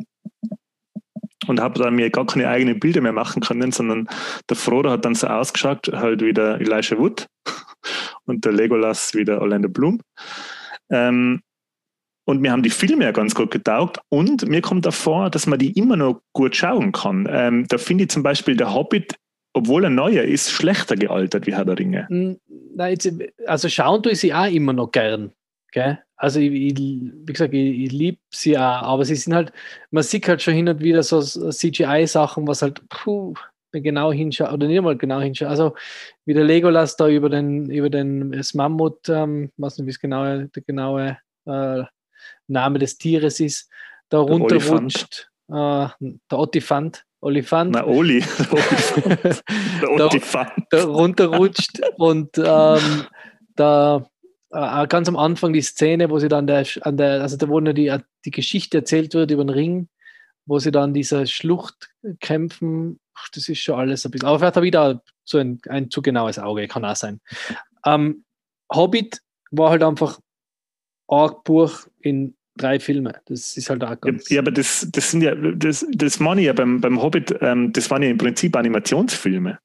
und 1.46 1.60
habe 1.60 1.78
dann 1.78 1.94
mir 1.94 2.10
gar 2.10 2.26
keine 2.26 2.48
eigenen 2.48 2.78
Bilder 2.78 3.00
mehr 3.00 3.12
machen 3.12 3.42
können, 3.42 3.72
sondern 3.72 4.08
der 4.48 4.56
Frodo 4.56 4.90
hat 4.90 5.04
dann 5.04 5.14
so 5.14 5.26
ausgeschaut, 5.26 5.90
halt 5.92 6.22
wieder 6.22 6.60
Elijah 6.60 6.98
Wood 6.98 7.26
und 8.24 8.44
der 8.44 8.52
Legolas 8.52 9.14
wieder 9.14 9.40
Orlando 9.40 9.68
Bloom. 9.68 10.00
Ähm, 10.90 11.40
und 12.26 12.40
mir 12.40 12.52
haben 12.52 12.62
die 12.62 12.70
Filme 12.70 13.04
ja 13.04 13.12
ganz 13.12 13.34
gut 13.34 13.50
getaugt 13.50 13.98
und 14.08 14.48
mir 14.48 14.62
kommt 14.62 14.86
davor, 14.86 15.30
dass 15.30 15.46
man 15.46 15.58
die 15.58 15.72
immer 15.72 15.96
noch 15.96 16.22
gut 16.32 16.56
schauen 16.56 16.92
kann. 16.92 17.28
Ähm, 17.30 17.66
da 17.68 17.76
finde 17.76 18.04
ich 18.04 18.10
zum 18.10 18.22
Beispiel 18.22 18.56
der 18.56 18.72
Hobbit, 18.72 19.14
obwohl 19.52 19.84
er 19.84 19.90
neuer 19.90 20.24
ist, 20.24 20.50
schlechter 20.50 20.96
gealtert 20.96 21.46
wie 21.46 21.54
Herr 21.54 21.66
der 21.66 21.78
Ringe. 21.78 22.08
Hm, 22.08 22.38
also 23.46 23.68
schauen 23.68 24.02
tue 24.02 24.12
ich 24.12 24.20
sie 24.20 24.32
auch 24.32 24.50
immer 24.50 24.72
noch 24.72 24.90
gern. 24.90 25.32
Gell? 25.70 25.98
Also 26.16 26.40
ich, 26.40 26.52
ich, 26.52 26.78
wie 26.78 27.32
gesagt, 27.32 27.52
ich, 27.54 27.84
ich 27.84 27.92
liebe 27.92 28.18
sie 28.30 28.56
auch, 28.56 28.82
aber 28.82 29.04
sie 29.04 29.16
sind 29.16 29.34
halt, 29.34 29.52
man 29.90 30.02
sieht 30.02 30.28
halt 30.28 30.42
schon 30.42 30.54
hin 30.54 30.68
und 30.68 30.80
wieder 30.80 31.02
so 31.02 31.20
CGI-Sachen, 31.20 32.46
was 32.46 32.62
halt, 32.62 32.80
puh, 32.88 33.34
genau 33.72 34.12
hinschaut, 34.12 34.52
oder 34.52 34.66
nicht 34.66 34.82
mal 34.82 34.96
genau 34.96 35.20
hinschaut. 35.20 35.48
Also 35.48 35.74
wie 36.24 36.34
der 36.34 36.44
Legolas 36.44 36.96
da 36.96 37.08
über 37.08 37.28
den, 37.28 37.70
über 37.70 37.90
den 37.90 38.32
das 38.32 38.54
Mammut, 38.54 39.08
ähm, 39.08 39.50
weiß 39.56 39.78
nicht, 39.78 39.86
wie 39.86 39.90
es 39.90 39.98
genaue, 39.98 40.48
der 40.54 40.62
genaue 40.62 41.18
äh, 41.46 41.82
Name 42.46 42.78
des 42.78 42.98
Tieres 42.98 43.40
ist, 43.40 43.70
da 44.08 44.18
runterrutscht. 44.18 45.30
Äh, 45.48 45.88
der 46.30 46.38
Otifant. 46.38 47.04
Olifant. 47.20 47.72
Na, 47.72 47.86
Oli. 47.86 48.20
der 49.80 50.06
Otifant. 50.06 50.52
Da, 50.70 50.78
da 50.78 50.84
runterrutscht 50.84 51.80
und 51.96 52.36
ähm, 52.36 53.04
da 53.56 54.06
ganz 54.88 55.08
am 55.08 55.16
Anfang 55.16 55.52
die 55.52 55.62
Szene, 55.62 56.10
wo 56.10 56.18
sie 56.18 56.28
dann 56.28 56.46
der, 56.46 56.66
an 56.82 56.96
der, 56.96 57.22
also 57.22 57.36
da 57.36 57.48
wo 57.48 57.60
die, 57.60 57.96
die 58.24 58.30
Geschichte 58.30 58.78
erzählt 58.78 59.14
wird 59.14 59.30
über 59.30 59.44
den 59.44 59.50
Ring, 59.50 59.88
wo 60.46 60.58
sie 60.58 60.70
dann 60.70 60.94
dieser 60.94 61.26
Schlucht 61.26 61.90
kämpfen, 62.20 63.00
das 63.34 63.48
ist 63.48 63.60
schon 63.60 63.78
alles 63.78 64.04
ein 64.04 64.10
bisschen. 64.10 64.28
Aber 64.28 64.38
vielleicht 64.38 64.56
habe 64.56 64.66
ich 64.66 64.72
da 64.72 65.00
so 65.24 65.38
ein, 65.38 65.60
ein 65.68 65.90
zu 65.90 66.02
genaues 66.02 66.38
Auge, 66.38 66.68
kann 66.68 66.84
auch 66.84 66.96
sein. 66.96 67.20
Ähm, 67.86 68.24
Hobbit 68.72 69.20
war 69.50 69.70
halt 69.70 69.82
einfach 69.82 70.20
arg 71.08 71.44
Buch 71.44 71.86
in 72.00 72.34
drei 72.56 72.80
Filme. 72.80 73.20
Das 73.26 73.56
ist 73.56 73.70
halt 73.70 73.82
auch 73.84 74.00
ganz. 74.00 74.28
Ja, 74.28 74.40
aber 74.40 74.50
das, 74.50 74.88
das 74.90 75.10
sind 75.10 75.22
ja, 75.22 75.34
das, 75.34 75.86
das 75.90 76.20
meine 76.20 76.40
ich 76.40 76.46
ja 76.46 76.52
beim, 76.52 76.80
beim 76.80 77.00
Hobbit, 77.00 77.36
ähm, 77.40 77.72
das 77.72 77.90
waren 77.90 78.02
ja 78.02 78.10
im 78.10 78.18
Prinzip 78.18 78.56
Animationsfilme. 78.56 79.58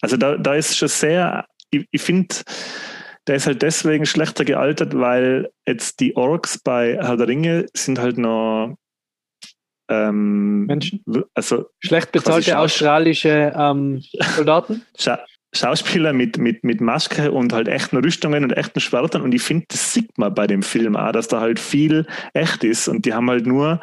Also 0.00 0.16
da, 0.16 0.36
da 0.36 0.54
ist 0.54 0.76
schon 0.76 0.88
sehr, 0.88 1.46
ich, 1.70 1.86
ich 1.90 2.02
finde, 2.02 2.34
der 3.26 3.36
ist 3.36 3.46
halt 3.46 3.62
deswegen 3.62 4.06
schlechter 4.06 4.44
gealtert, 4.44 4.96
weil 4.96 5.50
jetzt 5.66 6.00
die 6.00 6.16
Orks 6.16 6.58
bei 6.58 6.98
Herr 7.00 7.16
der 7.16 7.28
Ringe 7.28 7.66
sind 7.74 7.98
halt 7.98 8.18
noch 8.18 8.76
ähm, 9.88 10.66
Menschen? 10.66 11.02
Also 11.34 11.66
schlecht 11.80 12.12
bezahlte 12.12 12.58
australische 12.58 13.52
ähm, 13.56 14.02
Soldaten? 14.36 14.82
Scha 14.98 15.20
Schauspieler 15.54 16.12
mit, 16.12 16.36
mit, 16.36 16.64
mit 16.64 16.82
Maske 16.82 17.32
und 17.32 17.52
halt 17.52 17.68
echten 17.68 17.96
Rüstungen 17.96 18.44
und 18.44 18.52
echten 18.52 18.80
Schwertern. 18.80 19.22
Und 19.22 19.32
ich 19.32 19.42
finde, 19.42 19.64
das 19.68 19.92
sieht 19.94 20.18
man 20.18 20.34
bei 20.34 20.46
dem 20.46 20.62
Film 20.62 20.96
auch, 20.96 21.12
dass 21.12 21.28
da 21.28 21.40
halt 21.40 21.58
viel 21.58 22.06
echt 22.34 22.62
ist. 22.62 22.88
Und 22.88 23.06
die 23.06 23.14
haben 23.14 23.30
halt 23.30 23.46
nur 23.46 23.80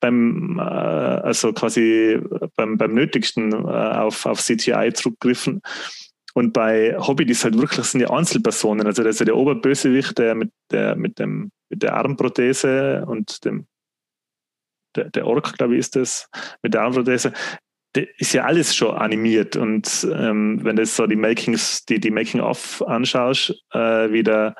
beim, 0.00 0.58
äh, 0.58 0.62
also 0.62 1.52
quasi 1.52 2.18
beim, 2.56 2.76
beim 2.76 2.94
Nötigsten 2.94 3.52
äh, 3.52 3.56
auf, 3.56 4.26
auf 4.26 4.40
CGI 4.40 4.92
zurückgegriffen. 4.94 5.62
Und 6.34 6.52
bei 6.52 6.96
Hobbit 6.98 7.30
ist 7.30 7.44
halt 7.44 7.58
wirklich, 7.58 7.84
sind 7.86 8.00
ja 8.00 8.10
Einzelpersonen. 8.10 8.86
Also, 8.86 9.02
das 9.02 9.16
ist 9.16 9.20
ja 9.20 9.26
der 9.26 9.36
Oberbösewicht, 9.36 10.18
der 10.18 10.34
mit 10.34 10.50
der, 10.70 10.96
mit 10.96 11.18
dem, 11.18 11.50
mit 11.68 11.82
der 11.82 11.94
Armprothese 11.94 13.04
und 13.06 13.44
dem, 13.44 13.66
der, 14.96 15.10
der 15.10 15.26
Ork, 15.26 15.56
glaube 15.58 15.74
ich, 15.74 15.80
ist 15.80 15.96
das, 15.96 16.28
mit 16.62 16.74
der 16.74 16.82
Armprothese, 16.82 17.32
ist 17.94 18.32
ja 18.32 18.44
alles 18.44 18.74
schon 18.74 18.96
animiert. 18.96 19.56
Und 19.56 20.06
ähm, 20.14 20.60
wenn 20.62 20.76
du 20.76 20.86
so 20.86 21.06
die 21.06 21.16
Makings, 21.16 21.84
die, 21.84 22.00
die 22.00 22.10
Making-of 22.10 22.82
anschaust, 22.86 23.54
äh, 23.72 24.10
wie 24.10 24.22
der, 24.22 24.56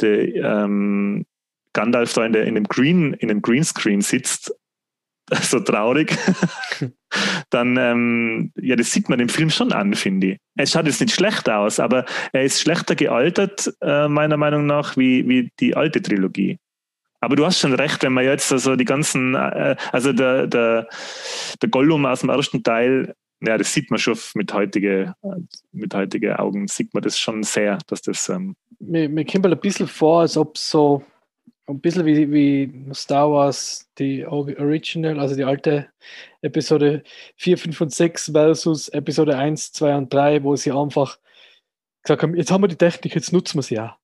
der 0.00 0.34
ähm, 0.34 1.26
Gandalf 1.74 2.14
da 2.14 2.24
in, 2.24 2.32
der, 2.32 2.44
in 2.44 2.54
dem 2.54 2.64
Green, 2.64 3.12
in 3.14 3.28
dem 3.28 3.42
Greenscreen 3.42 4.00
sitzt, 4.00 4.54
so 5.42 5.60
traurig, 5.60 6.16
dann, 7.50 7.76
ähm, 7.76 8.52
ja, 8.60 8.76
das 8.76 8.92
sieht 8.92 9.08
man 9.08 9.20
im 9.20 9.28
Film 9.28 9.50
schon 9.50 9.72
an, 9.72 9.94
finde 9.94 10.26
ich. 10.28 10.38
Es 10.56 10.72
schaut 10.72 10.86
jetzt 10.86 11.00
nicht 11.00 11.14
schlecht 11.14 11.48
aus, 11.48 11.80
aber 11.80 12.04
er 12.32 12.42
ist 12.42 12.60
schlechter 12.60 12.94
gealtert, 12.94 13.72
äh, 13.80 14.08
meiner 14.08 14.36
Meinung 14.36 14.66
nach, 14.66 14.96
wie, 14.96 15.28
wie 15.28 15.50
die 15.60 15.76
alte 15.76 16.00
Trilogie. 16.02 16.58
Aber 17.20 17.36
du 17.36 17.44
hast 17.44 17.58
schon 17.58 17.74
recht, 17.74 18.02
wenn 18.02 18.12
man 18.12 18.24
jetzt 18.24 18.52
also 18.52 18.76
die 18.76 18.84
ganzen, 18.84 19.34
äh, 19.34 19.76
also 19.92 20.12
der, 20.12 20.46
der, 20.46 20.88
der 21.60 21.68
Gollum 21.68 22.06
aus 22.06 22.20
dem 22.20 22.30
ersten 22.30 22.62
Teil, 22.62 23.14
ja, 23.40 23.56
das 23.56 23.72
sieht 23.72 23.90
man 23.90 23.98
schon 23.98 24.16
mit 24.34 24.52
heutigen 24.52 25.12
mit 25.72 25.94
heutige 25.94 26.38
Augen, 26.38 26.66
sieht 26.66 26.92
man 26.94 27.02
das 27.02 27.18
schon 27.18 27.44
sehr, 27.44 27.78
dass 27.86 28.02
das. 28.02 28.28
Ähm 28.28 28.56
mir, 28.80 29.08
mir 29.08 29.24
kommt 29.24 29.46
ein 29.46 29.60
bisschen 29.60 29.86
vor, 29.86 30.22
als 30.22 30.36
ob 30.36 30.58
so 30.58 31.04
ein 31.68 31.80
bisschen 31.80 32.06
wie, 32.06 32.32
wie 32.32 32.94
Star 32.94 33.30
Wars, 33.30 33.88
die 33.98 34.26
Original, 34.26 35.20
also 35.20 35.36
die 35.36 35.44
alte 35.44 35.88
Episode 36.40 37.02
4, 37.36 37.58
5 37.58 37.80
und 37.82 37.92
6 37.92 38.30
versus 38.32 38.88
Episode 38.88 39.36
1, 39.36 39.72
2 39.72 39.96
und 39.96 40.12
3, 40.12 40.42
wo 40.44 40.56
sie 40.56 40.72
einfach 40.72 41.18
gesagt 42.02 42.22
haben, 42.22 42.34
jetzt 42.34 42.50
haben 42.50 42.62
wir 42.62 42.68
die 42.68 42.76
Technik, 42.76 43.14
jetzt 43.14 43.32
nutzen 43.32 43.58
wir 43.58 43.62
sie 43.62 43.74
ja. 43.74 43.98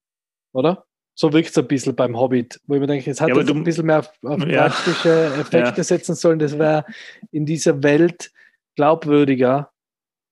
Oder? 0.53 0.85
So 1.16 1.32
wirkt 1.32 1.51
es 1.51 1.59
ein 1.59 1.66
bisschen 1.66 1.95
beim 1.95 2.19
Hobbit, 2.19 2.61
wo 2.66 2.74
ich 2.74 2.81
mir 2.81 2.86
denke, 2.86 3.07
jetzt 3.07 3.20
hat 3.20 3.28
ja, 3.28 3.36
ein 3.36 3.65
bisschen 3.65 3.86
mehr 3.86 4.01
auf, 4.01 4.11
auf 4.24 4.47
ja. 4.47 4.69
praktische 4.69 5.27
Effekte 5.39 5.78
ja. 5.78 5.85
setzen 5.85 6.15
sollen. 6.15 6.41
Das 6.41 6.59
wäre 6.59 6.85
in 7.31 7.47
dieser 7.47 7.82
Welt 7.82 8.32
glaubwürdiger, 8.77 9.70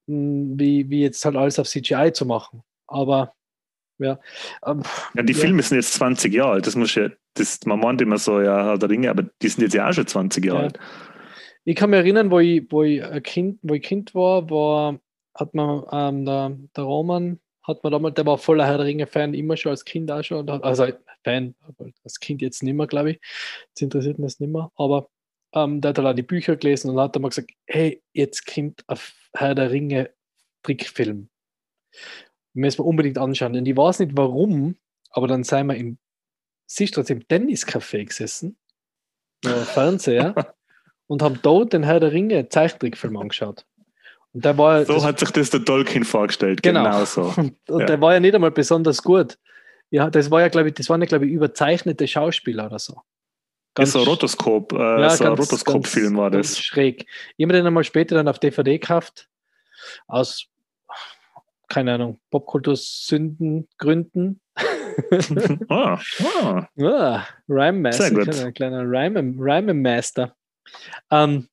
hm, 0.07 0.59
wie, 0.59 0.91
wie 0.91 1.03
jetzt 1.03 1.25
halt 1.25 1.37
alles 1.37 1.59
auf 1.59 1.69
CGI 1.69 2.13
zu 2.13 2.27
machen. 2.27 2.63
Aber 2.89 3.33
ja. 3.99 4.19
Ähm, 4.67 4.83
ja 5.15 5.23
die 5.23 5.35
Filme 5.35 5.63
sind 5.63 5.77
jetzt 5.77 5.95
20 5.95 6.35
Jahre 6.35 6.53
alt, 6.53 6.67
das 6.67 6.77
muss 6.77 6.95
ja 6.95 7.09
das, 7.35 7.61
man 7.65 7.81
meint 7.81 8.01
immer 8.01 8.19
so, 8.19 8.41
ja, 8.41 8.65
Herr 8.65 8.79
der 8.79 8.91
Ringe, 8.91 9.11
aber 9.11 9.25
die 9.41 9.49
sind 9.49 9.63
jetzt 9.63 9.75
ja 9.75 9.89
auch 9.89 9.93
schon 9.93 10.07
20 10.07 10.45
Jahre 10.45 10.59
Ja. 10.59 10.65
alt. 10.65 10.79
Ich 11.65 11.77
kann 11.77 11.91
mich 11.91 11.99
erinnern, 11.99 12.31
wo 12.31 12.41
ich, 12.41 12.67
wo 12.71 12.83
ich 12.83 13.03
Kind, 13.23 13.61
wo 13.63 13.75
ich 13.75 13.83
Kind 13.83 14.15
war, 14.15 14.51
war, 14.51 14.99
hat 15.35 15.55
man 15.55 15.85
ähm, 15.93 16.25
der, 16.25 16.57
der 16.77 16.85
Roman, 16.85 17.41
hat 17.63 17.83
man 17.85 17.93
damals, 17.93 18.15
der 18.15 18.27
war 18.27 18.39
voller 18.39 18.67
Herr 18.67 18.79
der 18.79 18.87
Ringe-Fan, 18.87 19.35
immer 19.35 19.57
schon 19.57 19.71
als 19.71 19.85
Kind 19.85 20.11
auch 20.11 20.23
schon. 20.25 20.49
Also 20.49 20.89
Fan, 21.25 21.55
als 22.03 22.19
Kind 22.19 22.43
jetzt 22.43 22.63
nicht 22.65 22.75
mehr, 22.75 22.89
glaube 22.89 23.13
ich. 23.13 23.21
Das 23.75 23.83
interessiert 23.83 24.19
mich 24.19 24.33
das 24.33 24.41
nicht 24.41 24.51
mehr. 24.53 24.73
Aber 24.75 25.09
ähm, 25.55 25.81
der 25.81 25.91
hat 25.91 25.99
dann 25.99 26.07
auch 26.07 26.15
die 26.15 26.23
Bücher 26.23 26.57
gelesen 26.57 26.91
und 26.91 26.99
hat 26.99 27.15
dann 27.15 27.23
mal 27.23 27.29
gesagt, 27.29 27.53
hey, 27.67 28.03
jetzt 28.13 28.53
kommt 28.53 28.83
ein 28.89 28.99
Herr 29.35 29.55
der 29.55 29.71
Ringe 29.71 30.11
Trickfilm. 30.65 31.29
Müssen 32.55 32.79
wir 32.81 32.87
unbedingt 32.87 33.19
anschauen. 33.19 33.57
Und 33.57 33.67
ich 33.67 33.77
weiß 33.77 34.01
nicht 34.01 34.17
warum, 34.17 34.77
aber 35.11 35.29
dann 35.29 35.45
sind 35.45 35.67
wir 35.69 35.77
im 35.77 35.99
Sichtstraße 36.77 37.13
im 37.13 37.21
Tenniscafé 37.23 38.05
gesessen, 38.05 38.57
ja, 39.45 39.55
Fernseher, 39.57 40.55
und 41.07 41.23
haben 41.23 41.39
dort 41.43 41.73
den 41.73 41.83
Herr 41.83 42.01
der 42.01 42.13
Ringe 42.13 42.49
Zeichentrickfilm 42.49 43.17
angeschaut. 43.17 43.65
Und 44.33 44.45
der 44.45 44.57
war 44.57 44.85
So 44.87 44.95
das- 44.95 45.05
hat 45.05 45.19
sich 45.21 45.31
das 45.31 45.51
der 45.51 45.65
Tolkien 45.65 46.05
vorgestellt. 46.05 46.63
Genau. 46.63 46.85
Genau, 46.85 47.05
so. 47.05 47.23
und, 47.37 47.57
und 47.69 47.81
Ja. 47.81 47.87
der 47.87 48.01
war 48.01 48.15
ja 48.15 48.21
nicht 48.21 48.35
einmal 48.35 48.51
besonders 48.51 49.03
gut. 49.03 49.39
Ja, 49.91 50.09
das 50.09 50.31
war 50.31 50.41
ja, 50.41 50.49
glaube 50.49 50.69
ich, 50.69 50.75
das 50.75 50.89
waren 50.89 51.03
ja, 51.03 51.07
glaube 51.07 51.27
ich, 51.27 51.33
überzeichnete 51.33 52.09
Schauspieler 52.09 52.67
oder 52.67 52.79
so. 52.79 53.03
Ganz 53.75 53.93
so 53.93 53.99
ein 54.01 54.05
sch- 54.05 54.09
Rotoskop, 54.09 54.73
äh, 54.73 55.01
ja, 55.03 55.11
so 55.11 55.25
ein 55.25 55.33
Rotoskop-Film 55.35 56.17
war 56.17 56.31
das. 56.31 56.59
schräg. 56.59 57.07
Ich 57.37 57.45
habe 57.45 57.53
den 57.53 57.67
einmal 57.67 57.85
später 57.85 58.15
dann 58.15 58.29
auf 58.29 58.39
DVD 58.39 58.79
gekauft, 58.79 59.29
aus, 60.07 60.47
keine 61.69 61.95
Ahnung, 61.95 62.21
Popkultursündengründen. 62.31 64.41
ah, 65.69 66.01
ah. 66.21 66.69
Ja, 66.75 67.27
Rhyme 67.49 67.81
Master, 67.81 68.05
Sehr 68.05 68.11
gut. 68.13 68.29
ein 68.29 68.55
kleiner 68.55 68.83
Rhyme, 68.83 69.35
Rhyme 69.39 69.75
Master. 69.75 70.37
Ähm, 71.11 71.49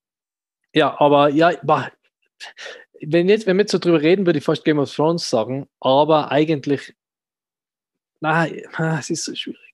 ja, 0.73 0.99
aber 0.99 1.29
ja, 1.29 1.53
boah, 1.63 1.91
wenn, 3.01 3.29
jetzt, 3.29 3.47
wenn 3.47 3.57
wir 3.57 3.63
jetzt 3.63 3.71
so 3.71 3.79
drüber 3.79 4.01
reden, 4.01 4.25
würde 4.25 4.39
ich 4.39 4.45
fast 4.45 4.65
Game 4.65 4.79
of 4.79 4.93
Thrones 4.93 5.29
sagen, 5.29 5.67
aber 5.79 6.31
eigentlich, 6.31 6.95
na, 8.19 8.47
es 8.47 9.09
ist 9.09 9.25
so 9.25 9.35
schwierig. 9.35 9.68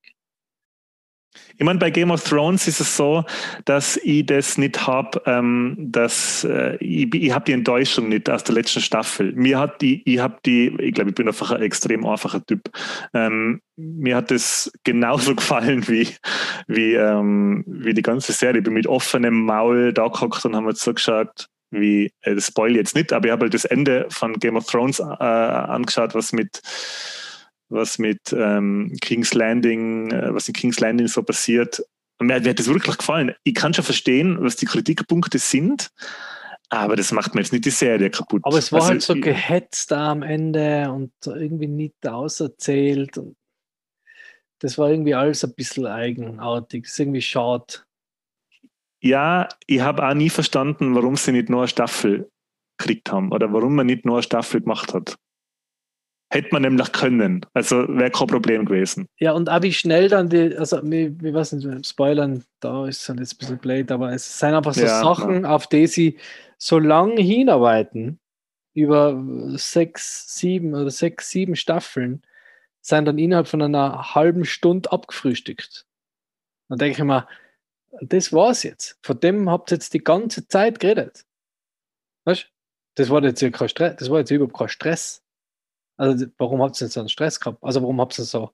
Ich 1.58 1.66
meine, 1.66 1.80
bei 1.80 1.90
Game 1.90 2.12
of 2.12 2.24
Thrones 2.24 2.68
ist 2.68 2.82
es 2.82 2.98
so, 2.98 3.24
dass 3.64 3.98
ich 3.98 4.26
das 4.26 4.58
nicht 4.58 4.88
habe, 4.88 5.22
ähm, 5.26 5.76
dass 5.80 6.44
äh, 6.44 6.76
ich, 6.78 7.14
ich 7.14 7.32
habe 7.32 7.46
die 7.46 7.54
Enttäuschung 7.54 8.10
nicht 8.10 8.30
aus 8.30 8.44
der 8.44 8.56
letzten 8.56 8.82
Staffel. 8.82 9.32
Mir 9.34 9.60
hat 9.60 9.82
die, 9.82 10.02
ich 10.06 10.20
habe 10.20 10.38
die, 10.46 10.76
ich 10.80 10.94
glaube, 10.94 11.12
ich 11.12 11.16
bin 11.16 11.28
einfach 11.28 11.52
ein 11.52 11.62
extrem 11.62 12.06
einfacher 12.06 12.46
Typ. 12.46 12.70
Ähm, 13.14 13.62
mir 13.78 14.18
hat 14.18 14.32
das 14.32 14.72
genauso 14.84 15.36
gefallen 15.36 15.88
wie, 15.88 16.10
wie, 16.68 16.94
ähm, 16.94 17.64
wie 17.68 17.94
die 17.94 18.02
ganze 18.02 18.34
Serie. 18.34 18.60
Ich 18.60 18.66
bin 18.66 18.74
mit 18.74 18.88
offenem 18.88 19.46
Maul 19.46 19.94
da 19.94 20.08
gehockt 20.08 20.46
und 20.46 20.56
haben 20.56 20.66
mir 20.66 20.76
zugeschaut, 20.76 21.48
wie, 21.72 22.12
äh, 22.22 22.36
das 22.36 22.48
spoil 22.48 22.76
jetzt 22.76 22.96
nicht, 22.96 23.14
aber 23.14 23.28
ich 23.28 23.32
habe 23.32 23.44
halt 23.46 23.54
das 23.54 23.66
Ende 23.66 24.08
von 24.10 24.34
Game 24.34 24.56
of 24.56 24.66
Thrones 24.66 25.00
äh, 25.00 25.04
angeschaut, 25.04 26.16
was 26.16 26.34
mit 26.34 26.62
was 27.76 28.00
mit 28.00 28.34
ähm, 28.34 28.96
King's 29.02 29.34
Landing, 29.34 30.12
äh, 30.12 30.34
was 30.34 30.48
in 30.48 30.54
King's 30.54 30.80
Landing 30.80 31.08
so 31.08 31.22
passiert. 31.22 31.84
Mir, 32.20 32.40
mir 32.40 32.50
hat 32.50 32.60
das 32.60 32.68
wirklich 32.68 32.98
gefallen. 32.98 33.36
Ich 33.44 33.56
kann 33.56 33.74
schon 33.74 33.84
verstehen, 33.84 34.38
was 34.40 34.56
die 34.56 34.66
Kritikpunkte 34.66 35.38
sind, 35.38 35.92
aber 36.70 36.96
das 36.96 37.12
macht 37.12 37.36
mir 37.36 37.42
jetzt 37.42 37.54
nicht 37.54 37.66
die 37.66 37.70
Serie 37.72 38.10
kaputt. 38.10 38.42
Aber 38.44 38.58
es 38.58 38.72
war 38.72 38.80
Also, 38.82 38.92
halt 38.92 39.02
so 39.02 39.16
gehetzt 39.16 39.92
da 39.92 40.12
am 40.12 40.24
Ende 40.24 40.92
und 40.92 41.12
irgendwie 41.26 41.68
nicht 41.68 42.08
auserzählt. 42.08 43.18
Und 43.18 43.36
das 44.60 44.78
war 44.78 44.90
irgendwie 44.90 45.14
alles 45.14 45.44
ein 45.44 45.54
bisschen 45.54 45.86
eigenartig. 45.86 46.84
Das 46.84 46.94
ist 46.94 47.00
irgendwie 47.00 47.22
schade. 47.22 47.66
Ja, 49.02 49.50
ich 49.68 49.82
habe 49.82 50.08
auch 50.08 50.16
nie 50.16 50.30
verstanden, 50.30 50.96
warum 50.96 51.16
sie 51.16 51.32
nicht 51.32 51.50
nur 51.50 51.62
eine 51.62 51.68
Staffel 51.68 52.32
gekriegt 52.78 53.12
haben 53.12 53.32
oder 53.32 53.54
warum 53.54 53.76
man 53.76 53.86
nicht 53.86 54.06
nur 54.06 54.16
eine 54.16 54.24
Staffel 54.24 54.62
gemacht 54.62 54.94
hat. 54.94 55.16
Hätte 56.36 56.50
man 56.52 56.64
nämlich 56.64 56.92
können. 56.92 57.46
Also 57.54 57.88
wäre 57.88 58.12
kein 58.12 58.28
Problem 58.28 58.66
gewesen. 58.66 59.08
Ja, 59.20 59.32
und 59.32 59.50
auch 59.50 59.62
wie 59.62 59.72
schnell 59.72 60.10
dann 60.10 60.28
die, 60.28 60.54
also 60.58 60.82
wie, 60.84 61.16
wie 61.22 61.34
weiß 61.34 61.54
nicht, 61.54 61.88
Spoilern, 61.88 62.44
da 62.60 62.88
ist 62.88 63.04
es 63.04 63.10
halt 63.10 63.22
jetzt 63.22 63.36
ein 63.36 63.38
bisschen 63.38 63.58
blöd, 63.58 63.90
aber 63.90 64.12
es 64.12 64.38
sind 64.38 64.54
einfach 64.54 64.74
so 64.74 64.82
Ja, 64.82 65.02
Sachen, 65.02 65.46
auf 65.46 65.68
die 65.68 65.88
sie 65.88 66.18
so 66.58 66.78
lange 66.78 67.22
hinarbeiten, 67.22 68.20
über 68.74 69.24
sechs, 69.52 70.36
sieben 70.36 70.74
oder 70.74 70.90
sechs, 70.90 71.30
sieben 71.30 71.56
Staffeln, 71.56 72.22
sind 72.82 73.06
dann 73.06 73.18
innerhalb 73.18 73.48
von 73.48 73.62
einer 73.62 74.14
halben 74.14 74.44
Stunde 74.44 74.92
abgefrühstückt. 74.92 75.86
Dann 76.68 76.80
denke 76.80 76.98
ich 76.98 77.04
mir, 77.06 77.30
das 78.02 78.34
war's 78.34 78.64
jetzt. 78.64 79.00
Von 79.04 79.22
dem 79.22 79.50
habt 79.50 79.72
ihr 79.72 79.76
jetzt 79.76 79.94
die 79.94 80.04
ganze 80.04 80.50
Zeit 80.50 80.82
geredet. 80.82 81.26
Weißt 82.26 82.44
du? 82.44 82.48
Das 82.96 83.10
war 83.10 83.24
jetzt 83.24 83.42
ja 83.42 83.50
kein 83.52 83.70
Stress, 83.70 83.96
das 83.96 84.10
war 84.10 84.20
jetzt 84.20 84.32
überhaupt 84.32 84.58
kein 84.58 84.68
Stress. 84.68 85.25
Also 85.98 86.26
warum 86.38 86.62
habt 86.62 86.80
ihr 86.82 86.86
jetzt 86.86 86.94
so 86.94 87.00
einen 87.00 87.10
Stress 87.10 87.40
gehabt? 87.40 87.64
Also 87.64 87.82
warum 87.82 88.00
habt 88.02 88.18
ihr 88.20 88.26
so, 88.26 88.52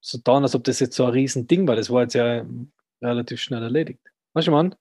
so 0.00 0.18
getan, 0.18 0.42
als 0.42 0.54
ob 0.54 0.64
das 0.64 0.80
jetzt 0.80 0.96
so 0.96 1.04
ein 1.06 1.12
riesen 1.12 1.46
Ding 1.46 1.66
war? 1.66 1.76
Das 1.76 1.90
war 1.90 2.02
jetzt 2.02 2.14
ja 2.14 2.44
relativ 3.02 3.40
schnell 3.40 3.62
erledigt. 3.62 4.00
Weißt 4.34 4.48
du, 4.48 4.52
Mann? 4.52 4.74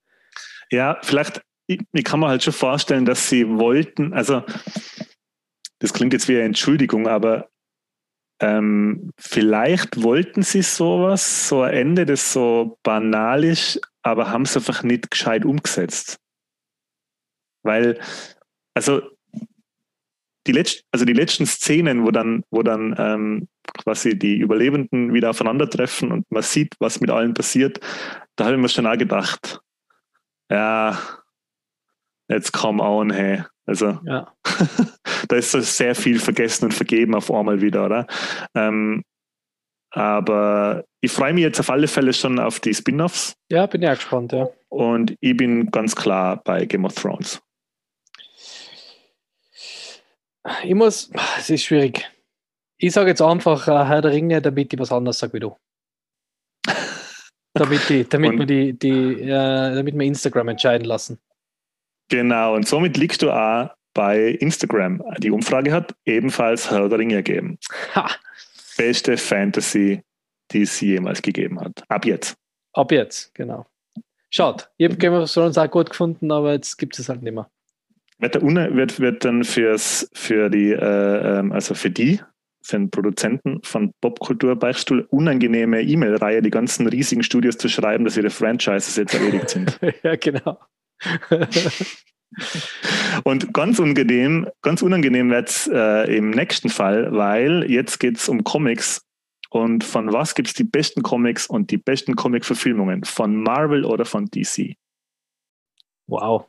Ja, 0.71 0.97
vielleicht, 1.01 1.41
ich, 1.67 1.81
ich 1.91 2.03
kann 2.03 2.19
mir 2.19 2.27
halt 2.27 2.43
schon 2.43 2.53
vorstellen, 2.53 3.05
dass 3.05 3.29
sie 3.29 3.47
wollten, 3.47 4.13
also 4.13 4.43
das 5.79 5.93
klingt 5.93 6.13
jetzt 6.13 6.27
wie 6.27 6.35
eine 6.35 6.45
Entschuldigung, 6.45 7.07
aber 7.07 7.49
ähm, 8.41 9.11
vielleicht 9.17 10.01
wollten 10.03 10.43
sie 10.43 10.61
sowas, 10.61 11.47
so 11.47 11.61
ein 11.61 11.73
Ende, 11.73 12.05
das 12.05 12.33
so 12.33 12.77
banal 12.83 13.43
ist, 13.45 13.79
aber 14.01 14.29
haben 14.29 14.43
es 14.43 14.57
einfach 14.57 14.83
nicht 14.83 15.09
gescheit 15.09 15.45
umgesetzt. 15.45 16.19
Weil, 17.63 17.99
also 18.73 19.01
die, 20.47 20.51
letzt, 20.51 20.83
also 20.91 21.05
die 21.05 21.13
letzten 21.13 21.45
Szenen, 21.45 22.05
wo 22.05 22.11
dann, 22.11 22.43
wo 22.51 22.63
dann 22.63 22.95
ähm, 22.97 23.47
quasi 23.83 24.17
die 24.17 24.37
Überlebenden 24.37 25.13
wieder 25.13 25.31
aufeinandertreffen 25.31 26.11
und 26.11 26.29
man 26.31 26.43
sieht, 26.43 26.75
was 26.79 27.01
mit 27.01 27.09
allen 27.09 27.33
passiert, 27.33 27.79
da 28.35 28.45
habe 28.45 28.55
ich 28.55 28.61
mir 28.61 28.69
schon 28.69 28.87
auch 28.87 28.97
gedacht, 28.97 29.59
ja, 30.49 30.99
jetzt 32.27 32.53
come 32.53 32.81
on, 32.83 33.11
hey. 33.11 33.43
Also 33.65 33.99
Ja. 34.05 34.31
da 35.27 35.35
ist 35.35 35.51
so 35.51 35.59
sehr 35.59 35.95
viel 35.95 36.19
vergessen 36.19 36.65
und 36.65 36.73
vergeben 36.73 37.15
auf 37.15 37.31
einmal 37.31 37.61
wieder, 37.61 37.85
oder? 37.85 38.07
Ähm, 38.53 39.03
aber 39.89 40.83
ich 41.01 41.11
freue 41.11 41.33
mich 41.33 41.43
jetzt 41.43 41.59
auf 41.59 41.69
alle 41.69 41.87
Fälle 41.87 42.13
schon 42.13 42.37
auf 42.39 42.59
die 42.59 42.73
Spin-offs 42.73 43.35
Ja, 43.49 43.65
bin 43.65 43.81
ich 43.81 43.89
auch 43.89 43.95
gespannt, 43.95 44.33
ja. 44.33 44.47
und 44.69 45.15
ich 45.19 45.35
bin 45.35 45.71
ganz 45.71 45.95
klar 45.95 46.41
bei 46.43 46.65
Game 46.65 46.85
of 46.85 46.93
Thrones. 46.95 47.41
Ich 50.63 50.75
muss, 50.75 51.11
es 51.37 51.49
ist 51.49 51.63
schwierig. 51.63 52.09
Ich 52.77 52.93
sage 52.93 53.09
jetzt 53.09 53.21
einfach 53.21 53.67
äh, 53.67 53.85
Herr 53.85 54.01
der 54.01 54.11
Ringe, 54.11 54.41
damit 54.41 54.73
ich 54.73 54.79
was 54.79 54.91
anderes 54.91 55.19
sage 55.19 55.33
wie 55.33 55.39
du. 55.39 55.57
damit 57.53 57.87
die, 57.89 58.03
damit 58.07 58.31
Und- 58.31 58.39
wir 58.39 58.45
die, 58.45 58.73
die 58.77 59.21
äh, 59.21 59.75
damit 59.75 59.95
wir 59.95 60.01
Instagram 60.05 60.49
entscheiden 60.49 60.85
lassen. 60.85 61.19
Genau, 62.09 62.53
und 62.53 62.67
somit 62.67 62.97
liegst 62.97 63.21
du 63.23 63.31
auch 63.31 63.69
bei 63.93 64.29
Instagram. 64.29 65.01
Die 65.19 65.31
Umfrage 65.31 65.71
hat 65.71 65.95
ebenfalls 66.05 66.69
Herr 66.69 66.87
der 66.89 66.99
Ringe 66.99 67.15
gegeben. 67.23 67.57
Ha, 67.95 68.11
Beste 68.77 69.17
Fantasy, 69.17 70.03
die 70.51 70.61
es 70.63 70.79
jemals 70.81 71.21
gegeben 71.21 71.59
hat. 71.59 71.83
Ab 71.87 72.05
jetzt. 72.05 72.35
ab 72.73 72.91
jetzt, 72.91 73.33
genau. 73.33 73.65
Schaut, 74.29 74.69
ich 74.77 74.85
habe 74.85 74.97
Game 74.97 75.13
of 75.13 75.31
Thrones 75.31 75.57
auch 75.57 75.71
gut 75.71 75.89
gefunden, 75.89 76.29
aber 76.31 76.51
jetzt 76.53 76.77
gibt 76.77 76.99
es 76.99 77.07
halt 77.07 77.23
nicht 77.23 77.33
mehr. 77.33 77.49
Wird, 78.25 78.33
der 78.33 78.43
une, 78.43 78.75
wird, 78.75 78.99
wird 78.99 79.23
dann 79.23 79.43
fürs, 79.43 80.09
für 80.11 80.49
die, 80.49 80.71
äh, 80.71 81.39
ähm, 81.39 81.51
also 81.51 81.75
für 81.75 81.91
die, 81.91 82.19
für 82.63 82.77
den 82.77 82.89
Produzenten 82.89 83.61
von 83.61 83.91
Popkultur 84.01 84.55
Beichtstuhl 84.55 85.05
unangenehme 85.11 85.83
E-Mail-Reihe, 85.83 86.41
die 86.41 86.49
ganzen 86.49 86.87
riesigen 86.87 87.21
Studios 87.21 87.59
zu 87.59 87.69
schreiben, 87.69 88.03
dass 88.03 88.17
ihre 88.17 88.31
Franchises 88.31 88.95
jetzt 88.95 89.13
erledigt 89.13 89.49
sind. 89.51 89.79
ja, 90.03 90.15
genau. 90.15 90.57
Und 93.23 93.53
ganz 93.53 93.77
unangenehm, 93.77 94.47
ganz 94.63 94.81
unangenehm 94.81 95.29
wird 95.29 95.49
es 95.49 95.69
äh, 95.71 96.17
im 96.17 96.31
nächsten 96.31 96.69
Fall, 96.69 97.11
weil 97.11 97.69
jetzt 97.69 97.99
geht 97.99 98.17
es 98.17 98.27
um 98.27 98.43
Comics. 98.43 99.05
Und 99.51 99.83
von 99.83 100.11
was 100.11 100.33
gibt 100.33 100.47
es 100.47 100.55
die 100.55 100.63
besten 100.63 101.03
Comics 101.03 101.45
und 101.45 101.69
die 101.69 101.77
besten 101.77 102.15
Comic-Verfilmungen? 102.15 103.03
Von 103.03 103.35
Marvel 103.35 103.85
oder 103.85 104.05
von 104.05 104.25
DC? 104.25 104.73
wow. 106.07 106.47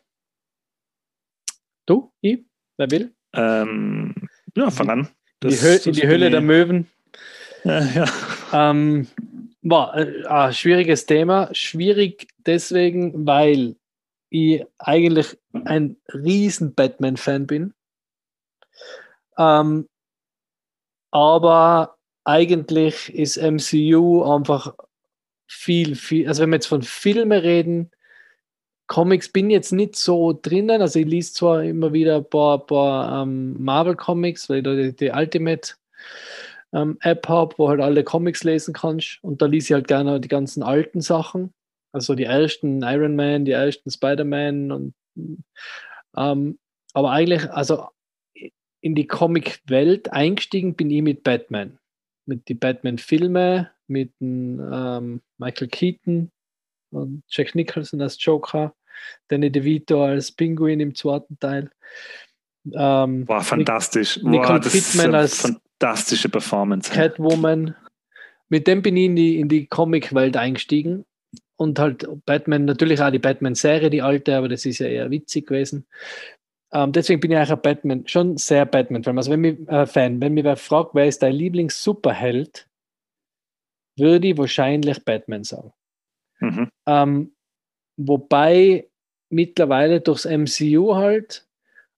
Du, 1.86 2.12
ich, 2.20 2.44
wer 2.76 2.90
will? 2.90 3.14
Ähm, 3.32 4.14
ja, 4.56 4.70
fang 4.70 4.90
an. 4.90 5.08
In 5.42 5.50
die, 5.50 5.60
Hö 5.60 5.76
in 5.84 5.92
die 5.92 6.06
Höhle 6.06 6.30
der 6.30 6.40
Möwen. 6.40 6.88
Ja, 7.64 7.80
ja. 7.80 8.06
Ähm, 8.52 9.06
war 9.62 9.96
äh, 9.96 10.26
ein 10.26 10.52
schwieriges 10.52 11.06
Thema. 11.06 11.48
Schwierig 11.52 12.28
deswegen, 12.38 13.26
weil 13.26 13.76
ich 14.30 14.64
eigentlich 14.78 15.38
ein 15.52 15.96
riesen 16.12 16.74
Batman-Fan 16.74 17.46
bin. 17.46 17.74
Ähm, 19.38 19.88
aber 21.10 21.96
eigentlich 22.24 23.14
ist 23.14 23.36
MCU 23.36 24.24
einfach 24.24 24.74
viel, 25.46 25.94
viel, 25.94 26.26
also 26.26 26.42
wenn 26.42 26.50
wir 26.50 26.56
jetzt 26.56 26.66
von 26.66 26.82
Filmen 26.82 27.38
reden, 27.38 27.90
Comics 28.86 29.28
bin 29.28 29.50
jetzt 29.50 29.72
nicht 29.72 29.96
so 29.96 30.38
drinnen. 30.40 30.80
Also 30.80 30.98
ich 30.98 31.06
lese 31.06 31.32
zwar 31.32 31.62
immer 31.62 31.92
wieder 31.92 32.16
ein 32.16 32.28
paar, 32.28 32.64
paar 32.64 33.22
ähm, 33.22 33.62
Marvel-Comics, 33.62 34.48
weil 34.48 34.58
ich 34.58 34.64
da 34.64 34.74
die, 34.74 34.94
die 34.94 35.10
Ultimate 35.10 35.74
ähm, 36.72 36.98
App 37.00 37.28
habe, 37.28 37.54
wo 37.58 37.68
halt 37.68 37.80
alle 37.80 38.04
Comics 38.04 38.44
lesen 38.44 38.74
kannst. 38.74 39.18
Und 39.22 39.42
da 39.42 39.46
lese 39.46 39.66
ich 39.66 39.72
halt 39.72 39.88
gerne 39.88 40.20
die 40.20 40.28
ganzen 40.28 40.62
alten 40.62 41.00
Sachen. 41.00 41.52
Also 41.92 42.14
die 42.14 42.24
ersten 42.24 42.82
Iron 42.82 43.16
Man, 43.16 43.44
die 43.44 43.52
ersten 43.52 43.90
Spider-Man 43.90 44.70
und 44.70 44.94
ähm, 46.16 46.58
aber 46.92 47.10
eigentlich, 47.10 47.50
also 47.50 47.88
in 48.80 48.94
die 48.94 49.06
Comic-Welt 49.06 50.12
eingestiegen 50.12 50.74
bin 50.74 50.90
ich 50.90 51.02
mit 51.02 51.24
Batman. 51.24 51.78
Mit 52.26 52.48
den 52.48 52.58
Batman-Filmen, 52.58 53.68
mit 53.86 54.12
dem, 54.20 54.60
ähm, 54.72 55.22
Michael 55.38 55.68
Keaton 55.68 56.30
und 56.90 57.22
Jack 57.28 57.54
Nicholson 57.54 58.00
als 58.00 58.22
Joker, 58.22 58.74
Danny 59.28 59.50
DeVito 59.50 60.04
als 60.04 60.32
Pinguin 60.32 60.80
im 60.80 60.94
zweiten 60.94 61.38
Teil. 61.38 61.70
Ähm, 62.72 63.28
War 63.28 63.42
fantastisch. 63.42 64.18
Nicole 64.22 64.60
Boah, 64.60 64.68
Kidman 64.68 65.14
als 65.14 65.40
fantastische 65.40 66.28
Performance. 66.28 66.90
Catwoman. 66.90 67.74
Mit 68.48 68.66
dem 68.66 68.82
bin 68.82 68.96
ich 68.96 69.06
in 69.06 69.16
die, 69.16 69.40
in 69.40 69.48
die 69.48 69.66
Comic-Welt 69.66 70.36
eingestiegen 70.36 71.04
und 71.56 71.78
halt 71.78 72.06
Batman, 72.26 72.64
natürlich 72.64 73.00
auch 73.00 73.10
die 73.10 73.18
Batman-Serie, 73.18 73.90
die 73.90 74.02
alte, 74.02 74.36
aber 74.36 74.48
das 74.48 74.64
ist 74.66 74.78
ja 74.78 74.86
eher 74.86 75.10
witzig 75.10 75.46
gewesen. 75.46 75.86
Ähm, 76.72 76.92
deswegen 76.92 77.20
bin 77.20 77.30
ich 77.30 77.36
eigentlich 77.36 77.52
ein 77.52 77.62
Batman, 77.62 78.06
schon 78.06 78.36
sehr 78.36 78.66
Batman-Fan. 78.66 79.16
Also 79.16 79.30
wenn 79.30 79.40
mich, 79.40 79.68
äh, 79.68 79.86
Fan, 79.86 80.20
wenn 80.20 80.34
mich 80.34 80.44
wer 80.44 80.56
fragt, 80.56 80.94
wer 80.94 81.06
ist 81.06 81.22
dein 81.22 81.32
Lieblings-Superheld, 81.32 82.68
würde 83.96 84.28
ich 84.28 84.38
wahrscheinlich 84.38 85.04
Batman 85.04 85.44
sagen. 85.44 85.72
Mhm. 86.40 86.70
Ähm, 86.86 87.35
wobei 87.96 88.88
mittlerweile 89.30 90.00
durchs 90.00 90.24
MCU 90.24 90.94
halt 90.94 91.46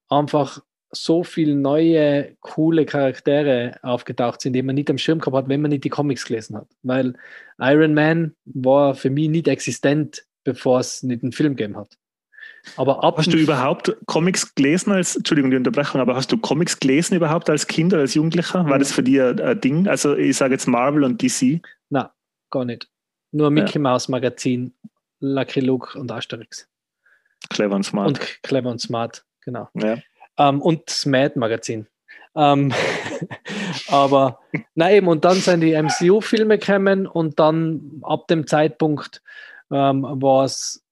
einfach 0.09 0.63
so 0.91 1.23
viele 1.23 1.55
neue, 1.55 2.37
coole 2.41 2.87
Charaktere 2.87 3.79
aufgetaucht 3.83 4.41
sind, 4.41 4.55
die 4.55 4.63
man 4.63 4.75
nicht 4.75 4.89
am 4.89 4.99
Schirm 4.99 5.19
gehabt 5.19 5.37
hat, 5.37 5.49
wenn 5.49 5.61
man 5.61 5.71
nicht 5.71 5.85
die 5.85 5.91
Comics 5.91 6.25
gelesen 6.25 6.57
hat. 6.57 6.69
Weil 6.83 7.15
Iron 7.59 7.95
Man 7.95 8.35
war 8.47 8.95
für 8.95 9.11
mich 9.11 9.29
nicht 9.29 9.49
existent, 9.49 10.25
bevor 10.45 10.81
es 10.81 11.03
nicht 11.03 11.23
einen 11.23 11.33
Film 11.33 11.57
gegeben 11.57 11.77
hat. 11.77 11.99
Aber 12.77 13.01
hast 13.17 13.33
du 13.33 13.37
überhaupt 13.37 13.97
Comics 14.07 14.55
gelesen 14.55 14.93
als, 14.93 15.17
Entschuldigung, 15.17 15.51
die 15.51 15.57
Unterbrechung, 15.57 16.01
aber 16.01 16.17
hast 16.17 16.33
du 16.33 16.39
Comics 16.39 16.79
gelesen 16.79 17.15
überhaupt 17.15 17.49
als 17.49 17.67
Kind 17.67 17.93
oder 17.93 18.03
als 18.03 18.15
Jugendlicher? 18.15 18.69
War 18.69 18.79
das 18.79 18.93
für 18.93 19.03
dich 19.03 19.21
ein, 19.21 19.41
ein 19.41 19.61
Ding? 19.61 19.89
Also 19.89 20.17
ich 20.17 20.37
sage 20.37 20.55
jetzt 20.55 20.67
Marvel 20.67 21.05
und 21.05 21.23
DC? 21.23 21.61
Nein, 21.91 22.09
gar 22.51 22.65
nicht. 22.65 22.89
Nur 23.31 23.51
Mickey 23.51 23.75
ja. 23.75 23.81
Mouse 23.81 24.09
Magazin, 24.09 24.73
Lucky 25.21 25.61
Luke 25.61 25.99
und 25.99 26.11
Asterix. 26.11 26.69
Clever 27.51 27.77
und 27.77 27.85
smart. 27.85 28.09
Und 28.09 28.43
clever 28.43 28.71
und 28.71 28.81
smart, 28.81 29.25
genau. 29.41 29.69
Ja. 29.75 29.99
Ähm, 30.39 30.61
und 30.61 30.83
das 30.87 31.07
Mad 31.07 31.39
Magazin. 31.39 31.87
Ähm, 32.35 32.73
aber 33.89 34.41
na 34.75 34.93
eben, 34.93 35.09
und 35.09 35.25
dann 35.25 35.37
sind 35.37 35.61
die 35.61 35.75
MCU-Filme 35.75 36.59
gekommen 36.59 37.07
und 37.07 37.39
dann 37.39 38.01
ab 38.03 38.29
dem 38.29 38.47
Zeitpunkt 38.47 39.23
ähm, 39.71 40.03
war 40.03 40.45
es, 40.45 40.85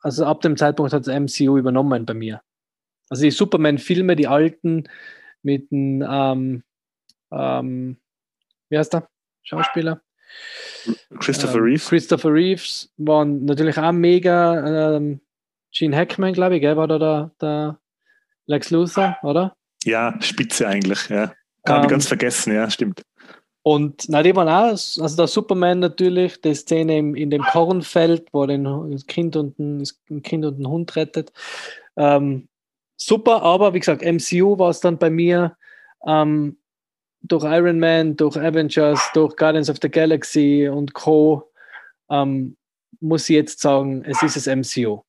also 0.00 0.24
ab 0.26 0.40
dem 0.40 0.56
Zeitpunkt 0.56 0.92
hat 0.92 1.06
das 1.06 1.14
MCU 1.14 1.58
übernommen 1.58 2.06
bei 2.06 2.14
mir. 2.14 2.42
Also 3.08 3.24
die 3.24 3.30
Superman-Filme, 3.30 4.16
die 4.16 4.26
alten 4.26 4.88
mit 5.42 5.70
dem, 5.70 6.04
ähm, 6.08 6.62
ähm, 7.30 7.98
wie 8.68 8.78
heißt 8.78 8.94
der 8.94 9.08
Schauspieler? 9.42 10.00
Christopher 11.18 11.58
ähm, 11.58 11.64
Reeves. 11.64 11.88
Christopher 11.88 12.32
Reeves 12.32 12.92
waren 12.96 13.44
natürlich 13.44 13.78
auch 13.78 13.92
mega. 13.92 14.96
Ähm, 14.96 15.20
Gene 15.72 15.96
Hackman, 15.96 16.32
glaube 16.32 16.54
ich, 16.56 16.60
gell, 16.60 16.76
war 16.76 16.86
da 16.86 16.98
der, 16.98 17.30
der 17.40 17.78
Lex 18.46 18.70
Luthor, 18.70 19.16
oder? 19.22 19.56
Ja, 19.84 20.14
Spitze 20.20 20.68
eigentlich, 20.68 21.08
ja. 21.08 21.32
Kann 21.64 21.78
ähm, 21.78 21.82
ich 21.82 21.88
ganz 21.88 22.06
vergessen, 22.06 22.54
ja, 22.54 22.70
stimmt. 22.70 23.02
Und 23.62 24.04
na, 24.08 24.22
die 24.22 24.36
waren 24.36 24.48
auch, 24.48 24.70
also 24.70 25.16
der 25.16 25.26
Superman 25.26 25.80
natürlich, 25.80 26.40
die 26.40 26.54
Szene 26.54 26.98
im, 26.98 27.14
in 27.14 27.30
dem 27.30 27.42
Kornfeld, 27.42 28.28
wo 28.32 28.46
das 28.46 29.06
Kind 29.06 29.36
und 29.36 29.58
ein, 29.58 29.82
ein 30.10 30.22
Kind 30.22 30.44
und 30.44 30.60
ein 30.60 30.68
Hund 30.68 30.94
rettet. 30.96 31.32
Ähm, 31.96 32.48
super, 32.96 33.42
aber 33.42 33.72
wie 33.72 33.80
gesagt, 33.80 34.02
MCU 34.02 34.58
war 34.58 34.68
es 34.68 34.80
dann 34.80 34.98
bei 34.98 35.08
mir 35.08 35.56
ähm, 36.06 36.58
durch 37.24 37.44
Iron 37.44 37.78
Man, 37.78 38.16
durch 38.16 38.36
Avengers, 38.36 39.10
durch 39.14 39.36
Guardians 39.36 39.70
of 39.70 39.78
the 39.82 39.90
Galaxy 39.90 40.68
und 40.70 40.94
Co. 40.94 41.50
Ähm, 42.10 42.56
muss 43.00 43.28
ich 43.28 43.36
jetzt 43.36 43.60
sagen, 43.60 44.04
es 44.04 44.22
ist 44.22 44.36
das 44.36 44.46
MCU. 44.46 45.02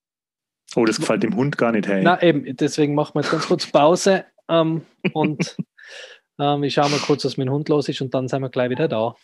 Oh, 0.76 0.86
das 0.86 1.00
gefällt 1.00 1.24
dem 1.24 1.36
Hund 1.36 1.58
gar 1.58 1.72
nicht, 1.72 1.88
hey. 1.88 2.02
Na 2.04 2.22
eben, 2.22 2.56
deswegen 2.58 2.96
machen 2.96 3.16
wir 3.16 3.22
jetzt 3.22 3.32
ganz 3.32 3.48
kurz 3.48 3.68
Pause 3.68 4.26
ähm, 4.50 4.82
und 5.14 5.56
ähm, 6.40 6.64
ich 6.64 6.74
schaue 6.74 6.90
mal 6.90 7.00
kurz, 7.00 7.24
was 7.26 7.38
mit 7.38 7.48
dem 7.48 7.54
Hund 7.54 7.70
los 7.70 7.88
ist 7.88 8.02
und 8.02 8.14
dann 8.14 8.28
sind 8.28 8.42
wir 8.42 8.50
gleich 8.50 8.70
wieder 8.70 8.88
da. 8.88 9.16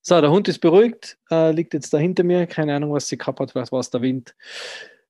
So, 0.00 0.20
der 0.20 0.30
Hund 0.30 0.48
ist 0.48 0.60
beruhigt, 0.60 1.18
äh, 1.30 1.52
liegt 1.52 1.74
jetzt 1.74 1.92
da 1.92 1.98
hinter 1.98 2.24
mir. 2.24 2.46
Keine 2.46 2.74
Ahnung, 2.74 2.92
was 2.92 3.08
sie 3.08 3.18
gehabt 3.18 3.40
hat, 3.40 3.50
vielleicht 3.50 3.72
war 3.72 3.80
es 3.80 3.90
der 3.90 4.00
Wind, 4.00 4.34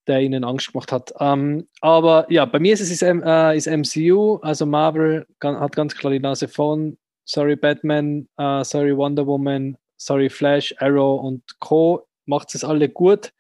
der 0.06 0.20
ihnen 0.20 0.44
Angst 0.44 0.72
gemacht 0.72 0.90
hat. 0.90 1.12
Ähm, 1.20 1.68
aber 1.80 2.26
ja, 2.30 2.44
bei 2.44 2.58
mir 2.58 2.72
ist 2.72 2.80
es 2.80 2.90
ist, 2.90 3.02
äh, 3.02 3.56
ist 3.56 3.68
MCU, 3.68 4.36
also 4.42 4.66
Marvel 4.66 5.26
hat 5.42 5.76
ganz 5.76 5.94
klar 5.94 6.12
die 6.12 6.20
Nase 6.20 6.48
vorn. 6.48 6.98
Sorry 7.28 7.56
Batman, 7.56 8.26
uh, 8.38 8.64
sorry 8.64 8.96
Wonder 8.96 9.26
Woman, 9.26 9.76
sorry 9.98 10.30
Flash, 10.30 10.74
Arrow 10.78 11.20
und 11.20 11.42
Co. 11.60 12.06
Macht 12.24 12.54
es 12.54 12.64
alle 12.64 12.88
gut, 12.88 13.34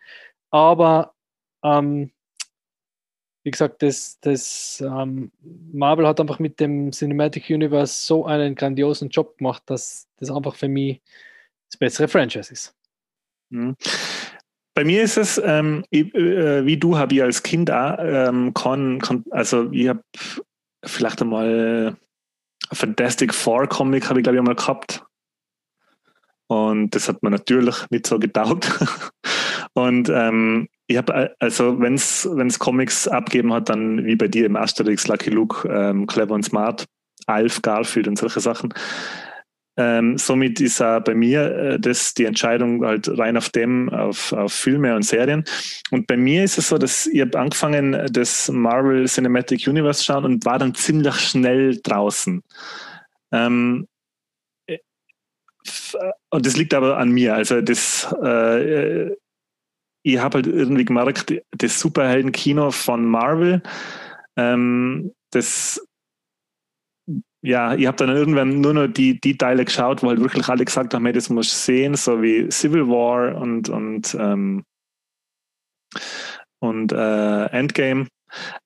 aber 0.50 1.14
ähm, 1.62 2.10
wie 3.44 3.50
gesagt, 3.50 3.82
das, 3.82 4.18
das 4.20 4.84
ähm, 4.86 5.32
Marvel 5.72 6.06
hat 6.06 6.20
einfach 6.20 6.38
mit 6.38 6.60
dem 6.60 6.92
Cinematic 6.92 7.48
Universe 7.48 8.04
so 8.04 8.26
einen 8.26 8.54
grandiosen 8.54 9.08
Job 9.08 9.38
gemacht, 9.38 9.62
dass 9.66 10.06
das 10.18 10.30
einfach 10.30 10.54
für 10.54 10.68
mich 10.68 11.00
das 11.70 11.78
bessere 11.78 12.08
Franchise 12.08 12.52
ist. 12.52 12.74
Mhm. 13.48 13.74
Bei 14.74 14.84
mir 14.84 15.02
ist 15.02 15.16
es, 15.16 15.40
ähm, 15.42 15.84
ich, 15.88 16.14
äh, 16.14 16.66
wie 16.66 16.76
du, 16.76 16.98
habe 16.98 17.14
ich 17.14 17.22
als 17.22 17.42
Kind 17.42 17.70
auch, 17.70 17.96
ähm, 18.00 18.52
kann, 18.52 19.00
kann, 19.00 19.24
also 19.30 19.72
ich 19.72 19.88
habe 19.88 20.02
vielleicht 20.84 21.22
einmal 21.22 21.96
Fantastic 22.72 23.34
Four 23.34 23.66
Comic, 23.66 24.08
habe 24.08 24.20
ich 24.20 24.24
glaube 24.24 24.36
ich 24.36 24.40
einmal 24.40 24.54
gehabt. 24.54 25.04
Und 26.48 26.94
das 26.94 27.08
hat 27.08 27.22
mir 27.22 27.30
natürlich 27.30 27.76
nicht 27.90 28.06
so 28.06 28.18
getaugt. 28.18 28.70
Und 29.74 30.08
ähm, 30.08 30.68
ich 30.86 30.96
habe 30.96 31.34
also, 31.38 31.78
wenn 31.78 31.94
es 31.94 32.58
Comics 32.58 33.06
abgeben 33.06 33.52
hat, 33.52 33.68
dann 33.68 34.04
wie 34.04 34.16
bei 34.16 34.28
dir 34.28 34.46
im 34.46 34.56
Asterix, 34.56 35.06
Lucky 35.06 35.30
Luke, 35.30 35.68
ähm, 35.68 36.06
Clever 36.06 36.34
und 36.34 36.44
Smart, 36.44 36.86
Alf, 37.26 37.60
Garfield 37.60 38.08
und 38.08 38.18
solche 38.18 38.40
Sachen. 38.40 38.72
Ähm, 39.80 40.18
somit 40.18 40.60
ist 40.60 40.82
auch 40.82 41.00
bei 41.00 41.14
mir 41.14 41.56
äh, 41.56 41.80
das 41.80 42.12
die 42.12 42.24
Entscheidung 42.24 42.84
halt 42.84 43.08
rein 43.16 43.36
auf 43.36 43.48
dem, 43.50 43.88
auf, 43.90 44.32
auf 44.32 44.52
Filme 44.52 44.96
und 44.96 45.02
Serien. 45.02 45.44
Und 45.92 46.08
bei 46.08 46.16
mir 46.16 46.42
ist 46.42 46.58
es 46.58 46.68
so, 46.68 46.78
dass 46.78 47.06
ich 47.06 47.20
habe 47.20 47.38
angefangen, 47.38 48.08
das 48.12 48.50
Marvel 48.50 49.06
Cinematic 49.06 49.68
Universe 49.68 50.02
schauen 50.02 50.24
und 50.24 50.44
war 50.44 50.58
dann 50.58 50.74
ziemlich 50.74 51.14
schnell 51.14 51.78
draußen. 51.80 52.42
Ähm, 53.30 53.86
äh, 54.66 54.78
und 56.30 56.44
das 56.44 56.56
liegt 56.56 56.74
aber 56.74 56.98
an 56.98 57.10
mir. 57.10 57.36
Also 57.36 57.60
das 57.60 58.12
äh, 58.20 59.14
ich 60.02 60.18
habe 60.18 60.36
halt 60.38 60.46
irgendwie 60.46 60.84
gemerkt, 60.84 61.34
das 61.50 61.80
Superhelden-Kino 61.80 62.70
von 62.70 63.04
Marvel, 63.04 63.62
ähm, 64.36 65.12
das 65.30 65.86
ja, 67.42 67.74
ich 67.74 67.86
habe 67.86 67.96
dann 67.96 68.10
irgendwann 68.10 68.60
nur 68.60 68.74
noch 68.74 68.88
die, 68.88 69.20
die 69.20 69.38
Teile 69.38 69.64
geschaut, 69.64 70.02
wo 70.02 70.08
halt 70.08 70.20
wirklich 70.20 70.48
alle 70.48 70.64
gesagt 70.64 70.94
haben, 70.94 71.04
hey, 71.04 71.12
das 71.12 71.30
musst 71.30 71.52
du 71.52 71.56
sehen, 71.56 71.94
so 71.94 72.20
wie 72.20 72.50
Civil 72.50 72.88
War 72.88 73.36
und, 73.36 73.68
und, 73.68 74.16
ähm, 74.18 74.64
und 76.58 76.92
äh, 76.92 77.44
Endgame. 77.46 78.08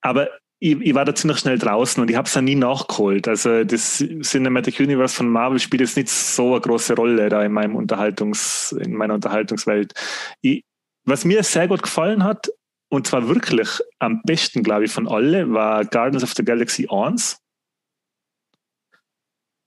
Aber 0.01 0.29
ich, 0.59 0.79
ich, 0.81 0.95
war 0.95 1.05
da 1.05 1.13
ziemlich 1.13 1.39
schnell 1.39 1.59
draußen 1.59 2.01
und 2.01 2.09
ich 2.09 2.15
habe 2.15 2.25
es 2.25 2.33
dann 2.33 2.45
nie 2.45 2.55
nachgeholt. 2.55 3.27
Also 3.27 3.63
das 3.63 4.03
Cinematic 4.21 4.79
Universe 4.79 5.15
von 5.15 5.29
Marvel 5.29 5.59
spielt 5.59 5.81
jetzt 5.81 5.97
nicht 5.97 6.09
so 6.09 6.53
eine 6.53 6.61
große 6.61 6.95
Rolle 6.95 7.29
da 7.29 7.43
in 7.43 7.51
meinem 7.51 7.75
Unterhaltungs, 7.75 8.71
in 8.71 8.93
meiner 8.93 9.15
Unterhaltungswelt. 9.15 9.93
Ich, 10.41 10.63
was 11.05 11.25
mir 11.25 11.43
sehr 11.43 11.67
gut 11.67 11.83
gefallen 11.83 12.23
hat, 12.23 12.49
und 12.89 13.07
zwar 13.07 13.27
wirklich 13.27 13.69
am 13.99 14.21
besten, 14.23 14.63
glaube 14.63 14.85
ich, 14.85 14.91
von 14.91 15.07
alle, 15.07 15.51
war 15.51 15.83
Guardians 15.85 16.23
of 16.23 16.33
the 16.33 16.45
Galaxy 16.45 16.87
1. 16.89 17.42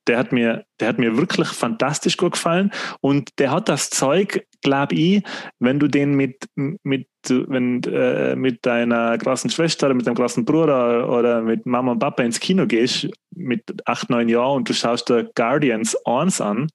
Der 0.06 0.18
hat 0.18 0.32
mir, 0.32 0.64
der 0.80 0.88
hat 0.88 0.98
mir 0.98 1.16
wirklich 1.16 1.48
fantastisch 1.48 2.16
gut 2.16 2.32
gefallen 2.32 2.70
und 3.00 3.38
der 3.38 3.50
hat 3.50 3.68
das 3.68 3.90
Zeug, 3.90 4.46
glaube 4.62 4.94
ich, 4.94 5.22
wenn 5.58 5.80
du 5.80 5.88
den 5.88 6.14
mit, 6.14 6.48
mit, 6.54 7.08
wenn, 7.28 7.82
äh, 7.84 8.36
mit 8.36 8.64
deiner 8.66 9.16
großen 9.18 9.50
Schwester 9.50 9.86
oder 9.86 9.94
mit 9.94 10.06
deinem 10.06 10.14
großen 10.14 10.44
Bruder 10.44 11.08
oder 11.10 11.42
mit 11.42 11.66
Mama 11.66 11.92
und 11.92 11.98
Papa 11.98 12.22
ins 12.22 12.40
Kino 12.40 12.66
gehst, 12.66 13.08
mit 13.34 13.62
acht, 13.86 14.10
neun 14.10 14.28
Jahren 14.28 14.58
und 14.58 14.68
du 14.68 14.74
schaust 14.74 15.08
dir 15.08 15.30
Guardians 15.34 15.96
1 16.06 16.40
an, 16.40 16.68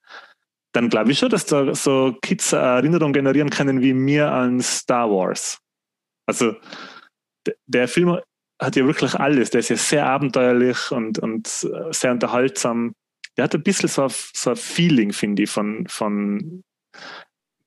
dann 0.74 0.90
glaube 0.90 1.12
ich 1.12 1.20
schon, 1.20 1.30
dass 1.30 1.46
da 1.46 1.74
so 1.76 2.16
Kids 2.22 2.54
eine 2.54 2.64
Erinnerung 2.64 3.14
generieren 3.14 3.50
können 3.50 3.82
wie 3.82 3.94
mir 3.94 4.32
an 4.32 4.62
Star 4.62 5.10
Wars. 5.10 5.60
Also 6.26 6.56
der 7.66 7.88
Film 7.88 8.20
hat 8.62 8.76
ja 8.76 8.86
wirklich 8.86 9.16
alles. 9.16 9.50
Der 9.50 9.60
ist 9.60 9.70
ja 9.70 9.76
sehr 9.76 10.06
abenteuerlich 10.06 10.92
und, 10.92 11.20
und 11.20 11.48
sehr 11.48 12.12
unterhaltsam. 12.12 12.94
Der 13.38 13.46
hat 13.46 13.56
ein 13.56 13.64
bisschen 13.64 13.90
so 13.90 14.04
ein, 14.04 14.12
so 14.12 14.52
ein 14.52 14.56
Feeling, 14.56 15.14
finde 15.14 15.44
ich, 15.44 15.50
von, 15.50 15.88
von 15.88 16.64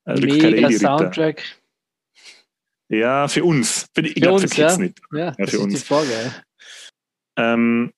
äh, 0.07 0.21
Mega 0.21 0.71
Soundtrack. 0.71 1.43
Ja, 2.89 3.29
für 3.29 3.45
uns. 3.45 3.87
Für, 3.95 4.03
ich 4.03 4.15
glaube, 4.15 4.41
für 4.41 4.49
Kids 4.49 4.59
ja. 4.59 4.79
nicht. 4.79 5.01
Ja, 5.13 5.35
ja 5.39 5.47
für 5.47 5.61
uns. 5.61 5.83
Frage, 5.83 6.35
ähm, 7.37 7.93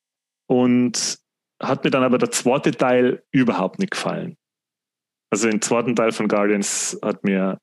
und 0.48 1.18
hat 1.60 1.84
mir 1.84 1.90
dann 1.90 2.04
aber 2.04 2.18
der 2.18 2.30
zweite 2.30 2.70
Teil 2.70 3.22
überhaupt 3.30 3.78
nicht 3.78 3.92
gefallen. 3.92 4.36
Also 5.30 5.48
im 5.48 5.60
zweiten 5.60 5.96
Teil 5.96 6.12
von 6.12 6.28
Guardians 6.28 6.98
hat 7.02 7.24
mir 7.24 7.58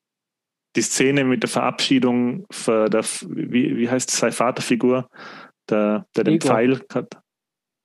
die 0.76 0.82
Szene 0.82 1.24
mit 1.24 1.42
der 1.42 1.50
Verabschiedung 1.50 2.46
für 2.50 2.90
der, 2.90 3.04
wie, 3.04 3.76
wie 3.76 3.88
heißt 3.88 4.10
seine 4.10 4.32
Vaterfigur, 4.32 5.08
der, 5.70 6.06
der 6.16 6.24
den 6.24 6.40
Pfeil 6.40 6.84
hat. 6.92 7.20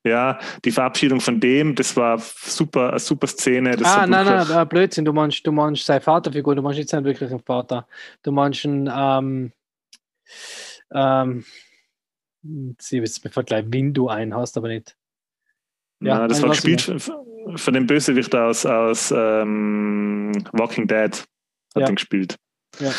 Ja, 0.06 0.40
die 0.64 0.72
Verabschiedung 0.72 1.20
von 1.20 1.42
dem, 1.42 1.76
das 1.76 1.96
war 1.98 2.18
super, 2.20 2.92
eine 2.92 3.00
super 3.00 3.28
Szene. 3.28 3.78
ah, 3.84 4.08
nein, 4.08 4.26
nein, 4.26 4.48
nein, 4.48 4.68
Blödsinn, 4.70 5.04
du 5.04 5.12
meinst, 5.12 5.46
du 5.46 5.52
meinst 5.52 5.86
seine 5.86 6.00
Vaterfigur, 6.00 6.56
du 6.56 6.62
meinst 6.62 6.80
nicht 6.80 6.92
wirklich 7.04 7.30
einen 7.30 7.42
Vater. 7.42 7.86
Du 8.24 8.32
meinst 8.32 8.66
einen, 8.66 8.90
ähm, 8.92 9.52
ähm, 10.94 11.46
sie 12.80 13.00
jetzt 13.00 13.24
mir 13.24 13.44
gleich, 13.44 13.66
wenn 13.68 13.94
du 13.94 14.08
einen 14.08 14.34
hast, 14.34 14.58
aber 14.58 14.70
nicht. 14.70 14.96
Ja, 16.02 16.20
ja 16.20 16.28
das 16.28 16.42
war 16.42 16.50
gespielt 16.50 16.82
von 17.56 17.74
dem 17.74 17.86
Bösewicht 17.86 18.34
aus, 18.34 18.66
aus 18.66 19.12
ähm, 19.16 20.32
Walking 20.54 20.88
Dead, 20.88 21.12
hat 21.12 21.26
ja. 21.76 21.86
den 21.86 21.96
gespielt. 21.96 22.38
Ja. 22.80 22.92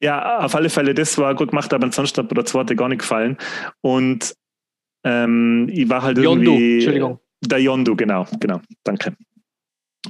ja, 0.00 0.38
auf 0.38 0.54
alle 0.54 0.70
Fälle, 0.70 0.94
das 0.94 1.18
war 1.18 1.34
gut 1.34 1.50
gemacht, 1.50 1.74
aber 1.74 1.84
ansonsten 1.84 2.22
hat 2.22 2.30
mir 2.30 2.36
der 2.36 2.46
zweite 2.46 2.74
gar 2.74 2.88
nicht 2.88 3.00
gefallen. 3.00 3.36
Und 3.82 4.34
ähm, 5.06 5.68
ich 5.70 5.88
war 5.88 6.02
halt 6.02 6.18
Yondu, 6.18 6.50
irgendwie. 6.50 6.74
Entschuldigung. 6.74 7.20
Der 7.44 7.60
Yondu, 7.60 7.94
genau, 7.94 8.26
genau, 8.40 8.60
danke. 8.82 9.16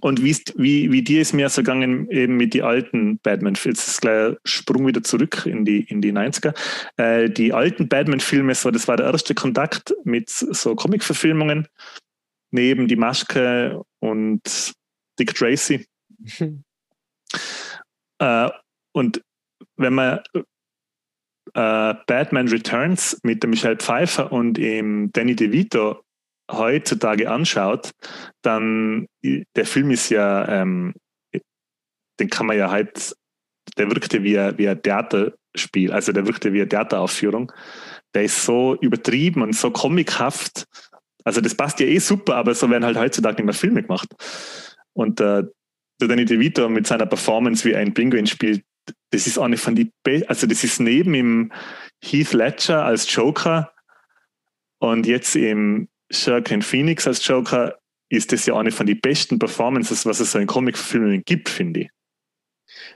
Und 0.00 0.22
wie, 0.22 0.36
wie, 0.56 0.90
wie 0.92 1.02
dir 1.02 1.20
ist 1.20 1.32
mir 1.32 1.48
so 1.48 1.62
gegangen 1.62 2.10
eben 2.10 2.36
mit 2.36 2.54
den 2.54 2.62
alten 2.62 3.18
Batman-Filmen, 3.18 3.74
jetzt 3.76 3.88
ist 3.88 4.00
gleich 4.00 4.36
Sprung 4.44 4.86
wieder 4.86 5.02
zurück 5.02 5.46
in 5.46 5.64
die, 5.64 5.80
in 5.80 6.00
die 6.00 6.12
90er. 6.12 6.54
Äh, 6.96 7.30
die 7.30 7.52
alten 7.52 7.88
Batman-Filme, 7.88 8.54
so, 8.54 8.70
das 8.70 8.88
war 8.88 8.96
der 8.96 9.06
erste 9.06 9.34
Kontakt 9.34 9.94
mit 10.04 10.30
so 10.30 10.74
Comic-Verfilmungen, 10.74 11.68
neben 12.50 12.88
Die 12.88 12.96
Maske 12.96 13.82
und 14.00 14.74
Dick 15.18 15.34
Tracy. 15.34 15.86
äh, 18.18 18.50
und 18.92 19.22
wenn 19.76 19.94
man 19.94 20.20
äh, 21.56 21.94
Batman 22.06 22.48
Returns 22.48 23.18
mit 23.22 23.42
dem 23.42 23.50
Michelle 23.50 23.78
Pfeiffer 23.78 24.30
und 24.30 24.54
dem 24.54 25.10
Danny 25.12 25.34
DeVito 25.34 26.02
heutzutage 26.52 27.30
anschaut, 27.30 27.92
dann 28.42 29.06
der 29.24 29.64
Film 29.64 29.90
ist 29.90 30.10
ja, 30.10 30.46
ähm, 30.48 30.94
den 32.20 32.28
kann 32.28 32.46
man 32.46 32.58
ja 32.58 32.70
halt, 32.70 33.16
der 33.78 33.90
wirkte 33.90 34.22
wie 34.22 34.38
ein, 34.38 34.58
wie 34.58 34.68
ein 34.68 34.80
Theaterspiel, 34.82 35.92
also 35.92 36.12
der 36.12 36.26
wirkte 36.26 36.52
wie 36.52 36.60
eine 36.60 36.68
Theateraufführung. 36.68 37.50
Der 38.14 38.24
ist 38.24 38.44
so 38.44 38.76
übertrieben 38.80 39.42
und 39.42 39.54
so 39.54 39.70
comichaft. 39.70 40.66
Also 41.24 41.40
das 41.40 41.54
passt 41.54 41.80
ja 41.80 41.86
eh 41.86 41.98
super, 41.98 42.36
aber 42.36 42.54
so 42.54 42.70
werden 42.70 42.84
halt 42.84 42.98
heutzutage 42.98 43.36
nicht 43.36 43.46
mehr 43.46 43.54
Filme 43.54 43.82
gemacht. 43.82 44.08
Und 44.92 45.20
äh, 45.20 45.42
der 46.00 46.08
Danny 46.08 46.26
DeVito 46.26 46.68
mit 46.68 46.86
seiner 46.86 47.06
Performance, 47.06 47.64
wie 47.64 47.74
ein 47.74 47.94
Penguin 47.94 48.26
spielt, 48.26 48.62
das 49.10 49.26
ist 49.26 49.38
eine 49.38 49.56
von 49.56 49.74
die 49.74 49.92
Be 50.02 50.24
also 50.28 50.46
das 50.46 50.64
ist 50.64 50.80
neben 50.80 51.14
ihm 51.14 51.52
Heath 52.02 52.32
Ledger 52.32 52.84
als 52.84 53.12
Joker 53.12 53.72
und 54.78 55.06
jetzt 55.06 55.36
im 55.36 55.88
Joaquin 56.10 56.62
Phoenix 56.62 57.06
als 57.06 57.26
Joker 57.26 57.78
ist 58.08 58.32
das 58.32 58.46
ja 58.46 58.56
eine 58.56 58.70
von 58.70 58.86
den 58.86 59.00
besten 59.00 59.38
Performances, 59.38 60.06
was 60.06 60.20
es 60.20 60.32
so 60.32 60.38
in 60.38 60.46
Comic-Filmen 60.46 61.22
gibt, 61.24 61.48
finde 61.48 61.80
ich. 61.80 61.90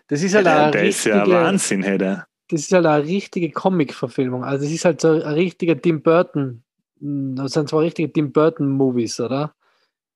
Das 0.07 0.23
ist 0.23 0.35
halt 0.35 0.47
ja, 0.47 0.71
der, 0.71 0.71
der 0.71 0.89
ist 0.89 1.05
ja 1.05 1.27
Wahnsinn, 1.27 1.83
der. 1.83 2.27
Das 2.49 2.61
ist 2.61 2.73
halt 2.73 2.87
eine 2.87 3.05
richtige 3.05 3.51
Comic-Verfilmung. 3.51 4.45
Also 4.45 4.67
es 4.67 4.73
ist 4.73 4.85
halt 4.85 5.01
so 5.01 5.09
ein 5.11 5.23
richtiger 5.23 5.81
Tim 5.81 6.03
Burton. 6.03 6.63
Das 7.01 7.53
sind 7.53 7.69
zwar 7.69 7.81
richtige 7.81 8.13
Tim 8.13 8.33
Burton-Movies, 8.33 9.21
oder? 9.21 9.55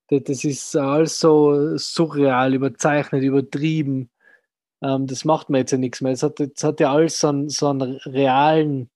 Das 0.08 0.44
ist 0.44 0.76
alles 0.76 1.18
so 1.18 1.76
surreal, 1.76 2.54
überzeichnet, 2.54 3.22
übertrieben. 3.22 4.10
Ähm, 4.84 5.06
das 5.06 5.24
macht 5.24 5.48
mir 5.48 5.58
jetzt 5.58 5.70
ja 5.70 5.78
nichts 5.78 6.00
mehr. 6.02 6.12
Es 6.12 6.22
hat, 6.22 6.38
es 6.40 6.62
hat 6.62 6.78
ja 6.78 6.92
alles 6.92 7.18
so 7.18 7.28
einen, 7.28 7.48
so 7.48 7.68
einen 7.68 7.96
realen 8.04 8.90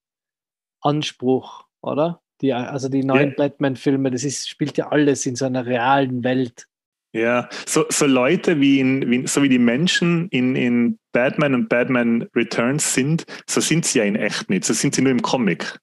Anspruch, 0.83 1.65
oder? 1.81 2.21
Die, 2.43 2.53
also 2.53 2.89
die 2.89 3.03
neuen 3.03 3.31
ja. 3.31 3.35
Batman-Filme, 3.37 4.11
das 4.11 4.23
ist, 4.23 4.49
spielt 4.49 4.77
ja 4.77 4.89
alles 4.89 5.27
in 5.27 5.35
so 5.35 5.47
einer 5.47 5.67
realen 5.67 6.23
Welt. 6.23 6.67
Ja, 7.13 7.49
so, 7.67 7.87
so 7.89 8.07
Leute 8.07 8.61
wie, 8.61 8.81
in, 8.81 9.11
wie 9.11 9.27
so 9.27 9.43
wie 9.43 9.49
die 9.49 9.59
Menschen 9.59 10.29
in, 10.29 10.55
in 10.55 10.99
Batman 11.13 11.55
und 11.55 11.69
Batman 11.69 12.29
Returns 12.37 12.93
sind, 12.93 13.25
so 13.49 13.61
sind 13.61 13.87
sie 13.87 14.01
ja 14.01 14.05
in 14.05 14.15
echt 14.15 14.51
nicht. 14.51 14.65
So 14.65 14.75
sind 14.75 14.95
sie 14.95 15.03
nur 15.03 15.11
im 15.11 15.23
Comic. 15.23 15.79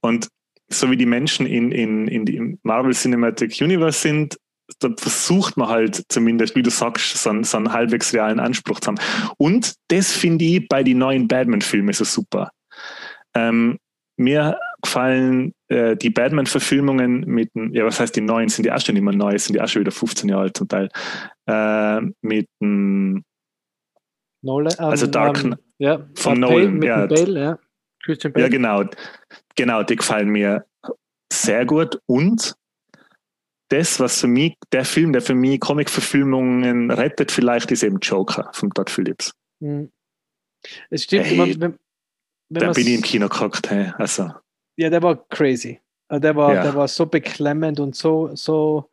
Und 0.00 0.28
so 0.68 0.90
wie 0.90 0.96
die 0.96 1.06
Menschen 1.06 1.46
in, 1.46 1.70
in, 1.70 2.08
in 2.08 2.24
die 2.24 2.58
Marvel 2.62 2.94
Cinematic 2.94 3.60
Universe 3.60 4.00
sind, 4.00 4.38
da 4.80 4.90
versucht 4.96 5.56
man 5.56 5.68
halt 5.68 6.04
zumindest, 6.08 6.54
wie 6.54 6.62
du 6.62 6.70
sagst, 6.70 7.16
so 7.16 7.30
einen, 7.30 7.44
so 7.44 7.56
einen 7.56 7.72
halbwegs 7.72 8.12
realen 8.12 8.40
Anspruch 8.40 8.80
zu 8.80 8.88
haben. 8.88 9.00
Und 9.38 9.74
das 9.88 10.12
finde 10.12 10.44
ich 10.44 10.68
bei 10.68 10.82
den 10.82 10.98
neuen 10.98 11.26
Batman-Filmen 11.26 11.92
so 11.92 12.04
super. 12.04 12.50
Ähm, 13.34 13.78
mir 14.16 14.58
gefallen 14.82 15.54
äh, 15.68 15.96
die 15.96 16.10
Batman-Verfilmungen 16.10 17.20
mit, 17.20 17.50
ja, 17.54 17.84
was 17.84 18.00
heißt 18.00 18.16
die 18.16 18.20
neuen, 18.20 18.48
sind 18.48 18.64
die 18.64 18.72
auch 18.72 18.80
schon 18.80 18.96
immer 18.96 19.12
neu, 19.12 19.38
sind 19.38 19.54
die 19.54 19.60
auch 19.60 19.68
schon 19.68 19.80
wieder 19.80 19.92
15 19.92 20.28
Jahre 20.28 20.42
alt 20.42 20.56
zum 20.56 20.68
Teil, 20.68 20.88
äh, 21.46 22.00
mit 22.20 22.48
dem 22.60 23.24
Nolan, 24.42 24.74
um, 24.78 24.84
also 24.84 25.06
Dark 25.06 25.42
um, 25.44 25.56
ja, 25.78 26.06
von 26.14 26.38
Nolan, 26.38 26.80
Bale, 26.80 26.86
ja. 26.86 27.06
Bale, 27.06 27.40
ja. 27.40 27.58
Christian 28.02 28.32
Bale. 28.32 28.44
Ja, 28.44 28.50
genau. 28.50 28.84
Genau, 29.56 29.82
die 29.82 29.96
gefallen 29.96 30.28
mir 30.28 30.64
sehr 31.32 31.66
gut 31.66 32.00
und 32.06 32.54
das, 33.68 34.00
was 34.00 34.20
für 34.20 34.28
mich, 34.28 34.56
der 34.72 34.84
Film, 34.84 35.12
der 35.12 35.22
für 35.22 35.34
mich 35.34 35.60
Comic-Verfilmungen 35.60 36.90
rettet, 36.90 37.30
vielleicht 37.30 37.70
ist 37.70 37.82
eben 37.82 37.98
Joker 38.00 38.50
von 38.52 38.70
Todd 38.70 38.90
Phillips. 38.90 39.32
Mhm. 39.60 39.90
Es 40.90 41.04
stimmt, 41.04 41.26
hey, 41.26 41.38
wenn, 41.38 41.60
wenn 41.60 41.78
da 42.48 42.72
bin 42.72 42.86
ich 42.86 42.94
im 42.94 43.02
Kino 43.02 43.28
gehockt. 43.28 43.70
Hey. 43.70 43.92
Also. 43.98 44.32
Ja, 44.76 44.90
der 44.90 45.02
war 45.02 45.16
crazy. 45.28 45.80
Äh, 46.08 46.20
der 46.20 46.34
war, 46.36 46.54
ja. 46.54 46.62
der 46.62 46.74
war 46.74 46.88
so 46.88 47.06
beklemmend 47.06 47.80
und 47.80 47.94
so, 47.94 48.34
so 48.34 48.90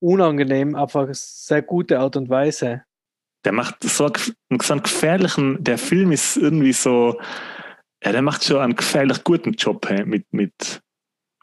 unangenehm, 0.00 0.74
auf 0.74 0.94
eine 0.94 1.14
sehr 1.14 1.62
gute 1.62 1.98
Art 1.98 2.16
und 2.16 2.28
Weise. 2.28 2.84
Der 3.44 3.52
macht 3.52 3.82
so 3.82 4.06
einen, 4.06 4.60
so 4.60 4.72
einen 4.72 4.82
gefährlichen, 4.82 5.62
der 5.62 5.78
Film 5.78 6.12
ist 6.12 6.36
irgendwie 6.36 6.72
so, 6.72 7.18
ja, 8.04 8.12
der 8.12 8.22
macht 8.22 8.44
schon 8.44 8.58
einen 8.58 8.76
gefährlich 8.76 9.24
guten 9.24 9.52
Job 9.52 9.88
hey, 9.88 10.04
mit, 10.04 10.32
mit, 10.32 10.82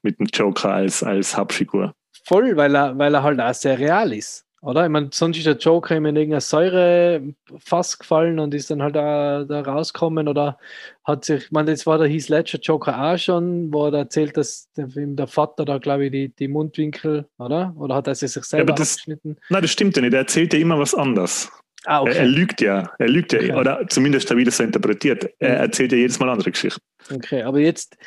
mit 0.03 0.19
dem 0.19 0.27
Joker 0.27 0.71
als, 0.71 1.03
als 1.03 1.35
Hauptfigur. 1.35 1.93
Voll, 2.26 2.57
weil 2.57 2.76
er, 2.76 2.97
weil 2.97 3.14
er 3.14 3.23
halt 3.23 3.39
auch 3.39 3.53
sehr 3.53 3.77
real 3.77 4.11
ist. 4.11 4.45
Oder? 4.65 4.84
Ich 4.84 4.89
meine, 4.89 5.10
sonst 5.11 5.38
ist 5.38 5.45
der 5.45 5.57
Joker 5.57 5.95
immer 5.95 6.10
in 6.10 6.15
irgendeiner 6.15 6.41
Säure 6.41 7.22
fast 7.60 7.99
gefallen 7.99 8.39
und 8.39 8.52
ist 8.56 8.72
dann 8.72 8.81
halt 8.81 8.95
da, 8.95 9.43
da 9.43 9.61
rausgekommen 9.61 10.27
oder 10.27 10.57
hat 11.03 11.23
sich, 11.23 11.45
ich 11.45 11.52
meine, 11.52 11.69
jetzt 11.69 11.85
war 11.85 11.99
der 11.99 12.07
Heath 12.07 12.30
Ledger 12.30 12.57
Joker 12.57 12.99
auch 12.99 13.18
schon, 13.18 13.72
wo 13.72 13.85
er 13.85 13.93
erzählt, 13.93 14.35
dass 14.38 14.72
der, 14.76 14.88
der 14.88 15.27
Vater 15.27 15.65
da, 15.65 15.77
glaube 15.77 16.06
ich, 16.06 16.11
die, 16.11 16.30
die 16.30 16.47
Mundwinkel, 16.47 17.27
oder? 17.38 17.76
Oder 17.77 17.93
hat 17.93 18.07
er 18.07 18.15
sich 18.15 18.31
selber 18.31 18.72
ja, 18.72 18.76
das, 18.76 18.93
abgeschnitten? 18.93 19.38
Nein, 19.49 19.61
das 19.61 19.69
stimmt 19.69 19.95
ja 19.97 20.02
nicht. 20.02 20.14
Er 20.14 20.22
erzählt 20.22 20.52
ja 20.52 20.60
immer 20.60 20.80
was 20.80 20.95
anderes. 20.95 21.52
Ah, 21.85 22.02
okay. 22.02 22.14
er, 22.14 22.22
er, 22.22 22.26
lügt 22.26 22.60
ja, 22.60 22.91
er 22.97 23.07
lügt 23.07 23.34
ja, 23.34 23.39
okay. 23.39 23.53
oder 23.53 23.88
zumindest 23.88 24.31
er 24.31 24.38
wieder 24.38 24.49
so 24.49 24.64
interpretiert. 24.64 25.30
Er 25.38 25.57
erzählt 25.57 25.91
ja 25.91 25.99
jedes 25.99 26.19
Mal 26.19 26.30
andere 26.30 26.49
Geschichten. 26.49 26.81
Okay, 27.14 27.43
aber 27.43 27.60
jetzt 27.60 27.97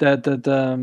der, 0.00 0.16
der, 0.16 0.38
der, 0.38 0.78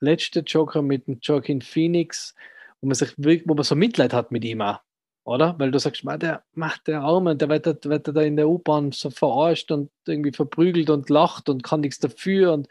ähm, 0.00 0.06
letzte 0.06 0.40
Joker 0.40 0.82
mit 0.82 1.06
dem 1.06 1.18
Joaquin 1.22 1.62
Phoenix, 1.62 2.34
wo 2.80 2.88
man 2.88 2.94
sich 2.94 3.16
wirklich, 3.18 3.48
wo 3.48 3.54
man 3.54 3.64
so 3.64 3.74
Mitleid 3.76 4.12
hat 4.12 4.32
mit 4.32 4.44
ihm 4.44 4.60
auch, 4.62 4.80
oder? 5.24 5.58
Weil 5.58 5.70
du 5.70 5.78
sagst, 5.78 6.04
man, 6.04 6.18
der 6.18 6.44
macht 6.54 6.86
der 6.86 7.02
Arme, 7.02 7.36
der 7.36 7.48
wird, 7.48 7.84
wird 7.84 8.08
da 8.08 8.20
in 8.22 8.36
der 8.36 8.48
U-Bahn 8.48 8.92
so 8.92 9.10
verarscht 9.10 9.70
und 9.70 9.90
irgendwie 10.06 10.32
verprügelt 10.32 10.90
und 10.90 11.10
lacht 11.10 11.48
und 11.48 11.62
kann 11.62 11.80
nichts 11.80 11.98
dafür. 11.98 12.52
Und, 12.52 12.68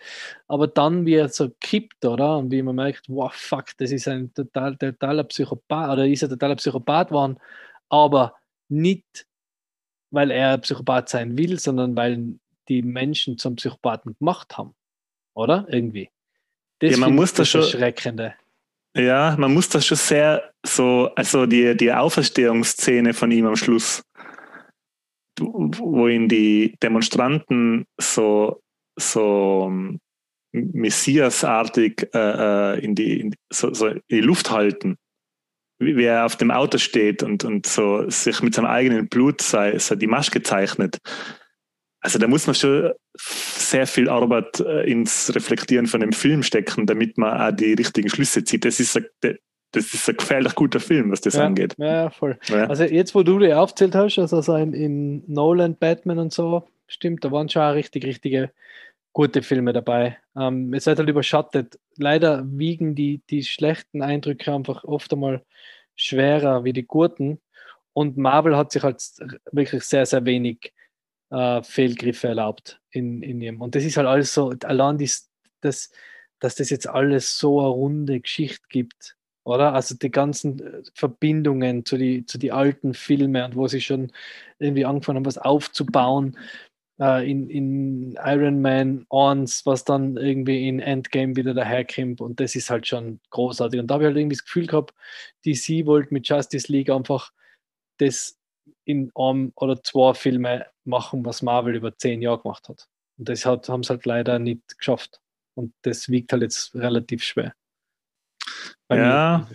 aber 0.47 0.67
dann, 0.67 1.05
wie 1.05 1.15
er 1.15 1.29
so 1.29 1.49
kippt, 1.61 2.05
oder? 2.05 2.37
Und 2.37 2.51
wie 2.51 2.61
man 2.61 2.75
merkt, 2.75 3.05
wow, 3.09 3.33
fuck, 3.33 3.77
das 3.77 3.91
ist 3.91 4.07
ein 4.07 4.33
total, 4.33 4.77
totaler 4.77 5.23
Psychopath, 5.25 5.91
oder 5.93 6.07
ist 6.07 6.23
er 6.23 6.29
totaler 6.29 6.55
Psychopath 6.55 7.09
geworden, 7.09 7.37
aber 7.89 8.35
nicht, 8.69 9.27
weil 10.11 10.31
er 10.31 10.57
Psychopath 10.59 11.09
sein 11.09 11.37
will, 11.37 11.59
sondern 11.59 11.95
weil 11.95 12.39
die 12.67 12.81
Menschen 12.83 13.37
zum 13.37 13.55
Psychopathen 13.55 14.15
gemacht 14.19 14.57
haben. 14.57 14.75
Oder? 15.33 15.65
Irgendwie. 15.69 16.09
Das 16.79 16.91
ja, 16.91 16.97
man 16.97 17.15
muss 17.15 17.33
das 17.33 17.49
schon. 17.49 17.61
Erschreckende. 17.61 18.35
Ja, 18.95 19.35
man 19.37 19.53
muss 19.53 19.69
das 19.69 19.85
schon 19.85 19.97
sehr 19.97 20.51
so, 20.65 21.11
also 21.15 21.45
die, 21.45 21.77
die 21.77 21.93
Auferstehungsszene 21.93 23.13
von 23.13 23.31
ihm 23.31 23.45
am 23.45 23.55
Schluss, 23.55 24.03
wo 25.39 26.07
ihn 26.07 26.27
die 26.27 26.75
Demonstranten 26.81 27.85
so, 27.99 28.61
so 28.99 29.71
Messiasartig 30.51 32.09
äh, 32.13 32.17
äh, 32.17 32.83
in, 32.83 32.95
die, 32.95 33.19
in, 33.19 33.35
so, 33.53 33.73
so 33.73 33.87
in 33.87 34.01
die 34.09 34.21
Luft 34.21 34.49
halten, 34.49 34.97
wie, 35.77 35.95
wie, 35.95 36.05
er 36.05 36.25
auf 36.25 36.35
dem 36.35 36.49
Auto 36.49 36.79
steht 36.79 37.21
und, 37.21 37.43
und 37.43 37.67
so 37.67 38.09
sich 38.09 38.41
mit 38.41 38.55
seinem 38.55 38.65
eigenen 38.65 39.07
Blut 39.07 39.41
sei, 39.41 39.77
sei 39.77 39.95
die 39.95 40.07
Maske 40.07 40.41
zeichnet. 40.41 40.97
Also 42.01 42.17
da 42.17 42.27
muss 42.27 42.47
man 42.47 42.55
schon 42.55 42.93
sehr 43.71 43.87
viel 43.87 44.09
Arbeit 44.09 44.59
äh, 44.59 44.89
ins 44.89 45.33
Reflektieren 45.33 45.87
von 45.87 46.01
dem 46.01 46.11
Film 46.11 46.43
stecken, 46.43 46.85
damit 46.85 47.17
man 47.17 47.39
auch 47.39 47.55
die 47.55 47.73
richtigen 47.73 48.09
Schlüsse 48.09 48.43
zieht. 48.43 48.65
Das 48.65 48.79
ist 48.79 48.97
ein, 48.97 49.05
das 49.71 49.93
ist 49.93 50.09
ein 50.09 50.17
gefährlich 50.17 50.55
guter 50.55 50.79
Film, 50.79 51.11
was 51.11 51.21
das 51.21 51.35
ja, 51.35 51.45
angeht. 51.45 51.75
Ja, 51.77 52.09
voll. 52.09 52.37
Ja. 52.47 52.65
Also 52.67 52.83
jetzt, 52.83 53.13
wo 53.15 53.23
du 53.23 53.39
die 53.39 53.53
aufzählt 53.53 53.95
hast, 53.95 54.17
also 54.17 54.41
so 54.41 54.55
in, 54.55 54.73
in 54.73 55.23
Nolan, 55.27 55.75
Batman 55.75 56.19
und 56.19 56.33
so, 56.33 56.63
stimmt, 56.87 57.23
da 57.23 57.31
waren 57.31 57.49
schon 57.49 57.61
auch 57.61 57.73
richtig, 57.73 58.05
richtige 58.05 58.51
gute 59.13 59.41
Filme 59.41 59.73
dabei. 59.73 60.17
Ähm, 60.35 60.73
es 60.73 60.85
wird 60.85 60.99
halt 60.99 61.09
überschattet. 61.09 61.79
Leider 61.97 62.43
wiegen 62.45 62.95
die, 62.95 63.21
die 63.29 63.43
schlechten 63.43 64.01
Eindrücke 64.01 64.53
einfach 64.53 64.83
oft 64.83 65.11
einmal 65.13 65.43
schwerer 65.95 66.63
wie 66.63 66.73
die 66.73 66.85
guten. 66.85 67.39
Und 67.93 68.17
Marvel 68.17 68.55
hat 68.55 68.71
sich 68.71 68.83
halt 68.83 69.01
wirklich 69.51 69.83
sehr, 69.83 70.05
sehr 70.05 70.25
wenig 70.25 70.73
äh, 71.31 71.61
Fehlgriffe 71.63 72.27
erlaubt 72.27 72.81
in, 72.91 73.21
in 73.21 73.41
ihrem. 73.41 73.61
Und 73.61 73.75
das 73.75 73.83
ist 73.83 73.97
halt 73.97 74.07
alles 74.07 74.33
so, 74.33 74.53
allein 74.63 74.97
dies, 74.97 75.29
das, 75.61 75.91
dass 76.39 76.55
das 76.55 76.69
jetzt 76.69 76.87
alles 76.87 77.37
so 77.37 77.59
eine 77.59 77.69
runde 77.69 78.19
Geschichte 78.19 78.65
gibt, 78.69 79.15
oder? 79.43 79.73
Also 79.73 79.95
die 79.95 80.11
ganzen 80.11 80.59
äh, 80.59 80.81
Verbindungen 80.93 81.85
zu 81.85 81.97
den 81.97 82.27
zu 82.27 82.37
die 82.37 82.51
alten 82.51 82.93
Filmen 82.93 83.43
und 83.43 83.55
wo 83.55 83.67
sie 83.67 83.81
schon 83.81 84.11
irgendwie 84.59 84.85
angefangen 84.85 85.17
haben, 85.17 85.25
was 85.25 85.37
aufzubauen 85.37 86.37
äh, 86.99 87.29
in, 87.29 87.49
in 87.49 88.17
Iron 88.23 88.61
Man 88.61 89.05
1, 89.09 89.65
was 89.65 89.85
dann 89.85 90.17
irgendwie 90.17 90.67
in 90.67 90.79
Endgame 90.79 91.35
wieder 91.35 91.53
daherkommt 91.53 92.21
und 92.21 92.39
das 92.39 92.55
ist 92.55 92.69
halt 92.69 92.87
schon 92.87 93.19
großartig. 93.31 93.79
Und 93.79 93.87
da 93.87 93.95
habe 93.95 94.03
ich 94.03 94.07
halt 94.07 94.17
irgendwie 94.17 94.35
das 94.35 94.45
Gefühl 94.45 94.67
gehabt, 94.67 94.93
DC 95.45 95.85
wollte 95.85 96.13
mit 96.13 96.27
Justice 96.27 96.71
League 96.71 96.89
einfach 96.89 97.31
das 97.97 98.37
in 98.85 99.11
einem 99.15 99.51
oder 99.55 99.81
zwei 99.83 100.13
Filme 100.13 100.65
machen, 100.89 101.25
was 101.25 101.41
Marvel 101.41 101.75
über 101.75 101.97
zehn 101.97 102.21
Jahre 102.21 102.41
gemacht 102.41 102.67
hat. 102.69 102.87
Und 103.17 103.29
das 103.29 103.45
hat, 103.45 103.69
haben 103.69 103.83
sie 103.83 103.89
halt 103.89 104.05
leider 104.05 104.39
nicht 104.39 104.77
geschafft. 104.77 105.21
Und 105.55 105.73
das 105.83 106.09
wiegt 106.09 106.31
halt 106.31 106.43
jetzt 106.43 106.73
relativ 106.75 107.23
schwer. 107.23 107.53
ja. 108.89 109.47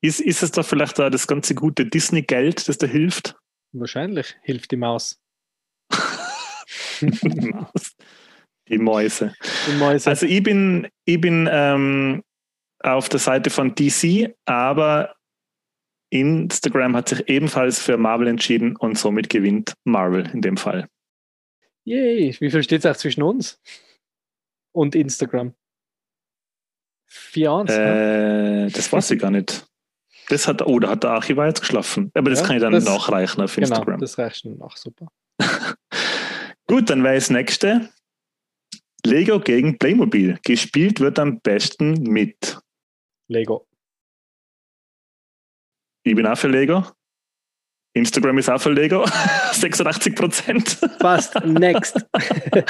Ist, 0.00 0.20
ist 0.20 0.42
es 0.42 0.52
da 0.52 0.62
vielleicht 0.62 0.98
da 0.98 1.10
das 1.10 1.26
ganze 1.26 1.54
gute 1.56 1.84
Disney-Geld, 1.84 2.68
das 2.68 2.78
da 2.78 2.86
hilft? 2.86 3.36
Wahrscheinlich 3.72 4.36
hilft 4.42 4.70
die 4.70 4.76
Maus. 4.76 5.20
die 8.68 8.78
Mäuse. 8.78 9.34
Die 9.66 9.72
Mäuse. 9.72 10.08
Also 10.08 10.26
ich 10.26 10.42
bin, 10.42 10.88
ich 11.04 11.20
bin 11.20 11.48
ähm, 11.50 12.22
auf 12.80 13.08
der 13.08 13.18
Seite 13.18 13.50
von 13.50 13.74
DC, 13.74 14.36
aber 14.44 15.16
Instagram 16.10 16.96
hat 16.96 17.08
sich 17.08 17.28
ebenfalls 17.28 17.80
für 17.80 17.96
Marvel 17.96 18.28
entschieden 18.28 18.76
und 18.76 18.98
somit 18.98 19.28
gewinnt 19.28 19.74
Marvel 19.84 20.28
in 20.32 20.40
dem 20.40 20.56
Fall. 20.56 20.88
Yay, 21.84 22.36
wie 22.40 22.50
viel 22.50 22.62
steht 22.62 22.84
es 22.84 22.86
auch 22.86 22.96
zwischen 22.96 23.22
uns 23.22 23.60
und 24.72 24.94
Instagram? 24.94 25.54
Vier 27.06 27.52
eins, 27.52 27.70
äh, 27.70 28.68
Das 28.70 28.92
weiß 28.92 29.10
ich 29.12 29.20
gar 29.20 29.30
nicht. 29.30 29.66
Das 30.28 30.46
hat, 30.46 30.60
oh, 30.66 30.78
da 30.78 30.90
hat 30.90 31.04
der 31.04 31.10
Archivar 31.12 31.46
jetzt 31.46 31.60
geschlafen. 31.60 32.10
Aber 32.14 32.28
das 32.28 32.40
ja, 32.40 32.46
kann 32.46 32.56
ich 32.56 32.62
dann 32.62 32.72
das, 32.72 32.84
nachreichen 32.84 33.40
auf 33.40 33.54
genau, 33.54 33.68
Instagram. 33.68 34.00
Das 34.00 34.18
reicht 34.18 34.40
schon 34.40 34.58
nach, 34.58 34.76
super. 34.76 35.10
Gut, 36.66 36.90
dann 36.90 37.02
wäre 37.02 37.14
das 37.14 37.30
nächste. 37.30 37.88
Lego 39.06 39.40
gegen 39.40 39.78
Playmobil. 39.78 40.38
Gespielt 40.44 41.00
wird 41.00 41.18
am 41.18 41.40
besten 41.40 41.94
mit 42.02 42.58
Lego. 43.28 43.66
Ich 46.08 46.16
bin 46.16 46.26
auch 46.26 46.38
für 46.38 46.48
Lego. 46.48 46.84
Instagram 47.94 48.38
ist 48.38 48.48
auch 48.48 48.60
für 48.60 48.72
Lego. 48.72 49.04
86 49.52 50.14
Prozent. 50.14 50.78
Fast. 51.00 51.34
Next. 51.44 51.96
Nein. 52.14 52.64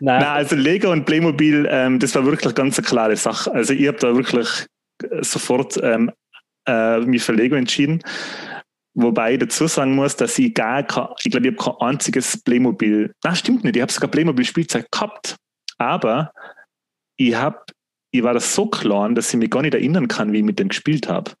Nein. 0.00 0.22
also 0.22 0.54
Lego 0.54 0.90
und 0.92 1.06
Playmobil, 1.06 1.66
ähm, 1.70 1.98
das 1.98 2.14
war 2.14 2.26
wirklich 2.26 2.54
ganz 2.54 2.78
eine 2.78 2.86
klare 2.86 3.16
Sache. 3.16 3.52
Also 3.52 3.72
ich 3.72 3.86
habe 3.86 3.98
da 3.98 4.14
wirklich 4.14 4.66
sofort 5.22 5.78
ähm, 5.82 6.10
äh, 6.68 7.00
mich 7.00 7.22
für 7.22 7.32
Lego 7.32 7.56
entschieden. 7.56 8.02
Wobei 8.94 9.32
ich 9.32 9.38
dazu 9.38 9.66
sagen 9.66 9.94
muss, 9.94 10.16
dass 10.16 10.38
ich 10.38 10.52
gar 10.52 10.82
kein, 10.82 11.08
ich 11.22 11.30
glaube, 11.30 11.48
ich 11.48 11.56
habe 11.56 11.76
kein 11.78 11.88
einziges 11.88 12.42
Playmobil, 12.42 13.12
na 13.24 13.34
stimmt 13.34 13.64
nicht, 13.64 13.76
ich 13.76 13.82
habe 13.82 13.92
sogar 13.92 14.10
Playmobil-Spielzeug 14.10 14.90
gehabt. 14.90 15.36
Aber 15.78 16.32
ich 17.16 17.34
habe, 17.34 17.60
ich 18.12 18.22
war 18.22 18.34
das 18.34 18.54
so 18.54 18.66
klein, 18.66 19.14
dass 19.14 19.32
ich 19.32 19.38
mich 19.38 19.50
gar 19.50 19.62
nicht 19.62 19.74
erinnern 19.74 20.06
kann, 20.06 20.32
wie 20.32 20.38
ich 20.38 20.44
mit 20.44 20.58
dem 20.58 20.68
gespielt 20.68 21.08
habe. 21.08 21.32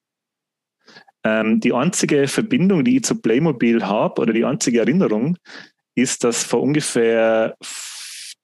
Ähm, 1.24 1.60
die 1.60 1.72
einzige 1.72 2.28
Verbindung, 2.28 2.84
die 2.84 2.96
ich 2.96 3.04
zu 3.04 3.20
Playmobil 3.20 3.84
habe, 3.84 4.20
oder 4.20 4.32
die 4.32 4.44
einzige 4.44 4.80
Erinnerung, 4.80 5.36
ist, 5.96 6.24
dass 6.24 6.44
vor 6.44 6.62
ungefähr 6.62 7.56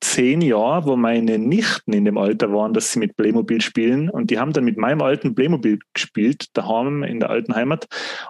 zehn 0.01 0.41
Jahren, 0.41 0.87
wo 0.87 0.97
meine 0.97 1.39
Nichten 1.39 1.93
in 1.93 2.05
dem 2.05 2.17
Alter 2.17 2.53
waren, 2.53 2.73
dass 2.73 2.93
sie 2.93 2.99
mit 2.99 3.17
Playmobil 3.17 3.61
spielen 3.61 4.09
und 4.09 4.31
die 4.31 4.39
haben 4.39 4.53
dann 4.53 4.65
mit 4.65 4.79
meinem 4.79 5.03
alten 5.03 5.35
Playmobil 5.35 5.79
gespielt, 5.93 6.47
daheim 6.55 7.03
in 7.03 7.21
der 7.21 7.31
alten 7.31 7.55
Heimat. 7.55 7.87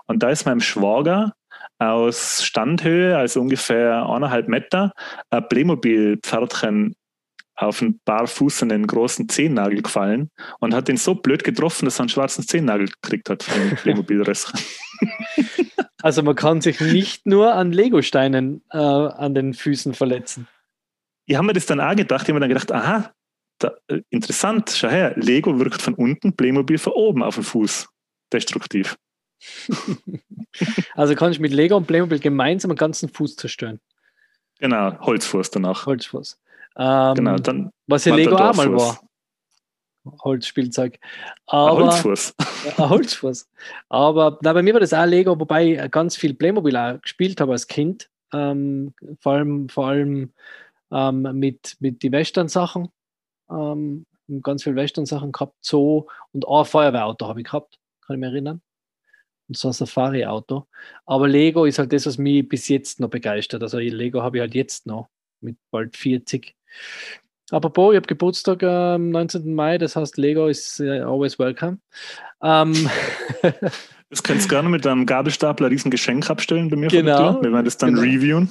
Und 0.06 0.22
da 0.22 0.30
ist 0.30 0.46
meinem 0.46 0.60
Schwager 0.60 1.32
aus 1.78 2.44
Standhöhe, 2.44 3.16
also 3.16 3.40
ungefähr 3.40 4.06
eineinhalb 4.08 4.48
Meter, 4.48 4.92
ein 5.30 5.48
Playmobil-Pferdchen 5.48 6.94
auf 7.60 7.82
einen 7.82 8.00
barfußenden 8.04 8.86
großen 8.86 9.28
Zehennagel 9.28 9.82
gefallen 9.82 10.30
und 10.60 10.74
hat 10.74 10.88
ihn 10.88 10.96
so 10.96 11.14
blöd 11.14 11.44
getroffen, 11.44 11.84
dass 11.84 11.98
er 11.98 12.02
einen 12.02 12.08
schwarzen 12.08 12.46
Zehennagel 12.46 12.88
gekriegt 12.88 13.28
hat 13.28 13.42
von 13.42 13.76
playmobil 13.76 14.22
Also 16.02 16.22
man 16.22 16.34
kann 16.34 16.62
sich 16.62 16.80
nicht 16.80 17.26
nur 17.26 17.54
an 17.54 17.72
Legosteinen 17.72 18.62
äh, 18.72 18.78
an 18.78 19.34
den 19.34 19.52
Füßen 19.52 19.92
verletzen. 19.92 20.48
Ich 21.26 21.36
habe 21.36 21.46
mir 21.46 21.52
das 21.52 21.66
dann 21.66 21.80
auch 21.80 21.94
gedacht, 21.94 22.22
ich 22.22 22.28
habe 22.28 22.34
mir 22.34 22.40
dann 22.40 22.48
gedacht, 22.48 22.72
aha, 22.72 23.12
da, 23.58 23.72
äh, 23.88 24.00
interessant, 24.08 24.72
schau 24.74 24.88
her, 24.88 25.12
Lego 25.16 25.58
wirkt 25.58 25.82
von 25.82 25.94
unten, 25.94 26.34
Playmobil 26.34 26.78
von 26.78 26.94
oben 26.94 27.22
auf 27.22 27.34
den 27.34 27.44
Fuß. 27.44 27.88
Destruktiv. 28.32 28.96
also 30.94 31.14
kann 31.14 31.32
ich 31.32 31.40
mit 31.40 31.52
Lego 31.52 31.76
und 31.76 31.86
Playmobil 31.86 32.18
gemeinsam 32.18 32.70
einen 32.70 32.78
ganzen 32.78 33.10
Fuß 33.10 33.36
zerstören. 33.36 33.80
Genau, 34.58 34.98
Holzfuß 35.00 35.50
danach. 35.50 35.86
Holzfuß. 35.86 36.38
Ähm, 36.76 37.14
genau, 37.14 37.36
dann 37.36 37.70
was 37.86 38.04
ja 38.04 38.14
Lego 38.14 38.36
auch 38.36 38.54
mal 38.54 38.72
war. 38.72 39.00
Holzspielzeug. 40.22 40.98
Aber, 41.46 41.78
ein 41.78 41.84
Holzfuß. 41.86 42.34
ein 42.78 42.88
Holzfuß. 42.88 43.48
Aber 43.88 44.38
na, 44.42 44.52
bei 44.52 44.62
mir 44.62 44.72
war 44.72 44.80
das 44.80 44.94
auch 44.94 45.04
Lego, 45.04 45.38
wobei 45.38 45.72
ich 45.72 45.90
ganz 45.90 46.16
viel 46.16 46.34
Playmobil 46.34 46.76
auch 46.76 47.00
gespielt 47.00 47.40
habe 47.40 47.52
als 47.52 47.66
Kind. 47.66 48.08
Ähm, 48.32 48.94
vor 49.20 49.32
allem, 49.32 49.68
vor 49.68 49.88
allem 49.88 50.32
ähm, 50.90 51.22
mit, 51.34 51.76
mit 51.80 52.02
die 52.02 52.12
Western-Sachen. 52.12 52.88
Ähm, 53.50 54.06
ganz 54.42 54.62
viele 54.62 54.76
Western-Sachen 54.76 55.32
gehabt. 55.32 55.56
So 55.60 56.08
und 56.32 56.46
auch 56.46 56.60
ein 56.60 56.66
Feuerwehrauto 56.66 57.26
habe 57.26 57.40
ich 57.40 57.46
gehabt, 57.46 57.78
kann 58.06 58.16
ich 58.16 58.20
mich 58.20 58.30
erinnern. 58.30 58.62
Und 59.48 59.56
so 59.56 59.68
ein 59.68 59.72
Safari-Auto. 59.72 60.66
Aber 61.06 61.28
Lego 61.28 61.64
ist 61.64 61.78
halt 61.78 61.92
das, 61.92 62.06
was 62.06 62.18
mich 62.18 62.48
bis 62.48 62.68
jetzt 62.68 63.00
noch 63.00 63.10
begeistert. 63.10 63.62
Also 63.62 63.78
Lego 63.78 64.22
habe 64.22 64.38
ich 64.38 64.40
halt 64.40 64.54
jetzt 64.54 64.86
noch 64.86 65.08
mit 65.40 65.56
bald 65.70 65.96
40. 65.96 66.54
Apropos, 67.50 67.92
ich 67.92 67.96
habe 67.96 68.06
Geburtstag 68.06 68.62
am 68.62 69.06
ähm, 69.06 69.10
19. 69.10 69.54
Mai, 69.54 69.78
das 69.78 69.96
heißt, 69.96 70.16
Lego 70.16 70.46
ist 70.46 70.80
uh, 70.80 70.84
always 70.84 71.38
welcome. 71.38 71.78
Ähm, 72.42 72.88
das 74.08 74.22
kannst 74.22 74.46
du 74.46 74.48
gerne 74.48 74.68
mit 74.68 74.86
einem 74.86 75.04
Gabelstapler 75.04 75.70
riesen 75.70 75.90
Geschenk 75.90 76.30
abstellen 76.30 76.70
bei 76.70 76.76
mir 76.76 76.88
genau, 76.88 77.42
Wir 77.42 77.52
werden 77.52 77.64
das 77.64 77.76
dann 77.76 77.94
genau. 77.94 78.02
reviewen. 78.02 78.50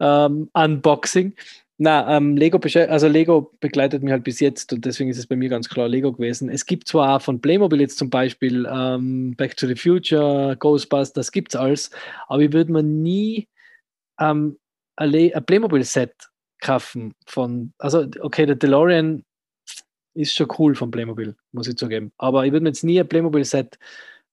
Ähm, 0.00 0.48
Unboxing. 0.54 1.34
Na, 1.76 2.16
ähm, 2.16 2.36
Lego, 2.36 2.60
also 2.88 3.08
Lego 3.08 3.52
begleitet 3.58 4.02
mich 4.02 4.12
halt 4.12 4.22
bis 4.22 4.38
jetzt 4.38 4.72
und 4.72 4.84
deswegen 4.84 5.10
ist 5.10 5.18
es 5.18 5.26
bei 5.26 5.34
mir 5.34 5.48
ganz 5.48 5.68
klar 5.68 5.88
Lego 5.88 6.12
gewesen. 6.12 6.48
Es 6.48 6.66
gibt 6.66 6.86
zwar 6.86 7.18
von 7.18 7.40
Playmobil 7.40 7.80
jetzt 7.80 7.98
zum 7.98 8.10
Beispiel 8.10 8.66
ähm, 8.70 9.34
Back 9.36 9.56
to 9.56 9.66
the 9.66 9.74
Future, 9.74 10.56
Ghostbusters, 10.56 11.32
gibt 11.32 11.52
es 11.52 11.60
alles, 11.60 11.90
aber 12.28 12.42
ich 12.42 12.52
würde 12.52 12.70
mir 12.70 12.84
nie 12.84 13.48
ähm, 14.20 14.56
ein 14.96 15.44
Playmobil-Set 15.46 16.12
kaufen 16.60 17.14
von, 17.26 17.72
also 17.78 18.06
okay, 18.20 18.46
der 18.46 18.56
DeLorean 18.56 19.24
ist 20.14 20.34
schon 20.34 20.48
cool 20.58 20.74
von 20.74 20.90
Playmobil, 20.90 21.36
muss 21.52 21.68
ich 21.68 21.76
zugeben. 21.76 22.12
Aber 22.16 22.46
ich 22.46 22.52
würde 22.52 22.62
mir 22.62 22.70
jetzt 22.70 22.84
nie 22.84 23.00
ein 23.00 23.08
Playmobil-Set 23.08 23.78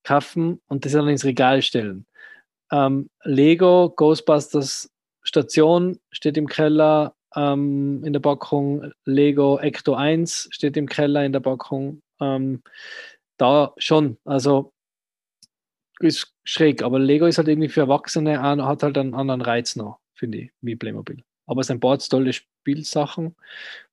kaufen 0.03 0.61
und 0.67 0.85
das 0.85 0.93
dann 0.93 1.07
ins 1.07 1.25
Regal 1.25 1.61
stellen. 1.61 2.05
Ähm, 2.71 3.09
Lego, 3.23 3.89
Ghostbusters 3.95 4.89
Station 5.23 5.99
steht 6.11 6.37
im 6.37 6.47
Keller 6.47 7.15
ähm, 7.35 8.03
in 8.03 8.13
der 8.13 8.19
Packung. 8.19 8.91
Lego 9.05 9.59
Ecto 9.59 9.93
1 9.93 10.49
steht 10.51 10.77
im 10.77 10.87
Keller 10.87 11.25
in 11.25 11.33
der 11.33 11.41
Packung. 11.41 12.01
Ähm, 12.19 12.63
da 13.37 13.73
schon. 13.77 14.17
Also 14.25 14.73
ist 15.99 16.33
schräg, 16.43 16.81
aber 16.83 16.99
Lego 16.99 17.25
ist 17.27 17.37
halt 17.37 17.47
irgendwie 17.47 17.69
für 17.69 17.81
Erwachsene, 17.81 18.41
hat 18.41 18.83
halt 18.83 18.97
einen 18.97 19.13
anderen 19.13 19.41
Reiz 19.41 19.75
noch, 19.75 19.99
finde 20.21 20.37
ich, 20.37 20.51
wie 20.61 20.75
Playmobil. 20.75 21.23
Aber 21.47 21.61
es 21.61 21.67
sind 21.67 21.77
ein 21.77 21.79
paar 21.79 21.97
tolle 21.97 22.31
Spielsachen. 22.31 23.35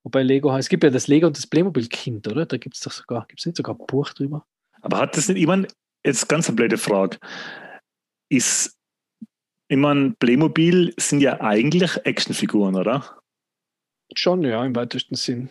Wobei 0.02 0.22
Lego, 0.22 0.54
es 0.56 0.68
gibt 0.68 0.84
ja 0.84 0.90
das 0.90 1.08
Lego 1.08 1.26
und 1.26 1.36
das 1.36 1.46
Playmobil-Kind, 1.46 2.28
oder? 2.28 2.44
Da 2.44 2.58
gibt 2.58 2.76
es 2.76 2.82
doch 2.82 2.92
sogar, 2.92 3.26
gibt 3.26 3.40
es 3.40 3.46
nicht 3.46 3.56
sogar 3.56 3.74
ein 3.74 3.86
Buch 3.86 4.12
drüber? 4.12 4.46
Aber 4.82 4.98
hat 4.98 5.16
das 5.16 5.28
nicht, 5.28 5.38
ich 5.38 5.46
meine, 5.46 5.66
jetzt 6.04 6.28
ganz 6.28 6.48
eine 6.48 6.56
blöde 6.56 6.76
Frage. 6.76 7.18
Ist, 8.30 8.78
ich 9.68 9.76
meine, 9.78 10.14
Playmobil 10.18 10.92
sind 10.98 11.20
ja 11.20 11.40
eigentlich 11.40 11.96
Actionfiguren, 12.04 12.76
oder? 12.76 13.18
Schon, 14.14 14.42
ja, 14.42 14.64
im 14.64 14.76
weitesten 14.76 15.14
Sinn. 15.14 15.48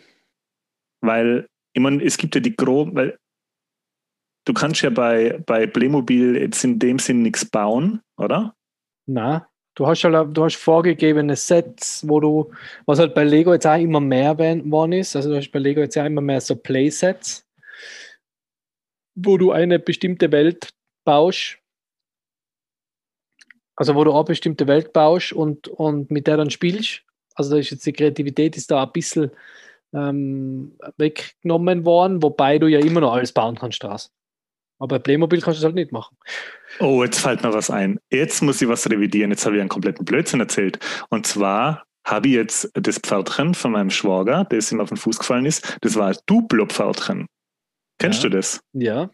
Weil, 1.00 1.48
ich 1.72 1.82
meine, 1.82 2.02
es 2.04 2.16
gibt 2.16 2.36
ja 2.36 2.40
die 2.40 2.56
groben, 2.56 2.94
weil 2.94 3.18
du 4.46 4.54
kannst 4.54 4.82
ja 4.82 4.90
bei, 4.90 5.42
bei 5.44 5.66
Playmobil 5.66 6.36
jetzt 6.36 6.62
in 6.62 6.78
dem 6.78 7.00
Sinn 7.00 7.22
nichts 7.22 7.44
bauen, 7.44 8.00
oder? 8.16 8.54
Na, 9.06 9.47
du 9.78 9.86
hast 9.86 10.02
halt, 10.02 10.36
du 10.36 10.44
hast 10.44 10.56
vorgegebene 10.56 11.36
Sets, 11.36 12.06
wo 12.08 12.18
du, 12.18 12.50
was 12.84 12.98
halt 12.98 13.14
bei 13.14 13.22
Lego 13.22 13.52
jetzt 13.52 13.66
auch 13.66 13.78
immer 13.78 14.00
mehr 14.00 14.34
geworden 14.34 14.92
ist, 14.92 15.14
also 15.14 15.30
du 15.30 15.36
hast 15.36 15.52
bei 15.52 15.60
Lego 15.60 15.80
jetzt 15.80 15.96
auch 15.96 16.04
immer 16.04 16.20
mehr 16.20 16.40
so 16.40 16.56
Playsets, 16.56 17.46
wo 19.14 19.38
du 19.38 19.52
eine 19.52 19.78
bestimmte 19.78 20.32
Welt 20.32 20.70
baust, 21.04 21.58
also 23.76 23.94
wo 23.94 24.02
du 24.02 24.12
eine 24.12 24.24
bestimmte 24.24 24.66
Welt 24.66 24.92
baust 24.92 25.32
und, 25.32 25.68
und 25.68 26.10
mit 26.10 26.26
der 26.26 26.38
dann 26.38 26.50
spielst. 26.50 27.02
Also 27.36 27.52
da 27.52 27.58
ist 27.58 27.70
jetzt 27.70 27.86
die 27.86 27.92
Kreativität 27.92 28.56
ist 28.56 28.72
da 28.72 28.82
ein 28.82 28.90
bisschen 28.90 29.30
ähm, 29.94 30.76
weggenommen 30.96 31.84
worden, 31.84 32.20
wobei 32.20 32.58
du 32.58 32.66
ja 32.66 32.80
immer 32.80 33.00
noch 33.00 33.12
alles 33.12 33.32
bauen 33.32 33.54
kannst 33.54 33.84
draus. 33.84 34.12
Aber 34.78 34.96
bei 34.96 34.98
Playmobil 34.98 35.40
kannst 35.40 35.58
du 35.58 35.60
es 35.60 35.64
halt 35.64 35.74
nicht 35.74 35.92
machen. 35.92 36.16
Oh, 36.78 37.02
jetzt 37.02 37.20
fällt 37.20 37.42
mir 37.42 37.52
was 37.52 37.70
ein. 37.70 37.98
Jetzt 38.10 38.42
muss 38.42 38.62
ich 38.62 38.68
was 38.68 38.88
revidieren. 38.88 39.30
Jetzt 39.30 39.44
habe 39.44 39.56
ich 39.56 39.60
einen 39.60 39.68
kompletten 39.68 40.04
Blödsinn 40.04 40.40
erzählt. 40.40 40.78
Und 41.10 41.26
zwar 41.26 41.84
habe 42.04 42.28
ich 42.28 42.34
jetzt 42.34 42.70
das 42.74 42.98
Pferdchen 42.98 43.54
von 43.54 43.72
meinem 43.72 43.90
Schwager, 43.90 44.44
das 44.44 44.72
ihm 44.72 44.80
auf 44.80 44.88
den 44.88 44.96
Fuß 44.96 45.18
gefallen 45.18 45.46
ist, 45.46 45.78
das 45.82 45.96
war 45.96 46.08
ein 46.08 46.16
Duplo-Pferdchen. 46.26 47.26
Kennst 47.98 48.22
ja. 48.22 48.28
du 48.28 48.36
das? 48.36 48.60
Ja. 48.72 49.10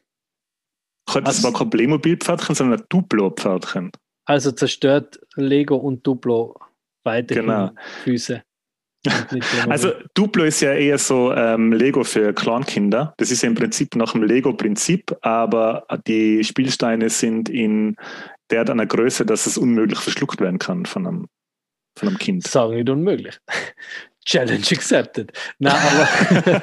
Das 1.06 1.24
also, 1.24 1.44
war 1.44 1.52
kein 1.52 1.70
Playmobil-Pferdchen, 1.70 2.54
sondern 2.54 2.80
ein 2.80 2.86
Duplo-Pferdchen. 2.88 3.90
Also 4.26 4.52
zerstört 4.52 5.20
Lego 5.34 5.76
und 5.76 6.06
Duplo 6.06 6.58
weiterhin 7.04 7.46
genau. 7.46 7.70
Füße. 8.04 8.42
Also 9.68 9.92
Duplo 10.14 10.44
ist 10.44 10.60
ja 10.60 10.72
eher 10.72 10.98
so 10.98 11.32
ähm, 11.32 11.72
Lego 11.72 12.04
für 12.04 12.32
Kleinkinder. 12.32 13.14
Das 13.18 13.30
ist 13.30 13.42
ja 13.42 13.48
im 13.48 13.54
Prinzip 13.54 13.96
nach 13.96 14.12
dem 14.12 14.22
Lego-Prinzip, 14.22 15.14
aber 15.20 15.86
die 16.06 16.42
Spielsteine 16.42 17.10
sind 17.10 17.48
in 17.48 17.96
der 18.50 18.68
einer 18.68 18.86
Größe, 18.86 19.26
dass 19.26 19.46
es 19.46 19.58
unmöglich 19.58 19.98
verschluckt 19.98 20.40
werden 20.40 20.58
kann 20.58 20.86
von 20.86 21.06
einem, 21.06 21.28
von 21.98 22.08
einem 22.08 22.18
Kind. 22.18 22.46
Sagen 22.46 22.76
nicht 22.76 22.88
unmöglich. 22.88 23.38
Challenge 24.24 24.64
accepted. 24.72 25.32
Nein, 25.58 25.74
aber 25.74 26.60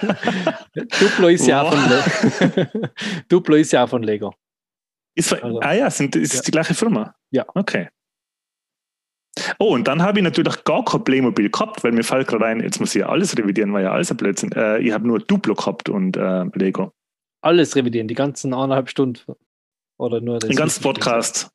Duplo 1.00 1.28
ist 1.28 1.46
ja 1.46 1.62
auch 1.62 1.72
von 1.72 1.90
Lego. 1.90 2.70
Duplo 3.30 3.56
ist 3.56 3.72
ja 3.72 3.84
auch 3.84 3.90
von 3.90 4.02
Lego. 4.02 4.34
Ist, 5.14 5.34
also, 5.34 5.60
ah 5.60 5.74
ja, 5.74 5.90
sind, 5.92 6.16
ist 6.16 6.34
ja. 6.34 6.42
die 6.42 6.52
gleiche 6.52 6.74
Firma? 6.74 7.14
Ja. 7.30 7.46
Okay. 7.54 7.90
Oh, 9.60 9.74
und 9.74 9.88
dann 9.88 10.02
habe 10.02 10.20
ich 10.20 10.24
natürlich 10.24 10.64
gar 10.64 10.84
kein 10.84 11.04
Playmobil 11.04 11.50
gehabt, 11.50 11.84
weil 11.84 11.94
mir 11.94 12.04
fällt 12.04 12.28
gerade 12.28 12.46
ein, 12.46 12.60
jetzt 12.60 12.80
muss 12.80 12.94
ich 12.96 13.02
ja 13.02 13.10
alles 13.10 13.38
revidieren, 13.38 13.74
weil 13.74 13.84
ja 13.84 13.92
alles 13.92 14.12
ein 14.12 14.18
Blödsinn. 14.18 14.52
Äh, 14.52 14.80
ich 14.80 14.92
habe 14.92 15.08
nur 15.08 15.20
Duplo 15.20 15.56
gehabt 15.56 15.90
und 15.90 16.18
äh, 16.18 16.46
Lego. 16.54 16.92
Alles 17.42 17.76
revidieren, 17.76 18.08
die 18.08 18.14
ganzen 18.14 18.54
eineinhalb 18.54 18.90
Stunden. 18.90 19.34
Oder 19.98 20.20
nur 20.20 20.40
Den 20.40 20.56
ganzen 20.56 20.84
Podcast 20.84 21.52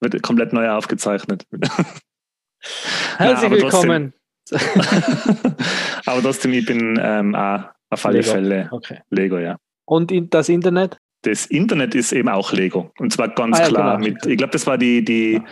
wird 0.00 0.20
komplett 0.22 0.52
neu 0.52 0.68
aufgezeichnet. 0.70 1.46
Herzlich 3.16 3.50
ja, 3.50 3.56
willkommen. 3.62 4.14
aber 6.06 6.22
trotzdem, 6.22 6.52
ich 6.52 6.66
bin 6.66 6.98
ähm, 7.00 7.34
auch 7.34 7.64
auf 7.90 8.06
alle 8.06 8.20
Lego. 8.20 8.32
Fälle 8.32 8.68
okay. 8.72 9.00
Lego, 9.10 9.38
ja. 9.38 9.56
Und 9.86 10.10
in 10.10 10.30
das 10.30 10.48
Internet? 10.48 10.98
Das 11.22 11.46
Internet 11.46 11.94
ist 11.94 12.12
eben 12.12 12.28
auch 12.28 12.52
Lego. 12.52 12.90
Und 12.98 13.12
zwar 13.12 13.28
ganz 13.28 13.58
ah, 13.58 13.62
ja, 13.62 13.68
klar. 13.68 13.98
Genau. 13.98 14.08
Mit, 14.08 14.26
ich 14.26 14.38
glaube, 14.38 14.52
das 14.52 14.66
war 14.66 14.78
die, 14.78 15.04
die 15.04 15.32
ja, 15.34 15.42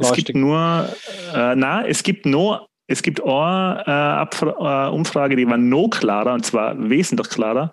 es 0.00 0.12
gibt 0.12 0.34
nur, 0.34 0.88
äh, 1.34 1.54
na, 1.54 1.86
es 1.86 2.02
gibt 2.02 2.26
nur, 2.26 2.66
es 2.86 3.02
gibt 3.02 3.22
eine 3.22 4.28
äh, 4.34 4.88
Umfrage, 4.90 5.36
die 5.36 5.48
war 5.48 5.58
noch 5.58 5.90
klarer, 5.90 6.32
und 6.32 6.44
zwar 6.44 6.76
wesentlich 6.88 7.28
klarer. 7.28 7.70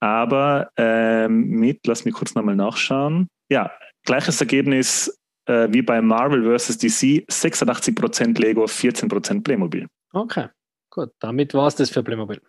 Aber 0.00 0.68
äh, 0.76 1.28
mit, 1.28 1.86
lass 1.86 2.04
mich 2.04 2.14
kurz 2.14 2.34
nochmal 2.34 2.56
nachschauen. 2.56 3.26
Ja, 3.50 3.72
gleiches 4.04 4.40
Ergebnis 4.40 5.18
äh, 5.46 5.68
wie 5.70 5.82
bei 5.82 6.00
Marvel 6.00 6.58
vs. 6.58 6.78
DC, 6.78 7.24
86% 7.28 8.40
Lego, 8.40 8.64
14% 8.64 9.42
Playmobil. 9.42 9.86
Okay, 10.12 10.48
gut. 10.90 11.10
Damit 11.20 11.54
war 11.54 11.66
es 11.66 11.74
das 11.74 11.90
für 11.90 12.02
Playmobil. 12.02 12.40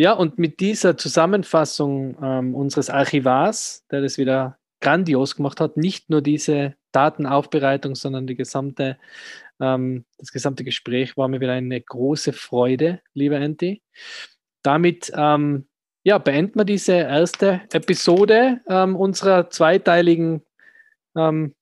Ja, 0.00 0.14
und 0.14 0.38
mit 0.38 0.60
dieser 0.60 0.96
Zusammenfassung 0.96 2.16
ähm, 2.22 2.54
unseres 2.54 2.88
Archivars, 2.88 3.84
der 3.90 4.00
das 4.00 4.16
wieder 4.16 4.58
grandios 4.80 5.36
gemacht 5.36 5.60
hat, 5.60 5.76
nicht 5.76 6.08
nur 6.08 6.22
diese 6.22 6.74
Datenaufbereitung, 6.92 7.94
sondern 7.94 8.26
die 8.26 8.34
gesamte, 8.34 8.96
ähm, 9.60 10.06
das 10.16 10.32
gesamte 10.32 10.64
Gespräch 10.64 11.18
war 11.18 11.28
mir 11.28 11.42
wieder 11.42 11.52
eine 11.52 11.78
große 11.78 12.32
Freude, 12.32 13.02
lieber 13.12 13.36
Andy. 13.40 13.82
Damit 14.62 15.12
ähm, 15.14 15.68
ja, 16.02 16.16
beenden 16.16 16.58
wir 16.58 16.64
diese 16.64 16.94
erste 16.94 17.60
Episode 17.70 18.62
ähm, 18.70 18.96
unserer 18.96 19.50
zweiteiligen 19.50 20.40
ähm, 21.14 21.54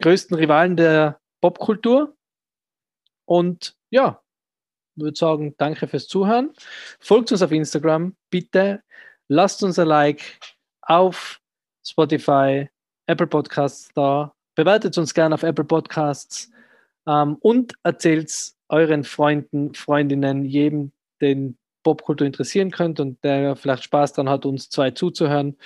größten 0.00 0.36
Rivalen 0.36 0.76
der 0.76 1.18
Popkultur. 1.40 2.14
Und 3.24 3.74
ja, 3.90 4.22
würde 4.96 5.16
sagen, 5.16 5.54
danke 5.58 5.86
fürs 5.86 6.08
Zuhören. 6.08 6.50
Folgt 7.00 7.32
uns 7.32 7.42
auf 7.42 7.52
Instagram, 7.52 8.16
bitte. 8.30 8.82
Lasst 9.28 9.62
uns 9.62 9.78
ein 9.78 9.88
Like 9.88 10.38
auf 10.82 11.40
Spotify, 11.84 12.68
Apple 13.06 13.26
Podcasts 13.26 13.90
da. 13.94 14.34
Bewertet 14.54 14.96
uns 14.98 15.14
gerne 15.14 15.34
auf 15.34 15.42
Apple 15.42 15.64
Podcasts 15.64 16.50
ähm, 17.06 17.36
und 17.40 17.74
erzählt 17.82 18.32
euren 18.68 19.04
Freunden, 19.04 19.74
Freundinnen, 19.74 20.44
jedem, 20.44 20.92
den 21.20 21.56
Popkultur 21.82 22.26
interessieren 22.26 22.70
könnte 22.70 23.02
und 23.02 23.22
der 23.22 23.54
vielleicht 23.54 23.84
Spaß 23.84 24.14
daran 24.14 24.28
hat, 24.28 24.44
uns 24.44 24.70
zwei 24.70 24.90
zuzuhören 24.90 25.56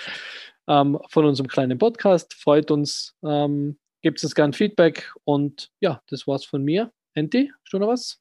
ähm, 0.68 0.98
von 1.08 1.24
unserem 1.24 1.48
kleinen 1.48 1.78
Podcast. 1.78 2.34
Freut 2.34 2.70
uns. 2.70 3.14
Ähm, 3.24 3.78
Gebt 4.02 4.22
uns 4.22 4.34
gerne 4.34 4.52
Feedback 4.54 5.12
und 5.24 5.70
ja, 5.80 6.02
das 6.08 6.26
war's 6.26 6.44
von 6.44 6.64
mir. 6.64 6.90
Enti, 7.14 7.52
du 7.70 7.78
noch 7.78 7.88
was? 7.88 8.18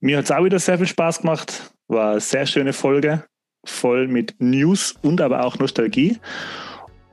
Mir 0.00 0.18
hat 0.18 0.26
es 0.26 0.30
auch 0.30 0.44
wieder 0.44 0.58
sehr 0.58 0.78
viel 0.78 0.86
Spaß 0.86 1.20
gemacht. 1.20 1.72
War 1.88 2.12
eine 2.12 2.20
sehr 2.20 2.46
schöne 2.46 2.72
Folge, 2.72 3.24
voll 3.64 4.08
mit 4.08 4.34
News 4.38 4.94
und 5.02 5.20
aber 5.20 5.44
auch 5.44 5.58
Nostalgie. 5.58 6.18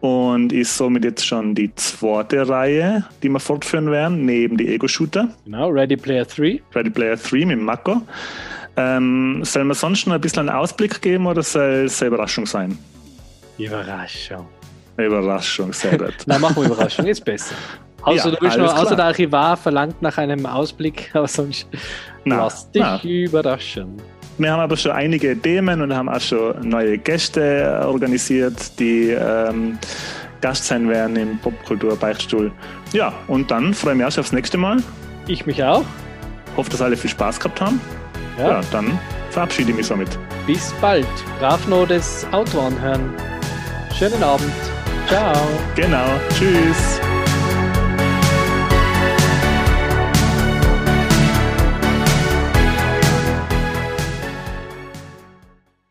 Und 0.02 0.52
ist 0.52 0.76
somit 0.76 1.06
jetzt 1.06 1.26
schon 1.26 1.56
die 1.56 1.74
zweite 1.76 2.48
Reihe, 2.50 3.06
die 3.22 3.30
wir 3.30 3.40
fortführen 3.40 3.90
werden, 3.90 4.26
neben 4.26 4.58
die 4.58 4.68
Ego-Shooter. 4.68 5.30
Genau, 5.46 5.70
Ready 5.70 5.96
Player 5.96 6.26
3. 6.26 6.62
Ready 6.76 6.90
Player 6.90 7.16
3 7.16 7.46
mit 7.46 7.60
Mako. 7.60 8.02
Ähm, 8.76 9.42
sollen 9.46 9.68
wir 9.68 9.76
sonst 9.76 10.06
noch 10.08 10.16
ein 10.16 10.22
bisschen 10.22 10.50
einen 10.50 10.58
Ausblick 10.58 11.02
geben 11.02 11.26
oder 11.26 11.42
soll 11.42 11.86
es 11.86 12.02
eine 12.02 12.08
Überraschung 12.10 12.46
sein? 12.46 12.78
Überraschung. 13.58 14.46
Überraschung, 14.98 15.72
sehr 15.72 15.98
gut. 15.98 16.16
Nein, 16.26 16.42
machen 16.42 16.58
wir 16.58 16.66
Überraschung, 16.66 17.06
ist 17.06 17.24
besser. 17.24 17.56
Also, 18.06 18.30
ja, 18.30 18.36
du 18.36 18.42
bist 18.42 18.58
noch, 18.58 18.78
außer 18.78 18.96
der 18.96 19.06
Archivar 19.06 19.58
verlangt 19.58 20.02
nach 20.02 20.18
einem 20.18 20.46
Ausblick, 20.46 21.10
aber 21.14 21.28
sonst 21.28 21.68
na, 22.26 22.38
lass 22.38 22.70
dich 22.72 22.82
na. 22.82 23.02
überraschen. 23.04 24.02
Wir 24.38 24.52
haben 24.52 24.62
aber 24.62 24.76
schon 24.76 24.92
einige 24.92 25.40
Themen 25.40 25.82
und 25.82 25.96
haben 25.96 26.10
auch 26.10 26.20
schon 26.20 26.68
neue 26.68 26.98
Gäste 26.98 27.82
organisiert, 27.86 28.80
die 28.80 29.10
ähm, 29.12 29.78
Gast 30.42 30.66
sein 30.66 30.90
werden 30.90 31.16
im 31.16 31.38
Popkultur-Beichtstuhl. 31.40 32.52
Ja, 32.94 33.14
und 33.28 33.52
dann 33.52 33.74
freue 33.74 33.94
ich 33.94 33.98
mich 34.00 34.08
auch 34.08 34.18
aufs 34.18 34.32
nächste 34.32 34.58
Mal. 34.58 34.78
Ich 35.28 35.46
mich 35.46 35.64
auch. 35.64 35.86
Hoffe, 36.58 36.70
dass 36.72 36.82
alle 36.82 36.98
viel 36.98 37.10
Spaß 37.10 37.40
gehabt 37.40 37.62
haben. 37.62 37.80
Ja, 38.38 38.50
ja 38.50 38.62
dann 38.72 39.00
verabschiede 39.30 39.72
ich 39.72 39.78
mich 39.78 39.88
somit. 39.88 40.10
Bis 40.46 40.74
bald. 40.82 41.08
Brav 41.40 41.66
noch 41.68 41.88
das 41.88 42.26
Auto 42.32 42.60
anhören. 42.60 43.14
Schönen 43.98 44.22
Abend. 44.24 44.52
Ciao. 45.08 45.36
Genau. 45.76 46.06
Tschüss. 46.34 47.00